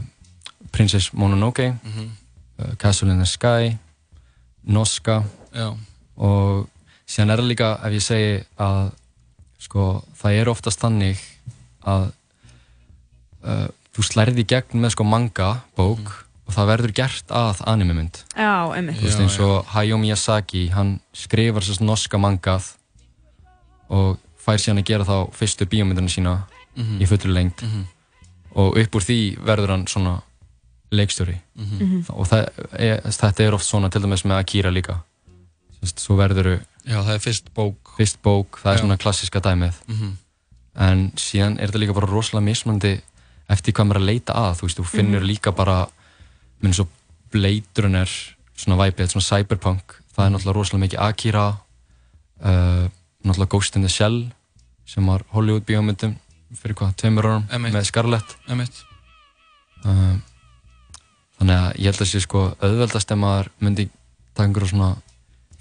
Princess 0.72 1.10
Mononoke 1.12 1.74
Mhm. 1.84 2.10
uh, 2.58 2.74
Castle 2.78 3.10
in 3.12 3.18
the 3.18 3.26
Sky 3.26 3.76
Noska 4.66 5.24
Já. 5.54 5.76
og 6.16 6.68
síðan 7.06 7.30
er 7.32 7.38
það 7.38 7.48
líka 7.50 7.70
ef 7.84 7.92
ég 7.92 8.02
segi 8.02 8.44
að 8.58 8.92
sko, 9.58 10.04
það 10.16 10.40
er 10.40 10.48
oftast 10.48 10.80
þannig 10.80 11.18
að 11.86 12.12
uh, 13.44 13.68
þú 13.94 14.04
slærði 14.06 14.44
í 14.44 14.48
gegn 14.48 14.80
með 14.82 14.94
sko 14.96 15.04
manga 15.04 15.48
bók 15.76 16.12
og 16.46 16.54
það 16.56 16.66
verður 16.72 16.94
gert 16.96 17.28
að 17.34 17.60
anime 17.70 17.94
mynd 17.94 18.22
Já, 18.36 18.72
einmitt. 18.76 18.98
þú 19.00 19.06
veist 19.08 19.20
eins 19.20 19.38
og 19.40 19.66
Hayao 19.74 19.98
Miyazaki 19.98 20.68
hann 20.72 21.00
skrifar 21.12 21.62
sérst 21.62 21.80
norska 21.84 22.18
mangað 22.18 22.72
og 23.92 24.18
fær 24.42 24.58
síðan 24.58 24.80
að 24.82 24.88
gera 24.88 25.04
þá 25.04 25.16
fyrstu 25.36 25.66
bíómyndina 25.68 26.08
sína 26.10 26.38
Mhm. 26.76 27.00
í 27.02 27.06
fullur 27.06 27.34
lengt 27.34 27.62
Mhm. 27.62 27.84
og 28.56 28.76
upp 28.78 28.90
úr 28.94 29.02
því 29.04 29.38
verður 29.44 29.68
hann 29.68 29.86
svona 29.86 30.22
leikstjóri. 30.92 31.38
Mhm. 31.56 32.04
og 32.12 32.26
það, 32.28 32.48
er, 32.78 33.00
þetta 33.08 33.40
er 33.46 33.54
oft 33.56 33.64
svona 33.66 33.88
til 33.90 34.02
dæmis 34.04 34.24
með 34.28 34.38
Akira 34.42 34.70
líka. 34.70 34.98
Svo 35.82 36.14
verður 36.16 36.60
Já, 36.86 36.98
það 37.02 37.14
er 37.14 37.22
fyrst 37.24 37.48
bók. 37.54 37.94
fyrst 37.98 38.18
bók, 38.22 38.58
það 38.62 38.72
er 38.72 38.76
Já. 38.78 38.82
svona 38.84 38.98
klassiska 38.98 39.40
dæmið. 39.40 39.74
Mhm. 39.88 40.12
en 40.74 41.10
síðan 41.20 41.58
er 41.60 41.68
þetta 41.68 41.78
líka 41.82 41.94
bara 41.94 42.06
rosalega 42.08 42.44
mismandi 42.46 43.00
eftir 43.50 43.74
hvað 43.74 43.86
maður 43.86 43.96
er 43.96 44.00
að 44.02 44.06
leita 44.08 44.32
að 44.32 44.54
þú 44.56 44.62
veist, 44.62 44.78
þú 44.78 44.84
finnur 44.88 45.20
Mhm. 45.20 45.28
líka 45.28 45.52
bara 45.54 45.86
minn 46.62 46.72
svo 46.72 46.86
Blade 47.30 47.82
Runner 47.82 48.06
svona 48.56 48.76
væpið, 48.80 49.10
svona 49.12 49.28
cyberpunk 49.28 50.00
það 50.16 50.26
er 50.26 50.30
náttúrulega 50.30 50.54
rosalega 50.54 50.84
mikið 50.86 51.00
Akira 51.08 51.46
uh, 52.44 52.88
náttúrulega 53.24 53.48
Ghost 53.48 53.76
in 53.76 53.82
the 53.82 53.88
Shell 53.88 54.32
sem 54.86 55.06
var 55.06 55.22
Hollywood 55.32 55.64
bíómyndum 55.66 56.16
fyrir 56.54 56.74
hvað, 56.74 56.94
tveimur 56.96 57.24
árum 57.24 57.46
með 57.48 57.84
Scarlett. 57.84 58.36
Uh, 59.84 60.16
þannig 61.42 61.58
að 61.58 61.68
ég 61.82 61.90
held 61.90 62.04
að 62.06 62.10
sé 62.12 62.22
sko 62.22 62.44
auðveldast 62.62 63.12
ef 63.12 63.18
maður 63.18 63.52
myndi 63.58 63.88
taka 64.32 64.46
einhverjum 64.48 64.72
svona 64.72 64.90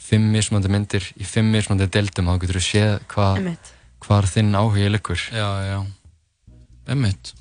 fimm 0.02 0.32
mismandi 0.32 0.72
myndir 0.72 1.06
í 1.18 1.28
fimm 1.28 1.52
mismandi 1.53 1.90
deildum 1.91 2.30
þá 2.30 2.41
getur 2.44 2.60
þú 2.62 2.64
séð 2.68 2.95
hvað 3.12 3.52
hvar 4.02 4.28
þinn 4.30 4.56
áhugi 4.58 4.90
liggur. 4.90 5.22
Já, 5.34 5.49
já. 5.68 5.80
Emmitt 6.90 7.36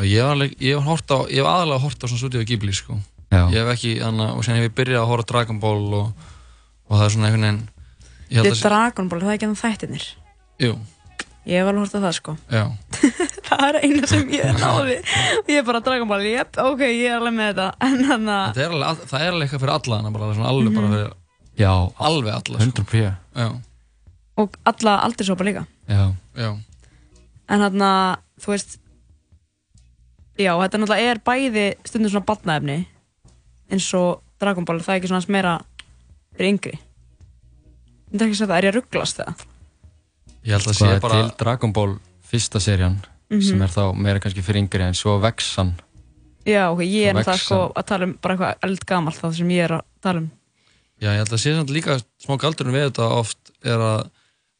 Ég 0.00 0.22
hef, 0.22 0.30
alveg, 0.32 0.54
ég 0.56 0.78
hef, 0.78 0.86
hort 0.88 1.12
á, 1.12 1.18
ég 1.28 1.42
hef 1.42 1.48
aðalega 1.50 1.82
hort 1.82 2.00
á 2.00 2.06
svona 2.08 2.20
Studio 2.22 2.44
Ghibli 2.48 2.72
sko. 2.72 2.96
Já. 3.28 3.42
Ég 3.52 3.58
hef 3.60 3.70
ekki, 3.74 3.90
anna, 4.00 4.30
og 4.32 4.44
sen 4.46 4.56
hef 4.56 4.70
ég 4.70 4.74
byrjað 4.78 5.02
að 5.02 5.10
horfa 5.10 5.26
á 5.28 5.30
Dragon 5.32 5.60
Ball 5.60 5.84
og, 5.98 6.30
og 6.88 6.96
það 6.96 7.04
er 7.04 7.12
svona 7.14 7.28
einhvern 7.28 7.44
veginn 7.44 7.60
Ég 8.32 8.38
held 8.40 8.48
Þetta 8.48 8.56
að 8.56 8.62
er 8.64 8.72
Dragon 8.72 9.10
Ball, 9.12 9.20
það 9.20 9.28
er 9.28 9.36
ekki 9.36 9.46
þannig 9.46 9.62
þættirnir. 9.62 10.06
Jú, 10.64 10.72
Ég 11.42 11.58
hef 11.58 11.68
alveg 11.72 11.82
hort 11.82 11.94
að 11.98 12.04
það 12.06 12.12
sko. 12.20 12.32
já 12.52 12.62
það 13.48 13.62
er 13.68 13.78
eina 13.82 14.06
sem 14.06 14.28
ég 14.30 14.52
náði. 14.60 14.96
og 15.40 15.48
ég 15.50 15.58
er 15.58 15.64
bara 15.66 15.80
Dragon 15.82 16.08
Ball, 16.12 16.22
jep, 16.28 16.58
ok, 16.62 16.82
ég 16.86 17.08
er 17.10 17.16
alveg 17.18 17.34
með 17.34 17.48
þetta. 17.50 17.66
En 17.88 17.96
þannig 18.10 18.36
að, 18.36 18.52
Það 18.54 18.62
er 18.66 18.76
alveg, 18.76 19.02
það 19.10 19.24
er 19.26 19.32
alveg 19.32 19.48
eitthvað 19.48 19.64
fyrir 19.64 19.74
alla 19.74 20.12
bara, 20.14 20.28
svona 20.36 20.52
alveg 20.52 20.76
bara 20.76 20.86
Mhm. 20.86 20.94
fyrir 20.94 21.18
Já, 21.58 21.72
alveg 21.98 22.32
alla 22.32 22.60
sko. 22.60 22.84
100% 22.84 23.16
Já, 23.36 23.48
og 24.42 24.54
alla 24.70 24.94
aldurshópa 25.04 25.44
líka. 25.44 25.66
Já, 25.90 26.04
já 26.38 26.50
En 27.52 27.60
þannig 27.66 27.88
að, 27.90 28.22
þú 28.40 28.52
veist, 28.54 28.78
já, 30.40 30.52
þetta 30.62 30.78
náttúrulega 30.80 31.10
er 31.12 31.20
bæði 31.26 31.66
stundum 31.84 32.10
svona 32.14 32.28
batnaefni 32.30 32.78
eins 33.72 33.88
og 33.98 34.22
Dragon 34.40 34.64
Ball, 34.68 34.80
það 34.80 34.94
er 34.94 35.00
ekki 35.02 35.10
svona 35.10 35.32
meira 35.34 35.52
fyrir 36.36 36.52
yngri. 36.54 36.78
Þetta 38.12 38.24
er 38.24 38.30
ekki 38.30 38.38
að 38.38 38.48
það, 38.50 38.56
er 38.56 38.66
ég 38.66 38.72
að 38.72 38.78
rugglast 38.78 39.20
það? 39.20 39.44
Ég 40.44 40.52
held 40.56 40.66
að 40.66 40.74
sko, 40.74 40.84
sé 40.86 40.92
er 40.96 41.00
bara 41.00 41.20
til 41.22 41.32
Dragon 41.38 41.72
Ball 41.72 41.96
fyrsta 42.32 42.60
serían 42.60 42.96
Mhm. 43.32 43.42
sem 43.42 43.62
er 43.62 43.68
þá 43.72 43.94
meira 43.96 44.20
kannski 44.20 44.42
fyrir 44.44 44.60
yngri 44.62 44.82
en 44.84 44.94
svo 44.94 45.18
vex 45.22 45.54
hann. 45.56 45.74
Já, 46.44 46.68
ok, 46.72 46.80
ég 46.84 47.06
er 47.08 47.14
vex 47.14 47.44
sko 47.46 47.72
að 47.74 47.86
tala 47.86 48.04
um 48.04 48.18
bara 48.20 48.34
eitthvað 48.36 48.58
eldgamalt 48.68 49.16
það 49.20 49.36
sem 49.36 49.48
ég 49.48 49.64
er 49.64 49.70
að 49.78 49.82
tala 50.02 50.18
um. 50.18 50.30
Já, 51.00 51.08
ég 51.14 51.16
held 51.22 51.32
að 51.32 51.40
sé 51.40 51.54
samt 51.56 51.70
líka 51.70 51.96
smá 52.24 52.36
galdurinn 52.38 52.74
við 52.74 52.90
þetta 52.90 53.08
oft 53.10 53.38
er 53.64 53.78
að 53.78 54.10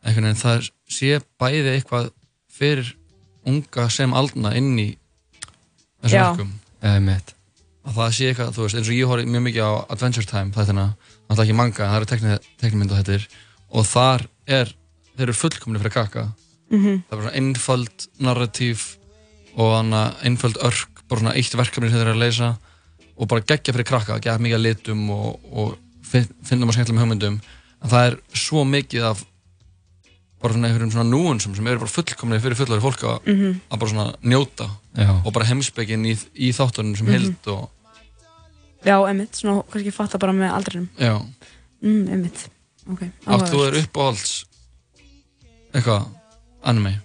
einhvern 0.04 0.24
veginn 0.24 0.42
það 0.42 0.70
sé 0.88 1.20
bæði 1.38 1.74
eitthvað 1.76 2.10
fyrir 2.50 2.94
unga 3.46 3.88
sem 3.90 4.12
aldna 4.14 4.54
inn 4.56 4.78
í 4.78 4.96
þessum 6.02 6.36
verkum. 6.36 6.52
Eða 6.82 7.02
mitt 7.02 7.34
að 7.84 7.94
það 7.98 8.12
sé 8.14 8.28
eitthvað, 8.30 8.52
þú 8.54 8.62
veist, 8.62 8.76
eins 8.78 8.88
og 8.88 8.94
ég 8.94 9.06
horf 9.10 9.24
mjög 9.26 9.42
mikið 9.42 9.62
á 9.66 9.72
Adventure 9.90 10.24
Time 10.26 10.52
þættina, 10.54 10.84
náttúrulega 11.28 11.46
ekki 11.48 11.56
manga 11.58 11.88
það 11.90 11.96
eru 11.96 12.06
tekni- 12.06 12.40
teiknimyndu 12.62 12.98
þettir 13.02 13.26
og 13.72 13.84
þar 13.86 14.26
er, 14.46 14.72
þeir 15.22 15.30
eru 15.30 15.38
fullkomni 15.38 15.78
fyrir 15.82 15.94
krakka 15.96 16.26
Mhm. 16.72 17.02
það 17.06 17.12
er 17.12 17.16
bara 17.16 17.22
svona 17.22 17.38
einföld 17.38 18.06
narratív 18.18 18.84
og 19.56 19.72
einföld 20.24 20.56
örk, 20.64 21.02
bara 21.08 21.20
svona 21.20 21.34
eitt 21.36 21.52
verkefni 21.56 21.90
sem 21.90 21.98
þeir 21.98 22.06
eru 22.08 22.14
að 22.16 22.22
leysa 22.24 22.56
og 23.18 23.28
bara 23.28 23.40
geggja 23.44 23.74
fyrir 23.74 23.84
krakka, 23.84 24.14
geggja 24.18 24.38
mikið 24.40 24.56
að 24.56 24.62
litum 24.66 25.10
og, 25.10 25.40
og 25.52 25.76
fin- 26.02 26.28
finna 26.42 26.64
maður 26.66 26.78
skemmtilegum 26.80 27.02
hugmyndum 27.04 27.40
en 27.82 27.90
það 27.90 28.06
er 28.08 28.16
svo 28.34 28.64
mikið 28.64 29.04
af 29.10 29.24
bara 30.42 30.54
svona 30.54 30.68
einhverjum 30.70 30.90
svona 30.94 31.10
núansum 31.12 31.54
sem 31.54 31.66
eru 31.66 31.78
bara 31.78 31.92
fullkomni 31.92 32.40
fyrir 32.42 32.56
fullari 32.58 32.80
fólk 32.82 33.04
að, 33.04 33.20
Mhm. 33.26 33.60
að 33.70 33.78
bara 33.78 33.90
svona 33.90 34.16
njóta 34.24 34.70
Já. 34.96 35.22
og 35.26 35.32
bara 35.32 35.44
heimspekin 35.46 36.06
í, 36.08 36.16
í 36.34 36.48
þáttunum 36.56 36.96
sem 36.96 37.06
Mhm. 37.06 37.12
heild 37.14 37.46
og 37.48 37.70
Já, 38.84 38.96
einmitt, 39.06 39.36
svona 39.36 39.62
kannski 39.70 39.92
fatta 39.92 40.18
bara 40.18 40.32
með 40.32 40.50
aldrinum. 40.56 40.88
já, 40.98 41.20
Mm, 41.82 42.08
einmitt, 42.08 42.48
ok. 42.90 43.00
átt 43.26 43.50
þú 43.52 43.66
er 43.68 43.82
uppáhalds 43.82 44.44
eitthvað 45.72 46.06
anime 46.62 46.98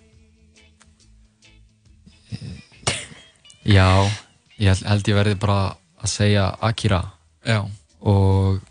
Já, 3.67 3.87
ég 4.63 4.79
held, 4.87 5.07
ég 5.11 5.17
verði 5.17 5.35
bara 5.39 5.75
að 5.99 6.11
segja 6.11 6.45
Akira 6.63 7.01
Já. 7.43 7.65
og 7.99 8.61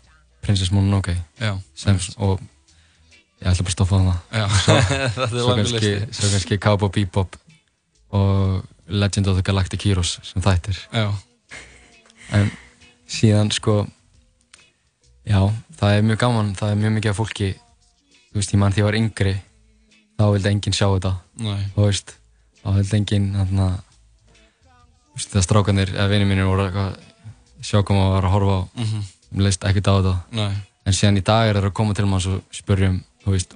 Princess 0.41 0.71
Mononoke 0.73 1.13
Já. 1.37 1.53
sem, 1.77 1.99
og 2.17 2.41
ég 3.41 3.51
ætla 3.51 3.65
bara 3.65 3.69
að 3.69 3.75
stoppa 3.75 3.99
Já. 4.33 4.45
svo, 4.63 4.77
svo, 5.35 5.55
kannski, 5.59 5.93
kannski 6.17 6.57
Cowboy 6.57 6.89
Bebop 6.89 7.37
og 8.09 8.65
Legend 8.87 9.27
of 9.27 9.37
the 9.37 9.43
Galactic 9.45 9.85
Heroes 9.85 10.17
sem 10.23 10.41
þættir 10.41 10.79
Já. 10.93 11.11
en 12.33 12.49
síðan 13.07 13.51
sko 13.53 13.85
já, 15.27 15.39
það 15.79 15.93
er 15.93 16.05
mjög 16.07 16.19
gaman 16.23 16.55
það 16.55 16.71
er 16.71 16.81
mjög 16.81 16.95
mikið 16.97 17.11
af 17.13 17.19
fólki 17.21 17.51
þú 17.53 18.39
veist, 18.39 18.53
ég 18.53 18.59
mann 18.61 18.73
því 18.73 18.81
að 18.81 18.83
ég 18.83 18.89
var 18.89 18.99
yngri 19.01 19.35
þá 20.17 20.23
vildi 20.33 20.49
enginn 20.51 20.73
sjá 20.77 20.87
þetta. 20.95 21.11
Þú 21.75 21.85
veist, 21.85 22.15
þá 22.63 22.69
vildi 22.77 22.97
enginn 23.01 23.27
þarna 23.37 23.67
þú 23.77 25.17
veist, 25.19 25.33
það 25.35 25.45
strákanir 25.47 25.91
eða 25.95 26.09
vinið 26.13 26.31
mínir 26.31 26.47
voru 26.49 26.65
eitthvað 26.67 26.97
sjá 27.67 27.77
hvað 27.81 27.97
maður 27.97 28.15
var 28.15 28.27
að 28.29 28.33
horfa 28.35 28.55
á 28.57 28.61
Mhm. 28.77 29.03
mér 29.35 29.43
leist 29.47 29.63
ekkert 29.67 29.87
á 29.87 29.93
þetta. 29.97 30.15
Nei. 30.31 30.53
en 30.87 30.93
síðan 30.93 31.17
í 31.19 31.23
dag 31.23 31.49
er 31.49 31.55
það 31.59 31.65
að 31.67 31.73
koma 31.73 31.93
til 31.93 32.05
manns 32.07 32.25
og 32.27 32.41
spurjum 32.51 33.03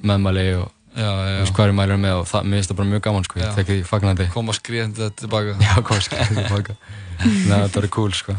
meðmæli 0.04 0.48
og 0.62 0.70
Já, 0.92 1.08
já, 1.08 1.40
veist, 1.40 1.54
hvað 1.56 1.70
er 1.70 1.72
mælur 1.72 1.96
með 2.04 2.14
og 2.20 2.26
það, 2.28 2.42
mér 2.44 2.58
finnst 2.60 2.70
það 2.72 2.76
bara 2.76 2.90
mjög 2.92 3.02
gaman 3.06 3.24
sko, 3.24 3.40
Já. 3.40 3.44
ég 3.48 3.56
tek 3.56 3.68
því 3.68 3.84
fagnandi. 3.88 4.26
Koma 4.34 4.52
skriðandi 4.52 5.08
tilbaka. 5.16 5.54
Já, 5.64 5.76
koma 5.88 6.00
skriðandi 6.04 6.36
tilbaka. 6.36 6.76
Nei, 7.48 7.60
þetta 7.64 7.78
er 7.80 7.88
cool 7.88 8.12
sko. 8.12 8.36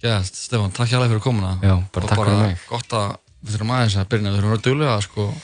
Gæst, 0.00 0.34
Stefán, 0.48 0.72
takk 0.72 0.88
hjá 0.88 0.96
fyrir 1.04 1.20
komuna. 1.20 1.58
Já, 1.60 1.74
bara 1.92 2.04
Og 2.04 2.08
takk 2.08 2.22
fyrir 2.24 2.40
mig. 2.40 2.58
gott 2.70 2.88
að 2.96 3.18
við 3.44 3.52
þurfum 3.58 3.74
aðeins 3.76 3.96
að 4.00 4.08
byrja 4.08 4.24
við 4.32 4.38
þurfum 4.38 4.48
að 4.48 4.56
vera 4.56 4.64
duglega 4.64 4.96
sko, 5.04 5.26
Já, 5.28 5.42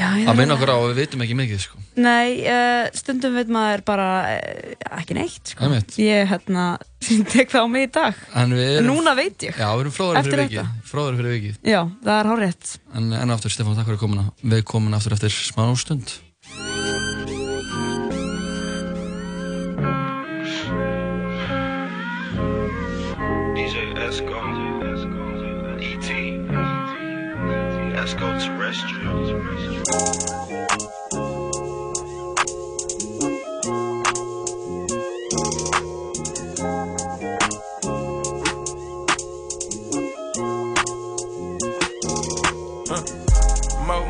að 0.00 0.38
minna 0.40 0.56
okkur 0.56 0.72
á 0.72 0.76
að 0.78 0.86
við 0.90 1.00
veitum 1.02 1.24
ekki 1.26 1.36
mikið 1.38 1.62
sko. 1.64 1.80
Nei, 2.00 2.40
uh, 2.48 2.86
stundum 2.96 3.36
veit 3.36 3.50
maður 3.52 3.82
bara 3.88 4.08
uh, 4.36 4.72
ekki 5.00 5.16
neitt, 5.18 5.52
sko. 5.52 5.68
Ég, 6.00 6.24
hérna, 6.30 6.66
tek 7.34 7.52
það 7.52 7.64
á 7.64 7.68
mig 7.72 7.88
í 7.88 7.92
dag. 7.98 8.24
en 8.42 8.56
við 8.56 8.72
erum, 8.78 8.90
Núna 8.94 9.14
veit 9.18 9.46
ég. 9.48 9.54
já, 9.56 9.68
við 9.74 9.84
erum 9.84 9.96
fróðari 9.96 10.22
Eftir 10.22 10.36
fyrir 10.36 10.50
vikið 10.50 10.90
fróðari 10.90 11.20
fyrir 11.20 11.36
vikið 11.38 11.70
Já, 11.74 11.80
það 12.04 12.16
er 12.18 12.30
hárétt. 12.32 12.74
en 12.96 13.12
enn 13.20 13.30
og 13.30 13.36
aftur 13.38 13.54
Stefán, 13.54 13.78
takk 13.78 13.90
fyrir 13.92 14.02
komuna 14.02 14.28
við 14.42 14.64
komum 14.68 14.96
aftur 14.98 15.16
eftir 15.18 15.32
smá 15.34 15.68
stund 15.80 16.18
DJ 23.56 23.76
Esco, 24.08 24.40
ET, 25.80 26.08
Esco 28.02 28.28
Terrestrial. 28.40 29.59
More 29.90 29.98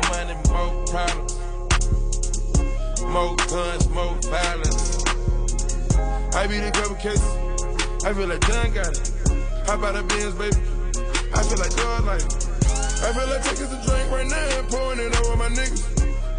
money, 0.09 0.35
more 0.49 0.85
problems. 0.85 1.39
More 3.01 3.35
guns, 3.47 3.89
more 3.89 4.15
violence. 4.29 5.03
I 6.35 6.45
couple 6.71 6.95
cases. 6.97 7.23
I 8.05 8.13
feel 8.13 8.27
like 8.27 8.45
John 8.47 8.71
got 8.71 8.87
it. 8.89 9.11
How 9.65 9.73
about 9.73 9.95
a 9.95 10.03
Benz, 10.03 10.35
baby? 10.35 10.55
I 11.33 11.41
feel 11.41 11.57
like 11.57 11.75
God 11.75 12.05
like. 12.05 12.50
I 13.01 13.13
feel 13.13 13.27
like 13.27 13.43
taking 13.43 13.65
some 13.65 13.81
drink 13.81 14.11
right 14.11 14.27
now 14.27 14.59
and 14.59 14.67
pouring 14.69 14.99
it 14.99 15.09
over 15.21 15.35
my 15.35 15.49
niggas. 15.49 15.81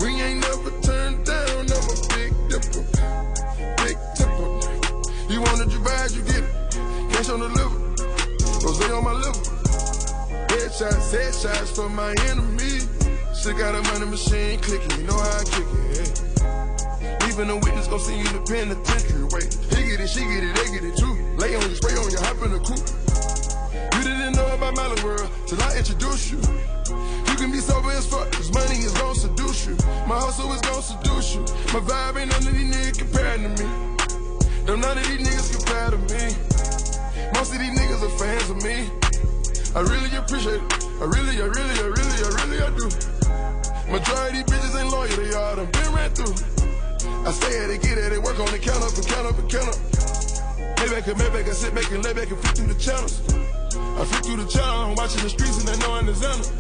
We 0.01 0.15
ain't 0.23 0.41
never 0.47 0.71
turned 0.81 1.27
down, 1.27 1.67
I'm 1.67 1.87
a 1.91 1.97
big 2.15 2.31
dipper. 2.47 2.87
Big 3.83 3.99
tipper. 4.15 4.47
You 5.27 5.43
want 5.43 5.59
it, 5.59 5.75
you 5.75 5.83
you 5.83 6.23
get 6.23 6.39
it. 6.39 6.51
Cash 7.11 7.31
on 7.31 7.41
the 7.41 7.51
liver. 7.51 7.83
Rose 8.63 8.79
on 8.95 9.03
my 9.03 9.13
liver. 9.13 9.43
Headshots, 10.55 11.11
headshots 11.11 11.75
for 11.75 11.89
my 11.89 12.15
enemy. 12.31 12.87
Still 13.35 13.59
got 13.59 13.75
a 13.75 13.83
money 13.91 14.07
machine 14.07 14.61
clicking, 14.61 15.01
you 15.01 15.07
know 15.09 15.19
how 15.19 15.41
I 15.41 15.45
kick 15.45 15.67
it. 15.99 16.23
Even 17.27 17.51
a 17.51 17.57
witness 17.57 17.89
gon' 17.89 17.99
see 17.99 18.15
you 18.15 18.27
in 18.27 18.33
the 18.35 18.43
penitentiary. 18.47 19.25
Wait, 19.35 19.53
he 19.75 19.91
get 19.91 20.01
it, 20.01 20.09
she 20.09 20.21
get 20.21 20.45
it, 20.45 20.55
they 20.55 20.71
get 20.71 20.85
it 20.85 20.97
too. 20.97 21.13
Lay 21.39 21.57
on 21.57 21.63
you, 21.69 21.75
spray 21.75 21.97
on 21.99 22.09
you, 22.09 22.19
hop 22.19 22.41
in 22.47 22.53
the 22.53 22.61
coupe. 22.61 23.12
Didn't 24.13 24.37
know 24.37 24.55
about 24.55 24.77
Mally 24.77 25.03
World 25.03 25.31
till 25.47 25.61
I 25.63 25.77
introduce 25.77 26.31
you. 26.31 26.37
You 26.37 27.35
can 27.41 27.51
be 27.51 27.59
sober 27.59 27.91
as 27.93 28.07
fuck, 28.07 28.31
cause 28.31 28.53
money 28.53 28.77
is 28.77 28.93
gon' 28.93 29.15
seduce 29.15 29.67
you. 29.67 29.75
My 30.07 30.21
hustle 30.21 30.53
is 30.53 30.61
gon' 30.61 30.83
seduce 30.83 31.35
you. 31.35 31.41
My 31.73 31.81
vibe 31.81 32.21
ain't 32.21 32.31
none 32.31 32.47
of 32.47 32.53
these 32.53 32.77
niggas 32.77 32.99
compared 32.99 33.41
to 33.41 33.49
me. 33.49 33.69
Them 34.69 34.81
none 34.81 34.99
of 34.99 35.05
these 35.09 35.27
niggas 35.27 35.49
compare 35.57 35.91
to 35.91 35.99
me. 36.13 36.25
Most 37.33 37.57
of 37.57 37.59
these 37.59 37.73
niggas 37.73 38.05
are 38.05 38.15
fans 38.21 38.51
of 38.53 38.61
me. 38.61 38.85
I 39.75 39.81
really 39.81 40.13
appreciate 40.15 40.61
it. 40.61 40.73
I 41.01 41.05
really, 41.09 41.41
I 41.41 41.49
really, 41.49 41.77
I 41.81 41.89
really, 41.89 42.19
I 42.21 42.31
really, 42.45 42.59
I 42.61 42.71
do. 42.77 42.87
Majority 43.91 44.45
bitches 44.45 44.77
ain't 44.77 44.93
loyal, 44.93 45.09
they 45.17 45.33
all 45.33 45.57
done 45.57 45.73
been 45.73 45.89
ran 45.97 46.11
through. 46.13 46.37
I 47.25 47.33
stay 47.33 47.65
at 47.65 47.71
it, 47.71 47.81
get 47.81 47.97
at 47.97 48.13
it, 48.13 48.23
work 48.23 48.39
on 48.39 48.53
it, 48.53 48.61
count 48.61 48.85
up 48.85 48.93
and 48.93 49.07
count 49.09 49.27
up 49.27 49.39
and 49.39 49.49
count 49.51 49.69
up. 49.69 49.81
Mayback 50.77 51.09
and 51.09 51.17
Mayback, 51.17 51.49
I 51.49 51.53
sit 51.53 51.75
back 51.75 51.91
and 51.91 52.05
lay 52.05 52.13
back 52.13 52.29
and 52.29 52.39
flip 52.39 52.55
through 52.55 52.67
the 52.69 52.79
channels. 52.79 53.23
I 53.99 54.05
flip 54.05 54.25
through 54.25 54.45
the 54.45 54.49
channel, 54.51 54.91
I'm 54.91 54.95
watching 54.95 55.23
the 55.23 55.31
streets 55.31 55.59
and 55.59 55.69
they 55.69 55.79
know 55.87 55.95
I'm 55.95 56.07
the 56.07 56.13
Xander. 56.13 56.51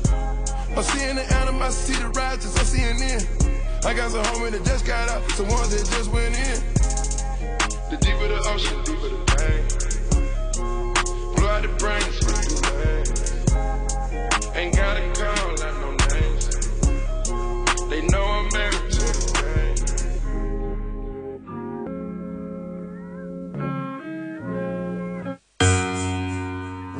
I'm 0.76 0.82
seeing 0.82 1.16
the 1.16 1.24
animosity, 1.34 1.98
the 1.98 2.08
righteous, 2.08 2.56
I'm 2.58 2.64
seeing 2.64 3.00
in. 3.00 3.20
I 3.84 3.94
got 3.94 4.10
some 4.10 4.24
homies 4.24 4.52
that 4.52 4.64
just 4.64 4.86
got 4.86 5.08
out, 5.08 5.28
some 5.32 5.48
ones 5.48 5.70
that 5.70 5.84
just 5.96 6.10
went 6.12 6.34
in. 6.36 6.62
The 7.90 7.96
deeper 8.00 8.28
the 8.28 8.38
ocean, 8.48 8.78
deeper 8.84 9.08
the 9.08 9.18
pain. 9.36 9.60
Blow 11.34 11.48
out 11.48 11.62
the 11.62 11.68
brains. 11.78 12.22
Ain't 14.54 14.76
gotta 14.76 15.02
out 15.24 15.51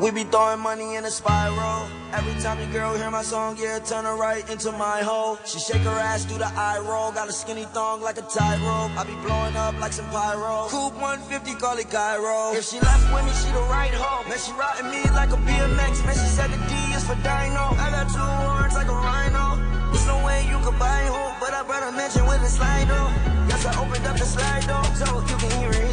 We 0.03 0.11
be 0.11 0.25
throwing 0.25 0.59
money 0.59 0.95
in 0.95 1.05
a 1.05 1.09
spiral. 1.09 1.87
Every 2.11 2.35
time 2.43 2.59
the 2.59 2.67
girl 2.75 2.93
hear 2.93 3.09
my 3.09 3.23
song, 3.23 3.55
yeah, 3.57 3.79
turn 3.79 4.03
her 4.03 4.17
right 4.17 4.43
into 4.51 4.73
my 4.73 4.99
hole. 4.99 5.39
She 5.45 5.59
shake 5.59 5.83
her 5.87 5.95
ass 5.95 6.25
through 6.25 6.39
the 6.39 6.51
eye 6.59 6.83
roll. 6.83 7.13
Got 7.13 7.29
a 7.29 7.31
skinny 7.31 7.63
thong 7.71 8.01
like 8.01 8.17
a 8.17 8.27
tightrope. 8.27 8.91
I 8.99 9.07
be 9.07 9.15
blowing 9.23 9.55
up 9.55 9.79
like 9.79 9.93
some 9.93 10.09
pyro. 10.11 10.67
Coupe 10.67 10.99
150, 10.99 11.55
call 11.55 11.77
it 11.77 11.89
Cairo. 11.89 12.51
If 12.51 12.67
she 12.67 12.81
left 12.81 13.07
with 13.15 13.23
me, 13.23 13.31
she 13.31 13.47
the 13.55 13.63
right 13.71 13.95
hoe. 13.95 14.27
Man, 14.27 14.37
she 14.37 14.51
riding 14.59 14.91
me 14.91 15.07
like 15.15 15.31
a 15.31 15.39
BMX. 15.39 16.03
Man, 16.03 16.19
she 16.19 16.27
said 16.35 16.51
the 16.51 16.59
D 16.67 16.75
is 16.91 17.07
for 17.07 17.15
dino. 17.23 17.71
I 17.79 17.87
got 17.95 18.11
two 18.11 18.19
horns 18.19 18.75
like 18.75 18.91
a 18.91 18.99
rhino. 19.07 19.55
There's 19.87 20.05
no 20.05 20.19
way 20.27 20.43
you 20.51 20.59
can 20.59 20.75
buy 20.75 21.07
home, 21.07 21.31
but 21.39 21.55
I 21.55 21.63
brought 21.63 21.87
a 21.87 21.95
mansion 21.95 22.27
with 22.27 22.43
a 22.43 22.51
slide 22.51 22.91
door. 22.91 23.07
Yes, 23.47 23.63
I 23.63 23.71
opened 23.79 24.03
up 24.03 24.19
the 24.19 24.27
slide 24.27 24.67
door, 24.67 24.83
so 24.99 25.07
you 25.31 25.37
can 25.39 25.51
hear 25.63 25.71
it 25.71 25.92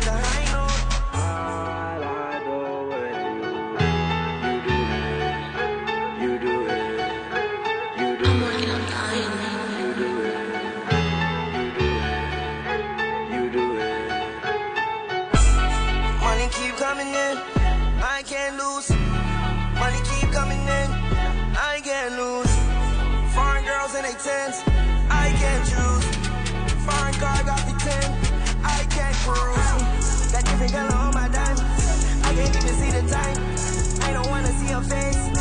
color 30.70 30.94
on 30.94 31.14
my 31.14 31.28
diamond, 31.28 31.66
I 32.22 32.32
can't 32.34 32.56
even 32.56 32.74
see 32.78 32.90
the 32.90 33.02
time. 33.10 33.36
I 34.02 34.12
don't 34.12 34.30
wanna 34.30 34.52
see 34.52 34.72
her 34.72 34.82
face, 34.82 35.39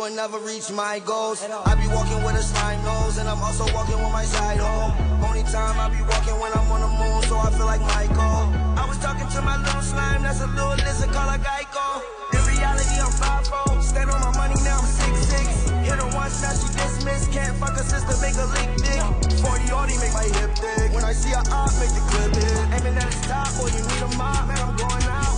you 0.00 0.06
will 0.06 0.16
never 0.16 0.38
reach 0.38 0.70
my 0.72 0.98
goals. 1.04 1.44
I 1.44 1.74
be 1.76 1.84
walking 1.92 2.24
with 2.24 2.32
a 2.32 2.42
slime 2.42 2.80
nose, 2.84 3.18
and 3.18 3.28
I'm 3.28 3.42
also 3.42 3.68
walking 3.74 4.00
with 4.00 4.12
my 4.12 4.24
side 4.24 4.56
hoe. 4.56 4.96
Only 5.20 5.44
time 5.44 5.76
I 5.76 5.92
be 5.92 6.00
walking 6.00 6.40
when 6.40 6.52
I'm 6.56 6.72
on 6.72 6.80
the 6.80 6.92
moon, 6.96 7.20
so 7.28 7.36
I 7.36 7.52
feel 7.52 7.66
like 7.68 7.84
Michael. 7.84 8.48
I 8.80 8.88
was 8.88 8.96
talking 8.96 9.28
to 9.28 9.42
my 9.42 9.60
little 9.60 9.82
slime, 9.82 10.22
that's 10.22 10.40
a 10.40 10.48
little 10.48 10.72
lizard 10.80 11.12
called 11.12 11.36
a 11.36 11.38
Geico. 11.44 12.00
In 12.32 12.40
reality, 12.48 12.96
I'm 12.96 13.12
5 13.12 13.84
Stand 13.84 14.08
on 14.08 14.20
my 14.24 14.32
money, 14.40 14.56
now 14.64 14.80
I'm 14.80 14.88
6'6. 14.88 15.84
Hit 15.84 16.00
her 16.00 16.10
once, 16.16 16.40
now 16.40 16.56
she 16.56 16.68
dismissed. 16.80 17.32
Can't 17.32 17.56
fuck 17.60 17.76
her 17.76 17.84
sister, 17.84 18.16
make 18.24 18.36
her 18.40 18.48
lick 18.56 18.72
dick. 18.80 19.04
40 19.44 19.68
already 19.68 20.00
make 20.00 20.16
my 20.16 20.24
hip 20.24 20.56
thick. 20.56 20.96
When 20.96 21.04
I 21.04 21.12
see 21.12 21.36
her 21.36 21.44
up, 21.52 21.72
make 21.76 21.92
the 21.92 22.00
clip 22.08 22.32
hit. 22.40 22.56
Aiming 22.72 22.96
at 22.96 23.04
the 23.04 23.20
top, 23.28 23.52
boy, 23.60 23.68
you 23.68 23.84
need 23.84 24.00
a 24.00 24.10
mop. 24.16 24.48
Man, 24.48 24.56
I'm 24.64 24.76
going 24.80 25.04
out 25.12 25.29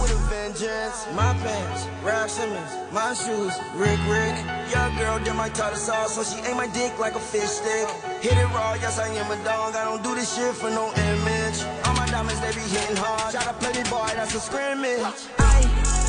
a. 0.57 1.07
My 1.15 1.33
pants, 1.41 1.89
Rap 2.03 2.29
Simmons, 2.29 2.73
my 2.93 3.15
shoes, 3.15 3.55
Rick 3.75 3.99
Rick. 4.09 4.37
Your 4.73 4.89
girl 4.99 5.19
did 5.25 5.35
my 5.35 5.49
tartar 5.49 5.77
sauce, 5.77 6.15
so 6.15 6.23
she 6.23 6.41
ate 6.45 6.57
my 6.57 6.67
dick 6.69 6.99
like 6.99 7.15
a 7.15 7.21
fish 7.21 7.61
stick. 7.61 7.89
Hit 8.21 8.37
it 8.37 8.49
raw, 8.53 8.75
yes, 8.75 8.99
I 8.99 9.09
am 9.09 9.31
a 9.31 9.45
dog. 9.45 9.75
I 9.75 9.85
don't 9.85 10.03
do 10.03 10.15
this 10.15 10.35
shit 10.35 10.55
for 10.55 10.71
no 10.71 10.93
image. 10.93 11.59
All 11.85 11.95
my 11.95 12.07
diamonds, 12.07 12.41
they 12.41 12.53
be 12.53 12.65
hitting 12.69 12.97
hard. 12.97 13.33
Try 13.33 13.43
to 13.45 13.55
me, 13.79 13.83
boy, 13.89 14.09
that's 14.15 14.35
a 14.35 14.41
scrimmage. 14.41 15.01
I 15.39 15.63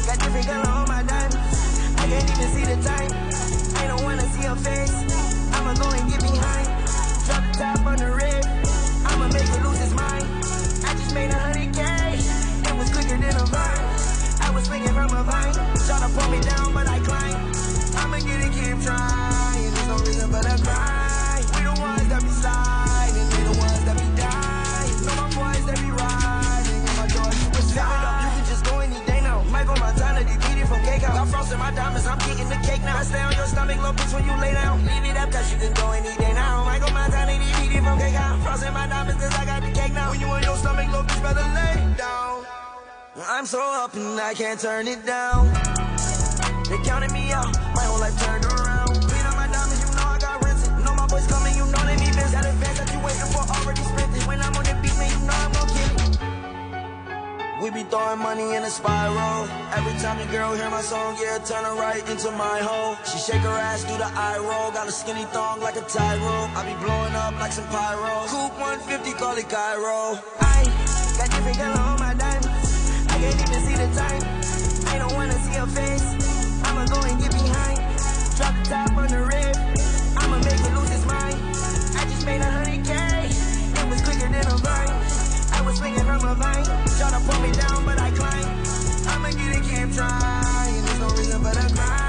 got 0.08 0.20
different 0.20 0.48
color 0.48 0.70
on 0.70 0.88
my 0.88 1.04
diamonds. 1.04 1.94
I 1.98 2.08
can't 2.08 2.30
even 2.32 2.50
see 2.52 2.66
the 2.68 2.78
time. 2.84 3.12
I 3.82 3.88
don't 3.88 4.04
wanna 4.04 4.28
see 4.34 4.44
her 4.48 4.56
face. 4.56 4.96
I'ma 5.54 5.74
go 5.76 5.88
and 5.90 6.10
get 6.12 6.22
behind. 6.22 6.68
Drop 7.26 7.44
the 7.48 7.54
top 7.60 7.86
on 7.86 7.98
the 7.98 8.12
red. 8.12 8.46
I'ma 9.06 9.28
make 9.30 9.48
it 9.48 9.64
lose 9.64 9.80
his 9.80 9.94
mind. 9.94 10.23
A 15.90 15.98
vine. 15.98 16.00
Tryna 16.00 16.10
pull 16.18 16.32
me 16.32 16.40
down, 16.42 16.74
but 16.74 16.88
I 16.88 17.00
climb. 17.00 17.52
I'ma 17.98 18.20
get 18.20 18.42
it, 18.42 18.52
keep 18.54 18.82
trying. 18.84 19.72
There's 19.74 19.88
no 19.88 19.98
reason 19.98 20.32
but 20.32 20.44
to 20.44 20.64
cry. 20.64 21.44
We 21.56 21.64
the 21.64 21.76
ones 21.82 22.08
that 22.10 22.22
be 22.22 22.30
sliding. 22.30 23.28
We 23.34 23.40
the 23.44 23.56
ones 23.60 23.84
that 23.86 23.98
be 23.98 24.08
dying. 24.16 24.94
My 25.04 25.28
boys 25.36 25.66
that 25.66 25.78
be 25.80 25.92
riding. 25.92 26.84
My 26.98 27.08
suicide. 27.08 27.84
up, 27.84 28.24
you 28.24 28.32
can 28.36 28.46
just 28.48 28.66
go 28.66 28.80
any 28.80 29.00
day 29.06 29.22
now. 29.22 29.44
Michael 29.52 29.78
Montana, 29.78 30.24
defeated 30.24 30.68
from 30.68 30.82
cake 30.84 31.04
out. 31.04 31.16
I'm 31.16 31.28
frosting 31.28 31.60
my 31.60 31.72
diamonds, 31.72 32.08
I'm 32.08 32.18
getting 32.20 32.50
the 32.50 32.60
cake 32.64 32.84
now. 32.84 32.98
I 32.98 33.04
stay 33.04 33.22
on 33.22 33.36
your 33.36 33.48
stomach, 33.48 33.78
little 33.78 33.94
bitch, 33.94 34.14
when 34.14 34.26
you 34.26 34.36
lay 34.40 34.54
down. 34.54 34.86
Leave 34.86 35.06
it 35.06 35.18
up, 35.18 35.32
cause 35.32 35.52
you 35.52 35.58
can 35.60 35.74
go 35.74 35.92
any 35.92 36.16
day 36.18 36.34
now. 36.34 36.64
Michael 36.66 36.92
Montana, 36.92 37.38
defeated 37.38 37.84
from 37.84 38.00
cake 38.00 38.16
out. 38.16 38.40
Frosting 38.44 38.74
my 38.74 38.88
diamonds, 38.88 39.22
cause 39.22 39.36
I 39.36 39.46
got 39.46 39.62
the 39.62 39.72
cake 39.72 39.94
now. 39.94 40.12
When 40.12 40.20
you 40.20 40.28
on 40.28 40.44
your 40.44 40.58
stomach, 40.58 40.88
little 40.88 41.04
bitch, 41.04 41.22
better 41.24 41.48
lay 41.56 41.98
down. 41.98 42.53
I'm 43.16 43.46
so 43.46 43.62
up 43.62 43.94
and 43.94 44.20
I 44.20 44.34
can't 44.34 44.60
turn 44.60 44.88
it 44.88 45.06
down. 45.06 45.46
They 46.66 46.82
counted 46.82 47.12
me 47.14 47.30
out, 47.32 47.54
my 47.78 47.86
whole 47.86 48.02
life 48.02 48.18
turned 48.18 48.42
around. 48.42 48.90
Clean 48.90 49.26
up 49.30 49.38
my 49.38 49.46
diamonds, 49.54 49.86
you 49.86 49.94
know 49.94 50.10
I 50.10 50.18
got 50.18 50.42
rented. 50.42 50.74
Know 50.82 50.96
my 50.98 51.06
boys 51.06 51.28
coming, 51.30 51.54
you 51.54 51.62
know 51.70 51.84
they 51.86 51.94
be 52.02 52.10
busy. 52.10 52.34
That 52.34 52.50
advance 52.50 52.82
that 52.82 52.90
you 52.90 52.98
waiting 53.06 53.30
for 53.30 53.46
already 53.46 53.86
spent 53.86 54.18
it. 54.18 54.26
When 54.26 54.42
I'm 54.42 54.58
on 54.58 54.66
the 54.66 54.74
beat, 54.82 54.98
man, 54.98 55.14
you 55.14 55.30
know 55.30 55.38
I'm 55.46 55.54
gonna 55.54 55.70
kill 55.70 55.94
it. 55.94 56.14
We 57.62 57.70
be 57.70 57.86
throwing 57.86 58.18
money 58.18 58.58
in 58.58 58.66
a 58.66 58.72
spiral. 58.74 59.46
Every 59.78 59.94
time 60.02 60.18
the 60.18 60.26
girl 60.34 60.58
hear 60.58 60.74
my 60.74 60.82
song, 60.82 61.14
yeah, 61.22 61.38
turn 61.38 61.70
her 61.70 61.78
right 61.78 62.02
into 62.10 62.34
my 62.34 62.66
hole. 62.66 62.98
She 63.06 63.22
shake 63.22 63.46
her 63.46 63.58
ass 63.62 63.86
through 63.86 64.02
the 64.02 64.10
eye 64.10 64.42
roll. 64.42 64.74
Got 64.74 64.90
a 64.90 64.92
skinny 64.92 65.30
thong 65.30 65.62
like 65.62 65.78
a 65.78 65.86
tightrope. 65.86 66.50
I 66.58 66.66
be 66.66 66.74
blowing 66.82 67.14
up 67.14 67.38
like 67.38 67.54
some 67.54 67.70
pyro. 67.70 68.26
Coupe 68.26 68.58
150, 68.58 69.14
call 69.22 69.38
it 69.38 69.48
Cairo. 69.54 70.18
I 70.42 70.66
got 71.22 71.30
different 71.30 71.58
color 71.62 71.78
on 71.78 72.00
my 72.02 72.14
diamonds. 72.18 72.63
I 73.24 73.32
can't 73.32 73.50
even 73.50 73.62
see 73.64 73.76
the 73.76 73.88
time. 73.96 74.22
I 74.92 74.98
don't 74.98 75.14
wanna 75.16 75.40
see 75.40 75.56
her 75.56 75.66
face. 75.68 76.04
I'ma 76.66 76.86
go 76.88 77.00
and 77.08 77.22
get 77.22 77.32
behind. 77.32 77.80
Drop 78.36 78.54
the 78.60 78.64
top 78.68 78.98
on 78.98 79.08
the 79.08 79.24
red. 79.24 79.56
I'ma 80.18 80.38
make 80.44 80.60
it 80.60 80.74
lose 80.76 80.92
its 80.92 81.06
mind. 81.06 81.40
I 81.96 82.04
just 82.12 82.26
made 82.26 82.42
a 82.42 82.52
hundred 82.52 82.84
K. 82.84 82.92
It 83.80 83.90
was 83.90 84.02
quicker 84.02 84.28
than 84.28 84.46
a 84.46 84.58
vine. 84.60 84.96
I 85.56 85.62
was 85.66 85.78
swinging 85.78 86.04
from 86.04 86.26
a 86.28 86.36
vine. 86.36 86.66
Tryna 87.00 87.24
pull 87.26 87.40
me 87.42 87.52
down, 87.54 87.86
but 87.86 87.98
I 87.98 88.12
climb. 88.12 88.50
I'ma 89.08 89.30
get 89.32 89.56
it, 89.56 89.64
keep 89.64 89.96
trying. 89.96 90.84
There's 90.84 91.00
no 91.00 91.08
reason 91.16 91.42
but 91.44 91.54
to 91.54 91.76
cry. 91.76 92.03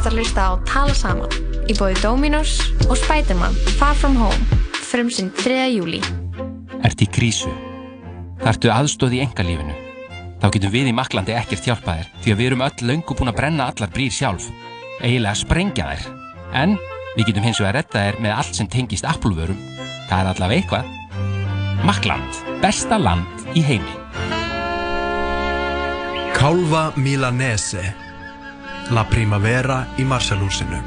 Ert 0.00 0.08
að 0.08 0.16
hlusta 0.16 0.44
á 0.48 0.52
Tala 0.64 0.94
Saman 0.96 1.32
í 1.68 1.74
bóði 1.76 1.98
Dominos 2.00 2.54
og 2.86 2.96
Spiderman 2.96 3.52
Far 3.76 3.92
From 4.00 4.14
Home 4.16 4.60
frumsinn 4.80 5.28
3. 5.36 5.66
júli. 5.74 6.00
Ert 6.80 7.04
í 7.04 7.08
krísu? 7.12 7.52
Þartu 8.40 8.72
aðstóð 8.72 9.18
í 9.18 9.20
engalífinu? 9.26 9.76
Þá 10.40 10.46
getum 10.56 10.72
við 10.72 10.88
í 10.88 10.96
Maklandi 10.96 11.36
ekkert 11.36 11.68
hjálpa 11.68 11.98
þér 11.98 12.10
því 12.16 12.32
að 12.32 12.40
við 12.40 12.48
erum 12.48 12.64
öll 12.64 12.88
löngu 12.88 13.18
búin 13.18 13.32
að 13.34 13.38
brenna 13.42 13.68
allar 13.68 13.92
brýr 13.92 14.16
sjálf. 14.16 14.48
Eiginlega 15.04 15.36
sprengja 15.36 15.92
þær. 15.92 16.08
En 16.64 16.76
við 17.18 17.28
getum 17.28 17.50
hins 17.50 17.60
vegar 17.60 17.74
að 17.74 17.80
redda 17.82 18.08
þér 18.08 18.20
með 18.24 18.36
allt 18.40 18.56
sem 18.56 18.72
tengist 18.72 19.08
Apple-vörum. 19.12 19.64
Það 20.08 20.18
er 20.22 20.30
allavega 20.32 20.62
eitthvað. 20.64 20.84
Makland, 21.84 22.44
besta 22.64 22.96
land 22.96 23.50
í 23.52 23.68
heimi. 23.68 23.98
Kálva 26.40 26.88
Milanese 26.96 27.90
La 28.90 29.04
Primavera 29.06 29.84
í 29.98 30.04
Marsalúsinu 30.08 30.80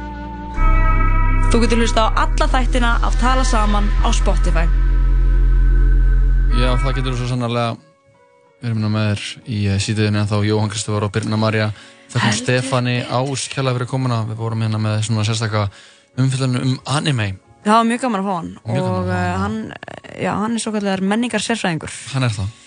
Þú 1.54 1.60
getur 1.62 1.80
hlusta 1.84 2.08
á 2.10 2.26
alla 2.26 2.48
þættina 2.50 2.90
af 3.06 3.14
Tala 3.22 3.44
Saman 3.46 3.86
á 4.02 4.10
Spotify. 4.10 4.64
Já, 6.58 6.74
það 6.82 6.96
getur 6.98 7.14
þú 7.14 7.20
svo 7.20 7.28
sannarlega. 7.30 7.76
Við 8.58 8.72
erum 8.72 8.80
hérna 8.82 8.90
með 8.96 9.06
þér 9.12 9.52
í 9.54 9.60
sítiðinu 9.86 10.20
en 10.24 10.32
þá 10.32 10.36
Jóhann 10.48 10.72
Kristofur 10.74 11.06
og 11.06 11.14
Birna 11.14 11.38
Marja 11.38 11.68
Þakkum. 12.10 12.34
Stefani 12.40 12.96
Ás 13.06 13.46
kjærlega 13.54 13.78
fyrir 13.78 13.92
komuna. 13.94 14.24
Við 14.32 14.42
vorum 14.42 14.66
hérna 14.66 14.82
með 14.82 14.98
svona 15.06 15.28
sérstakka 15.30 15.68
umfyllunum 16.18 16.66
um 16.72 16.82
anime. 16.98 17.30
Það 17.62 17.78
var 17.78 17.88
mjög 17.92 18.04
gaman 18.08 18.24
að 18.24 18.32
fá 18.32 18.34
hann. 18.40 18.52
Mjög 18.74 18.90
og 18.90 19.14
uh, 19.14 19.22
hann, 19.44 19.62
já, 20.26 20.32
hann 20.42 20.58
er 20.58 20.66
svo 20.66 20.74
kallar 20.74 21.06
menningar 21.14 21.46
sérfræðingur. 21.46 22.02
Hann 22.16 22.26
er 22.26 22.34
það. 22.34 22.60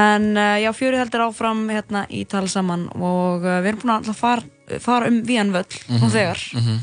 En 0.00 0.30
uh, 0.32 0.56
já, 0.64 0.72
fjörið 0.80 1.04
heldur 1.04 1.28
áfram 1.28 1.64
hérna 1.68 2.08
í 2.08 2.24
Tala 2.24 2.48
Saman 2.48 2.88
og 2.96 3.44
uh, 3.44 3.60
við 3.60 3.74
erum 3.74 3.84
búin 3.84 3.96
að 4.00 4.14
fara, 4.16 4.48
fara 4.80 5.08
um 5.10 5.22
vían 5.26 5.52
völl 5.54 5.78
Mhm, 5.88 6.00
nú 6.02 6.10
þegar. 6.12 6.42
mhm. 6.54 6.82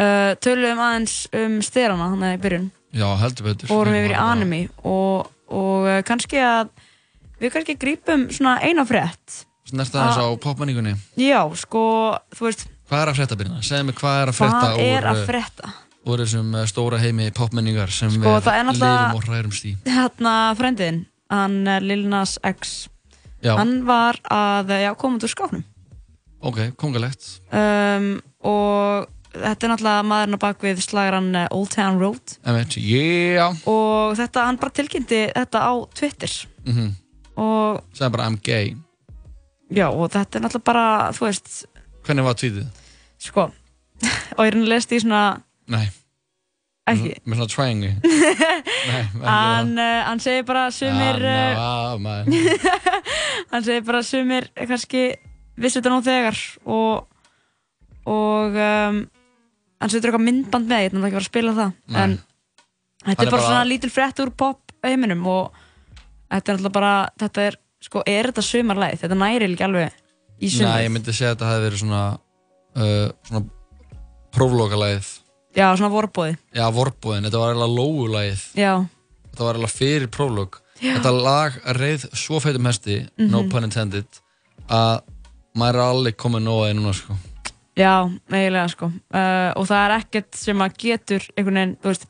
Uh, 0.00 0.32
töluðum 0.40 0.78
aðeins 0.80 1.14
um 1.36 1.58
styrana 1.60 2.06
þannig 2.14 2.38
í 2.38 2.40
byrjun. 2.40 2.70
Já, 2.96 3.06
heldur 3.20 3.44
betur 3.50 3.68
Fórum 3.68 3.92
Við 3.92 4.04
yfir 4.06 4.14
í 4.14 4.16
vorum 4.16 4.30
anime 4.32 4.60
og, 4.88 5.26
og 5.52 5.84
uh, 5.90 5.98
kannski 6.06 6.38
að 6.40 6.70
við 7.42 7.52
kannski 7.52 7.76
grípum 7.76 8.24
svona 8.32 8.54
eina 8.64 8.86
frétt. 8.88 9.42
Snerta 9.68 10.06
þess 10.08 10.22
á 10.24 10.26
popmenningunni 10.40 10.94
Já, 11.20 11.42
sko, 11.58 11.82
þú 12.34 12.48
veist, 12.48 12.64
Hvað 12.90 13.02
er 13.04 13.10
að 13.12 13.18
frétta 13.20 13.36
Birna? 13.38 13.60
Segð 13.62 13.84
mér 13.86 13.98
hvað 14.00 14.16
er 14.22 14.32
að 14.32 14.38
frétta 14.40 14.62
hvað 14.64 14.80
er 14.86 15.06
að 15.10 15.20
eh, 15.20 15.26
frétta? 15.28 15.72
úr 16.10 16.22
þessum 16.24 16.54
eh, 16.58 16.64
stóra 16.66 16.98
heimi 16.98 17.28
popmenningar 17.36 17.92
sem 17.94 18.10
Sko, 18.16 18.34
við 18.40 18.48
lifum 18.72 19.18
og 19.20 19.28
hrærumst 19.28 19.68
í 19.68 19.74
Hérna, 19.86 20.34
frendiðinn, 20.58 21.04
hann 21.30 21.60
er 21.68 21.84
Lil 21.86 22.08
Nas 22.10 22.38
X. 22.42 22.88
Já. 23.44 23.54
Hann 23.60 23.84
var 23.86 24.18
að, 24.32 24.72
já, 24.80 24.90
koma 24.98 25.20
út 25.20 25.28
úr 25.28 25.32
skápnum. 25.32 25.62
Ok, 26.40 26.58
kongalegt 26.80 27.26
um, 27.52 28.14
og 28.48 29.08
þetta 29.34 29.66
er 29.66 29.70
náttúrulega 29.74 30.06
maðurinn 30.08 30.38
á 30.40 30.44
bakvið 30.46 30.80
slagaran 30.82 31.28
eh, 31.36 31.46
Old 31.54 31.68
Town 31.74 32.00
Road. 32.00 32.32
Emmett, 32.48 32.74
yeah. 32.80 33.54
Og 33.68 34.16
þetta, 34.18 34.46
hann 34.48 34.58
bara 34.58 34.72
tilkynnti 34.74 35.20
þetta 35.36 35.60
á 35.62 35.72
Twitter. 35.94 36.32
Mm 36.66 36.90
og 37.40 37.78
Segð 37.96 38.10
bara 38.16 38.26
I'm 38.28 38.36
gay. 38.44 38.74
Já, 39.72 39.86
og 39.88 40.10
þetta 40.12 40.36
er 40.36 40.42
náttúrulega 40.44 40.66
bara, 40.66 40.82
þú 41.14 41.24
veist 41.28 41.52
Hvernig 42.04 42.26
var 42.26 42.34
tweetið? 42.36 42.66
sko, 43.22 43.44
og 44.36 44.42
ég 44.44 44.50
er 44.50 44.56
að 44.58 44.66
lesa 44.68 44.96
í 44.96 45.00
svona 45.00 45.22
Nei. 45.70 45.86
Ekki. 46.90 47.12
Með 47.24 47.38
svona 47.38 47.52
triangle 47.54 47.92
Nei, 48.90 49.02
hann, 49.22 49.72
uh, 49.78 50.02
hann 50.08 50.20
segir 50.20 50.44
bara 50.48 50.66
sumir 50.74 51.22
Ah, 51.30 51.94
uh, 51.94 51.98
man. 52.02 52.28
hann 53.54 53.64
segir 53.64 53.86
bara 53.86 54.02
sumir 54.04 54.50
kannski 54.58 55.06
vissu 55.60 55.78
þetta 55.80 55.92
nú 55.94 56.00
þegar 56.06 56.40
og 56.64 57.06
og 58.10 58.56
um, 58.56 59.00
hann 59.80 59.92
setur 59.92 60.10
eitthvað 60.10 60.24
myndband 60.26 60.68
með 60.70 60.84
ég 60.86 60.90
ekki 60.90 61.00
að 61.00 61.10
fara 61.12 61.22
að 61.24 61.28
spila 61.30 61.52
það 61.56 61.72
Nei. 61.94 62.00
en 62.04 62.14
þetta 63.06 63.24
er 63.26 63.32
bara 63.34 63.46
svona 63.46 63.66
lítil 63.68 63.90
frétt 63.92 64.22
úr 64.24 64.32
pop 64.42 64.74
heiminum 64.84 65.26
og 65.30 65.58
þetta 66.32 66.52
er 66.52 66.58
alltaf 66.58 66.74
bara 66.74 66.92
þetta 67.20 67.46
er, 67.50 67.58
sko, 67.84 68.02
er 68.08 68.30
þetta 68.30 68.44
sumarlæð 68.46 69.02
þetta 69.04 69.18
næri 69.20 69.50
ekki 69.52 69.66
alveg 69.68 69.96
í 70.40 70.48
Nei, 70.48 70.54
sumar 70.56 70.84
ég 70.84 70.92
myndi 70.96 71.12
segja 71.16 71.32
að 71.32 71.36
þetta 71.36 71.50
hefði 71.52 71.66
verið 71.68 71.82
svona 71.84 72.02
uh, 72.80 73.08
svona 73.28 73.44
próflokalæðið 74.36 75.10
já, 75.58 75.66
svona 75.76 75.92
vorbóði 75.92 76.34
Já, 76.56 76.64
vorbúðin, 76.74 77.26
þetta 77.28 77.40
var 77.42 77.52
eiginlega 77.54 77.78
lógulæðið 77.78 78.44
já, 78.60 78.72
Þetta 79.30 79.46
var 79.46 79.54
eiginlega 79.56 79.76
fyrir 79.78 80.08
próflok. 80.10 80.56
Já. 80.80 80.90
Þetta 80.96 81.10
lag 81.22 81.56
reið 81.76 82.04
svo 82.18 82.40
feitum 82.42 82.66
hesti 82.66 82.96
no 83.20 83.42
Mhm. 83.44 83.50
pun 83.52 83.66
intended 83.68 84.18
að 84.66 85.02
maður 85.58 85.80
er 85.80 85.84
alveg 85.88 86.16
komið 86.20 86.42
nóðið 86.46 86.74
núna 86.78 86.94
sko. 86.94 87.16
Já, 87.80 87.92
eiginlega 88.30 88.68
sko. 88.72 88.90
Uh, 89.14 89.50
og 89.56 89.66
það 89.70 89.84
er 89.86 89.94
ekkert 89.98 90.36
sem 90.36 90.64
að 90.64 90.74
getur 90.82 91.26
einhvern 91.36 91.60
veginn, 91.60 91.76
þú 91.80 91.92
veist 91.92 92.08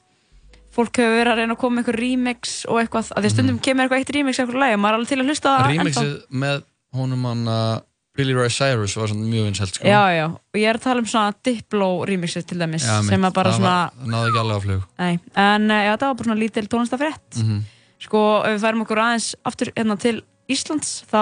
fólk 0.75 0.99
hefur 1.03 1.17
verið 1.19 1.33
að 1.35 1.39
reyna 1.43 1.55
að 1.57 1.61
koma 1.61 1.75
með 1.77 1.83
eitthvað 1.85 2.01
remix 2.01 2.57
og 2.71 2.81
eitthvað, 2.81 3.09
að 3.15 3.23
því 3.25 3.29
að 3.31 3.35
stundum 3.35 3.59
kemur 3.67 3.85
eitthvað 3.87 4.03
eitt 4.05 4.13
remix 4.17 4.39
eitthvað 4.41 4.61
læg 4.63 4.75
og 4.77 4.81
maður 4.85 4.93
er 4.95 4.99
alveg 5.01 5.11
til 5.13 5.21
að 5.21 5.31
hlusta 5.31 5.53
það 5.55 5.65
Mhm. 5.67 5.79
Remixið 5.81 6.13
með 6.45 6.61
honum 7.01 7.25
hann 7.31 7.43
uh, 7.51 7.81
Billy 8.19 8.35
Ray 8.35 8.51
Cyrus 8.51 8.95
var 8.99 9.11
svona 9.11 9.27
mjög 9.31 9.45
vinsælt 9.49 9.75
sko. 9.79 9.87
Já, 9.87 10.01
já, 10.15 10.25
og 10.31 10.59
ég 10.59 10.67
er 10.71 10.79
að 10.79 10.83
tala 10.87 11.01
um 11.05 11.07
svona 11.11 11.35
Diplo 11.47 11.89
remixið 12.11 12.47
til 12.51 12.59
dæmis 12.61 12.87
Já, 12.87 12.97
sem 13.07 13.25
er 13.25 13.31
bara 13.37 13.51
Það 13.53 13.59
svona 13.61 13.75
það 14.01 14.11
náði 14.15 14.31
ekki 14.33 14.41
alveg 14.43 14.57
á 14.57 14.65
flug. 14.67 14.83
Nei, 14.99 15.13
en 15.45 15.71
uh, 15.71 15.83
já, 15.87 15.93
það 15.95 16.07
var 16.11 16.17
bara 16.19 16.29
svona 16.31 16.41
lítil 16.43 16.67
tónlistafrétt 16.71 17.43
mm 17.45 17.61
sko, 18.01 18.21
ef 18.49 18.55
við 18.55 18.63
færum 18.65 18.81
okkur 18.87 18.97
aðeins 19.03 19.25
aftur 19.45 19.69
hérna 19.77 19.95
til 20.01 20.23
Íslands 20.49 20.93
þá 21.11 21.21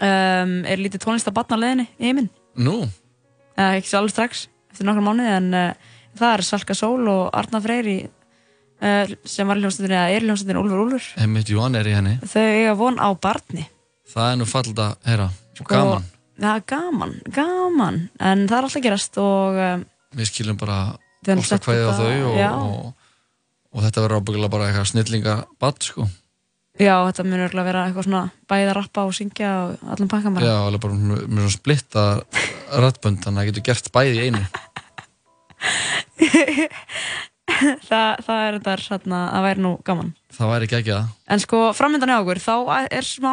um, 0.00 0.54
er 0.66 0.80
lítið 0.80 1.04
tónlistabatn 1.04 1.56
á 1.56 1.62
leiðinni 1.62 1.86
í 1.98 2.08
heiminn? 2.08 2.30
Nú, 2.60 2.78
uh, 2.84 3.72
ekki 3.76 3.90
svo 3.90 4.00
alveg 4.00 4.14
strax, 4.14 4.46
eftir 4.72 4.88
nokkra 4.88 5.04
mánuði 5.06 5.34
en 5.36 5.50
uh, 5.56 5.92
það 6.18 6.36
er 6.36 6.46
Salka 6.48 6.76
Sól 6.78 7.10
og 7.10 7.28
Arna 7.36 7.60
Freyri 7.64 7.98
uh, 8.04 9.12
sem 9.24 9.50
var 9.50 9.60
í 9.60 9.64
hljómsveitinni 9.64 9.98
eða 9.98 10.14
er 10.16 10.24
í 10.24 10.30
hljómsveitinni 10.30 10.62
Úlfur 10.62 10.84
Úlfur. 10.86 11.10
Emmett 11.24 11.52
Jón 11.52 11.78
er 11.78 11.90
í 11.90 11.94
henni. 11.96 12.16
Þau 12.24 12.46
eiga 12.46 12.74
von 12.78 12.98
á 13.00 13.08
barni. 13.14 13.66
Það 14.10 14.32
er 14.32 14.40
nú 14.40 14.48
fallit 14.50 14.82
að 14.82 14.96
heyra. 15.06 15.28
Gaman, 15.60 16.06
Já, 16.40 16.54
gaman, 16.64 17.10
gaman. 17.36 17.98
En 18.16 18.46
það 18.48 18.56
er 18.56 18.64
alltaf 18.64 18.78
að 18.80 18.84
gerast 18.86 19.18
og 19.20 19.58
um, 19.60 19.82
við 20.16 20.30
skilum 20.30 20.56
bara 20.60 20.78
Við 21.20 21.34
höfum 21.34 21.42
Ósta 21.44 21.58
sett 21.58 21.66
kvæðið 21.66 21.84
á 21.84 21.94
þau 21.98 22.14
og, 22.30 22.38
og, 22.48 23.10
og 23.76 23.84
þetta 23.84 24.04
verður 24.06 24.22
ábyggilega 24.22 24.52
bara 24.54 24.68
eitthvað 24.70 24.88
snillinga 24.88 25.34
badd 25.60 25.84
sko 25.84 26.06
Já, 26.80 26.94
þetta 27.10 27.24
mun 27.26 27.42
örgulega 27.44 27.68
vera 27.68 27.82
eitthvað 27.86 28.06
svona 28.06 28.22
bæði 28.48 28.68
að 28.70 28.76
rappa 28.78 29.02
og 29.04 29.12
syngja 29.16 29.50
og 29.60 29.90
allan 29.92 30.10
pakkan 30.10 30.36
bara. 30.36 30.48
Já, 30.48 30.56
alveg 30.64 30.82
bara 30.86 30.94
með 30.96 31.42
svona 31.42 31.52
splitta 31.52 32.04
rættbönd 32.80 33.20
þannig 33.24 33.36
að 33.36 33.40
það 33.40 33.50
getur 33.50 33.66
gert 33.68 33.90
bæði 33.96 34.14
í 34.16 34.22
einu 34.28 34.42
Þa, 37.90 38.00
það 38.24 38.40
er 38.46 38.54
þetta 38.56 38.74
svona, 38.80 39.18
það 39.34 39.44
væri 39.44 39.60
nú 39.60 39.72
gaman. 39.84 40.12
Það 40.32 40.50
væri 40.54 40.66
ekki 40.68 40.76
ekki 40.78 40.94
það 40.94 41.34
En 41.34 41.42
sko, 41.42 41.58
framöndan 41.76 42.12
hjá 42.12 42.20
okkur, 42.22 42.40
þá 42.40 42.54
er 42.86 43.04
smá 43.04 43.32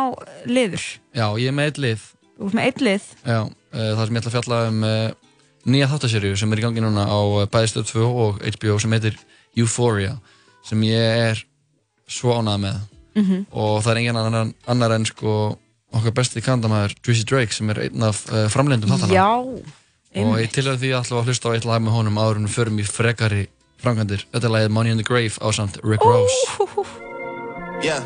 liður. 0.50 0.84
Já, 1.16 1.28
ég 1.40 1.48
er 1.48 1.56
með 1.56 1.70
eitt 1.72 1.80
lið 1.86 2.04
Þú 2.38 2.50
ert 2.50 2.58
með 2.58 2.68
eitt 2.68 2.84
lið. 2.86 3.08
Já, 3.24 3.40
uh, 3.48 3.88
það 3.98 4.04
sem 4.04 4.18
ég 4.18 4.22
ætla 4.22 4.30
að 4.30 4.36
fjalla 4.36 4.60
um 4.68 4.84
uh, 4.86 5.08
nýja 5.68 5.88
þáttaserju 5.94 6.36
sem 6.40 6.54
er 6.54 6.62
í 6.62 6.66
gangi 6.68 6.84
núna 6.84 7.08
á 7.08 7.20
uh, 7.20 7.48
bæði 7.52 7.72
stöð 7.72 7.88
2 7.94 8.12
og 8.26 8.44
HBO 8.44 8.78
sem 8.84 8.94
heitir 8.98 9.18
Euphoria 9.58 10.18
sem 10.68 10.84
ég 10.86 11.24
er 11.32 11.42
svo 12.08 12.36
ánægð 12.38 12.62
með 12.68 12.97
Mhm. 13.18 13.46
og 13.52 13.82
það 13.84 13.92
er 13.92 14.00
engin 14.04 14.22
annar, 14.22 14.54
annar 14.68 14.94
en 14.96 15.06
sko 15.10 15.58
okkar 15.94 16.14
besti 16.14 16.42
kandamæður 16.44 16.96
Juicy 17.02 17.26
Drake 17.26 17.54
sem 17.56 17.70
er 17.74 17.84
einn 17.88 18.04
af 18.04 18.24
uh, 18.30 18.46
framlendum 18.52 18.92
þáttana 18.92 19.14
Já, 19.14 19.30
og 20.24 20.40
ég 20.42 20.52
til 20.52 20.64
því 20.68 20.94
ætla 20.98 21.22
að 21.22 21.30
hlusta 21.32 21.50
á 21.50 21.56
eitt 21.56 21.66
lag 21.66 21.82
með 21.82 21.96
honum 21.98 22.20
áður 22.20 22.42
en 22.42 22.48
við 22.48 22.58
förum 22.58 22.80
í 22.82 22.86
frekari 22.88 23.48
framkvæmdir 23.82 24.26
þetta 24.34 24.48
er 24.48 24.54
lagið 24.56 24.74
Money 24.76 24.92
in 24.92 24.98
the 25.02 25.08
Grave 25.08 25.38
á 25.42 25.48
samt 25.54 25.80
Rick 25.84 26.04
Ross 26.06 26.34
Yeah. 27.84 28.02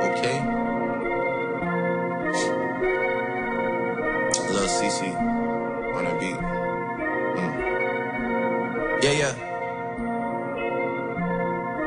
Okay. 0.00 0.40
Lil 4.54 4.68
CC 4.68 5.12
on 5.94 6.04
the 6.04 6.14
beat. 6.18 6.40
Mm. 7.36 7.52
Yeah, 9.02 9.12
yeah. 9.12 9.43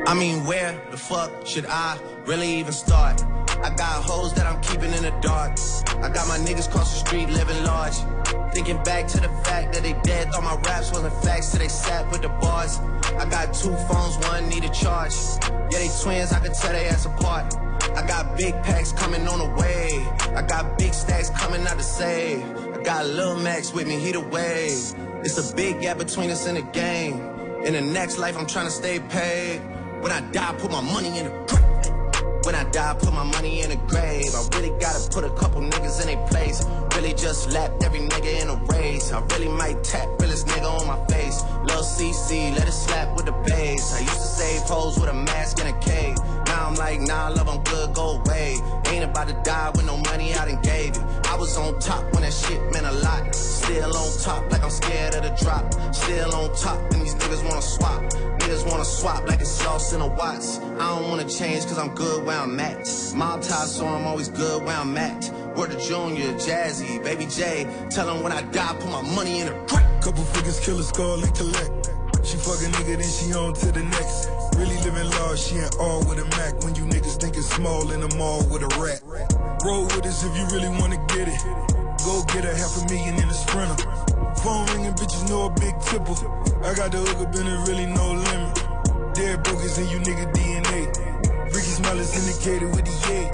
I 0.08 0.14
mean, 0.14 0.46
where 0.46 0.82
the 0.90 0.96
fuck 0.96 1.46
should 1.46 1.66
I 1.66 2.00
really 2.26 2.48
even 2.60 2.72
start? 2.72 3.22
I 3.62 3.76
got 3.76 4.06
hoes 4.06 4.34
that 4.36 4.46
I'm 4.46 4.62
keeping 4.62 4.94
in 4.94 5.04
the 5.04 5.12
dark. 5.20 5.60
I 6.02 6.08
got 6.08 6.30
my 6.30 6.38
niggas 6.38 6.72
cross 6.72 6.94
the 6.94 7.06
street 7.06 7.28
living 7.28 7.62
large. 7.66 7.96
Thinking 8.54 8.82
back 8.84 9.08
to 9.08 9.20
the 9.20 9.28
fact 9.44 9.74
that 9.74 9.84
they 9.84 9.92
dead, 10.04 10.32
thought 10.32 10.46
my 10.46 10.56
raps 10.62 10.94
wasn't 10.94 11.14
facts 11.26 11.52
till 11.52 11.60
they 11.60 11.68
sat 11.68 12.10
with 12.10 12.22
the 12.22 12.30
bars. 12.30 12.80
I 13.20 13.30
got 13.30 13.54
two 13.54 13.76
phones, 13.92 14.18
one 14.30 14.48
need 14.48 14.64
a 14.64 14.70
charge. 14.70 15.14
Yeah, 15.44 15.80
they 15.80 15.90
twins, 16.02 16.32
I 16.32 16.40
could 16.40 16.54
tell 16.54 16.72
they 16.72 16.88
ass 16.88 17.06
apart. 17.06 17.54
I 17.94 18.08
got 18.08 18.38
big 18.38 18.54
packs 18.64 18.94
coming 18.94 19.28
on 19.28 19.40
the 19.40 19.62
way. 19.62 19.90
I 20.38 20.42
got 20.42 20.78
big 20.78 20.94
stacks 20.94 21.32
coming 21.32 21.68
out 21.68 21.78
to 21.80 21.84
save. 21.84 22.46
I 22.74 22.82
got 22.82 23.06
Lil 23.08 23.36
Max 23.40 23.74
with 23.74 23.88
me, 23.90 24.00
he 24.00 24.14
the 24.14 24.22
wave. 24.22 24.96
It's 25.26 25.38
a 25.38 25.54
big 25.54 25.82
gap 25.82 25.98
between 25.98 26.30
us 26.30 26.48
in 26.48 26.56
the 26.56 26.62
game. 26.62 27.20
In 27.66 27.74
the 27.74 27.82
next 27.82 28.18
life, 28.18 28.38
I'm 28.38 28.48
trying 28.48 28.68
to 28.68 28.72
stay 28.72 29.02
paid. 29.02 29.62
When 30.02 30.11
I 30.11 30.22
die, 30.32 30.53
put 30.60 30.72
my 30.72 30.82
money 30.82 31.18
in 31.19 31.26
the 31.26 31.32
grave. 31.48 32.45
When 32.45 32.56
I 32.56 32.64
die, 32.72 32.95
put 32.99 33.14
my 33.14 33.24
money 33.24 33.61
in 33.61 33.72
a 33.72 33.76
grave. 33.76 34.34
I 34.34 34.48
really 34.56 34.78
gotta 34.80 35.10
put 35.10 35.24
a 35.24 35.30
couple 35.32 35.61
niggas 35.61 36.02
in 36.02 36.07
their 36.07 36.28
place. 36.28 36.65
Really 36.95 37.14
just 37.14 37.52
lapped 37.52 37.84
every 37.84 37.99
nigga 37.99 38.41
in 38.41 38.49
a 38.49 38.56
race. 38.72 39.11
I 39.11 39.19
really 39.34 39.49
might 39.49 39.84
tap 39.84 40.07
realest 40.19 40.48
nigga 40.48 40.69
on 40.80 40.88
my 40.88 41.03
face. 41.07 41.44
Lil 41.65 41.84
CC, 41.84 42.56
let 42.56 42.68
it 42.68 42.72
slap 42.72 43.15
with 43.15 43.26
the 43.26 43.34
bass. 43.48 43.94
I 43.94 43.99
used 43.99 44.14
to 44.14 44.32
save 44.40 44.61
hoes 44.61 44.99
with 44.99 45.10
a 45.10 45.14
mask 45.14 45.60
in 45.60 45.68
a 45.68 45.78
cave. 45.80 46.18
Now 46.48 46.68
I'm 46.68 46.76
like, 46.76 47.02
nah, 47.02 47.28
I 47.28 47.30
love, 47.30 47.49
I'm 47.49 47.64
good, 47.64 47.94
go 47.94 48.22
away. 48.22 48.56
Ain't 48.88 49.03
about 49.03 49.28
to 49.28 49.34
die 49.44 49.72
with 49.72 49.86
no 49.86 49.98
money 49.98 50.34
I 50.34 50.45
done 50.45 50.61
gave 50.61 50.95
it. 50.95 51.03
I 51.26 51.36
was 51.36 51.57
on 51.57 51.80
top 51.80 52.03
when 52.14 52.24
that 52.24 52.34
shit 52.34 52.61
meant 52.74 52.86
a 52.86 52.91
lot. 52.91 53.36
Still 53.36 53.95
on 53.95 54.19
top, 54.19 54.52
like 54.52 54.64
I'm 54.64 54.69
scared 54.69 55.15
of 55.15 55.24
the 55.24 55.44
drop. 55.44 55.65
Still 55.94 56.34
on 56.34 56.56
top, 56.56 56.80
and 56.94 57.02
these 57.02 57.15
niggas 57.15 57.44
wanna 57.44 57.61
swap. 57.61 58.02
Niggas 58.40 58.69
wanna 58.69 58.86
swap 58.86 59.28
like 59.28 59.41
it's 59.41 59.52
sauce 59.52 59.94
in 59.94 60.02
a 60.02 60.07
Watts. 60.07 60.60
I 60.80 60.88
don't 60.90 61.10
wanna 61.10 61.28
change 61.30 61.65
cause 61.65 61.78
I'm 61.78 61.94
good 61.94 62.26
where 62.26 62.40
I'm 62.40 62.60
at. 62.60 62.88
Mob 63.14 63.41
tie, 63.41 63.65
so 63.65 63.86
I'm 63.86 64.07
always 64.07 64.30
good 64.30 64.64
where 64.64 64.78
I'm 64.78 64.98
at. 64.98 65.30
Word 65.56 65.72
to 65.72 65.80
Junior, 65.80 66.32
Jazzy, 66.34 67.03
Baby 67.03 67.26
J. 67.26 67.68
Tell 67.90 68.10
'em 68.10 68.24
when 68.24 68.32
I 68.32 68.41
die, 68.41 68.74
put 68.80 68.90
my 68.90 69.02
money 69.02 69.41
in 69.41 69.48
a 69.49 69.65
crack. 69.68 69.86
Couple 70.02 70.24
figures, 70.24 70.60
kill 70.60 70.80
a 70.80 71.14
and 71.26 71.36
collect. 71.36 71.91
She 72.24 72.38
fuck 72.38 72.61
a 72.61 72.68
nigga, 72.76 72.98
then 72.98 73.10
she 73.10 73.34
on 73.34 73.53
to 73.53 73.72
the 73.72 73.84
next. 73.84 74.36
Living 74.98 75.11
large, 75.19 75.40
she 75.40 75.56
ain't 75.57 75.76
all 75.80 75.99
with 76.10 76.18
a 76.18 76.26
Mac. 76.38 76.64
When 76.64 76.74
you 76.74 76.86
niggas 76.86 77.22
think 77.22 77.38
it's 77.38 77.53
small 77.53 77.91
in 77.91 78.02
the 78.02 78.10
mall 78.18 78.41
with 78.49 78.64
a 78.64 78.72
rat. 78.82 79.02
Roll 79.64 79.84
with 79.84 80.06
us 80.07 80.24
if 80.26 80.36
you 80.36 80.45
really 80.49 80.69
wanna 80.80 80.98
get 81.14 81.28
it. 81.28 81.38
Go 82.03 82.24
get 82.34 82.45
a 82.45 82.56
half 82.57 82.74
a 82.82 82.86
million 82.90 83.14
in 83.14 83.30
a 83.30 83.34
sprinter. 83.34 83.78
Phone 84.41 84.65
ringing, 84.74 84.94
bitches 84.94 85.30
know 85.30 85.45
a 85.45 85.49
big 85.52 85.78
tipple. 85.82 86.18
I 86.65 86.74
got 86.74 86.91
the 86.91 86.98
hook 86.98 87.28
up 87.28 87.36
and 87.36 87.45
there 87.45 87.61
really 87.69 87.86
no 87.86 88.10
limit. 88.10 88.56
Dead 89.14 89.44
brokers 89.44 89.78
in 89.78 89.88
you 89.90 89.99
nigga 89.99 90.34
DNA. 90.34 90.90
Ricky 91.45 91.74
Smile 91.78 91.99
is 91.99 92.18
indicated 92.18 92.69
with 92.76 92.86
the 92.86 92.95
yay. 93.06 93.30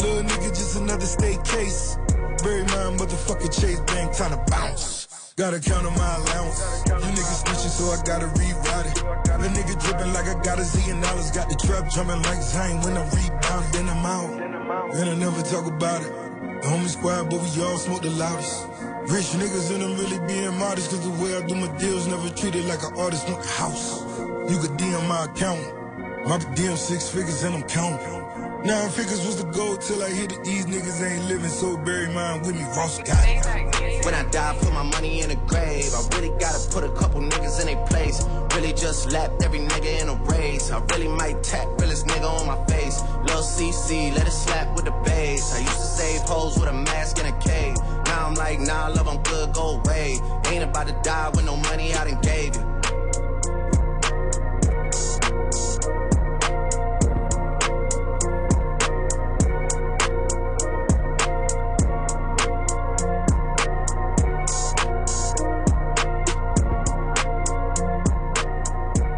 Little 0.00 0.22
nigga, 0.22 0.48
just 0.56 0.76
another 0.76 1.06
state 1.06 1.44
case. 1.44 1.98
Bury 2.42 2.62
my 2.64 2.96
motherfucking 2.96 3.52
Chase 3.52 3.80
Bank, 3.80 4.16
time 4.16 4.30
to 4.30 4.42
bounce. 4.50 5.03
Gotta 5.36 5.58
count 5.58 5.84
on 5.84 5.92
my 5.98 6.14
allowance. 6.14 6.62
You 6.86 6.94
niggas 6.94 7.42
snitching, 7.42 7.74
so 7.74 7.90
I 7.90 8.00
gotta 8.06 8.28
rewrite 8.38 8.86
it. 8.86 8.94
The 9.42 9.48
nigga 9.50 9.74
dripping 9.82 10.12
like 10.12 10.28
I 10.28 10.40
got 10.44 10.60
a 10.60 10.62
zillion 10.62 11.02
dollars. 11.02 11.32
Got 11.32 11.48
the 11.48 11.56
trap 11.56 11.90
jumping 11.90 12.22
like 12.22 12.40
Zane 12.40 12.80
when 12.82 12.96
I 12.96 13.02
rebound, 13.10 13.66
then 13.74 13.88
I'm 13.88 14.06
out. 14.06 14.94
And 14.94 15.10
I 15.10 15.14
never 15.16 15.42
talk 15.42 15.66
about 15.66 16.02
it. 16.02 16.12
The 16.62 16.68
homie 16.68 16.86
squad, 16.86 17.30
but 17.30 17.42
we 17.42 17.64
all 17.64 17.76
smoke 17.78 18.02
the 18.02 18.10
loudest. 18.10 18.68
Rich 19.10 19.34
niggas 19.34 19.74
and 19.74 19.82
I'm 19.82 19.98
really 19.98 20.24
being 20.28 20.56
modest, 20.56 20.90
cause 20.90 21.02
the 21.02 21.10
way 21.20 21.36
I 21.36 21.44
do 21.44 21.56
my 21.56 21.66
deals 21.78 22.06
never 22.06 22.30
treated 22.30 22.66
like 22.66 22.84
an 22.84 22.94
artist, 22.96 23.28
want 23.28 23.42
the 23.42 23.48
house. 23.48 24.06
You 24.48 24.56
could 24.60 24.78
DM 24.78 25.08
my 25.08 25.24
account. 25.24 25.66
My 26.28 26.38
DM 26.54 26.76
six 26.76 27.08
figures 27.08 27.42
and 27.42 27.56
I'm 27.56 27.64
counting. 27.64 28.23
Nine 28.64 28.88
figures 28.88 29.26
was 29.26 29.36
the 29.36 29.44
goal 29.52 29.76
till 29.76 30.02
I 30.02 30.08
hit 30.08 30.32
it. 30.32 30.42
These 30.42 30.64
niggas 30.64 31.02
ain't 31.04 31.28
living, 31.28 31.50
so 31.50 31.76
bury 31.76 32.08
mine 32.08 32.40
with 32.40 32.54
me. 32.54 32.62
Ross 32.74 32.96
got 32.96 33.22
it. 33.28 34.06
When 34.06 34.14
I 34.14 34.22
die, 34.30 34.56
put 34.58 34.72
my 34.72 34.82
money 34.82 35.20
in 35.20 35.30
a 35.30 35.34
grave. 35.34 35.92
I 35.92 36.00
really 36.16 36.32
gotta 36.38 36.66
put 36.70 36.82
a 36.82 36.88
couple 36.88 37.20
niggas 37.20 37.60
in 37.60 37.66
their 37.66 37.84
place. 37.84 38.24
Really 38.54 38.72
just 38.72 39.12
lapped 39.12 39.42
every 39.42 39.58
nigga 39.58 40.00
in 40.00 40.08
a 40.08 40.14
race. 40.32 40.70
I 40.70 40.80
really 40.92 41.08
might 41.08 41.42
tap 41.42 41.68
realest 41.78 42.06
nigga 42.06 42.24
on 42.24 42.46
my 42.46 42.56
face. 42.64 43.02
Lil 43.26 43.42
CC, 43.42 44.16
let 44.16 44.26
it 44.26 44.30
slap 44.30 44.74
with 44.74 44.86
the 44.86 44.92
bass. 45.04 45.54
I 45.54 45.58
used 45.58 45.68
to 45.68 45.86
save 46.00 46.22
hoes 46.22 46.58
with 46.58 46.70
a 46.70 46.72
mask 46.72 47.18
in 47.18 47.26
a 47.26 47.38
cave. 47.40 47.76
Now 48.06 48.28
I'm 48.28 48.34
like, 48.34 48.60
nah, 48.60 48.86
I 48.86 48.88
love, 48.88 49.08
I'm 49.08 49.22
good, 49.24 49.52
go 49.52 49.78
away. 49.84 50.20
Ain't 50.46 50.64
about 50.64 50.86
to 50.86 50.98
die 51.02 51.28
with 51.34 51.44
no 51.44 51.58
money 51.58 51.92
I 51.92 52.08
done 52.08 52.20
gave 52.22 52.56
you. 52.56 52.73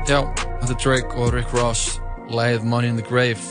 Já, 0.07 0.21
þetta 0.63 0.71
er 0.71 0.79
Drake 0.79 1.17
og 1.19 1.33
Rick 1.35 1.51
Ross 1.51 1.97
Læð 2.31 2.63
Money 2.63 2.93
in 2.93 2.99
the 2.99 3.03
Grave. 3.03 3.43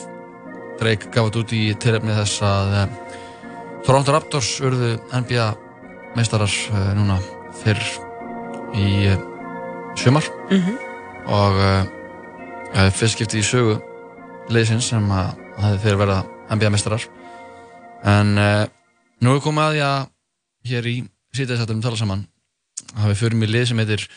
Drake 0.79 1.09
gaf 1.11 1.25
þetta 1.27 1.39
út 1.41 1.51
í 1.51 1.63
tilefni 1.83 2.13
þess 2.15 2.43
að 2.47 2.75
uh, 2.79 2.83
Toronto 3.83 4.13
Raptors 4.15 4.53
urðu 4.63 4.93
NBA 5.11 5.49
meistarar 6.15 6.53
uh, 6.71 6.93
núna 6.95 7.17
fyrr 7.59 7.81
í 8.71 8.85
uh, 9.11 9.17
sumar. 9.99 10.29
Mhm. 10.47 10.77
og 11.25 11.59
uh, 11.59 12.87
fyrst 12.95 13.17
skipti 13.17 13.41
í 13.41 13.43
sögu 13.43 13.75
liðsins 14.47 14.87
sem 14.93 15.11
að 15.11 15.33
hefði 15.59 15.81
þeir 15.83 15.99
verða 16.05 16.19
NBA 16.55 16.69
meistarar. 16.71 17.07
En 18.07 18.31
uh, 18.39 18.61
nú 19.19 19.35
er 19.35 19.43
komið 19.43 19.65
að 19.65 19.73
því 19.73 19.83
að 19.89 20.07
hér 20.71 20.87
í 20.87 20.95
sítæðisættum 21.35 21.83
tala 21.83 21.99
saman 21.99 22.23
hafið 22.95 23.21
fyrir 23.25 23.37
mig 23.41 23.51
lið 23.51 23.67
sem 23.73 23.83
heitir 23.83 24.07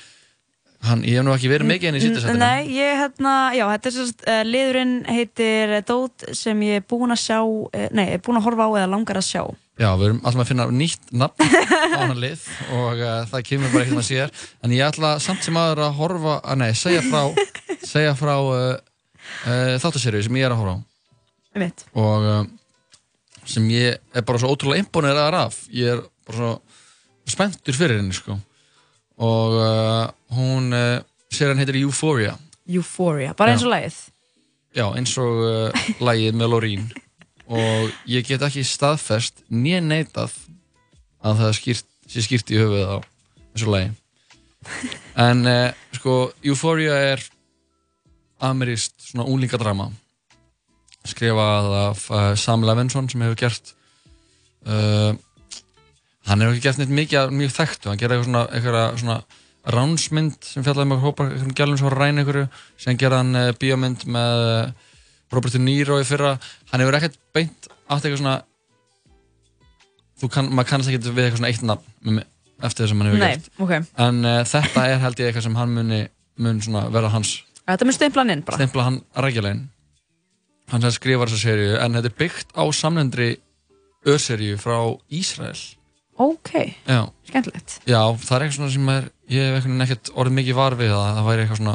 hann, 0.86 1.02
ég 1.06 1.18
hef 1.18 1.26
nú 1.26 1.32
ekki 1.34 1.50
verið 1.50 1.70
mikið 1.72 1.90
enn 1.90 1.98
í 1.98 2.02
sítæðisættum 2.02 2.40
Nei, 2.40 2.68
ég 2.76 2.98
hérna, 3.00 3.34
já, 3.56 3.64
þetta 3.72 3.90
er 3.90 3.94
sérst, 3.96 4.24
uh, 4.24 4.42
liðurinn 4.46 4.92
heitir 5.08 5.72
eh, 5.78 5.84
Dót 5.86 6.26
sem 6.38 6.60
ég 6.66 6.80
er 6.80 6.84
búinn 6.88 7.14
að 7.14 7.22
sjá, 7.24 7.38
uh, 7.42 7.86
nei, 7.96 8.04
er 8.14 8.22
búinn 8.24 8.40
að 8.40 8.46
horfa 8.48 8.68
á 8.68 8.70
eða 8.80 8.90
langar 8.92 9.20
að 9.20 9.26
sjá. 9.28 9.42
Já, 9.78 9.88
við 9.98 10.06
erum 10.08 10.20
alltaf 10.26 10.42
að 10.42 10.50
finna 10.50 10.66
nýtt 10.74 11.10
nafn 11.14 11.44
á 11.46 11.98
hann 12.02 12.22
lið 12.22 12.46
og 12.78 13.02
uh, 13.02 13.18
það 13.30 13.44
kemur 13.50 13.74
bara 13.74 13.84
ekkert 13.84 13.98
maður 13.98 14.08
sér 14.08 14.32
en 14.66 14.74
ég 14.74 14.86
ætla 14.86 15.12
samt 15.22 15.44
sem 15.46 15.58
aður 15.58 15.84
að 15.86 15.98
horfa 16.00 16.38
að 16.42 16.62
nei, 16.64 16.70
segja 16.78 17.02
frá 17.06 17.22
segja 17.86 18.14
frá 18.18 18.34
þáttaserju 19.78 20.24
sem 20.26 20.40
ég 20.40 20.48
er 20.48 20.54
að 20.54 20.62
horfa 20.62 20.78
á. 20.78 20.86
Einmitt. 21.58 21.86
og 21.98 22.26
uh, 22.26 22.42
sem 23.48 23.64
ég 23.72 23.98
er 24.14 24.26
bara 24.26 24.40
svo 24.40 24.50
ótrúlega 24.52 24.82
imponeraðar 24.84 25.38
af. 25.46 25.62
Ég 25.72 25.94
er 25.96 26.02
bara 26.28 26.38
svo 26.38 26.52
spenntur 27.28 27.76
fyrir 27.76 28.00
henni 28.00 28.16
sko 28.16 28.38
og 29.18 29.56
uh, 29.58 30.06
hún 30.36 30.72
uh, 30.74 31.00
sér 31.32 31.52
hann 31.52 31.60
heitir 31.60 31.80
Euphoria 31.82 32.36
Euphoria, 32.68 33.32
bara 33.34 33.54
eins 33.54 33.64
og 33.64 33.70
Já. 33.72 33.74
lagið. 33.74 33.98
Já, 34.76 34.84
eins 34.94 35.14
og 35.18 35.44
uh, 35.44 35.86
lagið 36.04 36.36
með 36.36 36.52
Lorín 36.52 36.88
og 37.48 37.94
ég 38.08 38.26
get 38.28 38.44
ekki 38.44 38.64
staðfest 38.66 39.40
nýja 39.48 39.80
neitað 39.80 40.34
að 41.24 41.40
það 41.40 41.54
skýrt, 41.58 41.88
sé 42.06 42.24
skýrt 42.24 42.52
í 42.52 42.60
höfuð 42.60 42.84
á 42.84 42.96
þessu 43.54 43.72
lagi 43.72 43.94
en 45.28 45.46
uh, 45.48 45.70
sko 45.96 46.18
Euphoria 46.44 46.98
er 47.14 47.24
ameríst 48.44 48.94
svona 49.02 49.26
unglingadrama 49.26 49.88
skrifað 51.08 51.72
af 51.78 52.04
uh, 52.12 52.34
Sam 52.38 52.66
Levinson 52.66 53.08
sem 53.10 53.24
hefur 53.24 53.40
gert 53.40 53.72
uh, 54.68 55.16
hann 56.28 56.42
hefur 56.44 56.54
ekki 56.56 56.64
gert 56.68 56.80
neitt 56.82 56.92
mikið 56.98 57.34
mjög 57.38 57.54
þekktu, 57.56 57.90
hann 57.92 58.00
gerði 58.00 58.18
eitthvað 58.18 58.28
svona, 58.30 58.42
eitthvað 58.52 58.98
svona 59.02 59.18
ránsmynd 59.74 60.36
sem 60.48 60.64
fjallaði 60.64 60.90
með 60.92 61.02
hópar 61.04 61.30
einhverjum 61.32 61.56
gælum 61.58 61.78
sem 61.80 61.88
var 61.88 61.96
að 61.96 62.02
ræna 62.04 62.22
einhverju. 62.22 62.44
Sem 62.80 62.98
gerði 63.00 63.18
hann 63.20 63.36
uh, 63.36 63.48
bíómynd 63.60 64.04
með 64.14 64.44
uh, 64.48 64.70
Robert 65.34 65.56
De 65.56 65.60
Niro 65.60 65.98
í 66.00 66.06
fyrra. 66.08 66.36
Hann 66.70 66.80
hefur 66.84 66.96
ekkert 67.00 67.18
beint 67.36 67.68
átt 67.88 68.04
eitthvað 68.04 68.20
svona 68.22 68.36
þú 70.18 70.30
kann, 70.34 70.48
maður 70.52 70.70
kannast 70.72 70.90
ekkert 70.92 71.10
við 71.14 71.24
eitthvað 71.28 71.40
svona 71.42 71.52
eitt 71.52 71.66
nafn 71.68 72.22
eftir 72.58 72.84
það 72.84 72.90
sem 72.90 73.02
hann 73.02 73.10
hefur 73.10 73.22
Nei, 73.22 73.34
gert. 73.36 73.50
ok. 73.62 73.74
en 74.06 74.16
uh, 74.26 74.38
þetta 74.50 74.86
er 74.90 75.02
held 75.04 75.20
ég 75.22 75.28
eitthvað 75.30 75.44
sem 75.46 75.58
hann 75.60 75.74
muni 75.76 76.00
mun 76.42 76.62
svona 76.64 76.86
verða 76.94 77.12
hans 77.14 77.34
Þetta 77.68 77.86
mun 77.86 77.94
stimplan 77.94 78.32
inn 78.32 78.42
bara. 78.46 78.58
stempla 78.58 78.86
hann 78.88 78.96
rækjulegin 79.14 79.60
hann 80.72 80.84
sem 80.84 80.94
skrifar 80.96 81.30
þessa 81.30 81.44
seríu 81.52 81.76
en 81.78 81.94
þetta 81.98 82.10
er 82.10 82.16
byggt 82.18 82.56
á 82.58 82.64
samlendri 82.74 83.28
örseríu 84.08 84.58
frá 84.60 84.78
Ísrael 85.14 85.54
Ok, 86.18 86.50
já, 86.88 87.00
skemmtilegt. 87.28 87.76
já, 87.86 88.00
það 88.18 88.32
er 88.36 88.42
eitthvað 88.44 88.56
svona 88.58 88.72
sem 88.74 88.88
er 88.96 89.04
ég 89.30 89.52
hef 89.54 89.68
ekkert 89.84 90.10
orðið 90.18 90.36
mikið 90.40 90.56
var 90.58 90.74
við 90.80 90.90
það 90.90 91.12
það 91.18 91.28
væri 91.28 91.44
eitthvað 91.44 91.60
svona 91.60 91.74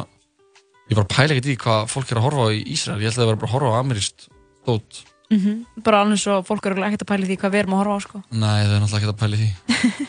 ég 0.92 0.98
bara 1.00 1.10
pæla 1.14 1.32
ekkert 1.38 1.48
í 1.54 1.56
hvað 1.64 1.86
fólk 1.94 2.12
er 2.12 2.20
að 2.20 2.26
horfa 2.28 2.44
á 2.44 2.50
í 2.52 2.60
Ísrael. 2.74 3.00
Ég 3.00 3.08
held 3.08 3.16
að 3.16 3.22
það 3.24 3.30
var 3.32 3.40
bara 3.40 3.50
að 3.50 3.54
horfa 3.56 3.72
á 3.72 3.80
ameríst 3.80 4.26
dót. 4.68 5.00
Mm 5.32 5.54
Bara 5.86 6.02
alveg 6.04 6.20
svo 6.22 6.36
fólk 6.46 6.68
eru 6.70 6.84
ekkert 6.84 7.06
að 7.06 7.12
pæla 7.14 7.30
því 7.30 7.38
hvað 7.42 7.54
við 7.56 7.62
erum 7.64 7.74
að 7.78 7.82
horfa 7.84 7.96
á, 7.96 8.00
sko. 8.04 8.22
nei, 8.36 8.60
þau 8.68 8.74
er 8.76 8.84
náttúrulega 8.84 9.00
ekkert 9.00 9.14
að 9.14 9.22
pæla 9.24 9.40
því. 9.40 9.50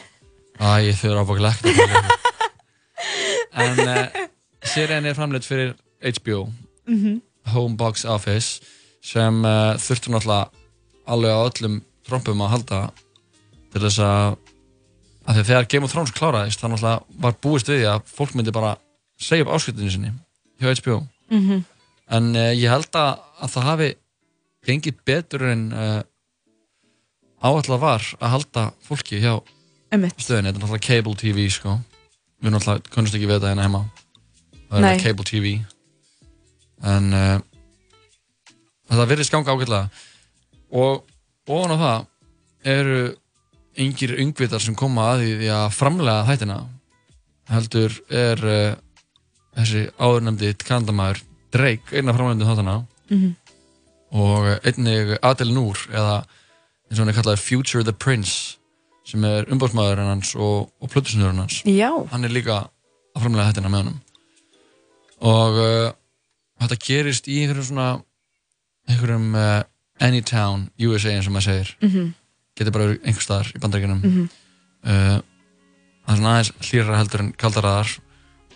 Æ, 0.65 0.93
þau 0.99 1.09
eru 1.13 1.23
ábúinlega 1.23 1.55
ekkert 1.55 1.71
að 1.71 1.79
pæla 1.79 2.03
því. 2.03 2.19
En 3.65 3.81
uh, 3.87 4.27
serían 4.67 5.07
er 5.09 5.15
framleitt 5.19 5.47
fyrir 5.49 5.75
HBO 6.03 6.49
Mhm. 6.85 7.21
Home 7.55 7.77
Box 7.81 8.03
Office 8.05 8.61
sem 9.05 9.39
uh, 9.45 9.73
þurftu 9.81 10.11
náttúrulega 10.13 10.51
alveg 11.09 11.33
á 11.33 11.41
öllum 11.49 11.79
trompum 12.05 12.43
að 12.45 12.51
halda 12.55 12.81
til 13.75 13.83
þess 13.83 13.99
að, 14.07 14.37
að 15.29 15.41
þegar 15.49 15.69
Game 15.73 15.87
of 15.89 15.93
Thrones 15.95 16.15
kláraðist 16.15 16.63
þá 16.63 16.69
náttúrulega 16.71 17.21
var 17.27 17.37
búist 17.43 17.69
við 17.73 17.85
að 17.91 18.05
fólk 18.15 18.35
myndi 18.39 18.55
bara 18.55 18.77
segja 19.21 19.45
upp 19.47 19.55
áskiptinu 19.59 19.91
sinni 19.93 20.13
hjá 20.63 20.71
HBO 20.79 21.01
Mhm. 21.35 21.63
en 22.15 22.27
uh, 22.37 22.51
ég 22.53 22.69
held 22.71 22.93
að, 23.01 23.19
að 23.43 23.53
það 23.55 23.65
hafi 23.71 23.87
gengið 24.69 24.99
betur 25.09 25.45
en 25.51 25.63
uh, 25.73 26.03
áallega 27.45 27.79
var 27.81 28.05
að 28.21 28.31
halda 28.35 28.65
fólki 28.85 29.19
hjá 29.23 29.33
Einmitt. 29.93 30.17
stöðinni, 30.21 30.53
þetta 30.53 30.59
er 30.59 30.63
náttúrulega 30.65 30.87
cable 30.87 31.15
TV 31.21 31.49
sko. 31.53 31.75
Við 32.43 32.53
náttúrulega 32.55 32.93
kunnumst 32.95 33.17
ekki 33.17 33.29
við 33.31 33.37
þetta 33.39 33.51
hérna 33.53 33.67
heima. 33.67 33.83
Það 34.71 34.87
er 34.91 35.03
cable 35.05 35.27
TV 35.29 35.53
en 36.85 37.11
uh, 37.17 37.41
þetta 38.89 39.01
það 39.01 39.11
verðist 39.15 39.33
ganga 39.35 39.55
ágætlega. 39.57 39.91
Og 40.75 41.05
ofan 41.49 41.75
á 41.75 41.79
það 41.85 42.07
eru 42.75 42.99
yngir 43.81 44.13
yngvitar 44.21 44.61
sem 44.63 44.75
koma 44.79 45.13
að 45.15 45.25
því 45.41 45.49
að 45.55 45.69
framlega 45.75 46.27
þættina 46.29 46.59
heldur 47.51 47.95
er 48.11 48.45
uh, 48.49 48.75
þessi 49.59 49.87
áðurnemdi 49.99 50.53
kanadamæður 50.65 51.23
Drake, 51.55 51.93
eina 51.95 52.15
framlegndum 52.17 52.49
þáttana 52.51 52.77
Mhm. 53.11 53.35
og 54.17 54.47
einnig 54.65 55.19
Adel 55.23 55.51
Noor 55.53 55.77
eða 55.93 56.15
eins 56.25 56.97
og 56.99 57.03
hann 57.05 57.09
er 57.13 57.17
kallað 57.19 57.43
Future 57.43 57.85
the 57.85 57.93
Prince 57.93 58.57
sem 59.05 59.25
er 59.29 59.45
umbásmaðurinn 59.53 60.09
hans 60.09 60.31
og, 60.35 60.71
og 60.81 60.89
plötusnurinn 60.91 61.43
hans 61.43 61.59
Já. 61.69 61.91
hann 62.11 62.25
er 62.25 62.33
líka 62.33 62.57
að 63.15 63.21
framlega 63.27 63.53
þetta 63.53 63.69
með 63.69 63.83
honum 63.83 64.01
og 65.21 65.59
uh, 65.61 65.93
þetta 66.65 66.79
gerist 66.87 67.29
í 67.29 67.43
einhverjum 67.43 67.69
svona 67.69 67.89
einhverjum 68.89 69.35
uh, 69.39 69.63
Anytown 70.03 70.69
USA 70.83 71.13
eins 71.15 71.29
og 71.29 71.37
maður 71.37 71.51
segir 71.51 71.75
Mhm. 71.85 72.15
Getur 72.57 72.73
bara 72.75 72.89
verið 72.91 73.07
einhver 73.09 73.25
staðar 73.27 73.53
í 73.57 73.61
bandaríkjunum 73.63 74.03
Mhm. 74.05 74.29
uh, 74.85 75.21
það 76.05 76.13
er 76.13 76.19
svona 76.19 76.35
aðeins 76.35 76.53
hlýra 76.69 76.99
heldur 77.01 77.21
en 77.25 77.33
kaldaraðar 77.41 77.95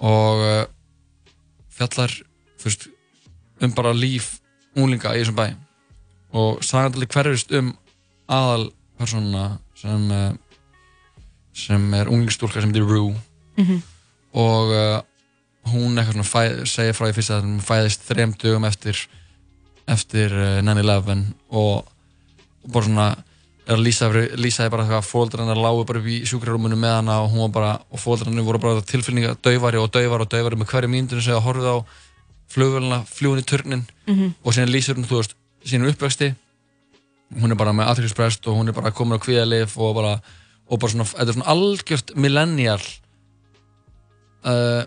og 0.01 0.43
uh, 0.47 0.67
fjallar 1.79 2.13
fyrst, 2.59 2.89
um 3.63 3.73
bara 3.75 3.93
líf 3.97 4.39
unglinga 4.77 5.15
í 5.17 5.23
þessum 5.23 5.39
bæ 5.39 5.47
og 6.39 6.63
sagandali 6.63 7.07
hverjust 7.11 7.53
um 7.59 7.73
aðal 8.29 8.69
persónuna 8.99 9.59
sem 9.79 10.11
uh, 10.13 10.33
sem 11.59 11.95
er 11.95 12.07
unglingstúlka 12.13 12.61
sem 12.61 12.71
heitir 12.71 12.87
Rue 12.87 13.15
Mhm. 13.59 13.83
og 14.39 14.71
uh, 14.71 15.01
hún 15.73 15.99
eitthvað 15.99 16.13
svona 16.15 16.29
fæ, 16.29 16.43
segir 16.71 16.95
frá 16.95 17.09
í 17.11 17.15
fyrsta 17.17 17.39
að 17.41 17.47
hún 17.49 17.61
fæðist 17.65 18.05
þrem 18.07 18.35
dögum 18.39 18.65
eftir 18.69 19.01
eftir 19.89 20.31
uh, 20.33 20.61
9-11 20.63 21.25
og, 21.51 21.89
og 22.63 22.71
bara 22.73 22.85
svona 22.87 23.09
er 23.69 23.75
að 23.77 23.85
lýsa, 23.85 24.09
lýsaði 24.41 24.71
bara 24.73 24.83
eitthvað 24.85 25.03
að 25.03 25.09
fóldrarnar 25.13 25.59
lágu 25.61 25.85
bara 25.89 26.01
upp 26.01 26.07
í 26.09 26.19
sjúkrarúmunu 26.25 26.77
með 26.81 26.95
hana 26.99 27.19
og 27.23 27.31
hún 27.35 27.43
var 27.47 27.53
bara, 27.59 27.73
og 27.93 28.01
fóldrarnar 28.01 28.47
voru 28.47 28.59
bara 28.63 28.81
tilfinninga 28.89 29.35
dauvari 29.45 29.77
og 29.83 29.91
dauvari 29.93 30.25
og 30.25 30.31
dauvari 30.33 30.57
með 30.57 30.71
hverju 30.73 30.89
mínutunum 30.93 31.23
sem 31.27 31.35
það 31.37 31.45
horfið 31.49 31.69
á 31.69 31.77
flugvöluna, 32.49 32.99
fljúin 33.05 33.43
í 33.43 33.45
turnin 33.45 33.83
Mhm. 34.09 34.35
og 34.45 34.53
síðan 34.57 34.73
lýsir 34.73 34.95
hún, 34.97 35.05
þú 35.05 35.19
veist, 35.21 35.35
sínum 35.69 35.91
uppvexti 35.93 36.35
hún 37.43 37.51
er 37.53 37.57
bara 37.61 37.73
með 37.77 37.91
aðtryggsprest 37.93 38.47
og 38.49 38.57
hún 38.57 38.69
er 38.69 38.73
bara 38.73 38.91
komin 38.91 39.19
á 39.21 39.25
kvíðalif 39.25 39.77
og 39.77 39.95
bara, 39.95 40.15
og 40.71 40.79
bara 40.81 40.93
svona, 40.93 41.05
þetta 41.05 41.29
er 41.29 41.37
svona 41.37 41.53
algjört 41.53 42.15
millennial 42.17 42.81
uh, 44.45 44.83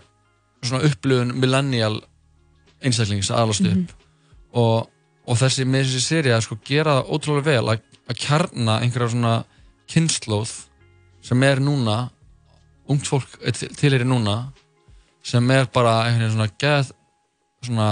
svona 0.62 0.84
upplifun 0.88 1.34
millennial 1.38 2.00
einstaklings 2.82 3.30
aðalast 3.30 3.62
upp 3.66 3.76
Mhm. 3.76 3.88
og, 4.58 4.88
og 5.26 5.36
þessi 5.38 5.64
með 5.64 5.86
þessi 5.86 6.02
séri 6.02 6.32
að 6.34 6.42
sko 6.48 6.58
gera 6.66 6.98
það 6.98 7.10
ótrúlega 7.14 7.44
vel 7.44 7.64
að, 7.72 7.80
að 8.10 8.18
kjarna 8.24 8.80
einhverja 8.82 9.12
svona 9.14 9.34
kynnslóð 9.92 10.52
sem 11.22 11.42
er 11.46 11.60
núna 11.62 11.98
ungt 12.90 13.06
fólk 13.06 13.36
er 13.46 13.54
til, 13.54 13.92
er 13.94 14.04
núna 14.08 14.52
sem 15.22 15.50
er 15.54 15.68
bara 15.72 16.02
einhvern 16.08 16.24
veginn 16.26 16.36
svona 16.36 16.50
geð 16.58 16.90
svona 17.62 17.88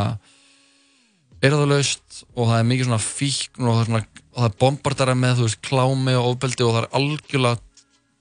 erðalaust 1.41 2.23
og 2.35 2.51
það 2.51 2.59
er 2.59 2.67
mikið 2.69 2.89
svona 2.89 3.01
fíkn 3.05 3.65
og 3.69 3.77
það 3.77 3.81
er, 3.81 3.89
svona, 3.89 4.03
og 4.35 4.41
það 4.43 4.49
er 4.51 4.57
bombardara 4.61 5.15
með 5.17 5.39
þú 5.39 5.47
veist 5.47 5.61
klámi 5.65 6.17
og 6.19 6.29
ofbeldi 6.35 6.67
og 6.67 6.75
það 6.75 6.83
er 6.83 6.91
algjörlega 7.01 7.63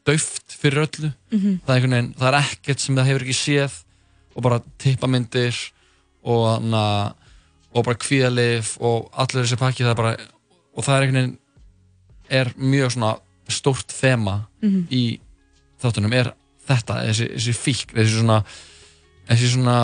dauft 0.10 0.56
fyrir 0.62 0.86
öllu 0.86 1.10
Mhm. 1.32 1.60
það, 1.66 1.76
er 1.76 1.82
veginn, 1.88 2.14
það 2.18 2.28
er 2.34 2.40
ekkert 2.40 2.80
sem 2.80 2.96
það 2.96 3.10
hefur 3.10 3.26
ekki 3.28 3.38
séð 3.40 3.74
og 4.36 4.44
bara 4.46 4.62
tippamyndir 4.80 5.58
og, 6.24 6.64
og 7.74 7.84
bara 7.86 7.98
kvíðalif 8.06 8.78
og 8.80 9.10
allir 9.14 9.44
þessi 9.44 9.60
pakki 9.60 9.84
það 9.84 9.96
bara 10.00 10.16
og 10.78 10.84
það 10.86 10.96
er 10.96 11.02
einhvern 11.08 11.20
veginn 11.20 11.38
er 12.30 12.52
mjög 12.58 12.92
svona 12.96 13.16
stórt 13.50 13.88
þema 13.94 14.46
Mhm. 14.62 14.88
í 14.92 15.20
þáttunum 15.82 16.14
er 16.14 16.34
þetta, 16.68 17.00
þessi, 17.08 17.28
þessi 17.36 17.54
fíkn 17.58 17.96
þessi 17.98 18.20
svona 18.20 18.44
þessi 19.30 19.48
svona 19.54 19.78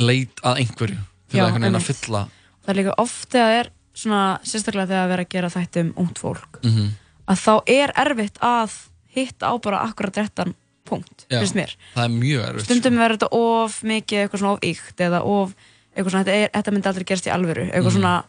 leit 0.00 0.40
að 0.46 0.60
einhverju 0.64 0.98
til 1.30 1.38
Já, 1.38 1.42
að 1.44 1.46
einhvern 1.50 1.62
veginn 1.66 1.80
að 1.80 1.88
fylla 1.90 2.22
Það 2.60 2.68
er 2.72 2.78
líka 2.82 2.94
oft 2.98 3.28
þegar 3.32 3.48
það 3.50 3.58
er 3.60 3.70
svona, 4.00 4.20
sérstaklega 4.44 4.86
þegar 4.90 5.06
það 5.08 5.14
er 5.16 5.22
að 5.24 5.28
gera 5.34 5.50
þætti 5.56 5.80
um 5.84 5.92
ungt 6.04 6.18
fólk 6.22 6.60
Mhm. 6.64 6.88
að 7.28 7.42
þá 7.44 7.54
er 7.66 7.92
erfitt 7.96 8.38
að 8.40 8.70
hitta 9.14 9.50
á 9.50 9.54
bara 9.60 9.82
akkurat 9.88 10.16
réttan 10.16 10.54
punkt, 10.84 11.26
finnst 11.30 11.54
mér 11.54 11.74
það 11.94 12.04
er 12.04 12.14
mjög 12.14 12.48
erfitt 12.48 12.64
stundum 12.64 12.96
verður 12.98 13.18
þetta 13.18 13.32
of 13.32 13.82
mikið 13.82 14.18
eitthvað 14.28 14.38
svona 14.40 14.52
of 14.52 14.60
ykt 14.62 14.96
eða 15.06 15.20
of, 15.24 15.54
eitthvað 15.96 16.10
svona, 16.10 16.24
þetta, 16.24 16.34
er, 16.44 16.50
þetta 16.54 16.72
myndi 16.72 16.86
aldrei 16.90 17.04
gerast 17.04 17.26
í 17.26 17.32
alvöru, 17.34 17.64
eitthvað 17.70 17.92
Mhm. 17.92 18.00
svona 18.00 18.24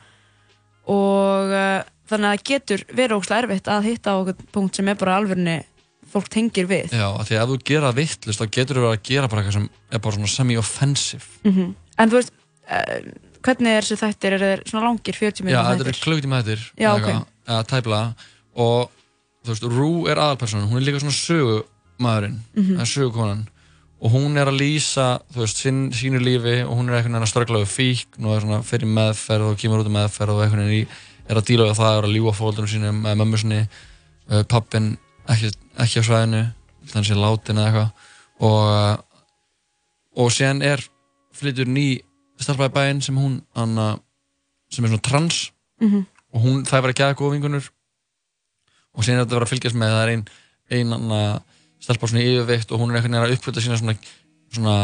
og 0.88 1.86
þannig 2.12 2.30
að 2.30 2.36
það 2.38 2.46
getur 2.52 2.84
verið 3.00 3.18
ógslag 3.18 3.44
erfitt 3.46 3.70
að 3.72 3.88
hitta 3.90 4.14
á 4.14 4.18
eitthvað 4.20 4.46
punkt 4.56 4.80
sem 4.80 4.92
er 4.92 5.00
bara 5.02 5.18
alvörunni 5.20 5.58
fólk 6.12 6.28
tengir 6.32 6.68
við. 6.68 6.92
Já, 6.92 7.08
af 7.08 7.28
því 7.30 7.38
að 7.38 7.42
ef 7.44 7.52
þú 7.52 7.58
gera 7.72 7.90
það 7.92 8.00
vittlust 8.02 8.42
þá 8.42 8.48
getur 8.58 8.78
þú 8.80 8.86
verið 8.86 8.98
að 8.98 9.04
gera 9.08 9.30
bara 9.32 9.42
eitthvað 9.44 9.58
sem 9.58 9.68
er 9.92 10.02
bara 10.04 10.16
svona 10.18 10.32
semi-offensive. 10.36 11.28
Mhm. 11.48 11.70
en 12.02 12.10
þú 12.12 12.18
veist 12.20 12.34
uh, 12.72 13.12
hvernig 13.46 13.78
er 13.78 13.86
þessi 13.86 14.00
þættir, 14.02 14.36
er 14.36 14.44
þeir 14.46 14.64
svona 14.70 14.86
langir 14.88 15.18
40 15.18 15.42
Já, 15.42 15.46
minútur 15.62 15.86
þetta 15.86 15.94
er 15.96 16.04
klukkutíma 16.06 16.42
þettir 16.42 16.66
Já, 16.82 16.90
ok. 16.96 17.10
eða 17.48 17.64
tæplega 17.72 18.28
og 18.56 18.92
þú 19.46 19.54
veist, 19.54 19.66
Rú 19.72 19.90
er 20.12 20.22
aðalpersonan 20.22 20.70
hún 20.70 20.82
er 20.82 20.86
líka 20.90 21.02
svona 21.02 21.18
sögumadurinn 21.18 22.40
það 22.56 22.86
er 22.86 22.92
sögukonan. 22.92 23.48
Og 24.02 24.10
hún 24.16 24.34
er 24.42 24.50
að 24.50 24.58
lýsa, 24.58 25.20
þú 25.30 25.44
veist, 25.44 25.60
sín, 25.62 25.82
sínu 25.94 26.18
lífi 26.26 26.56
og 26.66 26.74
hún 26.74 26.88
er 26.90 26.96
veginn 26.98 27.20
að 27.20 27.28
ströggla 27.30 27.60
við 27.62 27.70
fíkn 27.70 28.26
og 28.26 28.34
er 28.34 28.42
svona 28.42 28.62
fyrir 28.66 28.90
meðferð 28.90 29.52
og 29.52 29.60
kemur 29.62 29.84
út 29.84 29.90
af 29.92 29.94
meðferð 29.94 30.34
og 30.34 30.40
veginn 30.42 30.72
í, 30.74 30.80
er 31.30 31.40
að 31.40 31.48
díla 31.48 31.70
við 31.70 31.80
það 31.80 31.98
er 31.98 32.08
að 32.08 32.16
ljúa 32.18 32.34
fólkdunum 32.36 32.72
sínum 32.72 33.02
með 33.06 33.20
mömmu 33.22 33.40
sinni 33.42 33.62
uh, 33.62 34.44
pappin 34.50 34.94
ekki, 35.30 35.52
ekki 35.82 36.02
á 36.02 36.08
svæðinu 36.08 36.44
þannig 36.92 37.10
sé 37.10 37.18
látin 37.18 37.62
eða 37.62 37.70
eitthvað. 37.70 38.08
Og 38.42 38.60
uh, 38.72 38.96
og 40.18 40.32
síðan 40.34 40.64
er 40.66 40.82
flytur 41.36 41.70
ný 41.70 41.86
í 42.02 42.70
bæinn 42.74 43.02
sem 43.02 43.18
hún 43.18 43.42
anna, 43.56 44.00
sem 44.74 44.86
er 44.86 44.92
svona 44.92 45.06
trans. 45.06 45.52
Mhm. 45.82 46.06
og 46.32 46.42
hún, 46.42 46.60
það 46.64 46.78
er 46.78 46.82
bara 46.86 46.94
gæða 46.94 47.16
góða 47.18 47.32
vingunur 47.34 47.66
og 48.96 49.04
síðan 49.04 49.18
er 49.18 49.24
þetta 49.24 49.34
að 49.34 49.38
vera 49.40 49.46
að 49.48 49.52
fylgjast 49.52 49.78
með 49.82 49.90
það 49.92 50.04
er 50.04 50.12
ein, 50.12 50.22
ein 50.78 50.94
anna, 50.96 51.22
stelpa 51.82 52.08
svona 52.08 52.22
í 52.22 52.30
yfirveikt 52.36 52.72
og 52.72 52.80
hún 52.80 52.92
er 52.92 53.02
veginn 53.02 53.18
að 53.18 53.34
uppfylta 53.36 53.64
sína 53.66 53.80
svona, 53.82 53.96
svona 54.54 54.76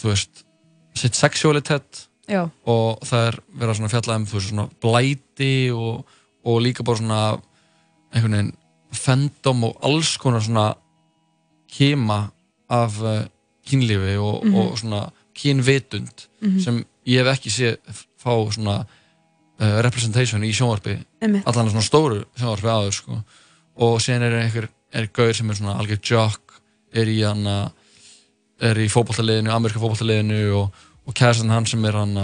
þú 0.00 0.08
veist 0.10 0.42
sitt 0.98 1.18
sexualitet 1.18 2.00
Já. 2.28 2.48
og 2.66 3.00
það 3.04 3.26
er 3.28 3.38
verið 3.58 3.82
að 3.84 3.92
fjalla 3.94 4.16
um 4.16 4.24
veist 4.26 4.48
svona 4.48 4.68
blæti 4.80 5.70
og, 5.74 6.04
og 6.44 6.60
líka 6.64 6.84
bara 6.84 6.96
svona 6.96 7.20
einhvern 8.14 8.32
veginn 8.32 8.52
fendom 8.94 9.64
og 9.68 9.76
alls 9.84 10.16
konar 10.22 10.40
svona 10.44 10.74
kema 11.74 12.30
af 12.70 13.00
uh, 13.02 13.24
kynlífi 13.66 14.16
og, 14.18 14.44
Mhm. 14.44 14.54
og 14.54 14.78
svona 14.78 15.10
kynvitund 15.34 16.26
Mhm. 16.40 16.60
sem 16.60 16.84
ég 17.06 17.24
hef 17.24 17.38
ekki 17.38 17.50
séð 17.50 17.76
fá 18.22 18.32
svona 18.52 18.86
uh, 19.60 19.80
representation 19.82 20.42
í 20.42 20.52
sjónvarpi 20.52 20.98
allan 21.46 21.70
svona 21.70 21.82
stóru 21.82 22.24
sjónvarpi 22.38 22.68
áður 22.68 22.92
sko. 22.92 23.22
og 23.76 24.00
síðan 24.00 24.22
er 24.22 24.42
einhver 24.42 24.68
er 24.92 25.06
gaur 25.12 25.32
sem 25.34 25.50
er 25.50 25.54
svona 25.54 25.78
algjör 25.78 26.00
jock 26.02 26.60
er 26.94 27.06
í 27.06 27.20
er 28.60 28.76
í 28.78 28.86
fótballtaliðinu, 28.88 29.50
ameríska 29.50 29.80
fótballtaliðinu 29.82 30.54
og, 30.54 30.70
og 31.06 31.14
kæðastan 31.14 31.50
hann 31.52 31.66
sem 31.66 31.84
er 31.84 31.92
hann 32.00 32.14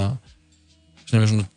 sem 1.06 1.20
er 1.22 1.26
svona 1.26 1.48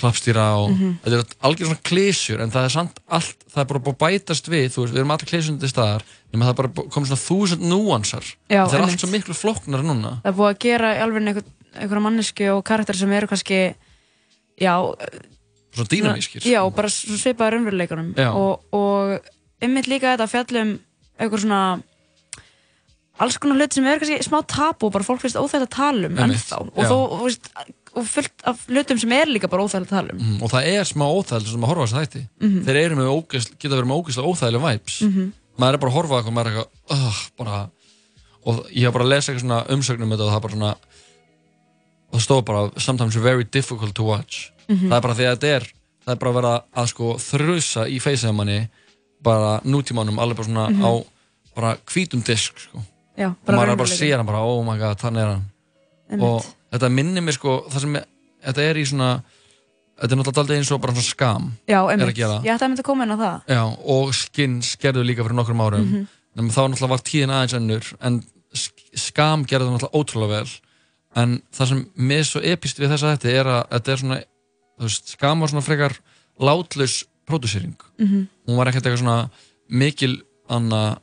klappstýra 0.00 0.44
og 0.56 0.70
Mhm. 0.72 0.92
þetta 1.04 1.18
er 1.18 1.24
algjör 1.44 1.66
svona 1.68 1.82
klísjur 1.84 2.40
en 2.40 2.50
það 2.50 2.64
er 2.64 2.72
samt 2.72 3.00
allt, 3.08 3.36
það 3.52 3.60
er 3.60 3.68
bara 3.68 3.80
búið 3.84 3.98
bætast 4.00 4.48
við 4.48 4.68
þú 4.72 4.82
veist, 4.84 4.94
við 4.94 5.00
erum 5.02 5.10
allir 5.12 5.28
klísjum 5.28 5.58
til 5.60 5.68
staðar 5.68 6.02
nema 6.32 6.44
það 6.46 6.52
er 6.54 6.60
bara 6.62 6.88
komið 6.88 7.10
svona 7.10 7.26
þúsund 7.28 7.66
núansar 7.68 8.24
Já, 8.48 8.64
það 8.64 8.74
er 8.78 8.84
allt 8.86 9.00
svo 9.04 9.10
miklu 9.12 9.34
flokknar 9.36 9.82
núna 9.84 10.14
það 10.22 10.30
er 10.32 10.38
búið 10.38 10.54
að 10.54 10.58
gera 10.64 10.92
alveg 11.04 11.26
einhver, 11.28 11.44
einhverja 11.76 12.04
mannesku 12.06 12.48
og 12.56 12.64
karakter 12.64 12.96
sem 12.96 13.12
eru 13.12 13.26
kannski 13.28 13.74
já 14.60 14.74
Svona 15.70 15.88
dýnamískir. 15.92 16.42
já, 16.48 16.60
bara 16.74 16.88
svipaður 16.88 17.52
raunveruleikunum 17.58 18.14
Já. 18.16 18.32
og, 18.34 18.64
og 18.72 19.20
einmitt 19.62 19.86
líka 19.86 20.16
þetta 20.16 20.26
fjallum 20.32 20.78
einhver 21.20 21.38
svona 21.44 21.82
alls 23.20 23.36
konar 23.38 23.56
hlut 23.60 23.74
sem 23.76 23.84
eru 23.86 24.00
kannski 24.00 24.24
smá 24.26 24.40
tabu 24.48 24.86
og 24.88 24.92
bara 24.94 25.04
fólk 25.06 25.20
finnst 25.22 25.36
óþægt 25.40 25.66
að 25.66 25.74
tala 25.76 26.08
um 26.10 26.16
ennþá 26.24 26.58
og, 26.62 26.70
þó, 26.88 26.96
og, 26.96 27.24
veist, 27.26 27.50
og 27.94 28.06
fullt 28.06 28.44
af 28.48 28.62
hlutum 28.70 28.98
sem 29.02 29.12
er 29.12 29.26
líka 29.32 29.48
bara 29.52 29.64
óþægt 29.66 29.86
að 29.86 29.92
tala 29.94 30.14
um 30.14 30.20
mm, 30.24 30.38
og 30.46 30.50
það 30.54 30.68
er 30.72 30.84
smá 30.88 31.04
óþægileg 31.10 31.50
sem 31.52 31.66
að 31.66 31.70
horfa 31.72 31.86
þess 31.86 31.98
þætti 32.00 32.22
Mhm. 32.40 32.62
þeir 32.66 32.76
eru 32.84 32.96
með 33.00 33.10
ógeðsl, 33.16 33.52
geta 33.58 33.74
verið 33.76 33.90
með 33.90 33.98
ógeðslega 34.00 34.30
óþægileg 34.32 34.64
vibes 34.66 35.00
Mhm. 35.08 35.32
maður 35.60 35.74
er 35.74 35.82
bara 35.84 35.90
að 35.92 35.96
horfa 35.98 36.14
eitthvað 36.20 36.36
maður 36.38 36.50
er 36.50 36.56
eitthvað 36.56 36.96
uh, 36.96 37.20
bara, 37.38 37.70
og 38.46 38.54
ég 38.72 38.84
hef 38.88 38.92
bara 38.94 39.04
að 39.04 39.12
lesa 39.14 39.32
eitthvað 39.32 39.44
svona 39.46 39.66
umsögnum 39.76 40.02
um 40.08 40.10
þetta 40.16 40.24
og 40.24 40.30
það 40.32 40.36
er 40.40 40.46
bara 40.46 40.56
svona 40.56 40.74
það 42.12 42.24
stóð 42.26 42.44
bara 42.48 42.62
sometimes 42.80 43.16
very 43.16 43.44
difficult 43.44 43.94
to 43.94 44.02
watch 44.04 44.50
Mhm. 44.68 44.88
það 44.88 44.96
er 44.96 45.00
bara 45.00 45.14
því 45.14 45.24
að 45.26 45.36
þetta 45.36 45.56
er 45.56 45.64
það 46.06 46.12
er 46.14 46.16
bara 46.16 46.30
að 46.30 46.34
vera 46.40 46.54
að 46.76 46.86
sko 46.88 47.06
þrusa 47.18 47.82
í 47.90 47.98
feysiða 48.00 48.34
manni 48.34 48.68
bara 49.22 49.60
nútímanum 49.64 50.18
alveg 50.18 50.36
bara 50.36 50.48
svona 50.48 50.68
Mhm. 50.70 50.82
á 50.86 50.90
bara 51.54 51.76
hvítum 51.86 52.22
disk 52.24 52.56
sko 52.58 52.78
Já, 53.20 53.28
og 53.28 53.50
maður 53.52 53.74
er 53.74 53.76
bara 53.82 53.88
að 53.90 53.98
sé 54.00 54.08
hann 54.16 54.26
bara 54.26 54.40
oh 54.48 54.62
my 54.64 54.78
god, 54.80 54.96
þannig 55.02 55.22
er 55.26 55.30
hann 55.34 55.44
Einmitt. 56.10 56.24
og 56.24 56.46
þetta 56.72 56.90
minnir 56.96 57.22
mér 57.26 57.36
sko 57.36 57.58
það 57.70 57.84
sem 57.84 57.98
þetta 58.46 58.64
er 58.70 58.80
í 58.80 58.84
svona 58.88 59.10
þetta 60.00 60.14
er 60.14 60.18
náttúrulega 60.20 60.42
aldrei 60.42 60.56
eins 60.58 60.70
og 60.72 60.80
bara 60.80 60.94
svona 60.96 61.10
skam 61.10 61.50
Já, 61.68 61.80
einmitt. 61.92 62.16
að 62.16 62.46
Ég 62.48 62.54
ætti 62.54 62.64
að 62.64 62.70
mynda 62.72 62.82
að 62.82 62.88
koma 62.88 63.04
inn 63.04 63.12
á 63.14 63.18
það. 63.20 63.36
Já, 63.52 63.62
og 63.94 64.14
skins 64.16 64.72
gerðu 64.80 65.04
líka 65.04 65.22
fyrir 65.26 65.36
nokkrum 65.36 65.60
árum 65.66 65.84
Mhm. 65.86 66.06
nema 66.36 66.54
þá 66.56 66.60
náttúrulega 66.70 66.88
var 66.94 67.04
tíðin 67.10 67.34
aðeins 67.36 67.56
önnur 67.60 67.92
en 68.00 68.22
sk- 68.54 68.96
skam 68.96 69.44
gerðu 69.44 69.68
það 69.68 69.76
náttúrulega 69.76 69.98
ótrúlega 70.00 70.34
vel 70.40 70.50
en 71.16 71.42
það 71.52 71.66
sem 71.68 71.86
mér 71.98 72.18
er 72.18 72.24
svo 72.24 72.40
epist 72.40 72.78
við 72.80 72.88
þessa 72.94 73.12
þetta 73.18 73.28
er 73.40 73.46
að 73.46 73.62
þetta 73.70 73.92
er 73.92 73.96
svona 73.98 74.18
þú 74.80 74.82
veist, 74.88 75.08
skam 75.12 75.40
var 75.40 75.48
svona 75.48 75.66
frekar 75.66 75.98
látlaus 76.40 77.04
pródúsering 77.28 77.76
Mhm. 77.98 78.26
hún 78.48 78.56
var 78.56 78.66
ekkert 78.66 78.86
eitthvað 78.86 79.02
svona 79.04 79.30
mikil 79.68 80.22
anna, 80.48 80.98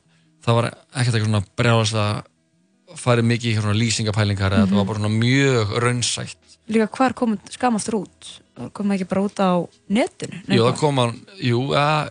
það 0.48 0.58
var 0.58 0.68
ekkert 0.72 1.14
eitthvað 1.14 1.28
svona 1.30 1.44
brjálast 1.60 1.98
að 2.00 2.98
farið 2.98 3.26
mikið 3.28 3.50
í 3.52 3.56
svona 3.60 3.76
lýsingapælingar 3.78 4.54
eða 4.56 4.64
Mhm. 4.66 4.70
það 4.72 4.78
var 4.80 4.88
bara 4.88 5.00
svona 5.02 5.18
mjög 5.20 5.74
raunsætt 5.84 6.36
Líka 6.68 6.86
hvar 6.92 7.14
kom 7.16 7.38
skam 7.48 7.76
aftur 7.78 7.94
út? 8.04 8.26
Kom 8.76 8.88
það 8.90 8.96
ekki 8.98 9.08
bara 9.08 9.22
út 9.24 9.38
á 9.40 9.50
netinu? 9.88 10.40
Jú, 10.48 10.64
það 10.66 10.76
kom 10.76 10.98
hann, 11.00 11.14
jú, 11.40 11.60
að, 11.72 12.10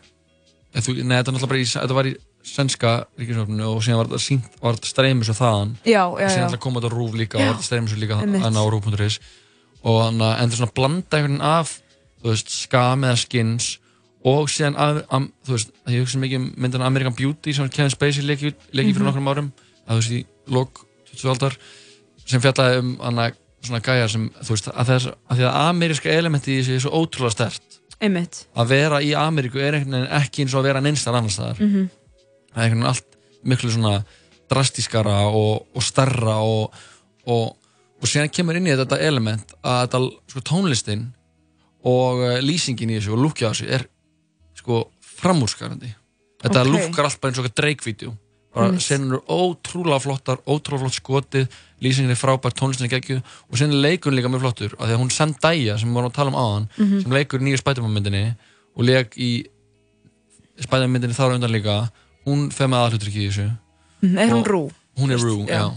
þú, 0.82 0.96
nei, 1.04 1.18
þetta, 1.20 1.30
er 1.30 1.36
náttúrulega 1.36 1.52
bara 1.52 1.60
í, 1.62 1.68
þetta 1.76 1.98
var 1.98 2.10
í 2.10 2.14
sænska 2.48 2.92
ríkisvöfninu 3.20 3.68
og 3.76 3.82
síðan 3.84 4.00
var 4.00 4.08
þetta 4.08 4.24
sínt, 4.24 4.48
var 4.64 4.78
þetta 4.80 4.90
streymis 4.94 5.30
og 5.30 5.38
þaðan 5.38 5.76
Já, 5.84 5.92
já, 5.92 6.04
og 6.08 6.18
síðan 6.18 6.38
já. 6.42 6.46
alltaf 6.48 6.60
kom 6.64 6.74
þetta 6.80 6.90
á 6.90 6.96
rúf 6.98 7.14
líka 7.20 7.38
Já. 7.38 7.42
og 7.42 7.48
var 7.48 7.58
þetta 7.60 7.68
streymis 7.70 7.96
líka 8.02 8.20
Einmitt. 8.22 8.42
hann 8.42 8.58
á 8.58 8.64
rúf.is 8.72 9.20
og 9.84 10.02
hann 10.02 10.22
endur 10.42 10.58
svona 10.58 10.72
að 10.72 10.78
blanda 10.80 11.18
einhvern 11.20 11.42
af, 11.42 11.82
þú 12.24 12.32
veist, 12.32 12.50
skam 12.50 13.04
eða 13.06 13.18
skins 13.22 13.78
og 14.26 14.50
síðan 14.50 14.76
að, 14.76 15.02
að 15.14 15.28
þú 15.46 15.52
veist, 15.56 15.72
ég 15.88 16.02
hugsa 16.04 16.20
mikið 16.20 16.40
um 16.42 16.48
myndina 16.58 16.86
American 16.90 17.14
Beauty 17.16 17.54
sem 17.54 17.70
Kevin 17.70 17.90
Spacey 17.94 18.24
leiki, 18.26 18.54
leiki 18.74 18.94
fyrir 18.94 19.04
Mhm. 19.04 19.10
nokkrum 19.12 19.28
árum 19.32 19.52
að 19.88 19.92
þú 19.94 20.00
veist, 20.02 20.12
í 20.12 20.26
lok 20.52 20.86
20. 21.14 21.30
aldar 21.30 21.58
sem 22.26 22.42
fjallaði 22.42 22.80
um 22.80 22.98
hann 23.02 23.16
að 23.24 23.36
svona 23.64 23.82
gæjar 23.82 24.10
sem, 24.12 24.30
þú 24.42 24.50
veist, 24.56 24.68
að, 24.74 24.86
þess, 24.92 25.08
að 25.30 25.38
því 25.38 25.44
að 25.48 25.60
ameríska 25.70 26.10
elementi 26.12 26.52
í 26.58 26.62
þessu 26.62 26.74
er 26.76 26.80
svo 26.80 26.92
ótrúlega 27.02 27.32
stert 27.32 27.80
Einmitt. 28.02 28.46
að 28.56 28.68
vera 28.68 29.00
í 29.02 29.14
Ameríku 29.18 29.58
er 29.58 29.74
einhvern 29.74 29.96
veginn 29.98 30.12
ekki 30.22 30.44
eins 30.44 30.54
og 30.54 30.60
að 30.62 30.68
vera 30.70 30.82
neinstar 30.82 31.16
annars 31.18 31.34
staðar 31.40 31.60
Mhm. 31.60 31.90
það 32.54 32.58
er 32.58 32.64
einhvern 32.64 32.84
veginn 32.84 32.92
allt 32.92 33.18
miklu 33.44 33.72
svona 33.72 34.06
drastískara 34.50 35.16
og, 35.34 35.66
og 35.76 35.84
starra 35.84 36.36
og, 36.44 36.74
og, 37.26 37.56
og 38.02 38.08
síðan 38.08 38.30
kemur 38.32 38.56
inn 38.60 38.68
í 38.70 38.76
þetta 38.78 39.00
element 39.02 39.54
að 39.64 39.88
þetta 39.88 40.02
sko, 40.32 40.40
tónlistin 40.46 41.08
og 41.88 42.22
uh, 42.22 42.38
lýsingin 42.44 42.92
í 42.94 43.00
þessu 43.00 43.14
og 43.18 43.24
lúkja 43.26 43.50
á 43.50 43.54
þessu 43.54 43.70
er 43.74 43.88
sko 44.68 44.92
framúrskarandi 45.00 45.94
þetta 46.44 46.60
Ok. 46.62 46.68
okay. 46.68 46.72
lúkar 46.76 47.06
allt 47.08 47.22
bara 47.22 47.32
eins 47.32 47.40
og 47.40 47.46
eitthvað 47.48 47.62
Drake-vídeó 47.64 48.12
bara 48.58 48.68
Einmitt. 48.68 48.82
senur 48.84 49.22
ótrúlega 49.30 50.00
flottar 50.02 50.38
ótrúlega 50.50 50.82
flott 50.84 50.98
skotið, 50.98 51.48
lýsingin 51.82 52.12
er 52.12 52.18
frábær 52.20 52.52
tónlistin 52.58 52.88
er 52.90 52.94
geggjuð 53.00 53.22
og 53.52 53.58
sen 53.58 53.72
er 53.72 53.80
leikun 53.86 54.14
líka 54.18 54.30
mjög 54.30 54.44
flottur 54.44 54.74
af 54.80 54.88
því 54.90 54.94
að 54.96 55.02
hún 55.02 55.12
Zendaya 55.14 55.78
sem 55.80 55.90
við 55.90 55.94
vorum 55.94 56.10
að 56.12 56.18
tala 56.20 56.30
um 56.34 56.40
áðan 56.42 56.68
Mhm. 56.78 57.02
sem 57.04 57.12
leikur 57.12 57.40
nýju 57.40 57.58
spætumamyndinni 57.62 58.36
og 58.76 58.84
leik 58.84 59.16
í 59.18 59.46
spætumamyndinni 60.60 61.16
þar 61.18 61.32
á 61.32 61.36
undan 61.38 61.54
líka 61.54 61.76
hún 62.28 62.50
fer 62.52 62.68
með 62.68 62.84
aðhlutur 62.88 63.10
í 63.14 63.28
þessu 63.30 63.48
Mhm, 64.02 64.18
Er 64.20 64.30
hún 64.30 64.44
Rú? 64.46 64.70
hún 64.98 65.12
er 65.12 65.18
Rú, 65.18 65.46
já. 65.48 65.58
já. 65.58 65.74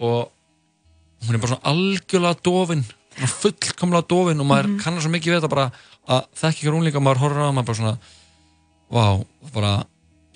og 0.00 0.28
hún 1.24 1.34
er 1.34 1.38
bara 1.38 1.56
svona 1.56 1.64
algjörlega 1.72 2.42
dofin 2.42 2.84
fullkomlega 3.16 4.06
dofin 4.08 4.40
og 4.40 4.46
maður 4.46 4.68
Mhm. 4.68 4.80
kannar 4.82 5.00
svo 5.00 5.08
mikið 5.10 5.32
við 5.32 5.40
þetta 5.40 5.48
bara 5.48 5.72
að 6.08 6.22
þekki 6.38 6.60
ekki 6.62 6.72
rúnleika 6.72 7.00
maður 7.02 7.22
horfir 7.24 7.42
á 7.42 7.46
það, 7.46 7.54
maður 7.56 7.66
bara 7.66 7.78
svona 7.80 7.98
vá, 8.90 9.04
bara 9.54 9.72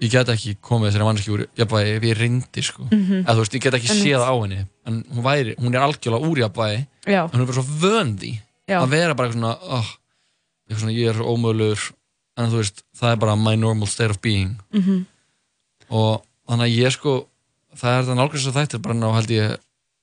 ég 0.01 0.11
get 0.11 0.29
ekki 0.33 0.55
komið 0.65 0.89
þessari 0.91 1.07
mannski 1.07 1.33
úr 1.35 1.43
jafnvægi 1.61 1.97
ef 1.97 2.03
ég 2.09 2.17
reyndi 2.19 2.63
sko 2.65 2.83
Mhm. 2.91 3.25
eða 3.25 3.35
þú 3.37 3.43
veist, 3.45 3.55
ég 3.55 3.63
get 3.63 3.75
ekki 3.75 3.95
séð 4.01 4.23
á 4.25 4.33
henni 4.43 4.67
en 4.87 5.05
hún 5.15 5.23
væri, 5.23 5.55
hún 5.61 5.75
er 5.75 5.81
algjörlega 5.85 6.27
úr 6.27 6.39
jafnvægi 6.45 6.87
en 7.07 7.29
hún 7.31 7.41
er 7.41 7.47
bara 7.47 7.61
svo 7.63 7.67
vön 7.81 8.17
því 8.19 8.33
Já. 8.69 8.81
að 8.83 8.89
vera 8.91 9.15
bara 9.15 9.29
eitthvað 9.29 9.41
svona, 9.41 9.59
oh, 9.63 9.89
eitthvað 10.69 10.81
svona 10.81 10.97
ég 10.99 11.09
er 11.11 11.23
ómögulegur 11.23 11.93
en 12.39 12.51
þú 12.51 12.57
veist, 12.63 12.83
það 12.97 13.13
er 13.13 13.17
bara 13.17 13.37
my 13.37 13.55
normal 13.57 13.87
state 13.89 14.11
of 14.11 14.21
being 14.23 14.57
Mhm. 14.73 15.07
og 15.91 16.23
þannig 16.49 16.67
að 16.67 16.77
ég 16.85 16.93
sko 16.93 17.27
það 17.77 17.91
er 17.99 18.03
þetta 18.03 18.17
nálgast 18.17 18.49
að 18.51 18.57
þættir 18.59 18.83
bara 18.83 18.95
ná 18.95 19.13
held 19.15 19.29
ég 19.31 19.57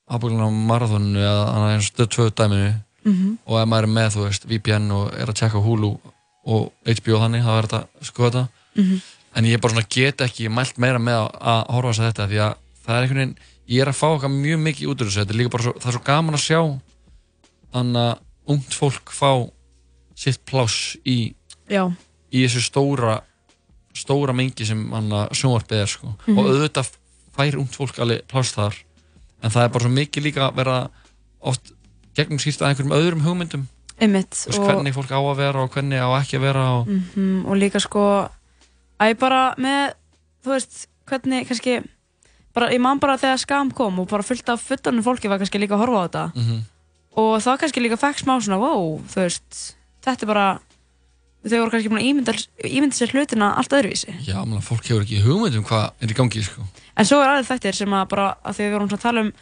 ábyggulega 0.08 0.48
á 0.48 0.52
marathónu 0.70 1.18
eða 1.20 1.44
þannig 1.52 1.74
að 1.76 2.74
dæminu 3.04 3.14
Mhm. 3.18 3.38
og 3.46 3.60
ef 3.62 3.68
maður 3.68 3.82
er 3.82 3.86
með, 3.86 4.08
þú 4.14 4.24
veist, 4.26 4.44
VPN 4.48 4.90
og 4.92 5.12
er 5.14 5.26
að 5.26 5.34
tjekka 5.34 5.62
Hulu 5.62 5.98
og 6.46 6.72
HBO 6.86 7.18
þannig, 7.18 7.42
það 7.44 7.58
er 7.58 7.66
þetta 7.66 7.86
sko 8.02 8.30
þetta 8.30 8.48
Mhm. 8.76 9.00
en 9.36 9.44
ég 9.44 9.60
bara 9.60 9.74
svona 9.74 9.88
get 9.88 10.16
ekki 10.20 10.48
mælt 10.48 10.78
meira 10.78 10.98
með 10.98 11.28
að, 11.28 11.40
að 11.40 11.66
horfa 11.70 11.88
þess 11.92 12.00
að 12.00 12.12
þetta 12.12 12.28
því 12.28 12.38
að 12.38 12.54
það 12.86 12.96
er 12.96 13.02
einhvern 13.02 13.18
veginn, 13.18 13.36
ég 13.68 13.80
er 13.82 13.88
að 13.88 13.98
fá 14.00 14.06
eitthvað 14.08 14.40
mjög 14.40 14.60
mikið 14.62 14.88
út 14.88 15.00
úr 15.00 15.06
þessu, 15.06 15.20
þetta 15.24 15.30
er 15.34 15.38
líka 15.38 15.50
bara 15.50 15.62
svo, 15.62 15.72
það 15.72 15.86
er 15.86 15.92
svo 15.92 16.04
gaman 16.04 16.34
að 16.34 16.46
sjá 16.48 16.80
þannig 17.72 17.96
að 18.08 18.18
ungt 18.48 18.74
fólk 18.74 19.10
fá 19.12 19.50
sitt 20.16 20.44
pláss 20.46 20.96
í, 21.04 21.34
í 22.32 22.44
þessu 22.46 22.62
stóra 22.64 23.20
stóra 23.94 24.32
mengi 24.34 24.64
sem 24.66 24.84
sjónvarpið 24.90 25.82
er 25.82 25.86
sko. 25.86 26.14
Mhm. 26.26 26.38
og 26.38 26.46
auðvitað 26.46 26.90
fær 27.36 27.58
ungt 27.58 27.74
fólk 27.76 27.98
alveg 27.98 28.22
pláss 28.28 28.52
þar 28.54 28.74
en 29.42 29.50
það 29.50 29.64
er 29.64 29.68
bara 29.68 29.84
svo 29.84 29.90
mikið 29.94 30.22
líka 30.22 30.48
að 30.50 30.54
vera 30.56 30.90
oft 31.40 31.72
gegnum 32.18 32.40
skýrt 32.42 32.62
að 32.62 32.70
einhverjum 32.72 32.96
öðrum 32.98 33.24
hugmyndum 33.26 33.66
Einmitt. 33.98 34.30
Þú 34.46 34.52
veist, 34.52 34.62
hvernig 34.62 34.94
fólk 34.94 35.10
á 35.10 35.18
að 35.18 35.38
vera 35.40 35.62
og 35.64 35.72
hvernig 35.74 35.98
á 35.98 36.08
ekki 36.20 36.36
að 36.38 36.44
vera 36.46 36.64
og... 36.78 36.86
Mhm, 36.86 37.46
og 37.50 37.56
líka 37.58 37.80
sko 37.82 38.02
að 39.02 39.10
ég 39.10 39.18
bara 39.18 39.40
með 39.58 39.96
þú 40.46 40.52
veist, 40.54 40.76
hvernig 41.10 41.48
kannski 41.48 41.74
bara, 42.54 42.68
ég 42.70 42.80
man 42.82 43.00
bara 43.02 43.16
þegar 43.18 43.40
skam 43.42 43.72
kom 43.74 43.98
og 44.02 44.06
bara 44.10 44.22
fullt 44.26 44.48
af 44.54 44.62
fullanum 44.62 45.02
fólki 45.06 45.30
var 45.30 45.40
kannski 45.42 45.58
líka 45.58 45.74
að 45.74 45.82
horfa 45.82 45.98
á 45.98 46.06
þetta 46.06 46.24
Mhm. 46.38 46.60
og 47.18 47.34
það 47.42 47.58
kannski 47.64 47.82
líka 47.82 47.98
fekk 47.98 48.22
smá 48.22 48.38
svona 48.38 48.60
wow, 48.62 49.00
þú 49.10 49.18
veist, 49.24 49.60
þetta 50.06 50.22
er 50.22 50.30
bara 50.30 50.46
þau 51.48 51.58
voru 51.58 51.70
kannski 51.74 51.90
búin 51.90 52.00
að 52.02 52.08
ímynda, 52.12 52.32
ímynda 52.70 52.94
sér 52.98 53.12
hlutina 53.14 53.50
allt 53.58 53.74
öðruvísi 53.74 54.14
Já, 54.26 54.38
menn, 54.46 54.62
fólk 54.62 54.86
hefur 54.86 55.02
ekki 55.02 55.22
hugmynd 55.26 55.58
um 55.58 55.64
hvað 55.66 55.90
er 56.02 56.14
í 56.14 56.16
gangi 56.18 56.42
sko. 56.46 56.62
en 56.94 57.06
svo 57.06 57.18
er 57.22 57.34
aðeins 57.34 57.50
þættir 57.50 57.74
sem 57.82 57.90
að 57.98 58.08
bara 58.14 58.36
að 58.46 58.62
vorum 58.74 58.88
svona 58.90 58.98
að 59.02 59.06
tala 59.06 59.20
um 59.26 59.32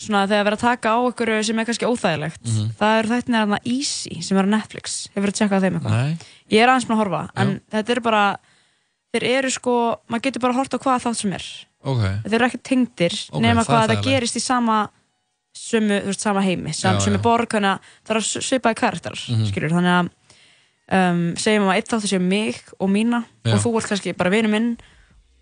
svona 0.00 0.22
þegar 0.26 0.46
erum 0.46 0.56
að 0.56 0.62
taka 0.64 0.92
á 0.96 0.98
ykkur 1.10 1.30
sem 1.44 1.58
er 1.60 1.66
kannski 1.68 1.88
óþægilegt 1.90 2.40
Mhm. 2.46 2.68
það 2.80 2.98
eru 2.98 3.08
þættirnir 3.12 3.40
þarna 3.44 3.58
Easy 3.68 4.22
sem 4.22 4.38
er 4.40 4.46
á 4.48 4.54
Netflix 4.56 5.08
hefur 5.14 5.28
að 5.28 5.36
tjekka 5.40 5.56
á 5.56 5.62
þeim 5.62 5.74
eitthvað 5.76 6.26
ég 6.50 6.62
er 6.64 6.68
aðeins 6.72 6.86
búin 6.88 6.96
að 6.96 7.02
horfa 7.04 7.22
en 7.36 7.60
þetta 7.70 7.90
er 7.96 8.00
bara 8.00 8.22
þeir 9.12 9.24
eru 9.38 9.50
sko, 9.50 9.74
maður 10.08 10.22
getur 10.22 10.40
bara 10.40 10.52
að 10.54 10.60
horta 10.62 10.78
á 10.78 10.82
hvaða 10.84 11.02
þátt 11.04 11.20
sem 11.20 11.32
er 11.36 11.44
Ok. 11.84 12.00
þeir 12.24 12.34
eru 12.34 12.46
ekki 12.48 12.62
tengdir 12.62 13.14
Ok, 13.32 13.40
nema 13.42 13.60
það 13.60 13.68
er 13.68 13.70
hvað 13.70 13.80
þetta 13.88 14.00
þægilegt. 14.00 14.20
gerist 14.20 14.36
í 14.36 14.40
sama 14.40 14.78
sömu, 15.56 15.96
þú 16.00 16.06
veist, 16.06 16.20
sama 16.20 16.40
heimi 16.42 16.70
Já, 16.70 16.96
sömu 17.00 17.18
já. 17.18 17.22
borg, 17.22 17.48
þannig 17.50 17.72
að 17.74 17.80
það 18.06 18.16
er 18.16 18.22
svipaði 18.40 18.76
karakterar 18.80 19.20
Mhm. 19.28 19.46
skilur, 19.50 19.70
þannig 19.70 19.94
að 19.98 20.10
um, 20.92 21.34
segjum 21.36 21.68
að 21.68 21.76
eitt 21.76 21.88
þáttur 21.88 22.08
sé 22.10 22.18
mig 22.20 22.56
og 22.80 22.88
mína 22.90 23.24
Já. 23.44 23.54
og 23.54 23.60
þú 23.60 23.76
ert 23.78 23.88
kannski 23.90 24.16
bara 24.16 24.30
vinur 24.30 24.50
minn 24.50 24.78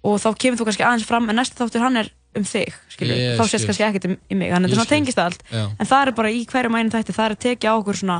og 0.05 0.19
þá 0.21 0.35
kemur 0.37 0.59
þú 0.59 0.65
kannski 0.69 0.85
aðeins 0.85 1.05
fram 1.05 1.29
en 1.31 1.37
næsta 1.37 1.57
þáttur 1.65 1.81
hann 1.81 1.97
er 1.97 2.11
um 2.37 2.45
þig 2.45 2.75
skilur, 2.93 3.17
Ég 3.17 3.39
þá 3.41 3.45
sést 3.49 3.67
kannski 3.67 3.85
ekkert 3.89 4.05
um, 4.11 4.17
í 4.31 4.35
mig 4.37 4.51
þannig 4.53 4.71
að 4.71 4.77
þetta 4.79 4.89
tengist 4.95 5.19
allt 5.19 5.43
Já. 5.51 5.65
en 5.79 5.87
það 5.87 6.07
er 6.07 6.13
bara 6.13 6.31
í 6.31 6.45
hverjum 6.47 6.75
einu 6.79 6.91
þætti 6.91 7.15
það 7.17 7.25
er 7.25 7.35
að 7.37 7.43
tekja 7.47 7.73
á 7.73 7.75
okkur 7.81 7.97
svona 7.97 8.19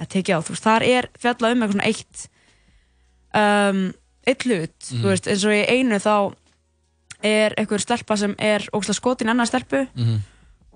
já, 0.00 0.04
tekja 0.12 0.36
á, 0.36 0.40
þú 0.44 0.50
veist, 0.54 0.66
það 0.66 0.86
er 0.92 1.08
fjalla 1.18 1.50
um 1.52 1.62
eitthvað 1.62 1.72
svona 1.76 1.88
eitt 1.90 2.28
um, 3.34 3.80
eitt 4.26 4.42
hlut, 4.46 4.76
Mhm. 4.92 5.00
þú 5.02 5.06
veist, 5.12 5.26
eins 5.30 5.44
og 5.46 5.52
í 5.56 5.62
einu 5.70 5.98
þá 6.02 6.34
er 7.24 7.54
einhver 7.56 7.80
stelpa 7.80 8.16
sem 8.16 8.34
er 8.38 8.60
ógslag 8.76 8.94
skotin 8.98 9.28
annar 9.32 9.46
stelpu 9.48 9.86
Mhm. 9.96 10.20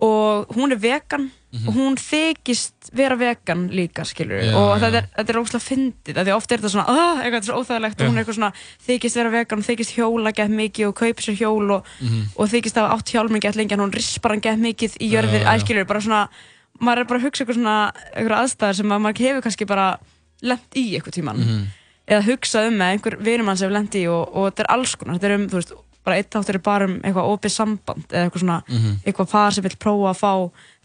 Og 0.00 0.48
hún 0.56 0.72
er 0.72 0.78
vegan 0.80 1.30
Mhm. 1.52 1.66
og 1.68 1.74
hún 1.74 1.96
þykist 1.98 2.92
vera 2.94 3.16
vegan 3.18 3.64
líka 3.74 4.04
skilur 4.06 4.38
Já, 4.38 4.54
og 4.54 4.78
þetta 4.78 4.98
er, 5.00 5.06
þetta 5.18 5.32
er 5.34 5.38
ógslag 5.40 5.62
fyndið 5.64 6.18
af 6.20 6.26
því 6.28 6.34
ofta 6.36 6.54
er 6.54 6.60
þetta 6.60 6.70
svona, 6.70 6.84
ah, 6.88 7.22
eitthvað 7.24 7.42
svo 7.48 7.56
óþægilegt 7.58 8.00
og 8.00 8.06
hún 8.06 8.14
er 8.18 8.22
eitthvað 8.22 8.36
svona, 8.38 8.52
þykist 8.86 9.16
vera 9.18 9.30
vegan 9.34 9.58
og 9.58 9.66
þykist 9.66 9.94
hjóla 9.96 10.32
gett 10.32 10.50
mikið 10.54 10.86
og 10.88 10.94
kaupa 10.94 11.20
sér 11.26 11.36
hjól 11.40 11.70
og, 11.74 11.84
Mhm. 12.00 12.22
og 12.36 12.48
þykist 12.52 12.76
hafa 12.78 12.94
átt 12.94 13.10
hjálminn 13.10 13.40
gett 13.42 13.56
lengi 13.56 13.72
en 13.74 13.80
hún 13.80 13.92
rispar 13.92 14.30
hann 14.30 14.40
gett 14.40 14.58
mikið 14.62 14.94
í 15.02 15.10
jörðir, 15.10 15.44
æskilur 15.44 15.86
bara 15.86 16.00
svona, 16.00 16.28
maður 16.80 16.98
er 17.00 17.04
bara 17.04 17.18
að 17.18 17.24
hugsa 17.26 17.44
eitthvað 17.44 17.58
svona 17.58 17.92
eitthvað 18.14 18.40
aðstæðar 18.44 18.74
sem 18.76 18.86
að 18.94 19.00
maður 19.02 19.18
hefur 19.26 19.42
kannski 19.42 19.66
bara 19.66 19.98
lent 20.42 20.70
í 20.76 20.94
eitthvað 20.94 21.14
tíman 21.18 21.36
Mhm. 21.36 21.66
eða 22.08 22.22
hugsa 22.30 22.66
um 22.68 22.74
með 22.78 22.94
einhver 22.94 23.18
vinum 23.18 23.46
hans 23.46 23.60
hefur 23.60 23.72
lent 23.74 23.90
í 23.94 24.06
og, 24.06 24.30
og 24.36 24.54
þetta 24.54 24.60
er 24.60 24.70
alls 24.70 24.94
konar, 24.94 25.14
þetta 25.18 25.24
er 25.26 25.34
um, 25.34 25.48
þú 25.48 25.58
veist 25.58 25.72
bara 26.10 26.18
eitt 26.18 26.30
þáttur 26.34 26.58
er 26.58 26.64
bara 26.66 26.88
um 26.90 26.98
eitthvað 27.00 27.30
opið 27.36 27.54
samband 27.54 28.04
eða 28.10 28.26
eitthvað 28.26 28.42
svona, 28.44 28.58
Mhm. 28.68 28.98
eitthvað 29.06 29.30
par 29.30 29.54
sem 29.56 29.64
vil 29.64 29.76
prófa 29.86 30.10
að 30.10 30.20
fá 30.20 30.32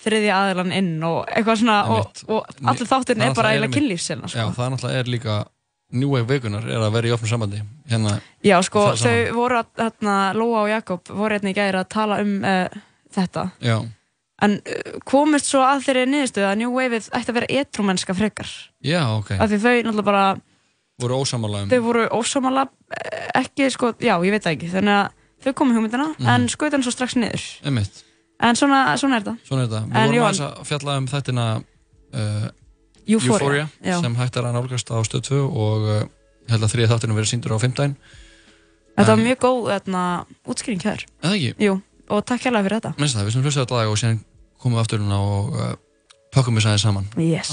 þriðja 0.05 0.37
aðilan 0.43 0.71
inn 0.77 0.93
og 1.03 1.25
eitthvað 1.33 1.59
svona, 1.63 1.81
og, 1.89 2.23
og 2.29 2.55
allir 2.71 2.89
þátturinn 2.93 3.25
er 3.27 3.35
bara 3.35 3.51
eiginlega 3.55 3.75
kynlífsina 3.79 4.29
sko. 4.29 4.39
Já, 4.39 4.47
það 4.55 4.71
náttúrulega 4.75 5.03
er 5.03 5.11
líka 5.17 5.37
New 5.95 6.09
Wave 6.09 6.25
vikunar 6.27 6.63
er 6.65 6.81
að 6.81 6.95
vera 6.97 7.07
í 7.07 7.11
opnum 7.13 7.29
sambandi 7.29 7.59
hérna, 7.91 8.15
Já, 8.43 8.55
sko, 8.65 8.87
það 8.89 8.95
saman. 8.97 9.19
þau 9.27 9.35
voru 9.37 9.59
að, 9.59 9.67
hérna, 9.83 10.15
Lóa 10.33 10.63
og 10.63 10.69
Jakob 10.71 11.11
voru 11.13 11.35
hérna 11.37 11.51
í 11.53 11.55
gæri 11.55 11.77
að 11.79 11.89
tala 11.93 12.17
um 12.23 12.31
uh, 12.43 12.67
þetta 13.15 13.43
Já, 13.61 13.77
en 14.41 14.55
uh, 14.65 14.97
komist 15.05 15.45
svo 15.51 15.61
að 15.63 15.85
þeirri 15.85 16.07
niðurstöðu 16.09 16.49
að 16.49 16.57
New 16.63 16.73
Wave-ið 16.73 17.07
ætti 17.15 17.31
að 17.31 17.37
vera 17.37 17.51
etrúmennska 17.61 18.15
frekar 18.17 18.49
já, 18.83 18.99
ok 19.13 19.31
af 19.37 19.45
því 19.53 19.61
þau 19.61 19.75
náttúrulega 19.85 20.09
bara 20.09 20.25
Voru 21.01 21.17
ósamála 21.19 21.63
um 21.65 21.69
þau 21.69 21.79
voru 21.83 22.03
ósámála 22.15 22.65
ekki, 23.35 23.69
sko, 23.73 23.93
já, 23.99 24.15
ég 24.23 24.31
veit 24.31 24.43
það 24.45 24.53
ekki 24.55 24.69
þannig 24.71 24.95
að 24.95 25.07
þau 25.45 25.53
komu 25.59 25.73
hugmyndina 25.75 26.07
Mhm. 26.15 26.27
en 26.35 26.47
skutan 26.49 26.83
svo 26.85 26.91
strax 26.95 27.15
niður 27.19 27.43
Einmitt, 27.67 28.03
en 28.39 28.55
svona, 28.55 28.83
svona 28.97 29.15
er 29.19 29.25
þetta 29.25 29.37
svona 29.47 29.63
er 29.63 29.67
þetta 29.67 29.81
Við 29.85 29.95
En 29.95 30.09
vorum 30.09 30.27
aðeins 30.27 30.43
að 30.45 30.61
fjalla 30.69 30.97
um 30.97 31.07
þættina 31.07 31.47
uh, 32.15 32.47
Euphoria, 33.07 33.67
já. 33.83 33.99
sem 34.01 34.15
hægt 34.15 34.37
er 34.37 34.43
að 34.47 34.53
nálgast 34.55 34.89
á 34.89 34.97
stöð 35.03 35.21
2 35.29 35.41
og 35.45 35.81
uh, 35.89 36.05
held 36.49 36.63
að 36.63 36.71
þriða 36.73 36.91
þáttinu 36.95 37.17
verið 37.19 37.31
síndur 37.33 37.53
á 37.53 37.59
15 37.59 37.95
Þetta 38.95 39.11
var 39.11 39.19
mjög 39.19 39.39
góð 39.43 39.65
útskýring 40.47 40.79
hér. 40.79 41.01
Jú, 41.59 41.81
og 42.07 42.21
takk 42.23 42.45
hérlega 42.47 42.63
fyrir 42.63 42.79
þetta. 42.79 42.93
Minnst 42.95 43.17
það, 43.17 43.25
við 43.27 43.33
sem 43.35 43.43
hlustaði 43.43 43.65
þetta 43.65 43.75
lag 43.75 43.91
og 43.91 43.97
síðan 43.99 44.19
komum 44.63 44.77
við 44.77 44.83
aftur 44.85 45.01
og 45.11 45.57
uh, 45.59 45.73
pakkum 46.31 46.55
við 46.55 46.63
sæðið 46.63 46.79
saman 46.79 47.09
Yes. 47.19 47.51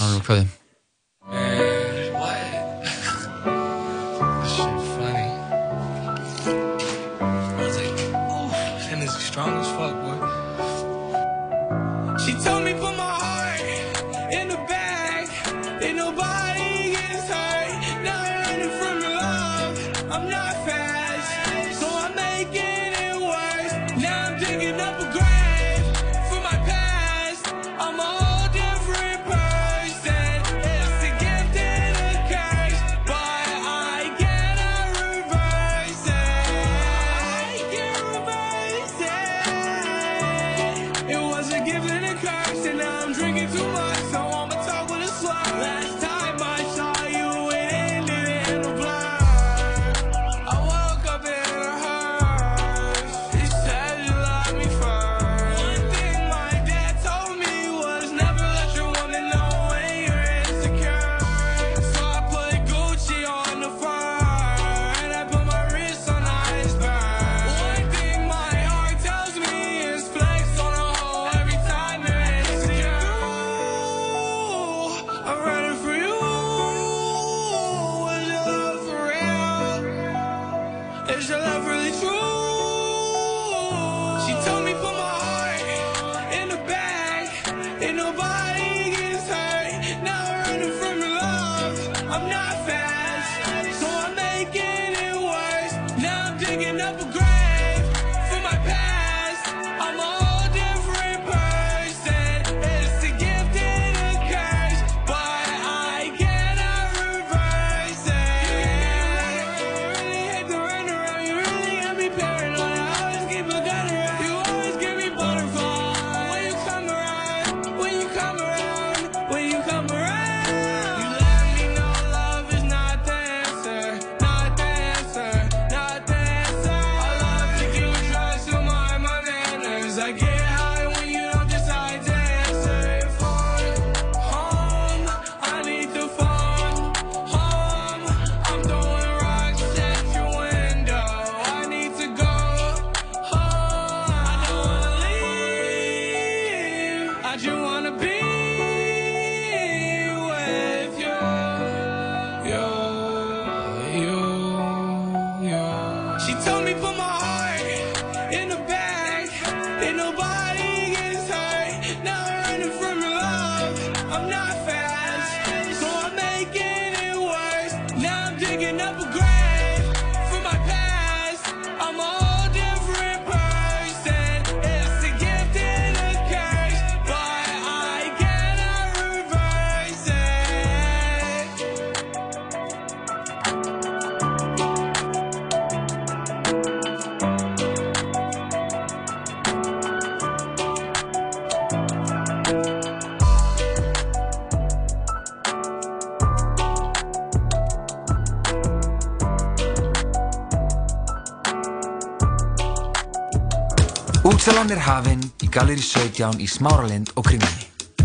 Útsalan 204.63 204.79
er 204.79 204.87
hafinn 204.87 205.23
í 205.43 205.49
Galeri 205.51 205.83
17 205.83 206.37
í 206.39 206.47
Smáralind 206.47 207.09
og 207.19 207.25
kringlunni. 207.27 207.65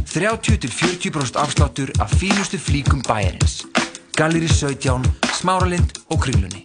30-40% 0.09 1.37
afsláttur 1.37 1.91
af 2.01 2.09
fínustu 2.17 2.57
flíkum 2.57 3.03
bæjarins. 3.05 3.59
Galeri 4.17 4.49
17, 4.49 5.05
Smáralind 5.37 5.93
og 6.09 6.23
kringlunni. 6.23 6.63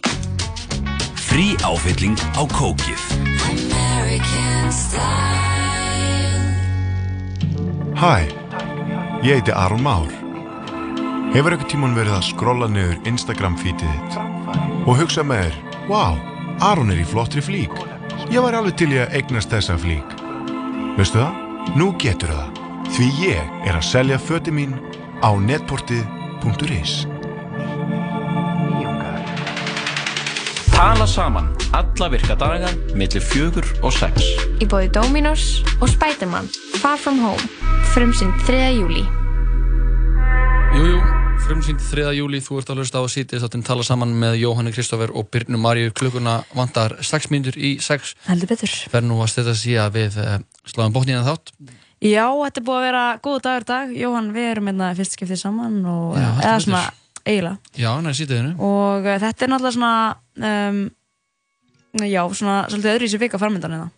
Frí 1.13 1.53
áfylling 1.61 2.17
á 2.33 2.41
kókið. 2.57 3.05
Hæ, 8.01 8.15
ég 9.21 9.37
heiti 9.37 9.53
Aron 9.53 9.85
Már. 9.85 10.09
Hefur 11.37 11.53
eitthvað 11.53 11.69
tíman 11.69 11.93
verið 11.93 12.17
að 12.17 12.29
skrolla 12.33 12.73
niður 12.73 12.97
Instagram 13.05 13.61
feedið 13.61 13.93
þitt 13.93 14.21
og 14.89 14.95
hugsa 14.97 15.21
með 15.21 15.51
þér, 15.51 15.65
wow, 15.85 16.17
Aron 16.65 16.89
er 16.89 17.05
í 17.05 17.11
flottri 17.13 17.45
flík. 17.45 17.92
Ég 18.33 18.41
var 18.41 18.55
alveg 18.57 18.73
til 18.81 18.87
í 18.95 18.97
að 18.97 19.11
eignast 19.19 19.51
þessa 19.53 19.75
flík. 19.77 20.13
Veistu 20.97 21.19
það? 21.19 21.35
Nú 21.77 21.91
getur 22.01 22.31
það. 22.33 22.61
Því 22.95 23.09
ég 23.21 23.51
er 23.69 23.77
að 23.77 23.85
selja 23.85 24.17
föti 24.17 24.49
mín 24.49 24.73
á 25.21 25.29
netportið.is. 25.37 26.95
Tala 30.73 31.05
saman 31.05 31.51
alla 31.77 32.09
virka 32.09 32.33
daga 32.33 32.73
millir 32.97 33.21
fjögur 33.21 33.69
og 33.85 33.93
sex. 33.93 34.25
Í 34.57 34.65
bóði 34.65 34.89
Dominos 34.97 35.61
og 35.77 35.93
Spiderman 35.93 36.49
Far 36.81 36.97
From 36.97 37.21
Home 37.21 37.45
frumsýnd 37.93 38.33
3. 38.49 38.73
júli 38.79 39.05
Jújú, 40.73 40.97
frumsýnd 41.43 41.81
3. 41.83 42.13
júli, 42.15 42.39
þú 42.43 42.59
ert 42.61 42.69
að 42.71 42.79
hlusta 42.81 42.99
á 42.99 43.03
að 43.03 43.11
sýti 43.11 43.35
þess 43.35 43.47
að 43.49 43.63
tala 43.67 43.83
saman 43.85 44.11
með 44.15 44.37
Jóhanni 44.39 44.71
Kristoffer 44.73 45.11
og 45.11 45.27
Byrnu 45.33 45.59
Maríu. 45.59 45.91
Klukkuna 45.95 46.37
vantar 46.55 46.95
6 47.03 47.29
mínútur 47.33 47.57
í 47.59 47.73
6 47.83 48.13
Heldur 48.29 48.49
betur. 48.53 48.71
Fer 48.91 49.03
nú 49.03 49.17
að 49.23 49.31
stetta 49.33 49.55
sig 49.57 49.75
að 49.81 49.97
við 49.97 50.17
uh, 50.23 50.37
sláðum 50.69 50.95
bóknina 50.95 51.23
þátt. 51.27 51.51
Já, 52.03 52.25
þetta 52.31 52.61
er 52.61 52.67
búið 52.67 52.79
að 52.79 52.85
vera 52.87 53.03
góð 53.27 53.39
dagur 53.47 53.67
dag. 53.73 53.91
Jóhann, 53.95 54.31
við 54.35 54.49
erum 54.53 54.69
hérna 54.71 54.91
fyrst 54.97 55.17
skiptið 55.17 55.41
saman 55.43 55.77
og, 55.83 56.15
Já, 56.15 56.29
eða 56.29 56.53
betur. 56.53 56.65
svona 56.67 56.83
eiginlega. 57.23 57.73
Já, 57.83 57.89
næri 58.03 58.19
sýtiðinu 58.21 58.53
og 58.69 59.09
uh, 59.11 59.19
þetta 59.25 59.47
er 59.47 59.53
náttúrulega 59.53 59.75
svona 59.77 59.93
um, 60.47 60.81
já, 62.07 62.21
svona 62.39 62.57
svolítið 62.71 62.95
öðru 62.95 63.09
í 63.09 63.13
sér 63.13 63.23
vika 63.27 63.41
farmyndan 63.41 63.75
hérna. 63.77 63.91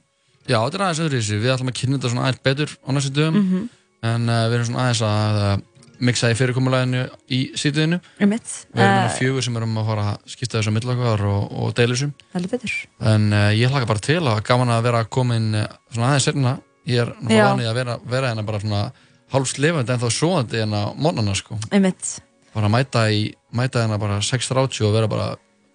Já, 0.46 0.60
þetta 0.66 0.78
er 0.82 0.88
aðeins 0.90 1.06
öðru 1.06 1.18
í 1.18 1.24
þessu, 1.24 1.40
við 1.46 1.56
ætlum 1.56 1.72
að 1.74 1.80
kynna 1.80 1.98
þetta 2.00 2.14
svona 2.14 2.28
aðeins 2.28 2.44
betur 2.50 2.76
á 2.82 2.90
næstu 2.98 3.14
dögum. 3.16 3.42
Mhm. 3.46 3.66
en 4.06 4.30
uh, 4.30 4.44
við 4.52 4.60
erum 4.60 4.68
svona 4.70 4.84
aðeins 4.86 5.06
að 5.08 5.40
uh, 5.46 5.56
mixaði 6.00 6.36
fyrirkomuleginu 6.40 7.04
í 7.32 7.40
sítiðinu 7.58 8.00
Einmitt. 8.20 8.52
við 8.74 8.84
erum 8.84 8.98
uh, 8.98 9.06
Eh, 9.06 9.16
fjögur 9.20 9.46
sem 9.46 9.58
erum 9.60 9.78
að 9.82 9.90
fara 9.92 10.06
að 10.14 10.34
skipta 10.36 10.60
þessu 10.60 10.74
millakvar 10.76 11.24
og, 11.30 11.56
og 11.64 11.74
deilisum 11.78 12.14
en 12.36 13.30
uh, 13.34 13.50
ég 13.56 13.72
hlaka 13.72 13.88
bara 13.90 14.04
til 14.04 14.22
að 14.24 14.42
gaman 14.48 14.74
að 14.76 14.84
vera 14.90 15.04
komin 15.06 15.52
uh, 15.56 15.66
svona 15.94 16.12
aðeins 16.14 16.28
sérna 16.30 16.56
ég 16.86 17.02
er 17.06 17.14
náttúrulega 17.16 17.50
vanið 17.56 17.72
að 17.72 17.80
vera, 17.80 17.98
vera 18.16 18.30
hérna 18.34 18.46
bara 18.46 18.62
svona 18.62 18.84
hálfst 19.34 19.58
lifandi 19.64 19.96
en 19.96 20.04
þá 20.04 20.10
svoandi 20.14 20.62
hérna 20.62 20.84
mótnana 21.02 21.34
sko 21.38 21.58
Einmitt. 21.72 22.20
bara 22.54 22.70
mæta 22.70 23.08
í, 23.12 23.32
mæta 23.56 23.82
hérna 23.86 23.98
bara 24.02 24.20
6.30 24.22 24.86
og 24.86 24.94
vera 24.96 25.10
bara 25.12 25.32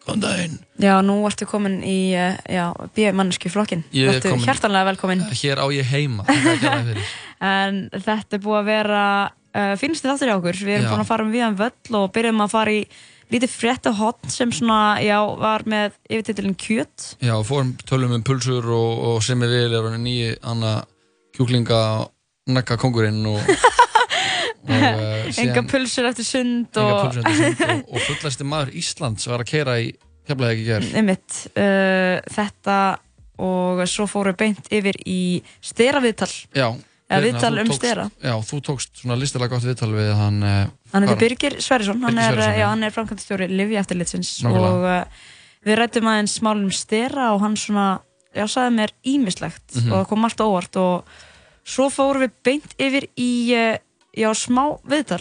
góðan 0.06 0.22
daginn 0.22 0.54
Já, 0.80 0.94
nú 1.04 1.18
ertu 1.28 1.44
komin 1.50 1.80
í, 1.84 2.12
já, 2.16 2.70
bíumanneski 2.96 3.50
flokkin. 3.52 3.82
Er 3.92 4.14
Ertu 4.14 4.30
hjartanlega 4.40 4.86
velkomin. 4.88 5.20
hér 5.28 5.60
á 5.60 5.66
ég 5.76 5.84
heima 5.92 6.24
fyrir. 6.24 7.02
En 7.40 7.82
þetta 7.92 8.36
er 8.38 8.40
búið 8.44 8.58
að 8.62 8.66
vera 8.70 9.02
uh, 9.54 9.72
finnstu 9.80 10.10
þáttur 10.10 10.30
hjá 10.30 10.36
okkur. 10.36 10.60
Við 10.66 10.76
erum 10.78 10.92
búin 10.92 11.04
að 11.04 11.10
fara 11.10 11.26
um 11.26 11.32
viðan 11.34 11.58
völl 11.58 11.98
og 12.00 12.12
byrjum 12.14 12.44
að 12.44 12.54
fara 12.54 12.76
í 12.76 12.84
lítið 13.30 13.52
frétta 13.54 13.92
hotn 13.94 14.32
sem 14.32 14.52
svona, 14.54 14.98
já, 15.04 15.18
var 15.38 15.64
með 15.70 15.94
yfirtitilin 16.10 16.56
kjöt. 16.58 17.12
Já, 17.22 17.34
fórum 17.46 17.74
tölum 17.86 18.16
um 18.16 18.24
pulsur 18.26 18.66
og, 18.74 19.04
og 19.10 19.20
sem 19.24 19.42
er 19.46 19.52
vil 19.54 19.76
er 19.78 19.98
nýji 20.02 20.32
anna 20.50 20.80
kjúklinga 21.36 21.82
nakka 22.50 22.78
kongurinn 22.80 23.22
og, 23.30 23.38
og 24.70 24.74
uh, 24.74 25.30
Enga 25.38 25.62
pulsur 25.70 26.08
eftir 26.10 26.26
sund 26.26 26.80
og... 26.82 27.20
og, 27.20 28.00
fullasti 28.08 28.46
maður 28.48 28.74
Íslands 28.80 29.30
var 29.30 29.44
að 29.44 29.52
keira 29.52 29.78
í 29.78 29.92
keflaði 30.26 30.56
ekki 30.56 30.66
ger 30.66 30.90
Einmitt, 30.98 31.40
uh, 31.54 32.18
þetta 32.34 32.80
og 33.40 33.86
svo 33.88 34.04
fóru 34.10 34.34
beint 34.36 34.66
yfir 34.74 34.98
í 35.08 35.40
steraviðtal. 35.64 36.32
Já 36.52 36.74
Eða 37.10 37.20
Birna, 37.24 37.40
viðtal 37.40 37.58
um 37.64 37.70
stera. 37.74 38.04
Já, 38.22 38.34
þú 38.46 38.58
tókst 38.68 39.00
svona 39.02 39.16
listilega 39.18 39.50
gott 39.50 39.64
viðtal 39.66 39.90
við 39.96 40.10
hann 40.14 40.36
uh, 40.46 40.68
Hann 40.92 41.06
heitir 41.08 41.18
Birgir 41.24 41.56
Sverrisson, 41.64 42.02
hann 42.06 42.18
er, 42.22 42.38
já, 42.54 42.66
hann 42.70 42.86
er 42.86 42.94
framkvæmstjóri 42.94 43.48
Livji 43.50 43.78
eftirlitsins 43.80 44.30
og 44.46 44.84
uh, 44.86 45.00
við 45.66 45.78
rættum 45.80 46.06
aðeins 46.12 46.36
málum 46.46 46.70
stera 46.70 47.32
og 47.34 47.42
hann 47.42 47.56
svona, 47.58 47.88
já, 48.36 48.44
sagði 48.46 48.76
mér 48.78 48.94
ímislegt 49.10 49.74
Mhm. 49.74 49.90
og 49.90 49.96
það 49.98 50.08
kom 50.12 50.24
allt 50.28 50.44
óvart 50.46 50.78
og 50.78 51.10
svo 51.66 51.88
fórum 51.90 52.22
við 52.28 52.32
beint 52.46 52.76
yfir 52.78 53.08
í, 53.18 53.30
uh, 53.58 53.74
já, 54.16 54.30
smá 54.38 54.62
viðtal. 54.86 55.20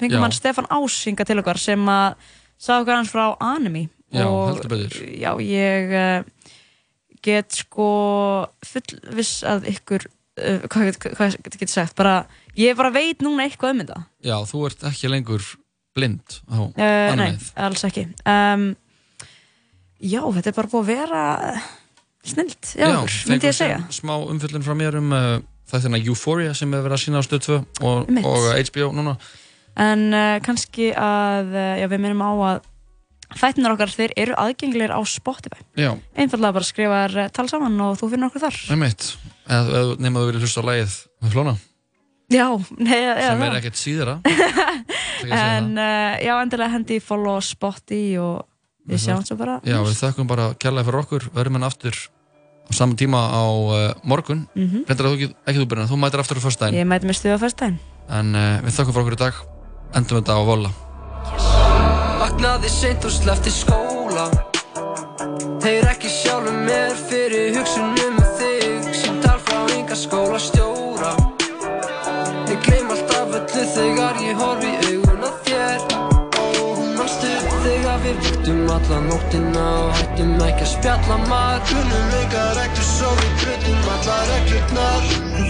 Fengum 0.00 0.26
hann 0.26 0.34
Stefan 0.34 0.66
Ás 0.68 0.98
hinga 1.06 1.24
til 1.24 1.38
okkar 1.40 1.56
sem 1.62 1.86
að 1.88 2.18
sagði 2.58 2.82
okkar 2.82 2.98
hans 2.98 3.14
frá 3.14 3.24
Anime 3.40 3.86
Já, 4.12 4.26
og 4.26 4.50
heldur 4.56 4.68
betur. 4.74 5.06
já, 5.22 5.30
ég 5.38 5.94
uh, 5.96 6.50
get 7.22 7.54
sko 7.62 7.86
fullviss 8.66 9.40
að 9.46 9.70
ykkur 9.72 10.04
uh, 10.40 10.66
hvað, 10.72 10.98
hvað, 11.02 11.16
hvað 11.16 11.38
get 11.56 11.62
ég 11.66 11.72
sagt, 11.72 11.96
bara 11.98 12.16
ég 12.58 12.76
bara 12.78 12.90
veit 12.94 13.24
núna 13.24 13.46
eitthvað 13.46 13.74
um 13.74 13.82
þetta. 13.84 14.00
Já, 14.26 14.36
þú 14.50 14.66
ert 14.70 14.84
ekki 14.90 15.10
lengur 15.12 15.46
blind 15.96 16.40
á 16.52 16.56
Uh, 16.60 16.72
nei, 16.76 17.12
animeið. 17.14 17.50
alls 17.56 17.84
ekki. 17.88 18.06
Um, 18.28 18.68
Já, 19.96 20.20
þetta 20.20 20.50
er 20.52 20.56
bara 20.58 20.68
búið 20.68 20.82
að 20.82 20.88
vera 20.92 21.20
snilt, 22.26 22.72
já, 22.76 22.88
myndi 23.30 23.48
ég 23.48 23.54
segja. 23.56 23.78
síðan 23.80 23.94
smá 23.96 24.14
umfyllun 24.28 24.64
frá 24.66 24.74
mér 24.76 24.98
um 24.98 25.12
uh, 25.16 25.38
þættina 25.70 26.00
Euphoria 26.04 26.52
sem 26.54 26.68
hefur 26.74 26.84
verið 26.90 26.96
að 26.98 27.04
sína 27.06 27.22
á 27.22 27.24
stöð 27.24 27.44
2 27.46 27.56
og, 27.86 28.10
og 28.20 28.48
HBO 28.68 28.90
núna. 28.92 29.14
En 29.76 30.04
kannski 30.44 30.90
að, 30.96 31.50
já, 31.80 31.86
við 31.88 32.00
minnum 32.00 32.22
á 32.24 32.32
að 32.32 32.68
þættinar 33.40 33.74
okkar, 33.74 33.90
þeir 33.92 34.12
eru 34.16 34.36
aðgengilegir 34.40 34.92
á 34.94 35.00
Spotify. 35.08 35.64
Já, 35.76 35.90
Einfallega 36.16 36.56
bara 36.56 36.68
skrifar 36.68 37.16
tal 37.34 37.48
saman 37.50 37.80
og 37.84 37.96
þú 38.00 38.10
finnur 38.12 38.30
okkur 38.30 38.44
þar. 38.46 38.60
Einmitt. 38.76 39.08
eða 39.16 39.24
eða 39.24 39.35
nema 39.46 40.22
þú 40.22 40.28
vilja 40.30 40.42
hlusta 40.44 40.62
á 40.62 40.68
lagið 40.68 40.98
með 41.22 41.34
flóna. 41.36 41.56
Já, 42.26 42.46
nei, 42.82 42.98
já, 42.98 43.12
sem 43.22 43.44
er 43.46 43.58
ekkert 43.60 43.80
síðara. 43.80 44.18
En 45.26 45.72
uh, 45.80 46.12
já, 46.20 46.34
endilega 46.42 46.74
hendi 46.74 46.98
follow 47.00 47.38
Spotify 47.42 48.18
og 48.20 48.44
við 48.86 49.00
sjáum 49.00 49.24
svo 49.26 49.34
bara. 49.40 49.56
Já, 49.66 49.78
við 49.80 49.96
þakkum 49.98 50.28
bara 50.28 50.50
kærlega 50.60 50.86
fyrir 50.86 51.00
okkur. 51.00 51.26
Verðum 51.34 51.56
henn 51.56 51.66
aftur 51.66 51.96
á 51.96 52.70
saman 52.76 52.98
tíma 53.00 53.22
á 53.32 53.42
uh, 53.48 53.78
morgun. 54.06 54.44
Mhm. 54.54 54.84
reyndar 54.86 55.08
að 55.08 55.14
þú 55.14 55.16
ekki, 55.16 55.28
ekki 55.48 55.62
þú 55.62 55.68
byrjun, 55.72 55.90
þú 55.90 56.00
mætir 56.04 56.22
aftur 56.22 56.38
á 56.38 56.44
föstudaginn. 56.44 56.78
Ég 56.82 56.90
mæti 56.90 57.08
með 57.08 57.18
stuða 57.22 57.40
fyrstæðin 57.42 57.78
en 58.20 58.34
uh, 58.36 58.44
við 58.66 58.76
þakkum 58.76 58.94
fyrir 58.98 59.06
okkur 59.06 59.16
í 59.16 59.22
dag. 59.24 59.40
Endum 59.96 60.20
þetta 60.20 60.36
á 60.36 60.42
vola 60.46 60.74
Vaknaði 62.20 62.70
seint 62.70 63.04
og 63.06 63.12
slefti 63.14 63.52
skóla. 63.54 64.28
Heyr 65.64 65.88
ekki 65.90 66.10
sjálfum 66.12 66.62
mér 66.66 66.94
fyrir 67.08 67.56
hugsunum 67.56 67.95
viktum 78.46 78.70
alla 78.70 79.00
nóttina 79.00 79.66
Og 79.86 79.92
hættum 79.96 80.40
ekki 80.46 80.62
að 80.62 80.70
spjalla. 80.70 81.16
Maður 81.26 81.60
Kunnum 81.70 82.14
enga 82.20 82.44
reglur 82.54 82.86
svo 82.86 83.10
við 83.18 83.32
brutum 83.42 83.88
alla 83.94 84.18
reglurnar. 84.30 85.02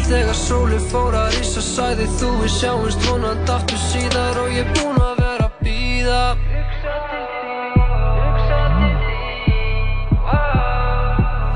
Þegar 0.09 0.39
sóli 0.41 0.79
fór 0.91 1.15
að 1.15 1.37
rísa 1.37 1.61
sagði 1.61 2.07
þú 2.19 2.31
við 2.41 2.53
sjáumst 2.57 3.09
vonandi 3.09 3.53
aftur 3.53 3.81
síðar 3.91 4.41
Og 4.43 4.53
ég 4.55 4.65
er 4.65 4.73
búinn 4.77 5.01
að 5.03 5.15
vera 5.21 5.45
að 5.45 5.55
býða 5.67 6.23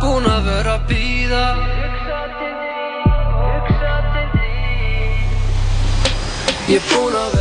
Búinn 0.00 0.30
að 0.30 0.42
vera 0.50 0.72
að 0.76 0.82
býða 0.90 1.44
Ég 6.70 6.78
er 6.78 6.84
búinn 6.86 7.16
að 7.16 7.20
vera 7.20 7.24
að 7.24 7.32
býða 7.32 7.39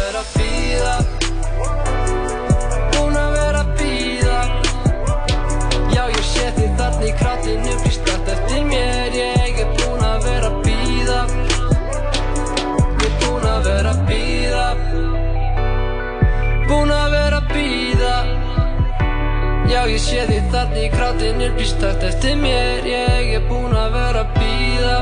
ég 19.89 19.99
sé 20.03 20.25
þig 20.29 20.49
þarna 20.53 20.81
í 20.83 20.89
krátinu 20.93 21.49
Býst 21.57 21.83
allt 21.85 22.03
eftir 22.09 22.37
mér. 22.39 22.85
Ég 22.85 23.33
er 23.39 23.45
búinn 23.49 23.75
að 23.77 23.95
vera 23.97 24.25
að 24.25 24.31
býða 24.37 24.97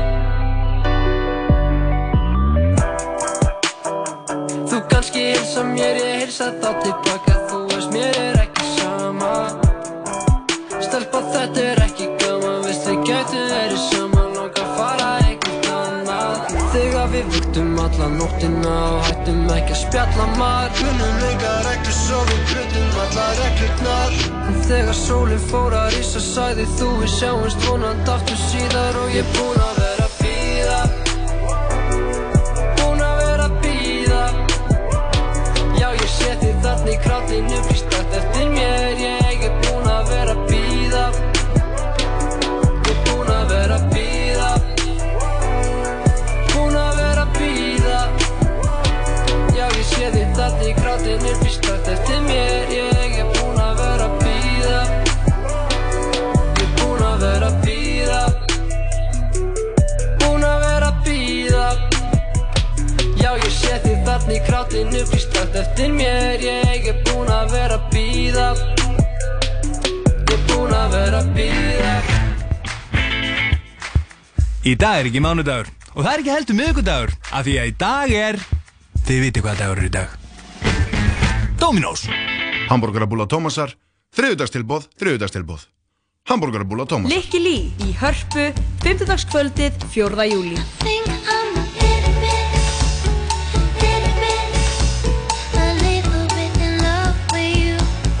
Þú 4.68 4.84
kannski 4.92 5.30
hilsa 5.32 5.64
mér, 5.72 6.02
ég 6.02 6.22
hilsa 6.24 6.52
þá 6.60 6.70
tilbaka 6.84 7.27
alla 17.98 18.08
nóttina 18.14 18.74
Og 18.94 19.04
hættum 19.06 19.48
ekki 19.50 19.74
að 19.74 19.80
spjalla 19.82 20.26
maður. 20.38 20.74
Kunnum 20.78 21.22
enga 21.28 21.52
reglur 21.66 21.96
svo 21.96 22.20
við 22.28 22.42
brutum 22.50 22.98
alla 23.04 23.26
reglurnar. 23.40 24.18
En 24.48 24.58
þegar 24.68 24.98
sólinn 24.98 25.46
fór 25.50 25.76
að 25.78 25.88
rísa 25.96 26.22
Sæði 26.22 26.66
þú 26.78 26.90
við 27.02 27.12
sjáumst 27.16 27.66
vonandi 27.66 28.14
aftur 28.14 28.40
síðar. 28.44 29.00
Og 29.02 29.14
ég 29.16 29.32
búinn 29.34 29.64
að 29.66 29.80
vera 29.82 30.08
að 30.08 30.14
býða 30.22 30.80
Búinn 32.78 33.06
að 33.08 33.22
vera 33.22 33.48
að 33.48 33.56
býða 33.64 34.24
Já, 35.80 35.88
ég 35.98 36.10
þig 36.44 36.60
þarna 36.66 36.92
í 36.94 37.00
krátinu 37.06 37.64
Býst 37.70 37.98
allt 37.98 38.20
eftir 38.22 38.52
mér 38.54 39.02
Ég 39.02 39.27
þarna 50.58 50.70
í 50.70 50.74
krátinu 50.78 51.32
Býst 51.42 51.66
allt 51.70 51.88
eftir 51.92 52.22
mér 52.26 52.72
Ég 52.72 53.18
er 53.22 53.28
búinn 53.36 53.60
að 53.62 53.78
vera 53.78 54.06
að 54.08 54.14
býða 54.22 54.80
Ég 56.58 56.64
er 56.64 56.72
búinn 56.78 57.04
að 57.06 57.18
vera 57.22 57.46
að 57.48 57.58
býða 57.66 58.22
Búinn 60.18 60.46
að 60.48 60.58
vera 60.64 60.90
að 60.90 60.98
býða 61.06 61.68
Já, 63.18 63.30
ég 63.38 63.52
sé 63.54 63.78
þig 63.84 64.02
þarna 64.08 64.34
í 64.34 64.42
krátinu 64.48 65.04
Býst 65.12 65.38
allt 65.38 65.58
eftir 65.62 65.94
mér 65.94 66.46
Ég 66.48 66.90
er 66.92 67.02
búinn 67.06 67.32
að 67.32 67.54
vera 67.54 67.78
að 67.78 67.90
býða 67.94 68.48
er 70.58 70.72
að 70.74 70.92
vera 70.92 71.18
að 71.22 71.28
býða 71.36 71.94
Í 74.68 74.72
dag 74.76 75.00
er 75.00 75.08
ekki 75.08 75.22
mánudagur 75.24 75.70
og 75.94 76.04
það 76.04 76.12
er 76.12 76.20
ekki 76.20 76.32
heldur 76.34 76.58
miðgudagur 76.58 77.12
af 77.32 77.46
því 77.46 77.58
að 77.58 77.70
í 77.70 77.76
dag 77.80 78.16
er 78.28 78.40
Þið 79.08 79.22
viti 79.24 79.44
hvað 79.44 79.62
dagur 79.62 79.80
er 79.80 79.88
í 79.88 79.92
dag 79.94 80.17
Dominos 81.68 82.08
Hamburgerabúla 82.72 83.26
Tómasar, 83.28 83.74
þriðudagstilbóð, 84.16 84.86
þriðudagstilbóð. 85.00 85.66
Hamburgerabúla 86.32 86.88
Tómasar. 86.88 87.12
Likki 87.12 87.42
Lí 87.44 87.58
í 87.84 87.92
Hörpu, 88.00 88.48
5. 88.84 89.04
kvöldið 89.28 89.76
4. 89.92 90.30
júli. 90.32 90.56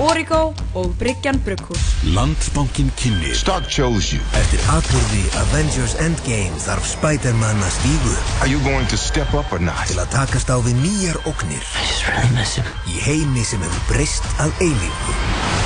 Origo 0.08 0.54
og 0.74 0.94
Bryggjan 0.98 1.40
Brugghús. 1.44 1.82
Landsbankin 2.14 2.88
kynni 2.96 3.34
Stock 3.36 3.66
chose 3.68 4.16
you. 4.16 4.22
Eftir 4.40 4.62
atbyrði 4.72 5.24
Avengers 5.42 5.96
Endgame 6.00 6.56
þarf 6.64 6.86
Spider-Man 6.94 7.60
að 7.66 7.74
stígu 7.76 8.14
Are 8.40 8.48
you 8.48 8.60
going 8.64 8.88
to 8.88 8.96
step 8.96 9.34
up 9.36 9.52
or 9.52 9.60
not? 9.60 9.84
til 9.90 10.00
að 10.00 10.08
takast 10.14 10.48
á 10.48 10.56
við 10.64 10.80
nýjar 10.80 11.20
ógnir 11.28 11.60
really 12.08 12.32
miss 12.38 12.56
him. 12.56 12.64
í 12.88 12.96
heimi 13.04 13.44
sem 13.44 13.60
hefur 13.60 13.84
breyst 13.92 14.24
að 14.40 14.54
eilífu. 14.64 15.18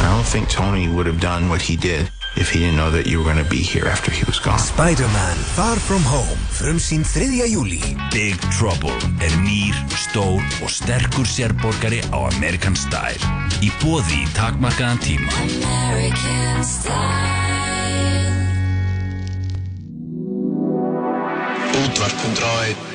I 0.03 0.11
don't 0.11 0.27
think 0.27 0.51
Tony 0.51 0.89
would 0.89 1.07
have 1.07 1.21
done 1.23 1.47
what 1.49 1.63
he 1.63 1.77
did 1.77 2.11
if 2.37 2.51
he 2.51 2.61
didn't 2.61 2.77
know 2.77 2.91
that 2.91 3.07
you 3.07 3.19
were 3.19 3.25
going 3.25 3.43
to 3.43 3.51
be 3.51 3.59
here 3.59 3.87
after 3.87 4.11
he 4.11 4.25
was 4.25 4.39
gone. 4.39 4.59
Spider-Man 4.59 5.37
Far 5.57 5.77
From 5.77 6.03
Home, 6.03 6.39
frum 6.51 6.79
sín 6.79 7.05
3. 7.05 7.43
júli. 7.49 7.83
Big 8.13 8.37
Trouble 8.51 8.95
er 9.21 9.35
nýr, 9.43 9.75
stór 9.95 10.43
og 10.63 10.71
sterkur 10.71 11.27
sérborgari 11.27 12.01
á 12.13 12.19
American 12.37 12.77
Style. 12.77 13.21
Í 13.63 13.71
bóði 13.83 14.23
í 14.25 14.31
takmarkaðan 14.37 15.01
tíma. 15.03 15.33
American 15.33 16.65
Style 16.65 17.41
Útvarp 21.73 22.17
101 22.29 22.92